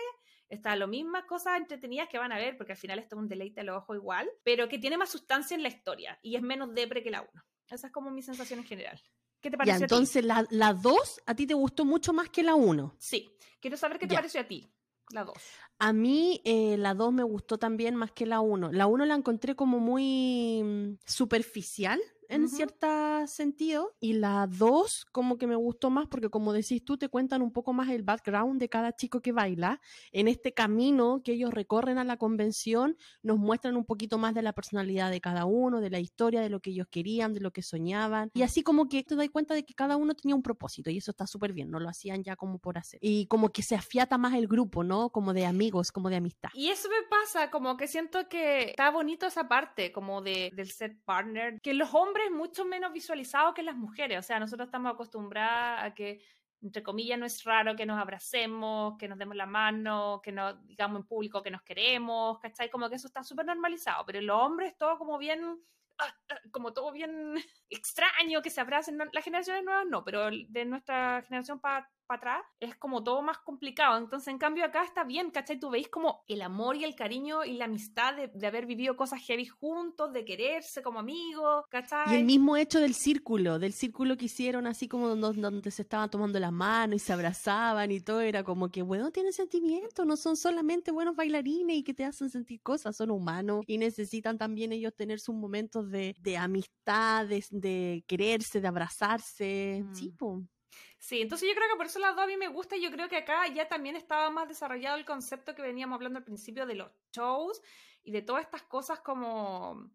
está 0.50 0.76
lo 0.76 0.88
mismas 0.88 1.26
cosas 1.26 1.58
entretenidas 1.58 2.10
que 2.10 2.18
van 2.18 2.32
a 2.32 2.38
ver, 2.38 2.58
porque 2.58 2.74
al 2.74 2.78
final 2.78 3.00
esto 3.00 3.16
es 3.16 3.22
un 3.22 3.28
deleite 3.28 3.62
al 3.62 3.70
ojo 3.70 3.96
igual, 3.96 4.30
pero 4.44 4.68
que 4.68 4.80
tiene 4.80 4.98
más 4.98 5.10
sustancia 5.10 5.56
en 5.56 5.64
la 5.64 5.70
historia 5.70 6.20
y 6.22 6.36
es 6.36 6.42
menos 6.42 6.74
depre 6.74 7.04
que 7.04 7.12
la 7.12 7.22
1. 7.22 7.30
Esa 7.70 7.88
es 7.88 7.94
como 7.94 8.12
mi 8.12 8.22
sensación 8.22 8.60
en 8.60 8.66
general. 8.66 9.02
¿Qué 9.42 9.50
te 9.50 9.58
pareció? 9.58 9.80
Ya, 9.80 9.86
entonces 9.86 10.24
la, 10.26 10.46
la 10.50 10.74
2 10.74 11.22
a 11.26 11.36
ti 11.36 11.48
te 11.48 11.54
gustó 11.54 11.86
mucho 11.86 12.14
más 12.14 12.30
que 12.30 12.44
la 12.44 12.56
1. 12.56 12.96
Sí. 13.00 13.36
Quiero 13.62 13.78
saber 13.78 14.00
qué 14.00 14.08
te 14.08 14.14
ya. 14.14 14.20
pareció 14.20 14.42
a 14.42 14.46
ti. 14.46 14.72
La 15.12 15.24
2. 15.24 15.36
A 15.80 15.94
mí 15.94 16.42
eh, 16.44 16.78
la 16.78 16.94
2 16.94 17.14
me 17.14 17.24
gustó 17.24 17.58
también 17.58 17.96
más 17.96 18.12
que 18.12 18.26
la 18.26 18.42
1. 18.42 18.72
La 18.72 18.88
1 18.88 19.06
la 19.06 19.16
encontré 19.16 19.56
como 19.56 19.80
muy 19.80 20.62
mm, 20.64 20.98
superficial 21.06 22.00
en 22.30 22.46
Ujú. 22.46 22.56
cierto 22.56 23.28
sentido. 23.28 23.96
Y 24.00 24.14
la 24.14 24.48
dos, 24.48 25.06
como 25.12 25.38
que 25.38 25.48
me 25.48 25.56
gustó 25.56 25.90
más 25.90 26.08
porque, 26.08 26.30
como 26.30 26.54
decís 26.54 26.84
tú, 26.86 26.98
te 26.98 27.10
cuentan 27.10 27.42
un 27.42 27.52
poco 27.52 27.74
más 27.74 27.90
el 27.90 28.04
background 28.04 28.60
de 28.60 28.70
cada 28.70 28.96
chico 28.96 29.22
que 29.22 29.32
baila. 29.32 29.82
En 30.12 30.28
este 30.28 30.54
camino 30.54 31.22
que 31.24 31.34
ellos 31.34 31.54
recorren 31.54 31.98
a 31.98 32.04
la 32.04 32.18
convención, 32.18 32.98
nos 33.24 33.38
muestran 33.38 33.76
un 33.76 33.86
poquito 33.86 34.18
más 34.18 34.34
de 34.34 34.42
la 34.42 34.54
personalidad 34.54 35.12
de 35.12 35.22
cada 35.22 35.46
uno, 35.46 35.82
de 35.82 35.90
la 35.90 36.00
historia, 36.00 36.42
de 36.42 36.50
lo 36.50 36.60
que 36.62 36.70
ellos 36.72 36.88
querían, 36.90 37.34
de 37.34 37.42
lo 37.42 37.52
que 37.52 37.62
soñaban. 37.62 38.30
Y 38.34 38.44
así 38.44 38.64
como 38.64 38.88
que 38.88 39.04
te 39.04 39.16
das 39.16 39.30
cuenta 39.30 39.54
de 39.54 39.64
que 39.66 39.74
cada 39.74 39.98
uno 39.98 40.14
tenía 40.14 40.36
un 40.36 40.44
propósito 40.44 40.90
y 40.90 40.98
eso 40.98 41.12
está 41.12 41.28
súper 41.28 41.54
bien, 41.54 41.70
no 41.70 41.80
lo 41.80 41.90
hacían 41.90 42.24
ya 42.24 42.36
como 42.36 42.60
por 42.60 42.78
hacer. 42.78 43.00
Y 43.02 43.28
como 43.28 43.50
que 43.50 43.64
se 43.64 43.76
afiata 43.76 44.18
más 44.18 44.34
el 44.36 44.48
grupo, 44.48 44.84
¿no? 44.84 45.10
Como 45.10 45.34
de 45.34 45.46
amigos, 45.46 45.92
como 45.92 46.10
de 46.10 46.18
amistad. 46.18 46.50
Y 46.54 46.70
eso 46.70 46.90
me 46.90 47.08
pasa, 47.10 47.50
como 47.50 47.76
que 47.78 47.88
siento 47.88 48.28
que 48.30 48.70
está 48.72 48.92
bonito 48.92 49.26
esa 49.26 49.48
parte, 49.48 49.92
como 49.92 50.22
de, 50.22 50.52
del 50.56 50.70
set 50.72 50.98
partner, 51.06 51.60
que 51.62 51.74
los 51.74 51.94
hombres 51.94 52.19
mucho 52.32 52.66
menos 52.66 52.92
visualizados 52.94 53.54
que 53.54 53.64
las 53.64 53.76
mujeres, 53.76 54.20
o 54.20 54.22
sea, 54.22 54.40
nosotros 54.40 54.68
estamos 54.68 54.94
acostumbradas 54.94 55.84
a 55.86 55.94
que, 55.94 56.22
entre 56.62 56.84
comillas, 56.84 57.18
no 57.20 57.26
es 57.26 57.44
raro 57.44 57.76
que 57.76 57.86
nos 57.86 58.00
abracemos, 58.00 58.98
que 58.98 59.08
nos 59.08 59.18
demos 59.18 59.36
la 59.36 59.46
mano, 59.46 60.22
que 60.24 60.32
nos 60.32 60.66
digamos 60.68 61.02
en 61.02 61.08
público 61.08 61.42
que 61.42 61.52
nos 61.52 61.62
queremos, 61.64 62.40
¿cachai? 62.40 62.70
Como 62.70 62.90
que 62.90 62.96
eso 62.96 63.08
está 63.08 63.24
súper 63.24 63.46
normalizado, 63.46 64.06
pero 64.06 64.22
los 64.22 64.38
hombres 64.38 64.78
todo 64.78 64.98
como 64.98 65.18
bien... 65.18 65.60
ah, 66.00 66.14
ah, 66.30 66.40
Como 66.52 66.74
todo 66.74 66.92
bien 66.92 67.36
extraño, 67.70 68.42
que 68.42 68.50
se 68.50 68.62
abracen. 68.62 68.98
Las 69.14 69.24
generaciones 69.24 69.64
nuevas 69.64 69.86
no, 69.88 70.04
pero 70.04 70.30
de 70.32 70.66
nuestra 70.66 71.22
generación 71.24 71.60
para 71.60 71.90
atrás 72.18 72.44
es 72.60 72.76
como 72.76 73.04
todo 73.04 73.22
más 73.22 73.38
complicado. 73.40 73.98
Entonces, 73.98 74.28
en 74.30 74.38
cambio, 74.38 74.66
acá 74.66 74.84
está 74.84 75.04
bien, 75.04 75.32
¿cachai? 75.32 75.60
Tú 75.60 75.70
veis 75.70 75.88
como 75.90 76.24
el 76.28 76.42
amor 76.42 76.76
y 76.76 76.84
el 76.84 76.96
cariño 76.96 77.44
y 77.46 77.54
la 77.54 77.66
amistad 77.66 78.16
de, 78.16 78.28
de 78.28 78.48
haber 78.48 78.66
vivido 78.66 78.96
cosas 78.96 79.22
heavy 79.22 79.46
juntos, 79.46 80.12
de 80.14 80.26
quererse 80.26 80.82
como 80.82 81.00
amigos, 81.00 81.66
¿cachai? 81.70 82.06
Y 82.06 82.16
el 82.16 82.26
mismo 82.26 82.58
hecho 82.58 82.80
del 82.80 82.94
círculo, 82.96 83.60
del 83.60 83.74
círculo 83.74 84.18
que 84.18 84.26
hicieron 84.26 84.66
así 84.68 84.88
como 84.88 85.10
donde, 85.16 85.42
donde 85.42 85.72
se 85.72 85.84
estaban 85.84 86.10
tomando 86.10 86.40
las 86.40 86.52
manos 86.52 86.96
y 86.96 87.00
se 87.00 87.14
abrazaban 87.14 87.92
y 87.92 88.00
todo, 88.00 88.22
era 88.22 88.44
como 88.44 88.70
que, 88.72 88.82
bueno, 88.82 89.12
tienen 89.12 89.34
sentimientos, 89.34 90.06
no 90.06 90.18
son 90.18 90.36
solamente 90.38 90.92
buenos 90.92 91.16
bailarines 91.16 91.78
y 91.78 91.84
que 91.84 91.94
te 91.94 92.06
hacen 92.06 92.30
sentir 92.30 92.62
cosas, 92.62 92.96
son 92.96 93.12
humanos 93.12 93.64
y 93.68 93.78
necesitan 93.78 94.38
también 94.38 94.72
ellos 94.72 94.94
tener 94.96 95.20
sus 95.20 95.36
momentos 95.36 95.90
de, 95.92 96.16
de 96.20 96.38
amistad, 96.38 97.28
de, 97.28 97.44
de 97.52 98.04
quererse, 98.08 98.62
de 98.62 98.68
abrazarse. 98.68 99.86
Sí, 99.94 100.10
Mm. 100.20 100.48
Sí, 101.00 101.22
entonces 101.22 101.48
yo 101.48 101.56
creo 101.56 101.70
que 101.70 101.78
por 101.78 101.86
eso 101.86 101.98
las 102.00 102.14
dos 102.14 102.26
a 102.26 102.28
mí 102.28 102.36
me 102.36 102.50
gusta 102.50 102.76
y 102.76 102.82
yo 102.82 102.92
creo 102.92 103.08
que 103.08 103.16
acá 103.16 103.48
ya 103.48 103.70
también 103.70 103.96
estaba 103.96 104.30
más 104.30 104.50
desarrollado 104.50 104.98
el 104.98 105.06
concepto 105.06 105.56
que 105.56 105.62
veníamos 105.62 105.96
hablando 105.96 106.20
al 106.20 106.26
principio 106.26 106.66
de 106.66 106.76
los 106.76 106.92
shows 107.14 107.62
y 108.04 108.12
de 108.12 108.22
todas 108.22 108.44
estas 108.44 108.64
cosas 108.64 109.00
como 109.00 109.92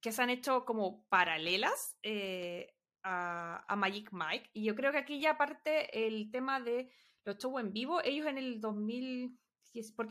que 0.00 0.12
se 0.12 0.22
han 0.22 0.30
hecho 0.30 0.64
como 0.64 1.04
paralelas 1.08 1.98
eh, 2.02 2.72
a, 3.02 3.64
a 3.66 3.76
Magic 3.76 4.10
Mike. 4.12 4.50
Y 4.52 4.64
yo 4.64 4.76
creo 4.76 4.92
que 4.92 4.98
aquí 4.98 5.20
ya 5.20 5.32
aparte 5.32 6.06
el 6.06 6.30
tema 6.30 6.60
de 6.60 6.88
los 7.24 7.36
shows 7.38 7.60
en 7.60 7.72
vivo, 7.72 8.00
ellos 8.02 8.26
en 8.26 8.38
el 8.38 8.60
2000... 8.60 9.38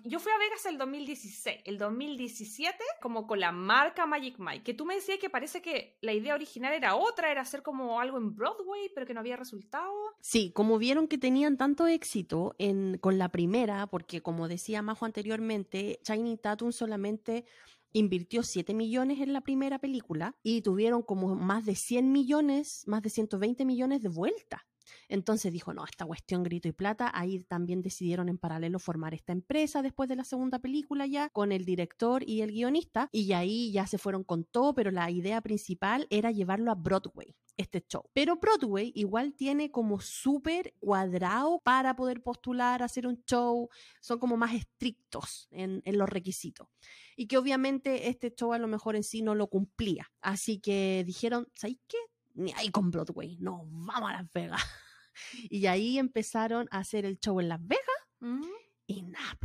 Yo 0.03 0.19
fui 0.19 0.31
a 0.31 0.38
Vegas 0.38 0.65
el 0.65 0.77
2016, 0.77 1.61
el 1.64 1.77
2017 1.77 2.77
como 3.02 3.27
con 3.27 3.40
la 3.40 3.53
marca 3.53 4.06
Magic 4.06 4.38
Mike, 4.38 4.64
que 4.64 4.73
tú 4.73 4.85
me 4.85 4.95
decías 4.95 5.19
que 5.19 5.30
parece 5.30 5.61
que 5.61 5.98
la 6.02 6.11
idea 6.11 6.35
original 6.35 6.73
era 6.73 6.95
otra, 6.95 7.31
era 7.31 7.41
hacer 7.41 7.64
como 7.64 8.02
algo 8.02 8.18
en 8.18 8.35
Broadway, 8.35 8.91
pero 8.94 9.07
que 9.07 9.14
no 9.14 9.22
había 9.22 9.38
resultado. 9.38 9.94
Sí, 10.19 10.52
como 10.53 10.77
vieron 10.77 11.07
que 11.07 11.18
tenían 11.18 11.56
tanto 11.57 11.88
éxito 11.88 12.56
en, 12.57 12.98
con 12.98 13.18
la 13.18 13.30
primera, 13.30 13.88
porque 13.88 14.22
como 14.22 14.49
decía 14.49 14.81
Majo 14.81 15.06
anteriormente, 15.06 15.99
Shining 16.03 16.40
Tatum 16.40 16.73
solamente 16.73 17.45
invirtió 17.94 18.44
7 18.44 18.73
millones 18.73 19.22
en 19.22 19.31
la 19.31 19.41
primera 19.41 19.80
película 19.80 20.35
y 20.44 20.61
tuvieron 20.61 21.03
como 21.03 21.35
más 21.35 21.65
de 21.65 21.76
100 21.76 22.11
millones, 22.11 22.84
más 22.88 23.02
de 23.02 23.10
120 23.10 23.64
millones 23.64 24.02
de 24.02 24.10
vuelta. 24.10 24.65
Entonces 25.08 25.52
dijo, 25.52 25.74
no, 25.74 25.86
esta 25.86 26.06
cuestión 26.06 26.44
grito 26.44 26.68
y 26.68 26.72
plata, 26.72 27.12
ahí 27.14 27.40
también 27.44 27.82
decidieron 27.82 28.30
en 28.30 28.38
paralelo 28.38 28.80
formar 28.80 29.14
esta 29.14 29.34
empresa 29.34 29.82
después 29.82 30.10
de 30.10 30.16
la 30.16 30.24
segunda 30.24 30.60
película 30.60 31.06
ya, 31.06 31.30
con 31.30 31.52
el 31.52 31.66
director 31.66 32.24
y 32.28 32.42
el 32.42 32.52
guionista, 32.52 33.10
y 33.12 33.34
ahí 33.34 33.72
ya 33.72 33.88
se 33.88 33.98
fueron 33.98 34.24
con 34.24 34.44
todo, 34.44 34.74
pero 34.74 34.92
la 34.92 35.10
idea 35.12 35.42
principal 35.42 36.08
era 36.10 36.32
llevarlo 36.32 36.72
a 36.72 36.76
Broadway 36.76 37.36
este 37.58 37.86
show. 37.88 38.10
Pero 38.14 38.38
Broadway 38.38 38.92
igual 38.96 39.34
tiene 39.34 39.72
como 39.72 40.00
súper 40.00 40.74
cuadrado 40.80 41.60
para 41.64 41.96
poder 41.96 42.22
postular, 42.22 42.82
hacer 42.84 43.08
un 43.08 43.24
show, 43.26 43.70
son 44.02 44.20
como 44.20 44.38
más 44.38 44.54
estrictos 44.54 45.48
en, 45.52 45.82
en, 45.86 45.98
los 45.98 46.10
requisitos. 46.10 46.68
Y 47.16 47.28
que 47.28 47.38
obviamente 47.38 48.10
este 48.10 48.34
show 48.34 48.54
a 48.54 48.58
lo 48.58 48.68
mejor 48.68 48.96
en 48.96 49.04
sí 49.04 49.22
no 49.22 49.36
lo 49.36 49.48
cumplía. 49.48 50.12
Así 50.22 50.60
que 50.60 51.04
dijeron, 51.06 51.48
¿sabes 51.54 51.78
qué? 51.88 51.98
Ni 52.34 52.52
ahí 52.54 52.70
con 52.70 52.90
Broadway, 52.92 53.38
no, 53.40 53.66
vamos 53.70 54.10
a 54.10 54.14
Las 54.22 54.32
Vegas. 54.32 54.62
Y 55.52 55.68
ahí 55.68 56.00
empezaron 56.00 56.68
a 56.72 56.80
hacer 56.80 57.06
el 57.06 57.20
show 57.20 57.40
en 57.40 57.50
Las 57.50 57.60
Vegas 57.66 57.84
Mm. 58.20 58.42
y 58.88 59.02
nada, 59.04 59.38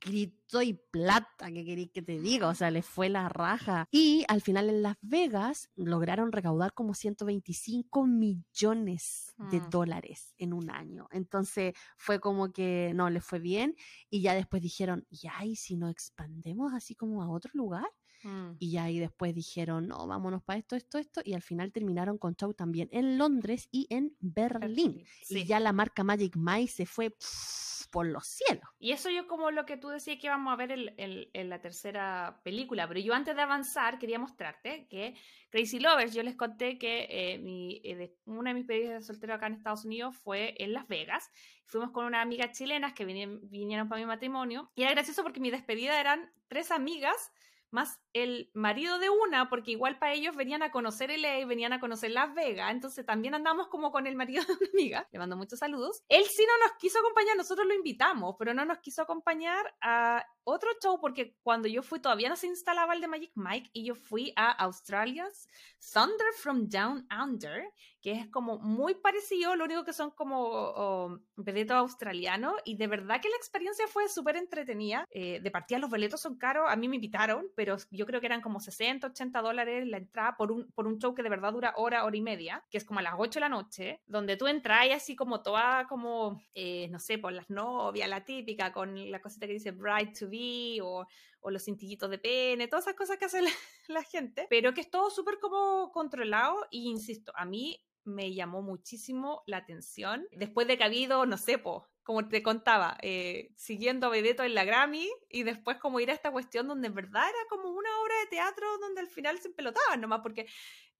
grito 0.00 0.60
y 0.60 0.74
plata, 0.74 1.50
¿qué 1.50 1.64
queréis 1.64 1.90
que 1.92 2.02
te 2.02 2.18
diga? 2.20 2.48
O 2.48 2.54
sea, 2.54 2.70
les 2.70 2.84
fue 2.84 3.08
la 3.08 3.28
raja. 3.28 3.86
Y 3.90 4.24
al 4.28 4.42
final 4.42 4.68
en 4.68 4.82
Las 4.82 4.96
Vegas 5.00 5.70
lograron 5.76 6.30
recaudar 6.30 6.72
como 6.74 6.94
125 6.94 8.06
millones 8.06 9.34
de 9.50 9.60
Mm. 9.60 9.70
dólares 9.70 10.34
en 10.38 10.52
un 10.52 10.70
año. 10.70 11.08
Entonces 11.10 11.74
fue 11.96 12.20
como 12.20 12.52
que 12.52 12.92
no, 12.94 13.08
les 13.10 13.24
fue 13.24 13.38
bien. 13.38 13.74
Y 14.10 14.20
ya 14.22 14.34
después 14.34 14.62
dijeron, 14.62 15.06
ya, 15.10 15.44
¿y 15.44 15.56
si 15.56 15.76
nos 15.76 15.90
expandemos 15.90 16.72
así 16.74 16.94
como 16.94 17.22
a 17.22 17.30
otro 17.30 17.50
lugar? 17.54 17.88
Mm. 18.22 18.52
Y 18.58 18.70
ya 18.72 18.84
ahí 18.84 18.98
después 18.98 19.34
dijeron, 19.34 19.88
no, 19.88 20.06
vámonos 20.06 20.42
para 20.42 20.58
esto, 20.58 20.76
esto, 20.76 20.98
esto. 20.98 21.20
Y 21.24 21.34
al 21.34 21.42
final 21.42 21.72
terminaron 21.72 22.18
con 22.18 22.34
show 22.36 22.52
también 22.54 22.88
en 22.92 23.18
Londres 23.18 23.68
y 23.70 23.86
en 23.90 24.16
Berlín. 24.20 25.04
Sí. 25.22 25.40
Y 25.40 25.44
ya 25.46 25.60
la 25.60 25.72
marca 25.72 26.02
Magic 26.04 26.36
Mike 26.36 26.70
se 26.72 26.86
fue 26.86 27.10
pff, 27.10 27.86
por 27.90 28.06
los 28.06 28.26
cielos. 28.26 28.64
Y 28.78 28.92
eso 28.92 29.08
yo 29.08 29.26
como 29.26 29.50
lo 29.50 29.64
que 29.64 29.76
tú 29.78 29.88
decías 29.88 30.18
que 30.18 30.26
íbamos 30.26 30.52
a 30.52 30.56
ver 30.56 30.72
en, 30.72 30.94
en- 30.98 31.28
en 31.32 31.48
la 31.48 31.60
tercera 31.60 32.40
película, 32.44 32.86
pero 32.86 33.00
yo 33.00 33.14
antes 33.14 33.34
de 33.34 33.40
avanzar 33.42 33.98
quería 33.98 34.18
mostrarte 34.18 34.86
que 34.88 35.14
Crazy 35.50 35.78
Lovers, 35.80 36.12
yo 36.12 36.22
les 36.22 36.36
conté 36.36 36.78
que 36.78 37.06
eh, 37.08 37.38
mi, 37.38 37.80
eh, 37.84 38.14
una 38.26 38.50
de 38.50 38.54
mis 38.54 38.66
pedidas 38.66 39.00
de 39.00 39.06
soltero 39.06 39.32
acá 39.34 39.46
en 39.46 39.54
Estados 39.54 39.84
Unidos 39.86 40.16
fue 40.16 40.54
en 40.58 40.74
Las 40.74 40.86
Vegas. 40.88 41.30
Fuimos 41.64 41.90
con 41.90 42.04
unas 42.04 42.22
amigas 42.22 42.56
chilenas 42.56 42.92
que 42.92 43.04
vinieron, 43.06 43.40
vinieron 43.48 43.88
para 43.88 44.00
mi 44.00 44.06
matrimonio 44.06 44.70
y 44.74 44.82
era 44.82 44.90
gracioso 44.90 45.22
porque 45.22 45.40
mi 45.40 45.50
despedida 45.50 45.98
eran 45.98 46.30
tres 46.48 46.70
amigas 46.70 47.30
más 47.70 48.00
el 48.12 48.50
marido 48.54 48.98
de 48.98 49.10
una, 49.10 49.48
porque 49.48 49.72
igual 49.72 49.98
para 49.98 50.14
ellos 50.14 50.34
venían 50.36 50.62
a 50.62 50.70
conocer 50.70 51.10
LA, 51.10 51.46
venían 51.46 51.72
a 51.72 51.80
conocer 51.80 52.10
Las 52.10 52.34
Vegas, 52.34 52.72
entonces 52.72 53.04
también 53.04 53.34
andamos 53.34 53.68
como 53.68 53.92
con 53.92 54.06
el 54.06 54.16
marido 54.16 54.42
de 54.46 54.52
una 54.52 54.70
amiga, 54.72 55.08
le 55.12 55.18
mando 55.18 55.36
muchos 55.36 55.58
saludos. 55.58 56.02
Él 56.08 56.24
sí 56.24 56.44
no 56.46 56.66
nos 56.66 56.76
quiso 56.78 56.98
acompañar, 56.98 57.36
nosotros 57.36 57.66
lo 57.66 57.74
invitamos, 57.74 58.36
pero 58.38 58.54
no 58.54 58.64
nos 58.64 58.78
quiso 58.78 59.02
acompañar 59.02 59.74
a 59.80 60.24
otro 60.44 60.70
show, 60.82 60.98
porque 61.00 61.36
cuando 61.42 61.68
yo 61.68 61.82
fui 61.82 62.00
todavía 62.00 62.28
no 62.28 62.36
se 62.36 62.46
instalaba 62.46 62.94
el 62.94 63.00
de 63.00 63.08
Magic 63.08 63.32
Mike 63.34 63.70
y 63.72 63.84
yo 63.84 63.94
fui 63.94 64.32
a 64.36 64.50
Australia's 64.64 65.46
Thunder 65.92 66.32
from 66.34 66.68
Down 66.68 67.06
Under, 67.10 67.64
que 68.00 68.12
es 68.12 68.28
como 68.28 68.58
muy 68.58 68.94
parecido, 68.94 69.56
lo 69.56 69.64
único 69.64 69.84
que 69.84 69.92
son 69.92 70.10
como 70.10 70.40
oh, 70.40 71.18
veletos 71.36 71.76
australianos 71.76 72.54
y 72.64 72.76
de 72.76 72.86
verdad 72.86 73.20
que 73.20 73.28
la 73.28 73.36
experiencia 73.36 73.86
fue 73.88 74.08
súper 74.08 74.36
entretenida. 74.36 75.04
Eh, 75.10 75.40
de 75.40 75.50
partida 75.50 75.78
los 75.78 75.90
boletos 75.90 76.20
son 76.20 76.36
caros, 76.36 76.66
a 76.68 76.76
mí 76.76 76.88
me 76.88 76.96
invitaron, 76.96 77.46
pero 77.54 77.76
yo 77.90 78.06
creo 78.06 78.20
que 78.20 78.26
eran 78.26 78.40
como 78.40 78.60
60, 78.60 79.08
80 79.08 79.42
dólares 79.42 79.86
la 79.86 79.98
entrada 79.98 80.36
por 80.36 80.52
un, 80.52 80.70
por 80.72 80.86
un 80.86 80.98
show 80.98 81.14
que 81.14 81.22
de 81.22 81.28
verdad 81.28 81.52
dura 81.52 81.74
hora, 81.76 82.04
hora 82.04 82.16
y 82.16 82.22
media, 82.22 82.64
que 82.70 82.78
es 82.78 82.84
como 82.84 83.00
a 83.00 83.02
las 83.02 83.14
8 83.16 83.38
de 83.38 83.40
la 83.40 83.48
noche, 83.48 84.00
donde 84.06 84.36
tú 84.36 84.46
entras 84.46 84.86
y 84.86 84.90
así 84.90 85.16
como 85.16 85.42
toda 85.42 85.86
como, 85.88 86.40
eh, 86.54 86.88
no 86.90 86.98
sé, 86.98 87.18
por 87.18 87.32
las 87.32 87.50
novias, 87.50 88.08
la 88.08 88.24
típica, 88.24 88.72
con 88.72 89.10
la 89.10 89.20
cosita 89.20 89.46
que 89.46 89.54
dice 89.54 89.72
bride 89.72 90.12
to 90.18 90.28
be 90.28 90.78
o, 90.82 91.06
o 91.40 91.50
los 91.50 91.64
cintillitos 91.64 92.10
de 92.10 92.18
pene, 92.18 92.68
todas 92.68 92.86
esas 92.86 92.96
cosas 92.96 93.18
que 93.18 93.26
hace 93.26 93.42
la, 93.42 93.50
la 93.88 94.02
gente, 94.02 94.46
pero 94.50 94.74
que 94.74 94.80
es 94.80 94.90
todo 94.90 95.10
súper 95.10 95.38
como 95.38 95.90
controlado 95.92 96.66
y 96.70 96.88
insisto, 96.88 97.32
a 97.34 97.44
mí 97.44 97.84
me 98.04 98.34
llamó 98.34 98.62
muchísimo 98.62 99.42
la 99.46 99.58
atención 99.58 100.26
después 100.32 100.66
de 100.66 100.78
que 100.78 100.84
ha 100.84 100.86
habido, 100.86 101.26
no 101.26 101.36
sé, 101.36 101.58
po, 101.58 101.88
como 102.02 102.26
te 102.26 102.42
contaba, 102.42 102.96
eh, 103.02 103.50
siguiendo 103.54 104.06
a 104.06 104.10
Bebeto 104.10 104.42
en 104.42 104.54
la 104.54 104.64
Grammy 104.64 105.08
y 105.28 105.42
después 105.42 105.76
como 105.76 106.00
ir 106.00 106.10
a 106.10 106.14
esta 106.14 106.32
cuestión 106.32 106.66
donde 106.66 106.86
en 106.86 106.94
verdad 106.94 107.28
era 107.28 107.48
como 107.50 107.68
una 107.68 107.90
obra 108.00 108.14
de 108.20 108.30
teatro 108.30 108.66
donde 108.80 109.02
al 109.02 109.08
final 109.08 109.38
se 109.38 109.50
pelotaban 109.50 110.00
nomás 110.00 110.20
porque 110.22 110.46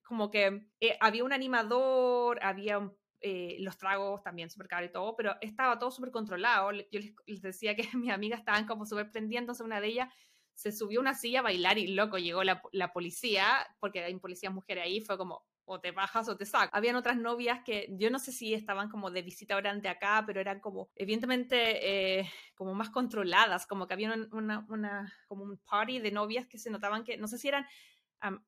como 0.03 0.29
que 0.29 0.67
eh, 0.79 0.97
había 1.01 1.23
un 1.23 1.33
animador, 1.33 2.39
había 2.43 2.77
un 2.77 2.95
eh, 3.21 3.57
los 3.59 3.77
tragos 3.77 4.23
también 4.23 4.49
súper 4.49 4.67
caros 4.69 4.89
y 4.89 4.93
todo, 4.93 5.13
pero 5.17 5.35
estaba 5.41 5.77
todo 5.77 5.91
súper 5.91 6.11
controlado. 6.11 6.71
Yo 6.71 6.99
les, 6.99 7.13
les 7.25 7.41
decía 7.41 7.75
que 7.75 7.83
mis 7.97 8.11
amigas 8.11 8.39
estaban 8.39 8.65
como 8.65 8.85
súper 8.85 9.11
prendidas, 9.11 9.41
entonces 9.41 9.65
una 9.65 9.81
de 9.81 9.87
ellas 9.87 10.13
se 10.59 10.73
subió 10.73 10.99
una 10.99 11.13
silla 11.15 11.39
a 11.39 11.43
bailar 11.43 11.77
y 11.77 11.87
loco, 11.87 12.17
llegó 12.17 12.43
la, 12.43 12.61
la 12.73 12.91
policía, 12.91 13.65
porque 13.79 14.03
hay 14.03 14.13
policías 14.19 14.53
mujeres 14.53 14.83
ahí, 14.83 14.99
fue 14.99 15.17
como, 15.17 15.45
o 15.63 15.79
te 15.79 15.91
bajas 15.91 16.27
o 16.27 16.35
te 16.35 16.45
sacas. 16.45 16.69
Habían 16.73 16.97
otras 16.97 17.15
novias 17.15 17.61
que 17.63 17.87
yo 17.91 18.09
no 18.09 18.19
sé 18.19 18.33
si 18.33 18.53
estaban 18.53 18.89
como 18.89 19.09
de 19.09 19.21
visita 19.21 19.55
orante 19.55 19.87
acá, 19.87 20.21
pero 20.27 20.41
eran 20.41 20.59
como, 20.59 20.89
evidentemente, 20.95 22.19
eh, 22.19 22.29
como 22.55 22.73
más 22.73 22.89
controladas, 22.89 23.65
como 23.67 23.87
que 23.87 23.93
había 23.93 24.13
una, 24.33 24.65
una, 24.67 25.13
como 25.29 25.45
un 25.45 25.57
party 25.59 25.99
de 25.99 26.11
novias 26.11 26.45
que 26.45 26.57
se 26.57 26.69
notaban 26.69 27.05
que, 27.05 27.15
no 27.15 27.29
sé 27.29 27.37
si 27.37 27.47
eran 27.47 27.65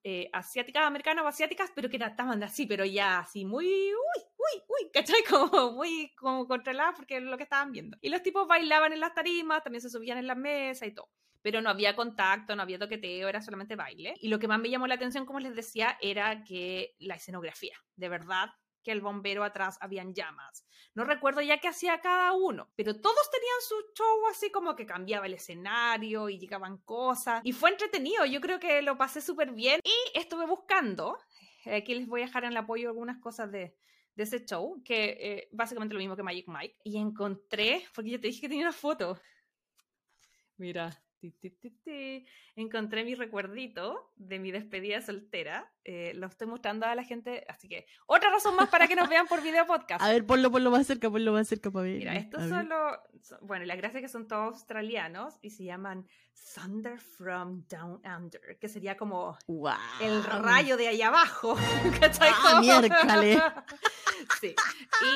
eh, 0.04 0.30
asiáticas, 0.34 0.84
americanas 0.84 1.24
o 1.24 1.30
asiáticas, 1.30 1.72
pero 1.74 1.90
que 1.90 1.96
estaban 1.96 2.44
así, 2.44 2.66
pero 2.66 2.84
ya 2.84 3.20
así 3.20 3.46
muy, 3.46 3.68
uy, 3.68 4.24
uy, 4.38 4.64
uy, 4.68 4.92
¿cachai? 4.92 5.24
Como 5.30 5.72
muy 5.72 6.14
como 6.18 6.46
controladas 6.46 6.96
porque 6.98 7.16
es 7.16 7.24
lo 7.24 7.38
que 7.38 7.44
estaban 7.44 7.72
viendo. 7.72 7.98
Y 8.02 8.10
los 8.10 8.22
tipos 8.22 8.46
bailaban 8.50 8.92
en 8.92 9.00
las 9.00 9.14
tarimas, 9.14 9.64
también 9.64 9.82
se 9.82 9.90
subían 9.90 10.18
en 10.18 10.28
las 10.28 10.36
mesas 10.36 10.90
y 10.90 10.92
todo 10.92 11.10
pero 11.42 11.62
no 11.62 11.70
había 11.70 11.96
contacto, 11.96 12.56
no 12.56 12.62
había 12.62 12.80
toqueteo, 12.80 13.28
era 13.28 13.42
solamente 13.42 13.76
baile. 13.76 14.14
Y 14.20 14.30
lo 14.30 14.40
que 14.40 14.48
más 14.48 14.60
me 14.60 14.70
llamó 14.70 14.88
la 14.88 14.96
atención, 14.96 15.26
como 15.26 15.40
les 15.40 15.56
decía, 15.56 15.98
era 16.02 16.44
que 16.44 16.96
la 17.00 17.16
escenografía, 17.16 17.76
de 17.96 18.10
verdad, 18.10 18.50
que 18.84 18.92
el 18.92 19.02
bombero 19.02 19.44
atrás 19.44 19.78
habían 19.82 20.14
llamas. 20.14 20.66
No 20.94 21.06
recuerdo 21.06 21.42
ya 21.42 21.60
qué 21.60 21.68
hacía 21.68 22.02
cada 22.02 22.34
uno, 22.34 22.72
pero 22.76 23.00
todos 23.00 23.30
tenían 23.32 23.62
su 23.62 23.76
show 23.96 24.28
así 24.30 24.52
como 24.52 24.76
que 24.76 24.86
cambiaba 24.86 25.26
el 25.26 25.36
escenario 25.36 26.30
y 26.30 26.40
llegaban 26.40 26.78
cosas. 26.80 27.42
Y 27.44 27.54
fue 27.54 27.70
entretenido, 27.70 28.26
yo 28.26 28.42
creo 28.42 28.60
que 28.60 28.82
lo 28.82 28.98
pasé 28.98 29.22
súper 29.22 29.52
bien. 29.52 29.80
Y 29.84 30.18
estuve 30.18 30.46
buscando, 30.46 31.18
eh, 31.66 31.78
aquí 31.78 31.96
les 31.96 32.08
voy 32.08 32.22
a 32.22 32.26
dejar 32.26 32.44
en 32.44 32.52
el 32.52 32.58
apoyo 32.58 32.90
algunas 32.90 33.20
cosas 33.20 33.52
de, 33.52 33.76
ese 34.18 34.46
show, 34.46 34.84
que 34.84 35.18
eh, 35.20 35.50
básicamente 35.52 35.96
lo 35.96 36.00
mismo 36.00 36.16
que 36.16 36.22
Magic 36.22 36.48
Mike. 36.48 36.78
Y 36.84 36.98
encontré, 36.98 37.86
porque 37.96 38.12
yo 38.12 38.20
te 38.20 38.28
dije 38.28 38.42
que 38.42 38.50
tenía 38.50 38.66
una 38.66 38.74
foto. 38.74 39.20
Mira, 40.58 40.92
Encontré 42.56 43.04
mi 43.04 43.16
recuerdito 43.16 44.12
de 44.16 44.40
mi 44.40 44.52
despedida 44.52 45.02
soltera. 45.02 45.72
Eh, 45.84 46.14
lo 46.16 46.28
estoy 46.28 46.48
mostrando 46.48 46.86
a 46.86 46.96
la 46.96 47.04
gente, 47.04 47.46
así 47.48 47.68
que 47.68 47.86
otra 48.06 48.30
razón 48.30 48.56
más 48.56 48.70
para 48.70 48.88
que 48.88 48.96
nos 48.96 49.10
vean 49.10 49.28
por 49.28 49.42
video 49.42 49.66
podcast. 49.68 50.02
A 50.04 50.10
ver, 50.10 50.26
ponlo, 50.26 50.52
ponlo 50.52 50.72
más 50.72 50.88
cerca, 50.88 51.10
ponlo 51.10 51.32
más 51.32 51.48
cerca 51.48 51.72
para 51.72 51.84
ver. 51.84 51.98
Mira, 51.98 52.16
estos 52.16 52.48
son 52.50 52.70
los. 52.70 52.98
Bueno, 53.42 53.66
la 53.66 53.76
gracia 53.76 54.00
es 54.00 54.04
que 54.04 54.10
son 54.10 54.28
todos 54.28 54.56
australianos 54.56 55.38
y 55.42 55.52
se 55.52 55.64
llaman 55.64 56.08
Thunder 56.54 57.00
from 57.00 57.64
Down 57.70 58.02
Under, 58.06 58.58
que 58.60 58.68
sería 58.68 58.98
como 58.98 59.38
el 60.02 60.24
rayo 60.24 60.76
de 60.76 60.90
ahí 60.90 61.02
abajo. 61.02 61.56
¡Ah, 62.20 62.60
miércale! 62.60 63.42
sí. 64.42 64.56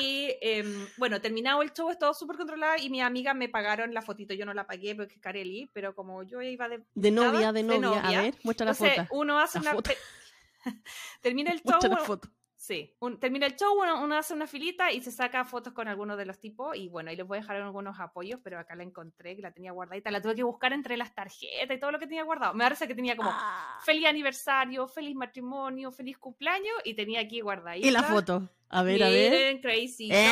Y 0.00 0.34
em, 0.40 0.86
bueno, 0.96 1.20
terminado 1.20 1.62
el 1.62 1.72
show, 1.72 1.94
todo 1.98 2.14
súper 2.14 2.36
controlado 2.36 2.76
y 2.82 2.88
mi 2.88 3.00
amiga 3.02 3.34
me 3.34 3.48
pagaron 3.48 3.92
la 3.92 4.02
fotito. 4.02 4.34
Yo 4.34 4.46
no 4.46 4.54
la 4.54 4.66
pagué 4.66 4.94
porque 4.94 5.14
es 5.14 5.20
Carelli, 5.20 5.68
pero 5.72 5.94
como 5.94 6.22
yo 6.22 6.40
iba 6.40 6.68
de. 6.68 6.82
De 6.94 7.10
novia, 7.10 7.52
de 7.52 7.62
novia. 7.62 8.00
A 8.00 8.22
ver, 8.22 8.34
muestra 8.42 8.66
la 8.66 8.74
foto. 8.74 9.06
Uno 9.10 9.38
hace 9.38 9.58
una. 9.58 9.74
termina 11.20 11.52
el 11.52 11.62
show. 11.62 11.78
La 11.82 11.98
foto. 11.98 12.28
Sí, 12.66 12.92
termina 13.20 13.46
el 13.46 13.54
show, 13.54 13.80
uno, 13.80 14.16
hace 14.16 14.34
una 14.34 14.48
filita 14.48 14.90
y 14.90 15.00
se 15.00 15.12
saca 15.12 15.44
fotos 15.44 15.72
con 15.72 15.86
algunos 15.86 16.18
de 16.18 16.26
los 16.26 16.40
tipos 16.40 16.76
y 16.76 16.88
bueno, 16.88 17.10
ahí 17.10 17.16
les 17.16 17.24
voy 17.24 17.38
a 17.38 17.40
dejar 17.40 17.58
algunos 17.58 18.00
apoyos, 18.00 18.40
pero 18.42 18.58
acá 18.58 18.74
la 18.74 18.82
encontré, 18.82 19.36
que 19.36 19.42
la 19.42 19.52
tenía 19.52 19.70
guardadita, 19.70 20.10
la 20.10 20.20
tuve 20.20 20.34
que 20.34 20.42
buscar 20.42 20.72
entre 20.72 20.96
las 20.96 21.14
tarjetas 21.14 21.76
y 21.76 21.78
todo 21.78 21.92
lo 21.92 22.00
que 22.00 22.08
tenía 22.08 22.24
guardado. 22.24 22.54
Me 22.54 22.64
parece 22.64 22.88
que 22.88 22.96
tenía 22.96 23.14
como 23.14 23.30
ah. 23.32 23.78
feliz 23.84 24.06
aniversario, 24.06 24.88
feliz 24.88 25.14
matrimonio, 25.14 25.92
feliz 25.92 26.18
cumpleaños 26.18 26.74
y 26.82 26.94
tenía 26.94 27.20
aquí 27.20 27.40
guardadita. 27.40 27.86
Y 27.86 27.90
la 27.92 28.02
foto. 28.02 28.50
A 28.68 28.82
ver, 28.82 29.00
a 29.04 29.10
ver. 29.10 29.60
Crazy. 29.60 30.10
Eso. 30.10 30.26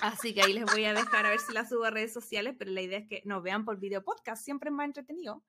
Así 0.00 0.32
que 0.32 0.40
ahí 0.40 0.54
les 0.54 0.64
voy 0.64 0.86
a 0.86 0.94
dejar 0.94 1.26
a 1.26 1.28
ver 1.28 1.40
si 1.40 1.52
la 1.52 1.68
subo 1.68 1.84
a 1.84 1.90
redes 1.90 2.14
sociales, 2.14 2.54
pero 2.58 2.70
la 2.70 2.80
idea 2.80 3.00
es 3.00 3.06
que 3.06 3.20
nos 3.26 3.42
vean 3.42 3.66
por 3.66 3.78
video 3.78 4.02
podcast, 4.02 4.42
siempre 4.42 4.70
es 4.70 4.74
más 4.74 4.86
entretenido. 4.86 5.42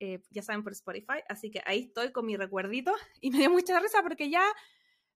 Eh, 0.00 0.18
ya 0.30 0.42
saben, 0.42 0.62
por 0.62 0.72
Spotify. 0.72 1.20
Así 1.28 1.50
que 1.50 1.62
ahí 1.66 1.80
estoy 1.80 2.10
con 2.10 2.26
mi 2.26 2.36
recuerdito 2.36 2.92
y 3.20 3.30
me 3.30 3.38
dio 3.38 3.50
mucha 3.50 3.78
risa 3.78 4.02
porque 4.02 4.30
ya 4.30 4.42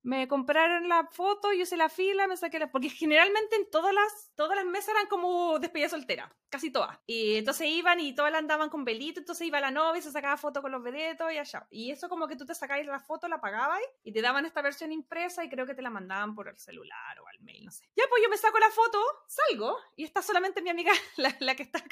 me 0.04 0.28
compraron 0.28 0.86
la 0.86 1.08
foto, 1.10 1.50
yo 1.54 1.62
hice 1.62 1.78
la 1.78 1.88
fila, 1.88 2.26
me 2.26 2.36
saqué 2.36 2.58
la... 2.58 2.70
Porque 2.70 2.90
generalmente 2.90 3.56
en 3.56 3.70
todas 3.70 3.94
las, 3.94 4.32
todas 4.34 4.54
las 4.54 4.66
mesas 4.66 4.90
eran 4.90 5.06
como 5.06 5.58
despedida 5.58 5.88
soltera, 5.88 6.30
casi 6.50 6.70
todas. 6.70 6.98
Y 7.06 7.36
entonces 7.36 7.68
iban 7.68 7.98
y 8.00 8.14
todas 8.14 8.34
andaban 8.34 8.68
con 8.68 8.84
velito, 8.84 9.20
entonces 9.20 9.46
iba 9.46 9.60
la 9.60 9.70
novia, 9.70 10.02
se 10.02 10.12
sacaba 10.12 10.36
foto 10.36 10.60
con 10.60 10.72
los 10.72 10.82
vedetos 10.82 11.32
y 11.32 11.38
allá. 11.38 11.66
Y 11.70 11.90
eso 11.90 12.10
como 12.10 12.28
que 12.28 12.36
tú 12.36 12.44
te 12.44 12.54
sacabas 12.54 12.84
la 12.84 13.00
foto, 13.00 13.28
la 13.28 13.40
pagabas 13.40 13.80
y 14.02 14.12
te 14.12 14.20
daban 14.20 14.44
esta 14.44 14.60
versión 14.60 14.92
impresa 14.92 15.42
y 15.42 15.48
creo 15.48 15.64
que 15.64 15.74
te 15.74 15.80
la 15.80 15.88
mandaban 15.88 16.34
por 16.34 16.48
el 16.48 16.58
celular 16.58 17.18
o 17.20 17.26
al 17.26 17.40
mail, 17.40 17.64
no 17.64 17.70
sé. 17.70 17.88
Ya 17.96 18.04
pues 18.10 18.22
yo 18.22 18.28
me 18.28 18.36
saco 18.36 18.58
la 18.58 18.70
foto, 18.70 19.00
salgo 19.26 19.78
y 19.96 20.04
está 20.04 20.20
solamente 20.20 20.60
mi 20.60 20.68
amiga, 20.68 20.92
la, 21.16 21.56
que, 21.56 21.62
está, 21.62 21.82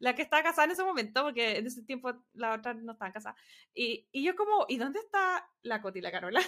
la 0.00 0.14
que 0.14 0.20
está 0.20 0.42
casada 0.42 0.66
en 0.66 0.72
ese 0.72 0.84
momento, 0.84 1.22
porque 1.22 1.56
en 1.56 1.66
ese 1.66 1.82
tiempo 1.84 2.12
la 2.34 2.52
otra 2.52 2.74
no 2.74 2.92
estaba 2.92 3.12
casada. 3.12 3.34
Y, 3.72 4.06
y 4.12 4.22
yo 4.24 4.36
como, 4.36 4.66
¿y 4.68 4.76
dónde 4.76 4.98
está 4.98 5.48
la 5.62 5.80
Coti 5.80 6.00
y 6.00 6.02
la 6.02 6.12
Carola? 6.12 6.42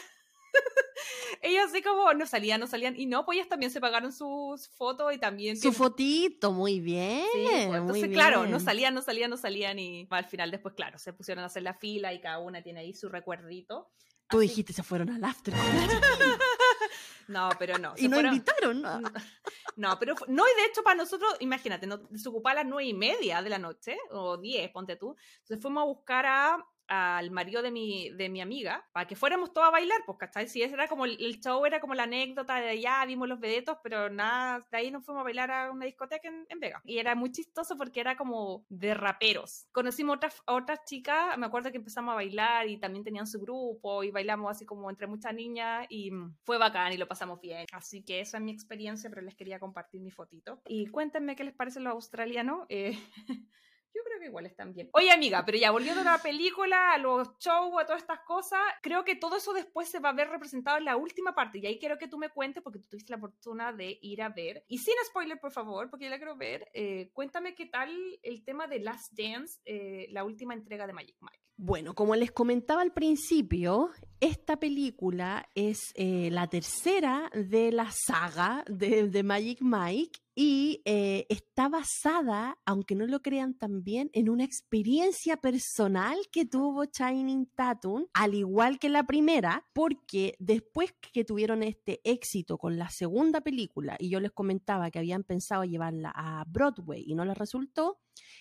Ellos 1.43 1.67
así 1.69 1.83
como 1.83 2.13
no 2.15 2.27
salían, 2.27 2.61
no 2.61 2.67
salían. 2.67 2.99
Y 2.99 3.07
no, 3.07 3.25
pues 3.25 3.37
ellas 3.37 3.49
también 3.49 3.71
se 3.71 3.81
pagaron 3.81 4.13
sus 4.13 4.69
fotos 4.69 5.13
y 5.15 5.19
también. 5.19 5.57
Su 5.57 5.73
fotito, 5.73 6.53
muy 6.53 6.81
bien. 6.81 7.27
Pues, 7.33 7.81
entonces, 7.81 8.09
claro, 8.11 8.47
no 8.47 8.61
salían, 8.61 8.95
no 8.95 9.03
salían, 9.03 9.31
no 9.31 9.37
salían. 9.37 9.79
Y 9.79 10.07
al 10.11 10.25
final, 10.25 10.51
después, 10.51 10.75
claro, 10.75 10.99
se 10.99 11.13
pusieron 11.13 11.45
a 11.45 11.47
hacer 11.47 11.63
la 11.63 11.75
fila 11.75 12.13
y 12.13 12.21
cada 12.21 12.39
una 12.39 12.63
tiene 12.63 12.81
ahí 12.81 12.95
su 12.95 13.09
recuerdito. 13.09 13.91
Tú 14.29 14.41
dijiste, 14.41 14.73
se 14.73 14.83
fueron 14.83 15.09
al 15.11 15.25
after. 15.25 15.55
no, 17.29 17.49
pero 17.59 17.79
no. 17.79 17.95
y 17.97 18.09
no 18.09 18.21
invitaron, 18.21 18.83
¿no? 18.83 19.01
No, 19.77 19.97
pero 19.97 20.17
no, 20.27 20.43
y 20.43 20.61
de 20.61 20.67
hecho 20.67 20.83
para 20.83 20.97
nosotros, 20.97 21.37
imagínate, 21.39 21.87
nos 21.87 22.27
ocupaba 22.27 22.51
a 22.51 22.65
las 22.65 22.67
nueve 22.67 22.89
y 22.89 22.95
media 22.95 23.41
de 23.43 23.49
la 23.49 23.61
noche, 23.61 23.97
o 24.11 24.37
diez, 24.37 24.69
ponte 24.73 24.97
tú. 24.97 25.15
Entonces 25.43 25.63
fuimos 25.63 25.83
a 25.83 25.87
buscar 25.87 26.27
a 26.27 26.67
al 26.89 27.31
marido 27.31 27.63
de 27.63 27.71
mi, 27.71 28.11
de 28.11 28.29
mi 28.29 28.41
amiga 28.41 28.87
para 28.93 29.07
que 29.07 29.17
fuéramos 29.17 29.53
todos 29.53 29.69
a 29.69 29.71
bailar, 29.71 30.01
pues, 30.07 30.19
¿cachai? 30.19 30.49
Si 30.49 30.63
ese 30.63 30.75
era 30.75 30.89
como 30.89 31.05
el, 31.05 31.41
show, 31.41 31.65
era 31.67 31.81
como 31.81 31.95
la 31.95 32.05
anécdota 32.05 32.57
de 32.57 32.71
allá, 32.71 33.05
vimos 33.07 33.29
los 33.29 33.41
vedetos, 33.41 33.79
pero 33.83 34.11
nada, 34.11 34.67
de 34.71 34.77
ahí 34.77 34.91
nos 34.91 35.05
fuimos 35.05 35.21
a 35.21 35.25
bailar 35.25 35.51
a 35.51 35.71
una 35.71 35.85
discoteca 35.85 36.29
en, 36.29 36.47
en 36.49 36.61
Vega. 36.61 36.81
Y 36.85 36.99
era 36.99 37.15
muy 37.15 37.31
chistoso 37.31 37.77
porque 37.77 38.01
era 38.01 38.17
como 38.17 38.65
de 38.69 38.95
raperos. 38.95 39.67
Conocimos 39.73 40.17
otras, 40.17 40.43
otras 40.47 40.85
chicas, 40.85 41.37
me 41.39 41.47
acuerdo 41.47 41.71
que 41.71 41.79
empezamos 41.79 42.13
a 42.13 42.17
bailar 42.17 42.69
y 42.69 42.79
también 42.79 43.05
tenían 43.05 43.27
su 43.27 43.41
grupo 43.41 44.03
y 44.03 44.11
bailamos 44.11 44.51
así 44.51 44.65
como 44.65 44.91
entre 44.91 45.07
muchas 45.07 45.35
niñas 45.35 45.87
y 45.89 46.11
fue 46.45 46.59
bacán 46.59 46.93
y 46.93 46.97
lo 46.97 47.07
pasamos 47.07 47.41
bien. 47.41 47.67
Así 47.73 48.03
que 48.03 48.21
esa 48.21 48.39
es 48.39 48.43
mi 48.43 48.53
experiencia, 48.53 49.11
pero 49.11 49.23
les 49.23 49.35
quería 49.35 49.59
compartir 49.59 50.01
mi 50.01 50.11
fotito. 50.11 50.61
Y 50.67 50.87
cuéntenme 50.87 51.37
qué 51.37 51.45
les 51.45 51.55
parece 51.55 51.81
lo 51.81 51.91
australiano. 51.91 52.67
Eh, 52.69 52.99
Yo 53.95 54.03
creo 54.05 54.21
que 54.21 54.27
igual 54.27 54.47
están 54.47 54.73
bien. 54.73 54.91
Oye, 54.93 55.11
amiga, 55.11 55.45
pero 55.45 55.59
ya 55.59 55.71
volviendo 55.71 56.01
a 56.03 56.05
la 56.05 56.19
película, 56.19 56.93
a 56.93 56.99
los 56.99 57.39
shows, 57.39 57.73
a 57.79 57.87
todas 57.87 58.03
estas 58.03 58.21
cosas, 58.21 58.61
creo 58.83 59.05
que 59.05 59.17
todo 59.17 59.37
eso 59.37 59.53
después 59.53 59.89
se 59.89 59.99
va 59.99 60.11
a 60.11 60.15
ver 60.15 60.29
representado 60.29 60.79
en 60.79 60.85
la 60.85 60.97
última 60.97 61.35
parte. 61.35 61.59
Y 61.59 61.67
ahí 61.67 61.79
quiero 61.79 61.99
que 61.99 62.09
tú 62.09 62.19
me 62.19 62.31
cuentes, 62.31 62.63
porque 62.63 62.79
tú 62.79 62.87
tuviste 62.91 63.13
la 63.13 63.19
oportunidad 63.19 63.75
de 63.75 63.99
ir 64.03 64.23
a 64.23 64.29
ver. 64.29 64.65
Y 64.69 64.79
sin 64.79 64.95
spoiler, 65.07 65.41
por 65.41 65.53
favor, 65.53 65.91
porque 65.91 66.05
yo 66.05 66.11
la 66.11 66.19
quiero 66.19 66.37
ver. 66.37 66.69
Eh, 66.75 67.11
cuéntame 67.13 67.55
qué 67.55 67.67
tal 67.67 67.91
el 68.23 68.45
tema 68.45 68.67
de 68.67 68.81
Last 68.81 69.13
Dance, 69.13 69.61
eh, 69.65 70.07
la 70.11 70.25
última 70.25 70.55
entrega 70.55 70.87
de 70.87 70.93
Magic 70.93 71.17
Mike. 71.21 71.49
Bueno, 71.61 71.93
como 71.93 72.15
les 72.15 72.31
comentaba 72.31 72.83
al 72.83 72.93
principio, 72.93 73.91
esta 74.21 74.61
película 74.61 75.49
es 75.57 75.93
eh, 75.97 76.29
la 76.31 76.47
tercera 76.47 77.29
de 77.35 77.73
la 77.73 77.91
saga 77.91 78.65
de, 78.69 79.23
Magic 79.25 79.59
Mike 79.61 80.21
y 80.41 80.83
eh, 80.85 81.27
está 81.31 81.69
basada, 81.69 82.61
aunque 82.65 82.95
no 82.95 83.09
lo 83.09 83.23
crean 83.23 83.55
también, 83.55 84.09
en 84.13 84.29
una 84.29 84.45
experiencia 84.45 85.37
personal 85.37 86.17
que 86.31 86.45
tuvo 86.45 86.85
Shining 86.85 87.47
Tatum, 87.57 88.07
al 88.15 88.35
igual 88.35 88.79
que 88.79 88.89
la 88.89 89.03
primera, 89.03 89.67
porque 89.73 90.37
después 90.39 90.95
que 91.13 91.25
tuvieron 91.25 91.65
este 91.65 92.01
éxito 92.05 92.57
con 92.57 92.79
la 92.79 92.89
segunda 92.89 93.41
película, 93.41 93.97
y 93.99 94.11
yo 94.11 94.21
les 94.21 94.31
comentaba 94.31 94.93
que 94.93 95.01
habían 95.01 95.25
pensado 95.25 95.65
llevarla 95.65 96.13
a 96.15 96.45
Broadway 96.47 97.03
y 97.05 97.17
no 97.17 97.25
les 97.25 97.37
resultó, 97.37 97.99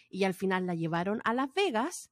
y 0.07 0.25
al 0.25 0.35
final 0.35 0.67
la 0.67 0.75
llevaron 0.75 1.19
a 1.23 1.33
Las 1.33 1.51
Vegas, 1.55 2.11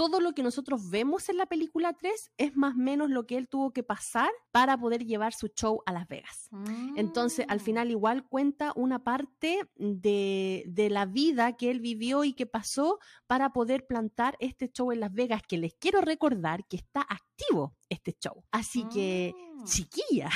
todo 0.00 0.18
lo 0.18 0.32
que 0.32 0.42
nosotros 0.42 0.88
vemos 0.88 1.28
en 1.28 1.36
la 1.36 1.44
película 1.44 1.92
3 1.92 2.32
es 2.38 2.56
más 2.56 2.74
o 2.74 2.78
menos 2.78 3.10
lo 3.10 3.26
que 3.26 3.36
él 3.36 3.50
tuvo 3.50 3.70
que 3.74 3.82
pasar 3.82 4.30
para 4.50 4.78
poder 4.78 5.04
llevar 5.04 5.34
su 5.34 5.48
show 5.48 5.82
a 5.84 5.92
Las 5.92 6.08
Vegas. 6.08 6.48
Entonces, 6.96 7.44
al 7.50 7.58
mm. 7.58 7.60
final 7.60 7.90
igual 7.90 8.26
cuenta 8.26 8.72
una 8.76 9.04
parte 9.04 9.60
de, 9.76 10.64
de, 10.66 10.88
la 10.88 11.04
vida 11.04 11.54
que 11.58 11.70
él 11.70 11.80
vivió 11.80 12.24
y 12.24 12.32
que 12.32 12.46
pasó 12.46 12.98
para 13.26 13.52
poder 13.52 13.86
plantar 13.86 14.38
este 14.40 14.70
show 14.70 14.90
en 14.90 15.00
Las 15.00 15.12
Vegas, 15.12 15.42
que 15.46 15.58
les 15.58 15.74
quiero 15.74 16.00
recordar 16.00 16.66
que 16.66 16.78
está 16.78 17.02
activo 17.02 17.76
este 17.90 18.16
show. 18.18 18.42
Así 18.52 18.84
que, 18.88 19.34
mm. 19.36 19.64
chiquilla 19.64 20.30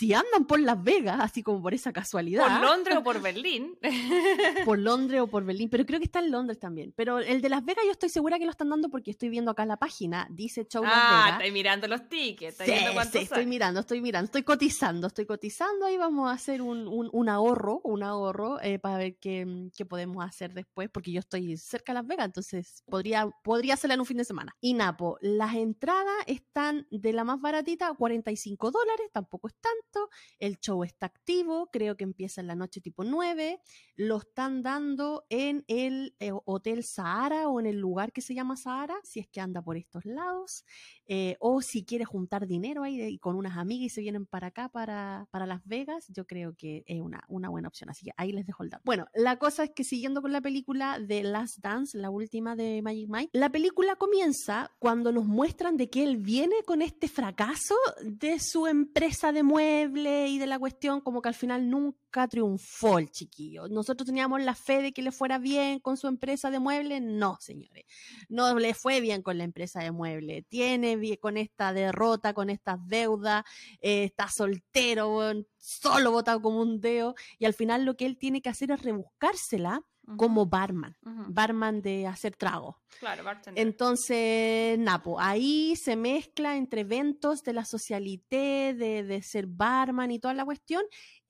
si 0.00 0.14
andan 0.14 0.46
por 0.46 0.58
Las 0.58 0.82
Vegas, 0.82 1.18
así 1.20 1.42
como 1.42 1.60
por 1.60 1.74
esa 1.74 1.92
casualidad. 1.92 2.46
Por 2.46 2.70
Londres 2.70 2.96
o 2.96 3.02
por 3.02 3.20
Berlín. 3.20 3.78
por 4.64 4.78
Londres 4.78 5.20
o 5.20 5.26
por 5.26 5.44
Berlín, 5.44 5.68
pero 5.68 5.84
creo 5.84 5.98
que 5.98 6.06
está 6.06 6.20
en 6.20 6.30
Londres 6.30 6.58
también. 6.58 6.94
Pero 6.96 7.18
el 7.18 7.42
de 7.42 7.50
Las 7.50 7.62
Vegas 7.66 7.84
yo 7.84 7.92
estoy 7.92 8.08
segura 8.08 8.38
que 8.38 8.46
lo 8.46 8.50
están 8.50 8.70
dando 8.70 8.88
porque 8.88 9.10
estoy 9.10 9.28
viendo 9.28 9.50
acá 9.50 9.66
la 9.66 9.76
página, 9.76 10.26
dice 10.30 10.66
Show 10.66 10.84
Las 10.84 10.92
ah, 10.94 11.22
Vegas. 11.24 11.40
estoy 11.40 11.52
mirando 11.52 11.86
los 11.86 12.08
tickets. 12.08 12.56
Sí, 12.56 12.72
sí, 13.12 13.18
estoy 13.18 13.44
mirando, 13.44 13.80
estoy 13.80 14.00
mirando, 14.00 14.24
estoy 14.24 14.42
cotizando, 14.42 15.06
estoy 15.06 15.26
cotizando. 15.26 15.84
Ahí 15.84 15.98
vamos 15.98 16.30
a 16.30 16.32
hacer 16.32 16.62
un, 16.62 16.88
un, 16.88 17.28
ahorro, 17.28 17.82
un 17.84 18.02
ahorro 18.02 18.58
eh, 18.62 18.78
para 18.78 18.96
ver 18.96 19.18
qué, 19.18 19.68
qué, 19.76 19.84
podemos 19.84 20.24
hacer 20.24 20.54
después, 20.54 20.88
porque 20.88 21.12
yo 21.12 21.20
estoy 21.20 21.58
cerca 21.58 21.92
de 21.92 21.98
Las 21.98 22.06
Vegas, 22.06 22.24
entonces 22.24 22.84
podría, 22.86 23.28
podría 23.44 23.74
hacerla 23.74 23.94
en 23.94 24.00
un 24.00 24.06
fin 24.06 24.16
de 24.16 24.24
semana. 24.24 24.56
Y 24.62 24.72
Napo, 24.72 25.18
las 25.20 25.54
entradas 25.56 26.16
están 26.26 26.86
de 26.90 27.12
la 27.12 27.24
más 27.24 27.38
baratita, 27.38 27.92
45 27.92 28.70
dólares, 28.70 29.06
tampoco 29.12 29.48
es 29.48 29.54
tanto 29.60 29.89
el 30.38 30.58
show 30.58 30.84
está 30.84 31.06
activo, 31.06 31.68
creo 31.72 31.96
que 31.96 32.04
empieza 32.04 32.40
en 32.40 32.46
la 32.46 32.54
noche 32.54 32.80
tipo 32.80 33.04
9, 33.04 33.60
lo 33.96 34.18
están 34.18 34.62
dando 34.62 35.24
en 35.28 35.64
el 35.68 36.14
eh, 36.20 36.32
Hotel 36.44 36.84
Sahara 36.84 37.48
o 37.48 37.60
en 37.60 37.66
el 37.66 37.78
lugar 37.78 38.12
que 38.12 38.20
se 38.20 38.34
llama 38.34 38.56
Sahara, 38.56 38.96
si 39.02 39.20
es 39.20 39.28
que 39.28 39.40
anda 39.40 39.62
por 39.62 39.76
estos 39.76 40.04
lados, 40.04 40.64
eh, 41.06 41.36
o 41.40 41.60
si 41.60 41.84
quiere 41.84 42.04
juntar 42.04 42.46
dinero 42.46 42.82
ahí 42.82 43.18
con 43.18 43.36
unas 43.36 43.56
amigas 43.56 43.86
y 43.86 43.88
se 43.90 44.00
vienen 44.00 44.26
para 44.26 44.48
acá, 44.48 44.68
para, 44.68 45.26
para 45.30 45.46
Las 45.46 45.64
Vegas, 45.64 46.06
yo 46.08 46.26
creo 46.26 46.54
que 46.54 46.84
es 46.86 47.00
una, 47.00 47.24
una 47.28 47.48
buena 47.48 47.68
opción, 47.68 47.90
así 47.90 48.04
que 48.04 48.12
ahí 48.16 48.32
les 48.32 48.46
dejo 48.46 48.62
el 48.62 48.70
dato. 48.70 48.82
Bueno, 48.84 49.06
la 49.14 49.38
cosa 49.38 49.64
es 49.64 49.70
que 49.74 49.84
siguiendo 49.84 50.22
con 50.22 50.32
la 50.32 50.40
película 50.40 50.98
de 50.98 51.22
Last 51.22 51.58
Dance, 51.58 51.98
la 51.98 52.10
última 52.10 52.56
de 52.56 52.80
Magic 52.82 53.08
Mike, 53.08 53.30
la 53.32 53.50
película 53.50 53.96
comienza 53.96 54.70
cuando 54.78 55.12
nos 55.12 55.26
muestran 55.26 55.76
de 55.76 55.90
que 55.90 56.04
él 56.04 56.16
viene 56.16 56.56
con 56.64 56.82
este 56.82 57.08
fracaso 57.08 57.74
de 58.02 58.38
su 58.38 58.66
empresa 58.66 59.32
de 59.32 59.42
muebles 59.42 59.79
y 59.82 60.38
de 60.38 60.46
la 60.46 60.58
cuestión, 60.58 61.00
como 61.00 61.22
que 61.22 61.28
al 61.28 61.34
final 61.34 61.68
nunca 61.70 62.28
triunfó 62.28 62.98
el 62.98 63.10
chiquillo. 63.10 63.68
Nosotros 63.68 64.06
teníamos 64.06 64.42
la 64.42 64.54
fe 64.54 64.82
de 64.82 64.92
que 64.92 65.02
le 65.02 65.12
fuera 65.12 65.38
bien 65.38 65.80
con 65.80 65.96
su 65.96 66.06
empresa 66.06 66.50
de 66.50 66.58
muebles. 66.58 67.02
No, 67.02 67.36
señores, 67.40 67.84
no 68.28 68.58
le 68.58 68.74
fue 68.74 69.00
bien 69.00 69.22
con 69.22 69.38
la 69.38 69.44
empresa 69.44 69.80
de 69.80 69.90
muebles. 69.90 70.44
Tiene 70.48 70.98
con 71.18 71.36
esta 71.36 71.72
derrota, 71.72 72.34
con 72.34 72.50
estas 72.50 72.78
deudas, 72.86 73.44
eh, 73.80 74.04
está 74.04 74.28
soltero, 74.28 75.32
solo 75.56 76.10
botado 76.10 76.42
como 76.42 76.60
un 76.60 76.80
dedo, 76.80 77.14
y 77.38 77.44
al 77.44 77.54
final 77.54 77.84
lo 77.84 77.96
que 77.96 78.06
él 78.06 78.18
tiene 78.18 78.42
que 78.42 78.48
hacer 78.48 78.70
es 78.70 78.82
rebuscársela 78.82 79.82
como 80.16 80.46
barman, 80.46 80.96
barman 81.28 81.82
de 81.82 82.06
hacer 82.06 82.36
trago. 82.36 82.80
Claro, 82.98 83.24
bartender. 83.24 83.66
Entonces, 83.66 84.78
Napo, 84.78 85.20
ahí 85.20 85.74
se 85.76 85.96
mezcla 85.96 86.56
entre 86.56 86.82
eventos 86.82 87.42
de 87.42 87.52
la 87.52 87.64
socialité, 87.64 88.74
de, 88.74 89.02
de, 89.04 89.22
ser 89.22 89.46
barman 89.46 90.10
y 90.10 90.18
toda 90.18 90.34
la 90.34 90.44
cuestión, 90.44 90.82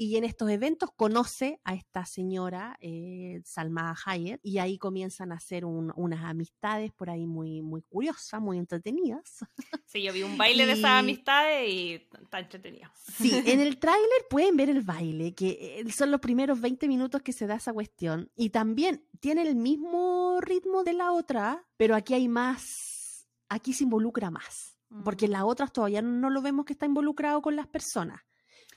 y 0.03 0.17
en 0.17 0.25
estos 0.25 0.49
eventos 0.49 0.89
conoce 0.97 1.61
a 1.63 1.75
esta 1.75 2.07
señora, 2.07 2.75
eh, 2.81 3.43
Salma 3.45 3.95
Hayek, 4.07 4.41
y 4.43 4.57
ahí 4.57 4.79
comienzan 4.79 5.31
a 5.31 5.35
hacer 5.35 5.67
un, 5.67 5.93
unas 5.95 6.25
amistades 6.25 6.91
por 6.91 7.11
ahí 7.11 7.27
muy, 7.27 7.61
muy 7.61 7.83
curiosas, 7.83 8.41
muy 8.41 8.57
entretenidas. 8.57 9.45
Sí, 9.85 10.03
yo 10.03 10.13
vi 10.13 10.23
un 10.23 10.39
baile 10.39 10.63
y... 10.63 10.67
de 10.67 10.73
esas 10.75 11.01
amistades 11.01 11.69
y 11.69 11.95
está 11.95 12.39
entretenido. 12.39 12.89
Sí, 12.95 13.43
en 13.45 13.59
el 13.59 13.77
tráiler 13.81 14.09
pueden 14.31 14.57
ver 14.57 14.71
el 14.71 14.83
baile, 14.83 15.35
que 15.35 15.81
eh, 15.81 15.93
son 15.93 16.13
los 16.13 16.21
primeros 16.21 16.61
20 16.61 16.87
minutos 16.87 17.21
que 17.23 17.33
se 17.33 17.49
da 17.49 17.57
esa 17.57 17.73
cuestión, 17.73 18.31
y 18.37 18.51
también 18.51 19.05
tiene 19.19 19.43
el 19.43 19.57
mismo 19.57 20.41
ritmo 20.41 20.83
de 20.85 20.93
la 20.95 21.13
otra, 21.13 21.67
pero 21.77 21.95
aquí 21.95 22.15
hay 22.15 22.29
más, 22.29 23.29
aquí 23.51 23.75
se 23.75 23.85
involucra 23.85 24.31
más, 24.31 24.79
porque 25.05 25.27
en 25.27 25.33
las 25.33 25.43
otras 25.43 25.73
todavía 25.73 26.01
no 26.01 26.31
lo 26.31 26.41
vemos 26.41 26.65
que 26.65 26.73
está 26.73 26.87
involucrado 26.87 27.43
con 27.43 27.57
las 27.57 27.67
personas 27.67 28.21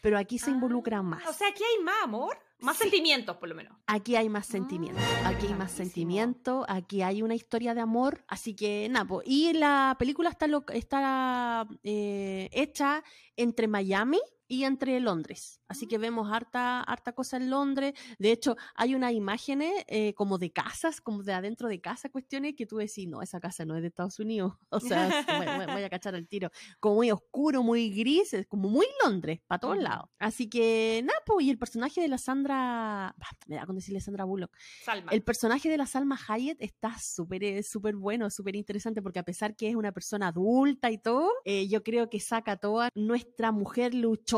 pero 0.04 0.18
aquí 0.18 0.38
se 0.38 0.52
involucra 0.52 0.98
ah, 0.98 1.02
más. 1.02 1.26
O 1.28 1.32
sea, 1.32 1.48
aquí 1.48 1.64
hay 1.64 1.82
más 1.82 1.96
amor, 2.04 2.38
más 2.60 2.76
sí. 2.76 2.84
sentimientos 2.84 3.38
por 3.38 3.48
lo 3.48 3.56
menos. 3.56 3.78
Aquí 3.88 4.18
hay 4.18 4.28
más 4.28 4.46
sentimientos, 4.46 5.02
ah, 5.24 5.30
aquí 5.30 5.48
hay 5.48 5.54
más 5.54 5.72
sentimiento, 5.72 6.66
aquí 6.68 7.02
hay 7.02 7.22
una 7.22 7.36
historia 7.36 7.74
de 7.74 7.80
amor, 7.80 8.22
así 8.28 8.54
que 8.54 8.90
nada, 8.92 9.08
y 9.24 9.54
la 9.54 9.96
película 9.98 10.30
está, 10.30 10.48
lo, 10.48 10.66
está 10.74 11.66
eh, 11.84 12.50
hecha 12.52 13.02
entre 13.38 13.70
Miami 13.70 14.20
y 14.54 14.66
entre 14.66 15.00
Londres. 15.00 15.60
Así 15.68 15.88
que 15.88 15.98
vemos 15.98 16.32
harta, 16.32 16.82
harta 16.82 17.14
cosa 17.14 17.38
en 17.38 17.50
Londres. 17.50 17.94
De 18.20 18.32
hecho, 18.32 18.56
hay 18.76 18.94
unas 18.94 19.14
imágenes 19.14 19.72
eh, 19.88 20.14
como 20.14 20.38
de 20.38 20.52
casas, 20.52 21.02
como 21.02 21.24
de 21.24 21.34
adentro 21.34 21.68
de 21.68 21.82
casa, 21.82 22.10
cuestiones 22.10 22.54
que 22.56 22.68
tú 22.68 22.78
decís, 22.78 23.08
no, 23.08 23.24
esa 23.24 23.40
casa 23.40 23.66
no 23.66 23.76
es 23.76 23.82
de 23.82 23.88
Estados 23.88 24.20
Unidos. 24.20 24.54
O 24.74 24.80
sea, 24.80 25.24
voy, 25.28 25.74
voy, 25.74 25.84
a 25.84 25.90
cachar 25.90 26.16
el 26.16 26.28
tiro. 26.28 26.50
Como 26.80 26.96
muy 26.96 27.12
oscuro, 27.12 27.64
muy 27.64 27.92
gris, 27.92 28.34
es 28.34 28.48
como 28.48 28.70
muy 28.70 28.86
Londres, 29.04 29.40
para 29.48 29.60
todos 29.60 29.78
lados. 29.78 30.10
Así 30.20 30.50
que, 30.50 31.04
Napo, 31.06 31.40
y 31.40 31.50
el 31.50 31.58
personaje 31.58 32.02
de 32.02 32.08
la 32.08 32.18
Sandra, 32.18 33.16
me 33.48 33.56
da 33.56 33.66
con 33.66 33.76
decirle 33.76 34.02
Sandra 34.02 34.26
Bullock. 34.26 34.52
Salma. 34.84 35.12
El 35.12 35.24
personaje 35.24 35.70
de 35.70 35.78
la 35.78 35.86
Salma 35.86 36.20
Hayek 36.28 36.58
está 36.60 36.98
súper, 37.00 37.44
eh, 37.44 37.64
súper 37.64 37.96
bueno, 37.96 38.30
súper 38.30 38.56
interesante, 38.56 39.02
porque 39.02 39.20
a 39.20 39.24
pesar 39.24 39.56
que 39.56 39.70
es 39.70 39.76
una 39.76 39.92
persona 39.92 40.30
adulta 40.30 40.92
y 40.92 40.98
todo, 40.98 41.30
eh, 41.46 41.68
yo 41.68 41.84
creo 41.84 42.10
que 42.10 42.20
saca 42.20 42.58
toda 42.58 42.90
nuestra 42.96 43.52
mujer 43.52 43.94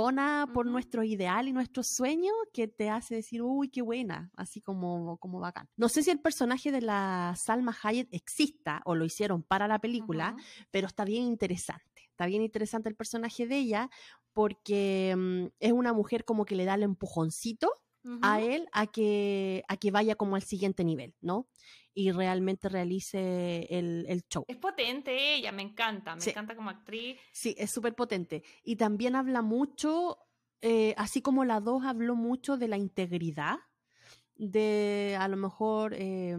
por 0.05 0.65
uh 0.65 0.69
-huh. 0.69 0.71
nuestros 0.71 1.05
ideales 1.05 1.49
y 1.49 1.53
nuestros 1.53 1.87
sueños 1.87 2.33
que 2.53 2.67
te 2.67 2.89
hace 2.89 3.15
decir, 3.15 3.41
uy, 3.41 3.69
qué 3.69 3.81
buena, 3.81 4.31
así 4.35 4.61
como, 4.61 5.17
como 5.17 5.39
bacán. 5.39 5.67
No 5.77 5.89
sé 5.89 6.03
si 6.03 6.11
el 6.11 6.19
personaje 6.19 6.71
de 6.71 6.81
la 6.81 7.33
Salma 7.37 7.75
Hayek 7.83 8.07
exista 8.11 8.81
o 8.85 8.95
lo 8.95 9.05
hicieron 9.05 9.43
para 9.43 9.67
la 9.67 9.79
película, 9.79 10.35
uh 10.35 10.39
-huh. 10.39 10.67
pero 10.71 10.87
está 10.87 11.05
bien 11.05 11.23
interesante. 11.23 12.09
Está 12.09 12.27
bien 12.27 12.43
interesante 12.43 12.87
el 12.87 12.95
personaje 12.95 13.45
de 13.45 13.57
ella 13.57 13.89
porque 14.33 15.13
um, 15.15 15.49
es 15.59 15.71
una 15.71 15.93
mujer 15.93 16.23
como 16.23 16.45
que 16.45 16.55
le 16.55 16.65
da 16.65 16.75
el 16.75 16.83
empujoncito 16.83 17.69
Uh 18.05 18.09
-huh. 18.09 18.19
a 18.21 18.41
él 18.41 18.67
a 18.71 18.87
que, 18.87 19.63
a 19.67 19.77
que 19.77 19.91
vaya 19.91 20.15
como 20.15 20.35
al 20.35 20.43
siguiente 20.43 20.83
nivel, 20.83 21.15
¿no? 21.21 21.49
Y 21.93 22.11
realmente 22.11 22.69
realice 22.69 23.67
el, 23.69 24.05
el 24.07 24.23
show. 24.29 24.43
Es 24.47 24.57
potente 24.57 25.35
ella, 25.35 25.51
me 25.51 25.63
encanta, 25.63 26.15
me 26.15 26.21
sí. 26.21 26.29
encanta 26.29 26.55
como 26.55 26.69
actriz. 26.69 27.17
Sí, 27.33 27.55
es 27.57 27.71
súper 27.71 27.95
potente. 27.95 28.43
Y 28.63 28.75
también 28.75 29.15
habla 29.15 29.41
mucho 29.41 30.19
eh, 30.67 30.95
así 30.97 31.21
como 31.21 31.45
la 31.45 31.59
2 31.59 31.83
habló 31.85 32.15
mucho 32.15 32.57
de 32.57 32.67
la 32.67 32.77
integridad, 32.77 33.57
de 34.35 35.15
a 35.19 35.27
lo 35.27 35.37
mejor 35.37 35.93
eh, 35.95 36.35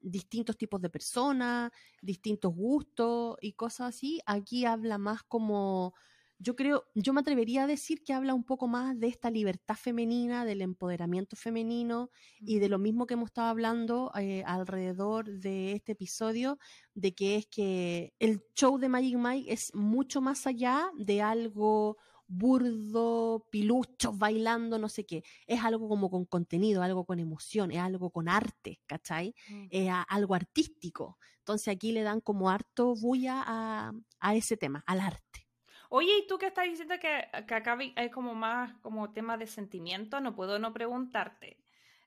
distintos 0.00 0.56
tipos 0.56 0.80
de 0.80 0.90
personas, 0.90 1.70
distintos 2.00 2.52
gustos 2.54 3.36
y 3.40 3.52
cosas 3.52 3.94
así, 3.94 4.20
aquí 4.26 4.64
habla 4.64 4.98
más 4.98 5.22
como, 5.22 5.94
yo 6.42 6.56
creo, 6.56 6.84
yo 6.94 7.12
me 7.12 7.20
atrevería 7.20 7.64
a 7.64 7.66
decir 7.66 8.02
que 8.02 8.12
habla 8.12 8.34
un 8.34 8.42
poco 8.42 8.66
más 8.66 8.98
de 8.98 9.06
esta 9.06 9.30
libertad 9.30 9.76
femenina, 9.76 10.44
del 10.44 10.60
empoderamiento 10.60 11.36
femenino 11.36 12.10
y 12.40 12.58
de 12.58 12.68
lo 12.68 12.78
mismo 12.78 13.06
que 13.06 13.14
hemos 13.14 13.28
estado 13.28 13.48
hablando 13.48 14.10
eh, 14.18 14.42
alrededor 14.44 15.30
de 15.30 15.72
este 15.72 15.92
episodio, 15.92 16.58
de 16.94 17.14
que 17.14 17.36
es 17.36 17.46
que 17.46 18.12
el 18.18 18.42
show 18.56 18.78
de 18.78 18.88
Magic 18.88 19.16
Mike 19.16 19.52
es 19.52 19.72
mucho 19.74 20.20
más 20.20 20.46
allá 20.48 20.90
de 20.96 21.22
algo 21.22 21.96
burdo, 22.26 23.46
piluchos 23.50 24.18
bailando, 24.18 24.78
no 24.78 24.88
sé 24.88 25.04
qué. 25.06 25.22
Es 25.46 25.62
algo 25.62 25.88
como 25.88 26.10
con 26.10 26.24
contenido, 26.24 26.82
algo 26.82 27.04
con 27.04 27.20
emoción, 27.20 27.70
es 27.70 27.78
algo 27.78 28.10
con 28.10 28.28
arte, 28.28 28.80
¿cachai? 28.86 29.34
Mm. 29.48 29.66
Es 29.70 29.90
algo 30.08 30.34
artístico. 30.34 31.18
Entonces 31.38 31.68
aquí 31.68 31.92
le 31.92 32.02
dan 32.02 32.20
como 32.20 32.50
harto 32.50 32.94
bulla 32.96 33.42
a, 33.46 33.92
a 34.18 34.34
ese 34.34 34.56
tema, 34.56 34.82
al 34.86 35.00
arte. 35.00 35.46
Oye, 35.94 36.20
¿y 36.20 36.26
tú 36.26 36.38
qué 36.38 36.46
estás 36.46 36.64
diciendo 36.64 36.94
que, 36.98 37.28
que 37.46 37.54
acá 37.54 37.76
hay 37.96 38.10
como 38.10 38.34
más 38.34 38.72
como 38.80 39.12
tema 39.12 39.36
de 39.36 39.46
sentimiento? 39.46 40.22
No 40.22 40.34
puedo 40.34 40.58
no 40.58 40.72
preguntarte. 40.72 41.62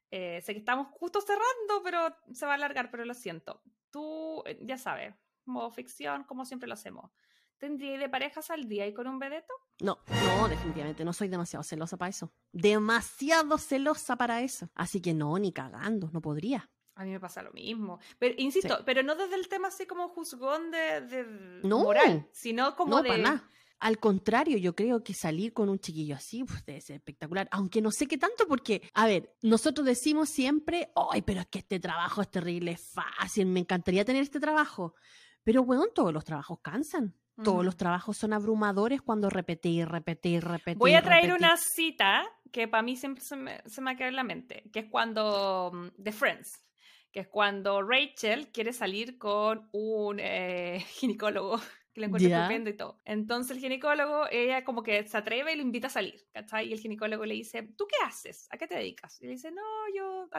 Eh, 0.09 0.41
sé 0.41 0.53
que 0.53 0.59
estamos 0.59 0.87
justo 0.87 1.21
cerrando, 1.21 1.83
pero 1.83 2.15
se 2.33 2.47
va 2.47 2.53
a 2.53 2.55
alargar, 2.55 2.89
pero 2.89 3.05
lo 3.05 3.13
siento. 3.13 3.61
Tú, 3.91 4.41
eh, 4.47 4.57
ya 4.63 4.79
sabes, 4.79 5.13
modo 5.45 5.69
ficción, 5.69 6.23
como 6.23 6.45
siempre 6.45 6.67
lo 6.67 6.73
hacemos. 6.73 7.11
¿Tendría 7.59 7.99
de 7.99 8.09
parejas 8.09 8.49
al 8.49 8.67
día 8.67 8.87
y 8.87 8.93
con 8.95 9.05
un 9.05 9.19
vedeto? 9.19 9.53
No, 9.79 9.99
no, 10.07 10.49
definitivamente, 10.49 11.05
no 11.05 11.13
soy 11.13 11.27
demasiado 11.27 11.61
celosa 11.61 11.95
para 11.95 12.09
eso. 12.09 12.33
Demasiado 12.51 13.59
celosa 13.59 14.15
para 14.15 14.41
eso. 14.41 14.67
Así 14.73 14.99
que 14.99 15.13
no, 15.13 15.37
ni 15.37 15.53
cagando, 15.53 16.09
no 16.11 16.21
podría. 16.21 16.67
A 16.95 17.03
mí 17.03 17.11
me 17.11 17.19
pasa 17.19 17.43
lo 17.43 17.51
mismo. 17.51 17.99
Pero, 18.17 18.33
insisto, 18.39 18.77
sí. 18.77 18.83
pero 18.83 19.03
no 19.03 19.13
desde 19.13 19.35
el 19.35 19.47
tema 19.47 19.67
así 19.67 19.85
como 19.85 20.09
juzgón 20.09 20.71
de, 20.71 21.01
de 21.01 21.59
no, 21.61 21.83
moral, 21.83 22.27
sino 22.31 22.75
como 22.75 22.95
no, 22.95 23.03
de... 23.03 23.09
Para 23.09 23.21
nada. 23.21 23.49
Al 23.79 23.99
contrario, 23.99 24.57
yo 24.57 24.75
creo 24.75 25.03
que 25.03 25.13
salir 25.13 25.53
con 25.53 25.69
un 25.69 25.79
chiquillo 25.79 26.15
así 26.15 26.43
pues, 26.43 26.65
debe 26.65 26.81
ser 26.81 26.95
espectacular. 26.95 27.47
Aunque 27.51 27.81
no 27.81 27.91
sé 27.91 28.07
qué 28.07 28.17
tanto, 28.17 28.47
porque, 28.47 28.81
a 28.93 29.05
ver, 29.05 29.35
nosotros 29.41 29.85
decimos 29.85 30.29
siempre, 30.29 30.89
ay, 31.11 31.21
pero 31.21 31.41
es 31.41 31.47
que 31.47 31.59
este 31.59 31.79
trabajo 31.79 32.21
es 32.21 32.31
terrible, 32.31 32.71
es 32.71 32.93
fácil, 32.93 33.47
me 33.47 33.59
encantaría 33.59 34.05
tener 34.05 34.23
este 34.23 34.39
trabajo. 34.39 34.95
Pero, 35.43 35.63
bueno, 35.63 35.85
todos 35.93 36.13
los 36.13 36.23
trabajos 36.23 36.59
cansan. 36.61 37.15
Todos 37.43 37.65
los 37.65 37.75
trabajos 37.75 38.15
son 38.15 38.31
abrumadores 38.31 39.01
cuando 39.01 39.29
repetir, 39.29 39.89
repetir, 39.89 40.41
repetir. 40.41 40.77
Voy 40.77 40.93
a 40.93 41.01
traer 41.01 41.25
repetir. 41.25 41.45
una 41.45 41.57
cita 41.57 42.23
que 42.49 42.69
para 42.69 42.81
mí 42.81 42.95
siempre 42.95 43.21
se 43.21 43.35
me, 43.35 43.61
se 43.65 43.81
me 43.81 43.91
ha 43.91 43.95
quedado 43.97 44.11
en 44.11 44.15
la 44.15 44.23
mente, 44.23 44.63
que 44.71 44.79
es 44.79 44.85
cuando, 44.89 45.91
The 46.01 46.13
Friends, 46.13 46.65
que 47.11 47.19
es 47.19 47.27
cuando 47.27 47.81
Rachel 47.81 48.53
quiere 48.53 48.71
salir 48.71 49.17
con 49.17 49.67
un 49.73 50.21
eh, 50.21 50.79
ginecólogo 50.99 51.59
que 51.95 52.01
le 52.01 52.07
encuentra 52.07 52.27
yeah. 52.27 52.41
estupendo 52.41 52.69
y 52.69 52.73
todo. 52.73 52.99
Entonces 53.05 53.55
el 53.55 53.61
ginecólogo, 53.61 54.27
ella 54.29 54.65
como 54.65 54.83
que 54.83 55.07
se 55.07 55.17
atreve 55.17 55.53
y 55.53 55.55
lo 55.55 55.61
invita 55.61 55.87
a 55.87 55.89
salir, 55.89 56.27
¿cachai? 56.33 56.67
Y 56.67 56.73
el 56.73 56.79
ginecólogo 56.79 57.25
le 57.25 57.35
dice, 57.35 57.63
¿tú 57.63 57.87
qué 57.87 57.95
haces? 58.05 58.49
¿A 58.51 58.57
qué 58.57 58.67
te 58.67 58.75
dedicas? 58.75 59.17
Y 59.21 59.27
le 59.27 59.31
dice, 59.31 59.49
no, 59.49 59.63
yo 59.95 60.29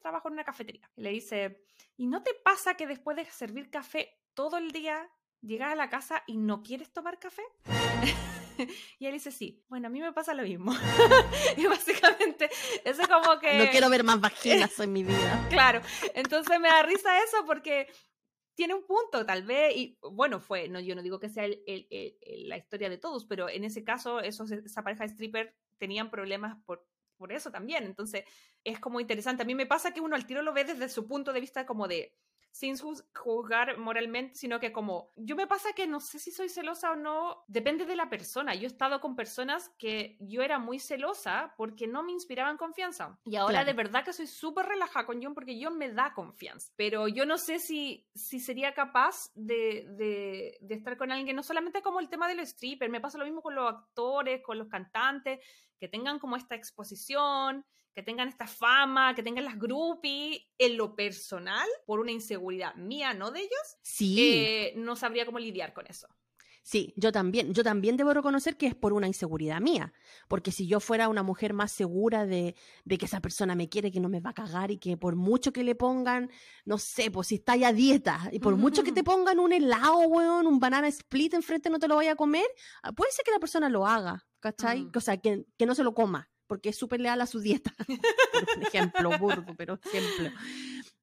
trabajo 0.00 0.26
en 0.26 0.34
una 0.34 0.42
cafetería. 0.42 0.90
Y 0.96 1.02
le 1.02 1.10
dice, 1.10 1.62
¿y 1.96 2.08
no 2.08 2.24
te 2.24 2.32
pasa 2.34 2.74
que 2.74 2.88
después 2.88 3.16
de 3.16 3.24
servir 3.26 3.70
café 3.70 4.18
todo 4.34 4.58
el 4.58 4.72
día 4.72 5.08
llegas 5.40 5.70
a 5.70 5.76
la 5.76 5.88
casa 5.88 6.24
y 6.26 6.36
no 6.36 6.64
quieres 6.64 6.92
tomar 6.92 7.20
café? 7.20 7.42
y 8.98 9.06
él 9.06 9.12
dice, 9.12 9.30
sí. 9.30 9.64
Bueno, 9.68 9.86
a 9.86 9.90
mí 9.90 10.00
me 10.00 10.12
pasa 10.12 10.34
lo 10.34 10.42
mismo. 10.42 10.72
y 11.56 11.64
básicamente, 11.66 12.50
eso 12.84 13.02
es 13.02 13.08
como 13.08 13.38
que... 13.40 13.56
No 13.56 13.70
quiero 13.70 13.88
ver 13.88 14.02
más 14.02 14.20
vaginas 14.20 14.80
en 14.80 14.92
mi 14.92 15.04
vida. 15.04 15.46
Claro. 15.48 15.80
Entonces 16.16 16.58
me 16.58 16.66
da 16.66 16.82
risa 16.82 17.22
eso 17.22 17.46
porque 17.46 17.86
tiene 18.54 18.74
un 18.74 18.86
punto, 18.86 19.26
tal 19.26 19.42
vez, 19.42 19.76
y 19.76 19.98
bueno, 20.00 20.40
fue, 20.40 20.68
no, 20.68 20.80
yo 20.80 20.94
no 20.94 21.02
digo 21.02 21.18
que 21.18 21.28
sea 21.28 21.46
la 21.48 22.56
historia 22.56 22.88
de 22.88 22.98
todos, 22.98 23.26
pero 23.26 23.48
en 23.48 23.64
ese 23.64 23.84
caso, 23.84 24.20
esos, 24.20 24.50
esa 24.50 24.82
pareja 24.82 25.04
de 25.04 25.10
stripper 25.10 25.54
tenían 25.78 26.10
problemas 26.10 26.56
por, 26.64 26.86
por 27.16 27.32
eso 27.32 27.50
también. 27.50 27.84
Entonces, 27.84 28.24
es 28.62 28.78
como 28.78 29.00
interesante. 29.00 29.42
A 29.42 29.46
mí 29.46 29.54
me 29.54 29.66
pasa 29.66 29.92
que 29.92 30.00
uno 30.00 30.16
al 30.16 30.26
tiro 30.26 30.42
lo 30.42 30.52
ve 30.52 30.64
desde 30.64 30.88
su 30.88 31.06
punto 31.06 31.32
de 31.32 31.40
vista 31.40 31.66
como 31.66 31.88
de, 31.88 32.14
sin 32.54 32.76
juzgar 32.78 33.78
moralmente, 33.78 34.36
sino 34.36 34.60
que 34.60 34.70
como 34.70 35.10
yo 35.16 35.34
me 35.34 35.48
pasa 35.48 35.72
que 35.72 35.88
no 35.88 35.98
sé 35.98 36.20
si 36.20 36.30
soy 36.30 36.48
celosa 36.48 36.92
o 36.92 36.94
no, 36.94 37.42
depende 37.48 37.84
de 37.84 37.96
la 37.96 38.08
persona. 38.08 38.54
Yo 38.54 38.62
he 38.62 38.66
estado 38.66 39.00
con 39.00 39.16
personas 39.16 39.70
que 39.76 40.16
yo 40.20 40.40
era 40.40 40.60
muy 40.60 40.78
celosa 40.78 41.52
porque 41.56 41.88
no 41.88 42.04
me 42.04 42.12
inspiraban 42.12 42.56
confianza. 42.56 43.18
Y 43.24 43.34
ahora 43.34 43.64
de 43.64 43.72
verdad 43.72 44.04
que 44.04 44.12
soy 44.12 44.28
súper 44.28 44.66
relajada 44.66 45.04
con 45.04 45.20
John 45.20 45.34
porque 45.34 45.58
John 45.60 45.76
me 45.76 45.90
da 45.90 46.14
confianza. 46.14 46.72
Pero 46.76 47.08
yo 47.08 47.26
no 47.26 47.38
sé 47.38 47.58
si, 47.58 48.06
si 48.14 48.38
sería 48.38 48.72
capaz 48.72 49.32
de, 49.34 49.88
de, 49.88 50.56
de 50.60 50.74
estar 50.76 50.96
con 50.96 51.10
alguien, 51.10 51.34
no 51.34 51.42
solamente 51.42 51.82
como 51.82 51.98
el 51.98 52.08
tema 52.08 52.28
de 52.28 52.36
los 52.36 52.50
strippers, 52.50 52.88
me 52.88 53.00
pasa 53.00 53.18
lo 53.18 53.24
mismo 53.24 53.42
con 53.42 53.56
los 53.56 53.68
actores, 53.68 54.40
con 54.44 54.58
los 54.58 54.68
cantantes, 54.68 55.40
que 55.80 55.88
tengan 55.88 56.20
como 56.20 56.36
esta 56.36 56.54
exposición 56.54 57.66
que 57.94 58.02
tengan 58.02 58.28
esta 58.28 58.46
fama, 58.46 59.14
que 59.14 59.22
tengan 59.22 59.44
las 59.44 59.58
groupies, 59.58 60.42
en 60.58 60.76
lo 60.76 60.96
personal, 60.96 61.68
por 61.86 62.00
una 62.00 62.10
inseguridad 62.10 62.74
mía, 62.74 63.14
no 63.14 63.30
de 63.30 63.40
ellos, 63.40 63.76
sí. 63.82 64.16
Eh, 64.20 64.72
no 64.76 64.96
sabría 64.96 65.24
cómo 65.24 65.38
lidiar 65.38 65.72
con 65.72 65.86
eso. 65.86 66.08
Sí, 66.66 66.94
yo 66.96 67.12
también, 67.12 67.52
yo 67.52 67.62
también 67.62 67.98
debo 67.98 68.14
reconocer 68.14 68.56
que 68.56 68.66
es 68.66 68.74
por 68.74 68.94
una 68.94 69.06
inseguridad 69.06 69.60
mía, 69.60 69.92
porque 70.28 70.50
si 70.50 70.66
yo 70.66 70.80
fuera 70.80 71.10
una 71.10 71.22
mujer 71.22 71.52
más 71.52 71.70
segura 71.70 72.24
de, 72.24 72.56
de, 72.86 72.96
que 72.96 73.04
esa 73.04 73.20
persona 73.20 73.54
me 73.54 73.68
quiere, 73.68 73.92
que 73.92 74.00
no 74.00 74.08
me 74.08 74.20
va 74.20 74.30
a 74.30 74.34
cagar 74.34 74.70
y 74.70 74.78
que 74.78 74.96
por 74.96 75.14
mucho 75.14 75.52
que 75.52 75.62
le 75.62 75.74
pongan, 75.74 76.30
no 76.64 76.78
sé, 76.78 77.10
pues 77.10 77.28
si 77.28 77.34
está 77.34 77.54
ya 77.54 77.70
dieta 77.74 78.30
y 78.32 78.38
por 78.38 78.56
mucho 78.56 78.82
que 78.82 78.92
te 78.92 79.04
pongan 79.04 79.40
un 79.40 79.52
helado, 79.52 79.98
weón, 80.08 80.46
un 80.46 80.58
banana 80.58 80.88
split 80.88 81.34
enfrente 81.34 81.68
no 81.68 81.78
te 81.78 81.86
lo 81.86 81.96
vaya 81.96 82.12
a 82.12 82.16
comer, 82.16 82.46
ah, 82.82 82.92
puede 82.92 83.12
ser 83.12 83.26
que 83.26 83.32
la 83.32 83.40
persona 83.40 83.68
lo 83.68 83.86
haga, 83.86 84.26
¿cachai? 84.40 84.88
O 84.94 85.00
sea, 85.00 85.18
que, 85.18 85.44
que 85.58 85.66
no 85.66 85.74
se 85.74 85.84
lo 85.84 85.92
coma, 85.92 86.30
porque 86.54 86.68
es 86.68 86.76
súper 86.76 87.00
leal 87.00 87.20
a 87.20 87.26
su 87.26 87.40
dieta. 87.40 87.74
Por 88.32 88.62
ejemplo, 88.62 89.18
burdo, 89.18 89.56
pero 89.56 89.80
ejemplo. 89.92 90.30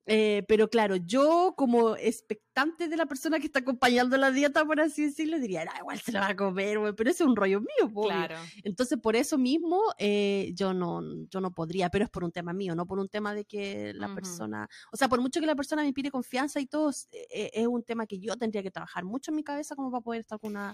Eh, 0.06 0.46
pero 0.48 0.70
claro, 0.70 0.96
yo 0.96 1.54
como 1.58 1.98
expectante 1.98 2.88
de 2.88 2.96
la 2.96 3.06
persona 3.06 3.38
que 3.38 3.48
está 3.48 3.60
acompañando 3.60 4.16
la 4.16 4.32
dieta, 4.32 4.64
por 4.66 4.80
así 4.80 5.04
decirlo, 5.04 5.40
diría, 5.40 5.66
ah, 5.70 5.80
igual 5.80 6.00
se 6.00 6.14
la 6.14 6.22
va 6.22 6.28
a 6.30 6.36
comer, 6.38 6.80
pero 6.96 7.10
ese 7.10 7.24
es 7.24 7.30
un 7.30 7.36
rollo 7.36 7.60
mío, 7.60 7.94
claro. 7.94 8.36
Entonces, 8.64 8.98
por 8.98 9.18
eso 9.18 9.38
mismo, 9.38 9.80
eh, 10.00 10.54
yo, 10.56 10.74
no, 10.74 11.02
yo 11.30 11.42
no 11.42 11.52
podría, 11.52 11.90
pero 11.90 12.06
es 12.06 12.10
por 12.10 12.24
un 12.24 12.32
tema 12.32 12.54
mío, 12.54 12.74
no 12.74 12.86
por 12.86 12.98
un 12.98 13.10
tema 13.10 13.36
de 13.36 13.44
que 13.44 13.94
la 13.94 14.14
persona, 14.16 14.70
o 14.92 14.98
sea, 14.98 15.10
por 15.10 15.22
mucho 15.22 15.42
que 15.42 15.46
la 15.46 15.56
persona 15.56 15.84
me 15.84 15.94
pide 15.94 16.10
confianza 16.10 16.62
y 16.62 16.66
todo, 16.66 16.92
eh, 17.12 17.52
es 17.54 17.68
un 17.68 17.84
tema 17.84 18.08
que 18.08 18.20
yo 18.20 18.38
tendría 18.38 18.64
que 18.64 18.72
trabajar 18.72 19.04
mucho 19.04 19.32
en 19.32 19.36
mi 19.36 19.44
cabeza 19.44 19.76
como 19.76 19.92
para 19.92 20.02
poder 20.02 20.22
estar 20.22 20.40
con 20.40 20.52
una 20.52 20.74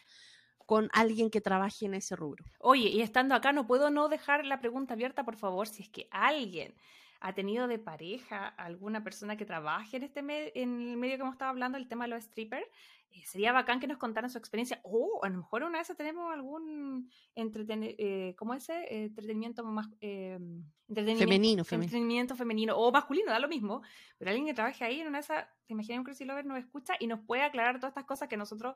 con 0.68 0.90
alguien 0.92 1.32
que 1.32 1.42
trabaje 1.42 1.86
en 1.86 1.94
ese 1.94 2.16
rubro. 2.16 2.44
Oye, 2.60 2.90
y 2.90 3.02
estando 3.02 3.34
acá, 3.34 3.54
no 3.54 3.66
puedo 3.66 3.90
no 3.90 4.10
dejar 4.10 4.46
la 4.46 4.60
pregunta 4.60 4.94
abierta, 4.94 5.24
por 5.24 5.38
favor, 5.38 5.68
si 5.68 5.82
es 5.82 5.90
que 5.90 6.10
alguien 6.12 6.76
ha 7.22 7.34
tenido 7.34 7.68
de 7.68 7.80
pareja 7.80 8.48
alguna 8.48 9.04
persona 9.04 9.38
que 9.38 9.46
trabaje 9.46 9.98
en 9.98 10.04
este 10.04 10.20
en 10.20 10.90
el 10.90 10.98
medio 10.98 11.16
que 11.16 11.22
hemos 11.22 11.36
estado 11.36 11.52
hablando, 11.52 11.78
el 11.78 11.88
tema 11.88 12.04
de 12.04 12.10
los 12.10 12.24
strippers, 12.26 12.68
eh, 13.12 13.24
sería 13.26 13.54
bacán 13.54 13.80
que 13.80 13.88
nos 13.88 13.98
contaran 13.98 14.30
su 14.30 14.38
experiencia. 14.38 14.82
O 14.84 15.24
a 15.24 15.30
lo 15.30 15.38
mejor 15.38 15.64
una 15.64 15.80
vez 15.80 15.92
tenemos 15.96 16.34
algún 16.34 17.10
eh, 17.34 18.36
¿cómo 18.38 18.54
ese? 18.54 18.74
Eh, 18.94 19.06
entretenimiento 19.06 19.64
más 19.64 19.88
entretenimiento, 20.00 21.24
femenino, 21.24 21.62
entretenimiento 21.62 22.36
femenino 22.36 22.78
o 22.78 22.92
masculino, 22.92 23.32
da 23.32 23.40
lo 23.40 23.48
mismo, 23.48 23.82
pero 24.18 24.32
alguien 24.32 24.46
que 24.46 24.54
trabaje 24.54 24.84
ahí 24.84 25.00
en 25.00 25.08
una 25.08 25.20
de 25.20 25.24
esas, 25.24 25.48
te 25.66 25.74
imaginas 25.74 26.00
un 26.00 26.04
Crazy 26.04 26.26
Lover 26.26 26.46
nos 26.46 26.60
escucha 26.60 26.94
y 27.00 27.08
nos 27.08 27.22
puede 27.22 27.44
aclarar 27.44 27.78
todas 27.78 27.92
estas 27.92 28.06
cosas 28.06 28.28
que 28.28 28.38
nosotros 28.38 28.76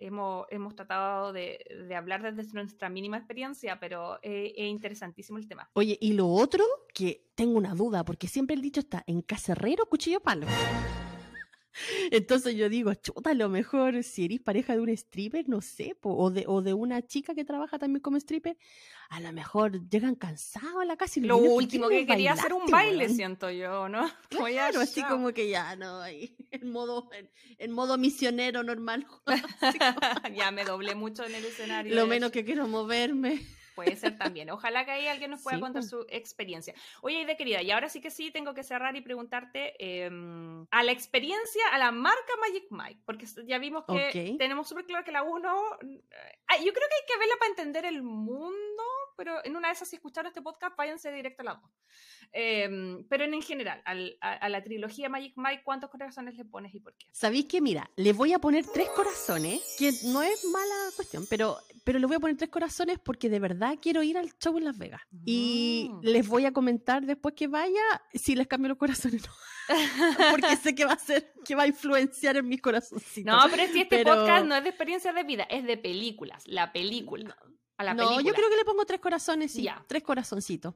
hemos, 0.00 0.46
hemos 0.50 0.74
tratado 0.74 1.32
de, 1.32 1.58
hablar 1.96 2.22
desde 2.34 2.52
nuestra 2.52 2.88
mínima 2.88 3.18
experiencia, 3.18 3.78
pero 3.78 4.18
es 4.22 4.52
interesantísimo 4.56 5.38
el 5.38 5.46
tema. 5.46 5.70
Oye, 5.74 5.98
y 6.00 6.14
lo 6.14 6.28
otro, 6.28 6.64
que 6.92 7.28
tengo 7.34 7.56
una 7.58 7.74
duda, 7.74 8.04
porque 8.04 8.26
siempre 8.28 8.54
el 8.54 8.62
dicho 8.62 8.80
está 8.80 9.04
en 9.06 9.22
cacerrero, 9.22 9.86
cuchillo 9.86 10.20
palo. 10.20 10.46
Entonces 12.10 12.56
yo 12.56 12.68
digo, 12.68 12.94
chuta, 12.94 13.30
a 13.30 13.34
lo 13.34 13.48
mejor 13.48 14.02
si 14.02 14.24
eres 14.24 14.40
pareja 14.40 14.74
de 14.74 14.80
un 14.80 14.88
stripper, 14.90 15.48
no 15.48 15.60
sé, 15.60 15.96
o, 16.02 16.30
de, 16.30 16.44
o 16.46 16.62
de 16.62 16.74
una 16.74 17.02
chica 17.06 17.34
que 17.34 17.44
trabaja 17.44 17.78
también 17.78 18.00
como 18.00 18.16
stripper, 18.16 18.56
a 19.10 19.20
lo 19.20 19.32
mejor 19.32 19.88
llegan 19.88 20.14
cansados 20.14 20.80
a 20.80 20.84
la 20.84 20.96
casa 20.96 21.20
y 21.20 21.24
lo 21.24 21.38
último 21.38 21.88
que 21.88 22.06
quería 22.06 22.32
hacer 22.32 22.52
un 22.52 22.66
baile, 22.70 23.08
siento 23.08 23.50
yo, 23.50 23.88
¿no? 23.88 24.10
Claro, 24.60 24.80
así 24.80 25.02
como 25.04 25.32
que 25.32 25.48
ya, 25.48 25.74
no, 25.76 26.00
ahí, 26.00 26.36
en 26.50 26.70
modo, 26.70 27.08
en, 27.58 27.72
modo 27.72 27.96
misionero 27.96 28.62
normal. 28.62 29.06
ya 30.34 30.50
me 30.50 30.64
doblé 30.64 30.94
mucho 30.94 31.24
en 31.24 31.34
el 31.34 31.44
escenario. 31.44 31.94
Lo 31.94 32.06
menos 32.06 32.30
que 32.30 32.44
quiero 32.44 32.68
moverme. 32.68 33.40
Puede 33.74 33.96
ser 33.96 34.18
también. 34.18 34.50
Ojalá 34.50 34.84
que 34.84 34.90
ahí 34.90 35.06
alguien 35.06 35.30
nos 35.30 35.42
pueda 35.42 35.60
contar 35.60 35.82
su 35.82 36.04
experiencia. 36.08 36.74
Oye, 37.02 37.24
de 37.24 37.36
querida, 37.36 37.62
y 37.62 37.70
ahora 37.70 37.88
sí 37.88 38.00
que 38.00 38.10
sí, 38.10 38.30
tengo 38.30 38.54
que 38.54 38.62
cerrar 38.62 38.96
y 38.96 39.00
preguntarte 39.00 39.74
em, 39.78 40.66
a 40.70 40.82
la 40.82 40.92
experiencia, 40.92 41.62
a 41.72 41.78
la 41.78 41.92
marca 41.92 42.32
Magic 42.40 42.66
Mike, 42.70 43.02
porque 43.04 43.26
ya 43.46 43.58
vimos 43.58 43.84
que 43.86 44.36
tenemos 44.38 44.68
súper 44.68 44.84
claro 44.86 45.04
que 45.04 45.12
la 45.12 45.22
1, 45.22 45.78
eh, 45.82 46.64
yo 46.64 46.72
creo 46.72 46.88
que 46.88 46.94
hay 46.94 47.06
que 47.06 47.18
verla 47.18 47.34
para 47.38 47.50
entender 47.50 47.84
el 47.84 48.02
mundo, 48.02 48.82
pero 49.16 49.44
en 49.44 49.56
una 49.56 49.68
de 49.68 49.74
esas, 49.74 49.88
si 49.88 49.96
escucharon 49.96 50.28
este 50.28 50.42
podcast, 50.42 50.76
váyanse 50.76 51.12
directo 51.12 51.42
a 51.42 51.44
la 51.44 51.54
2. 51.54 51.70
Em, 52.32 53.04
pero 53.08 53.24
en, 53.24 53.42
general, 53.42 53.82
a, 53.84 54.48
la 54.48 54.62
trilogía 54.62 55.08
Magic 55.08 55.34
Mike, 55.36 55.62
¿cuántos 55.64 55.90
corazones 55.90 56.36
le 56.36 56.44
pones 56.44 56.74
y 56.74 56.80
por 56.80 56.94
qué? 56.94 57.06
Sabéis 57.12 57.46
que, 57.46 57.60
mira, 57.60 57.90
le 57.96 58.12
voy 58.12 58.32
a 58.32 58.38
poner 58.38 58.64
tres 58.66 58.88
corazones, 58.90 59.60
que 59.78 59.92
no 60.04 60.22
es 60.22 60.44
mala 60.44 60.74
cuestión, 60.96 61.26
pero, 61.28 61.58
pero 61.84 61.98
le 61.98 62.06
voy 62.06 62.16
a 62.16 62.20
poner 62.20 62.36
tres 62.36 62.50
corazones 62.50 62.98
porque 62.98 63.28
de 63.28 63.40
verdad 63.40 63.59
quiero 63.80 64.02
ir 64.02 64.18
al 64.18 64.36
show 64.38 64.56
en 64.58 64.64
Las 64.64 64.78
Vegas. 64.78 65.02
Y 65.24 65.90
mm. 65.90 66.00
les 66.02 66.28
voy 66.28 66.46
a 66.46 66.52
comentar 66.52 67.04
después 67.04 67.34
que 67.34 67.46
vaya 67.48 67.82
si 68.12 68.34
les 68.34 68.46
cambio 68.46 68.68
los 68.68 68.78
corazones 68.78 69.22
no. 69.26 69.32
Porque 70.30 70.56
sé 70.56 70.74
que 70.74 70.84
va 70.84 70.92
a 70.92 70.98
ser, 70.98 71.32
que 71.44 71.54
va 71.54 71.64
a 71.64 71.66
influenciar 71.66 72.36
en 72.36 72.48
mis 72.48 72.60
corazoncitos. 72.60 73.32
No, 73.32 73.40
pero 73.50 73.72
si 73.72 73.82
este 73.82 74.04
podcast 74.04 74.46
no 74.46 74.56
es 74.56 74.64
de 74.64 74.70
experiencia 74.70 75.12
de 75.12 75.22
vida, 75.22 75.44
es 75.44 75.64
de 75.64 75.76
películas. 75.76 76.42
La 76.46 76.72
película. 76.72 77.36
A 77.76 77.84
la 77.84 77.94
no, 77.94 78.20
yo 78.20 78.34
creo 78.34 78.50
que 78.50 78.56
le 78.56 78.64
pongo 78.64 78.84
tres 78.84 79.00
corazones, 79.00 79.52
sí. 79.52 79.68
Tres 79.86 80.02
corazoncitos. 80.02 80.74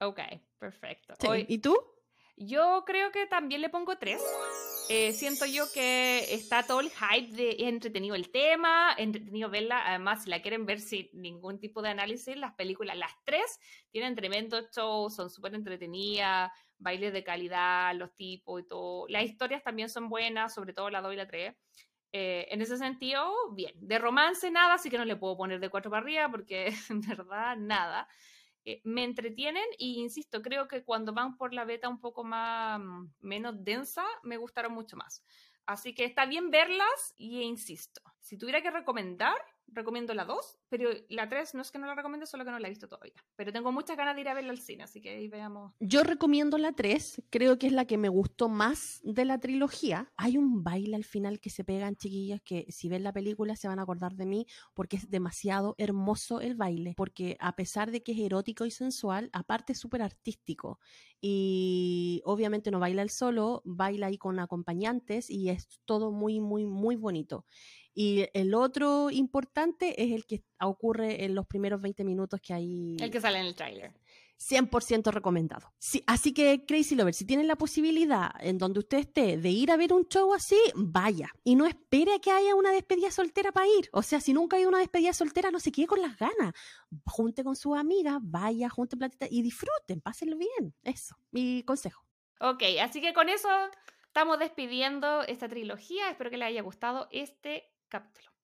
Ok, 0.00 0.20
perfecto. 0.58 1.14
¿Y 1.48 1.58
tú? 1.58 1.76
Yo 2.36 2.82
creo 2.84 3.12
que 3.12 3.26
también 3.26 3.60
le 3.60 3.68
pongo 3.68 3.96
tres. 3.96 4.20
Eh, 4.90 5.14
siento 5.14 5.46
yo 5.46 5.72
que 5.72 6.34
está 6.34 6.66
todo 6.66 6.80
el 6.80 6.90
hype 6.90 7.34
de 7.34 7.56
entretenido 7.68 8.14
el 8.14 8.30
tema, 8.30 8.94
entretenido 8.98 9.48
verla. 9.48 9.82
Además, 9.86 10.24
si 10.24 10.30
la 10.30 10.42
quieren 10.42 10.66
ver 10.66 10.78
sin 10.78 11.08
ningún 11.14 11.58
tipo 11.58 11.80
de 11.80 11.88
análisis, 11.88 12.36
las 12.36 12.52
películas, 12.52 12.96
las 12.98 13.12
tres, 13.24 13.58
tienen 13.90 14.14
tremendos 14.14 14.66
shows, 14.76 15.14
son 15.14 15.30
súper 15.30 15.54
entretenidas, 15.54 16.50
bailes 16.78 17.14
de 17.14 17.24
calidad, 17.24 17.94
los 17.94 18.14
tipos 18.14 18.60
y 18.60 18.68
todo. 18.68 19.06
Las 19.08 19.24
historias 19.24 19.62
también 19.62 19.88
son 19.88 20.10
buenas, 20.10 20.52
sobre 20.52 20.74
todo 20.74 20.90
la 20.90 21.00
2 21.00 21.14
y 21.14 21.16
la 21.16 21.26
3. 21.26 21.54
Eh, 22.12 22.46
en 22.50 22.60
ese 22.60 22.76
sentido, 22.76 23.32
bien. 23.52 23.72
De 23.76 23.98
romance, 23.98 24.50
nada, 24.50 24.74
así 24.74 24.90
que 24.90 24.98
no 24.98 25.06
le 25.06 25.16
puedo 25.16 25.36
poner 25.36 25.60
de 25.60 25.70
cuatro 25.70 25.90
para 25.90 26.02
arriba 26.02 26.28
porque 26.30 26.66
en 26.90 27.00
verdad 27.00 27.56
nada. 27.56 28.06
Eh, 28.66 28.80
me 28.84 29.04
entretienen 29.04 29.64
y 29.78 30.00
insisto, 30.00 30.40
creo 30.40 30.68
que 30.68 30.84
cuando 30.84 31.12
van 31.12 31.36
por 31.36 31.52
la 31.52 31.64
beta 31.64 31.88
un 31.88 32.00
poco 32.00 32.24
más 32.24 32.80
mm, 32.80 33.10
menos 33.20 33.62
densa, 33.62 34.04
me 34.22 34.38
gustaron 34.38 34.72
mucho 34.72 34.96
más. 34.96 35.22
Así 35.66 35.94
que 35.94 36.04
está 36.04 36.26
bien 36.26 36.50
verlas 36.50 37.14
y 37.16 37.42
insisto, 37.42 38.00
si 38.20 38.38
tuviera 38.38 38.62
que 38.62 38.70
recomendar, 38.70 39.36
recomiendo 39.68 40.14
la 40.14 40.24
2, 40.24 40.60
pero 40.68 40.90
la 41.08 41.28
3 41.28 41.54
no 41.54 41.62
es 41.62 41.70
que 41.70 41.78
no 41.78 41.86
la 41.86 41.94
recomiende, 41.94 42.26
solo 42.26 42.44
que 42.44 42.50
no 42.50 42.58
la 42.58 42.68
he 42.68 42.70
visto 42.70 42.88
todavía. 42.88 43.14
Pero 43.36 43.52
tengo 43.52 43.72
muchas 43.72 43.96
ganas 43.96 44.14
de 44.14 44.20
ir 44.20 44.28
a 44.28 44.34
verla 44.34 44.50
al 44.50 44.58
cine, 44.58 44.84
así 44.84 45.00
que 45.00 45.10
ahí 45.10 45.28
veamos. 45.28 45.72
Yo 45.80 46.02
recomiendo 46.02 46.58
la 46.58 46.72
3, 46.72 47.22
creo 47.30 47.58
que 47.58 47.66
es 47.66 47.72
la 47.72 47.86
que 47.86 47.98
me 47.98 48.08
gustó 48.08 48.48
más 48.48 49.00
de 49.02 49.24
la 49.24 49.38
trilogía. 49.38 50.12
Hay 50.16 50.36
un 50.36 50.62
baile 50.62 50.96
al 50.96 51.04
final 51.04 51.40
que 51.40 51.50
se 51.50 51.64
pegan, 51.64 51.96
chiquillas, 51.96 52.40
que 52.42 52.66
si 52.68 52.88
ven 52.88 53.02
la 53.02 53.12
película 53.12 53.56
se 53.56 53.68
van 53.68 53.78
a 53.78 53.82
acordar 53.82 54.14
de 54.14 54.26
mí, 54.26 54.46
porque 54.74 54.96
es 54.96 55.10
demasiado 55.10 55.74
hermoso 55.78 56.40
el 56.40 56.54
baile, 56.54 56.94
porque 56.96 57.36
a 57.40 57.56
pesar 57.56 57.90
de 57.90 58.02
que 58.02 58.12
es 58.12 58.18
erótico 58.18 58.64
y 58.64 58.70
sensual, 58.70 59.30
aparte 59.32 59.72
es 59.72 59.80
súper 59.80 60.02
artístico. 60.02 60.78
Y 61.20 62.20
obviamente 62.24 62.70
no 62.70 62.78
baila 62.78 63.02
el 63.02 63.10
solo, 63.10 63.62
baila 63.64 64.08
ahí 64.08 64.18
con 64.18 64.38
acompañantes 64.38 65.30
y 65.30 65.48
es 65.48 65.80
todo 65.84 66.12
muy, 66.12 66.40
muy, 66.40 66.66
muy 66.66 66.96
bonito. 66.96 67.46
Y 67.94 68.26
el 68.34 68.54
otro 68.54 69.10
importante 69.10 70.02
es 70.02 70.12
el 70.12 70.26
que 70.26 70.42
ocurre 70.60 71.24
en 71.24 71.34
los 71.34 71.46
primeros 71.46 71.80
20 71.80 72.04
minutos 72.04 72.40
que 72.40 72.52
hay. 72.52 72.96
El 72.98 73.10
que 73.10 73.20
sale 73.20 73.38
en 73.38 73.46
el 73.46 73.54
tráiler. 73.54 73.92
100% 74.38 75.12
recomendado. 75.12 75.72
Sí, 75.78 76.02
así 76.06 76.34
que 76.34 76.64
Crazy 76.66 76.94
Lover, 76.94 77.14
si 77.14 77.24
tienen 77.24 77.46
la 77.46 77.56
posibilidad 77.56 78.30
en 78.40 78.58
donde 78.58 78.80
usted 78.80 78.98
esté 78.98 79.38
de 79.38 79.50
ir 79.50 79.70
a 79.70 79.76
ver 79.76 79.92
un 79.92 80.06
show 80.08 80.34
así, 80.34 80.58
vaya. 80.74 81.30
Y 81.44 81.54
no 81.54 81.66
espere 81.66 82.14
a 82.14 82.18
que 82.18 82.30
haya 82.30 82.54
una 82.54 82.72
despedida 82.72 83.10
soltera 83.10 83.52
para 83.52 83.66
ir. 83.66 83.88
O 83.92 84.02
sea, 84.02 84.20
si 84.20 84.32
nunca 84.32 84.56
hay 84.56 84.66
una 84.66 84.78
despedida 84.78 85.12
soltera, 85.12 85.50
no 85.50 85.60
se 85.60 85.72
quede 85.72 85.86
con 85.86 86.02
las 86.02 86.16
ganas. 86.18 86.52
Junte 87.06 87.44
con 87.44 87.56
sus 87.56 87.76
amigas, 87.76 88.18
vaya, 88.20 88.68
junte 88.68 88.96
platita 88.96 89.26
y 89.30 89.42
disfruten, 89.42 90.00
pásenlo 90.00 90.36
bien. 90.36 90.74
Eso, 90.82 91.16
mi 91.30 91.62
consejo. 91.62 92.04
Ok, 92.40 92.62
así 92.82 93.00
que 93.00 93.14
con 93.14 93.28
eso 93.28 93.48
estamos 94.06 94.38
despidiendo 94.38 95.22
esta 95.22 95.48
trilogía. 95.48 96.10
Espero 96.10 96.30
que 96.30 96.36
les 96.36 96.48
haya 96.48 96.62
gustado 96.62 97.08
este 97.10 97.73
capítulo. 97.88 98.34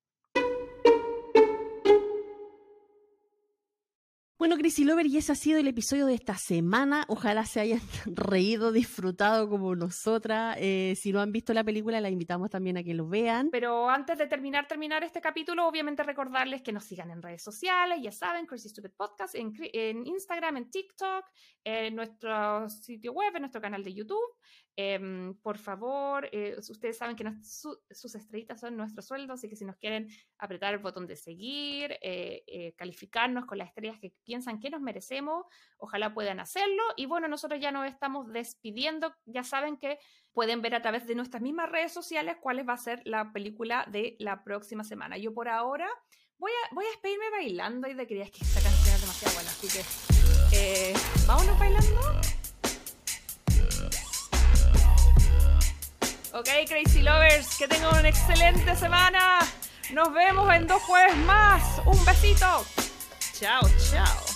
Bueno, 4.41 4.57
Chrissy 4.57 4.85
Lover, 4.85 5.05
y 5.05 5.19
ese 5.19 5.33
ha 5.33 5.35
sido 5.35 5.59
el 5.59 5.69
episodio 5.69 6.07
de 6.07 6.15
esta 6.15 6.35
semana. 6.35 7.05
Ojalá 7.09 7.45
se 7.45 7.61
hayan 7.61 7.83
reído, 8.07 8.73
disfrutado 8.73 9.51
como 9.51 9.77
nosotras. 9.77 10.57
Eh, 10.59 10.95
si 10.97 11.13
no 11.13 11.21
han 11.21 11.31
visto 11.31 11.53
la 11.53 11.63
película, 11.63 12.01
la 12.01 12.09
invitamos 12.09 12.49
también 12.49 12.79
a 12.79 12.83
que 12.83 12.95
lo 12.95 13.07
vean. 13.07 13.51
Pero 13.51 13.91
antes 13.91 14.17
de 14.17 14.27
terminar, 14.29 14.67
terminar 14.67 15.05
este 15.05 15.21
capítulo, 15.21 15.69
obviamente 15.69 16.03
recordarles 16.05 16.63
que 16.63 16.73
nos 16.73 16.85
sigan 16.85 17.11
en 17.11 17.21
redes 17.21 17.43
sociales, 17.43 17.99
ya 18.03 18.13
saben, 18.13 18.47
Crazy 18.47 18.71
Stupid 18.71 18.93
Podcast, 18.97 19.35
en, 19.35 19.53
en 19.75 20.07
Instagram, 20.07 20.57
en 20.57 20.71
TikTok, 20.71 21.27
en 21.63 21.95
nuestro 21.95 22.67
sitio 22.71 23.13
web, 23.13 23.37
en 23.37 23.43
nuestro 23.43 23.61
canal 23.61 23.85
de 23.85 23.93
YouTube. 23.93 24.39
Em, 24.83 25.35
por 25.43 25.59
favor, 25.59 26.27
eh, 26.33 26.57
ustedes 26.57 26.97
saben 26.97 27.15
que 27.15 27.25
sus 27.43 28.15
estrellitas 28.15 28.61
son 28.61 28.79
nuestro 28.79 29.03
sueldo, 29.03 29.35
así 29.35 29.47
que 29.47 29.57
si 29.57 29.67
nos 29.67 29.77
quieren 29.77 30.09
apretar 30.39 30.73
el 30.73 30.81
botón 30.81 31.07
de 31.07 31.17
seguir, 31.17 31.99
eh, 32.01 32.43
eh, 32.47 32.73
calificarnos 32.77 33.45
con 33.45 33.59
las 33.59 33.69
estrellas 33.69 33.99
que 34.01 34.15
piensan 34.25 34.59
que 34.59 34.71
nos 34.71 34.81
merecemos, 34.81 35.45
ojalá 35.77 36.15
puedan 36.15 36.41
hacerlo. 36.41 36.83
Y 36.97 37.05
bueno, 37.05 37.29
nosotros 37.29 37.61
ya 37.61 37.73
nos 37.73 37.87
estamos 37.87 38.33
despidiendo. 38.33 39.15
Ya 39.27 39.45
saben 39.45 39.77
que 39.77 39.99
pueden 40.33 40.63
ver 40.63 40.75
a 40.75 40.81
través 40.81 41.07
de 41.07 41.15
nuestras 41.15 41.43
mismas 41.43 41.71
redes 41.71 41.93
sociales 41.93 42.37
cuál 42.41 42.67
va 42.67 42.73
a 42.73 42.79
ser 42.79 43.03
la 43.05 43.33
película 43.33 43.87
de 43.91 44.17
la 44.19 44.45
próxima 44.45 44.83
semana. 44.83 45.19
Yo 45.19 45.35
por 45.35 45.49
ahora 45.49 45.91
voy 46.39 46.53
a, 46.53 46.75
voy 46.75 46.87
a 46.87 46.89
despedirme 46.89 47.31
bailando 47.31 47.87
y 47.87 47.93
de 47.93 48.07
que 48.07 48.15
que 48.15 48.45
esta 48.45 48.63
canción 48.63 48.95
es 48.95 49.01
demasiado 49.03 49.35
buena, 49.35 49.51
así 49.51 49.69
que 49.69 50.95
vámonos 51.27 51.59
bailando. 51.59 52.40
Ok, 56.33 56.49
Crazy 56.69 57.03
Lovers, 57.03 57.57
que 57.59 57.67
tengan 57.67 57.99
una 57.99 58.09
excelente 58.09 58.77
semana. 58.77 59.41
Nos 59.93 60.13
vemos 60.15 60.53
en 60.55 60.67
dos 60.69 60.81
jueves 60.83 61.17
más. 61.17 61.81
Un 61.85 62.05
besito. 62.05 62.65
Chao, 63.33 63.63
chao. 63.91 64.30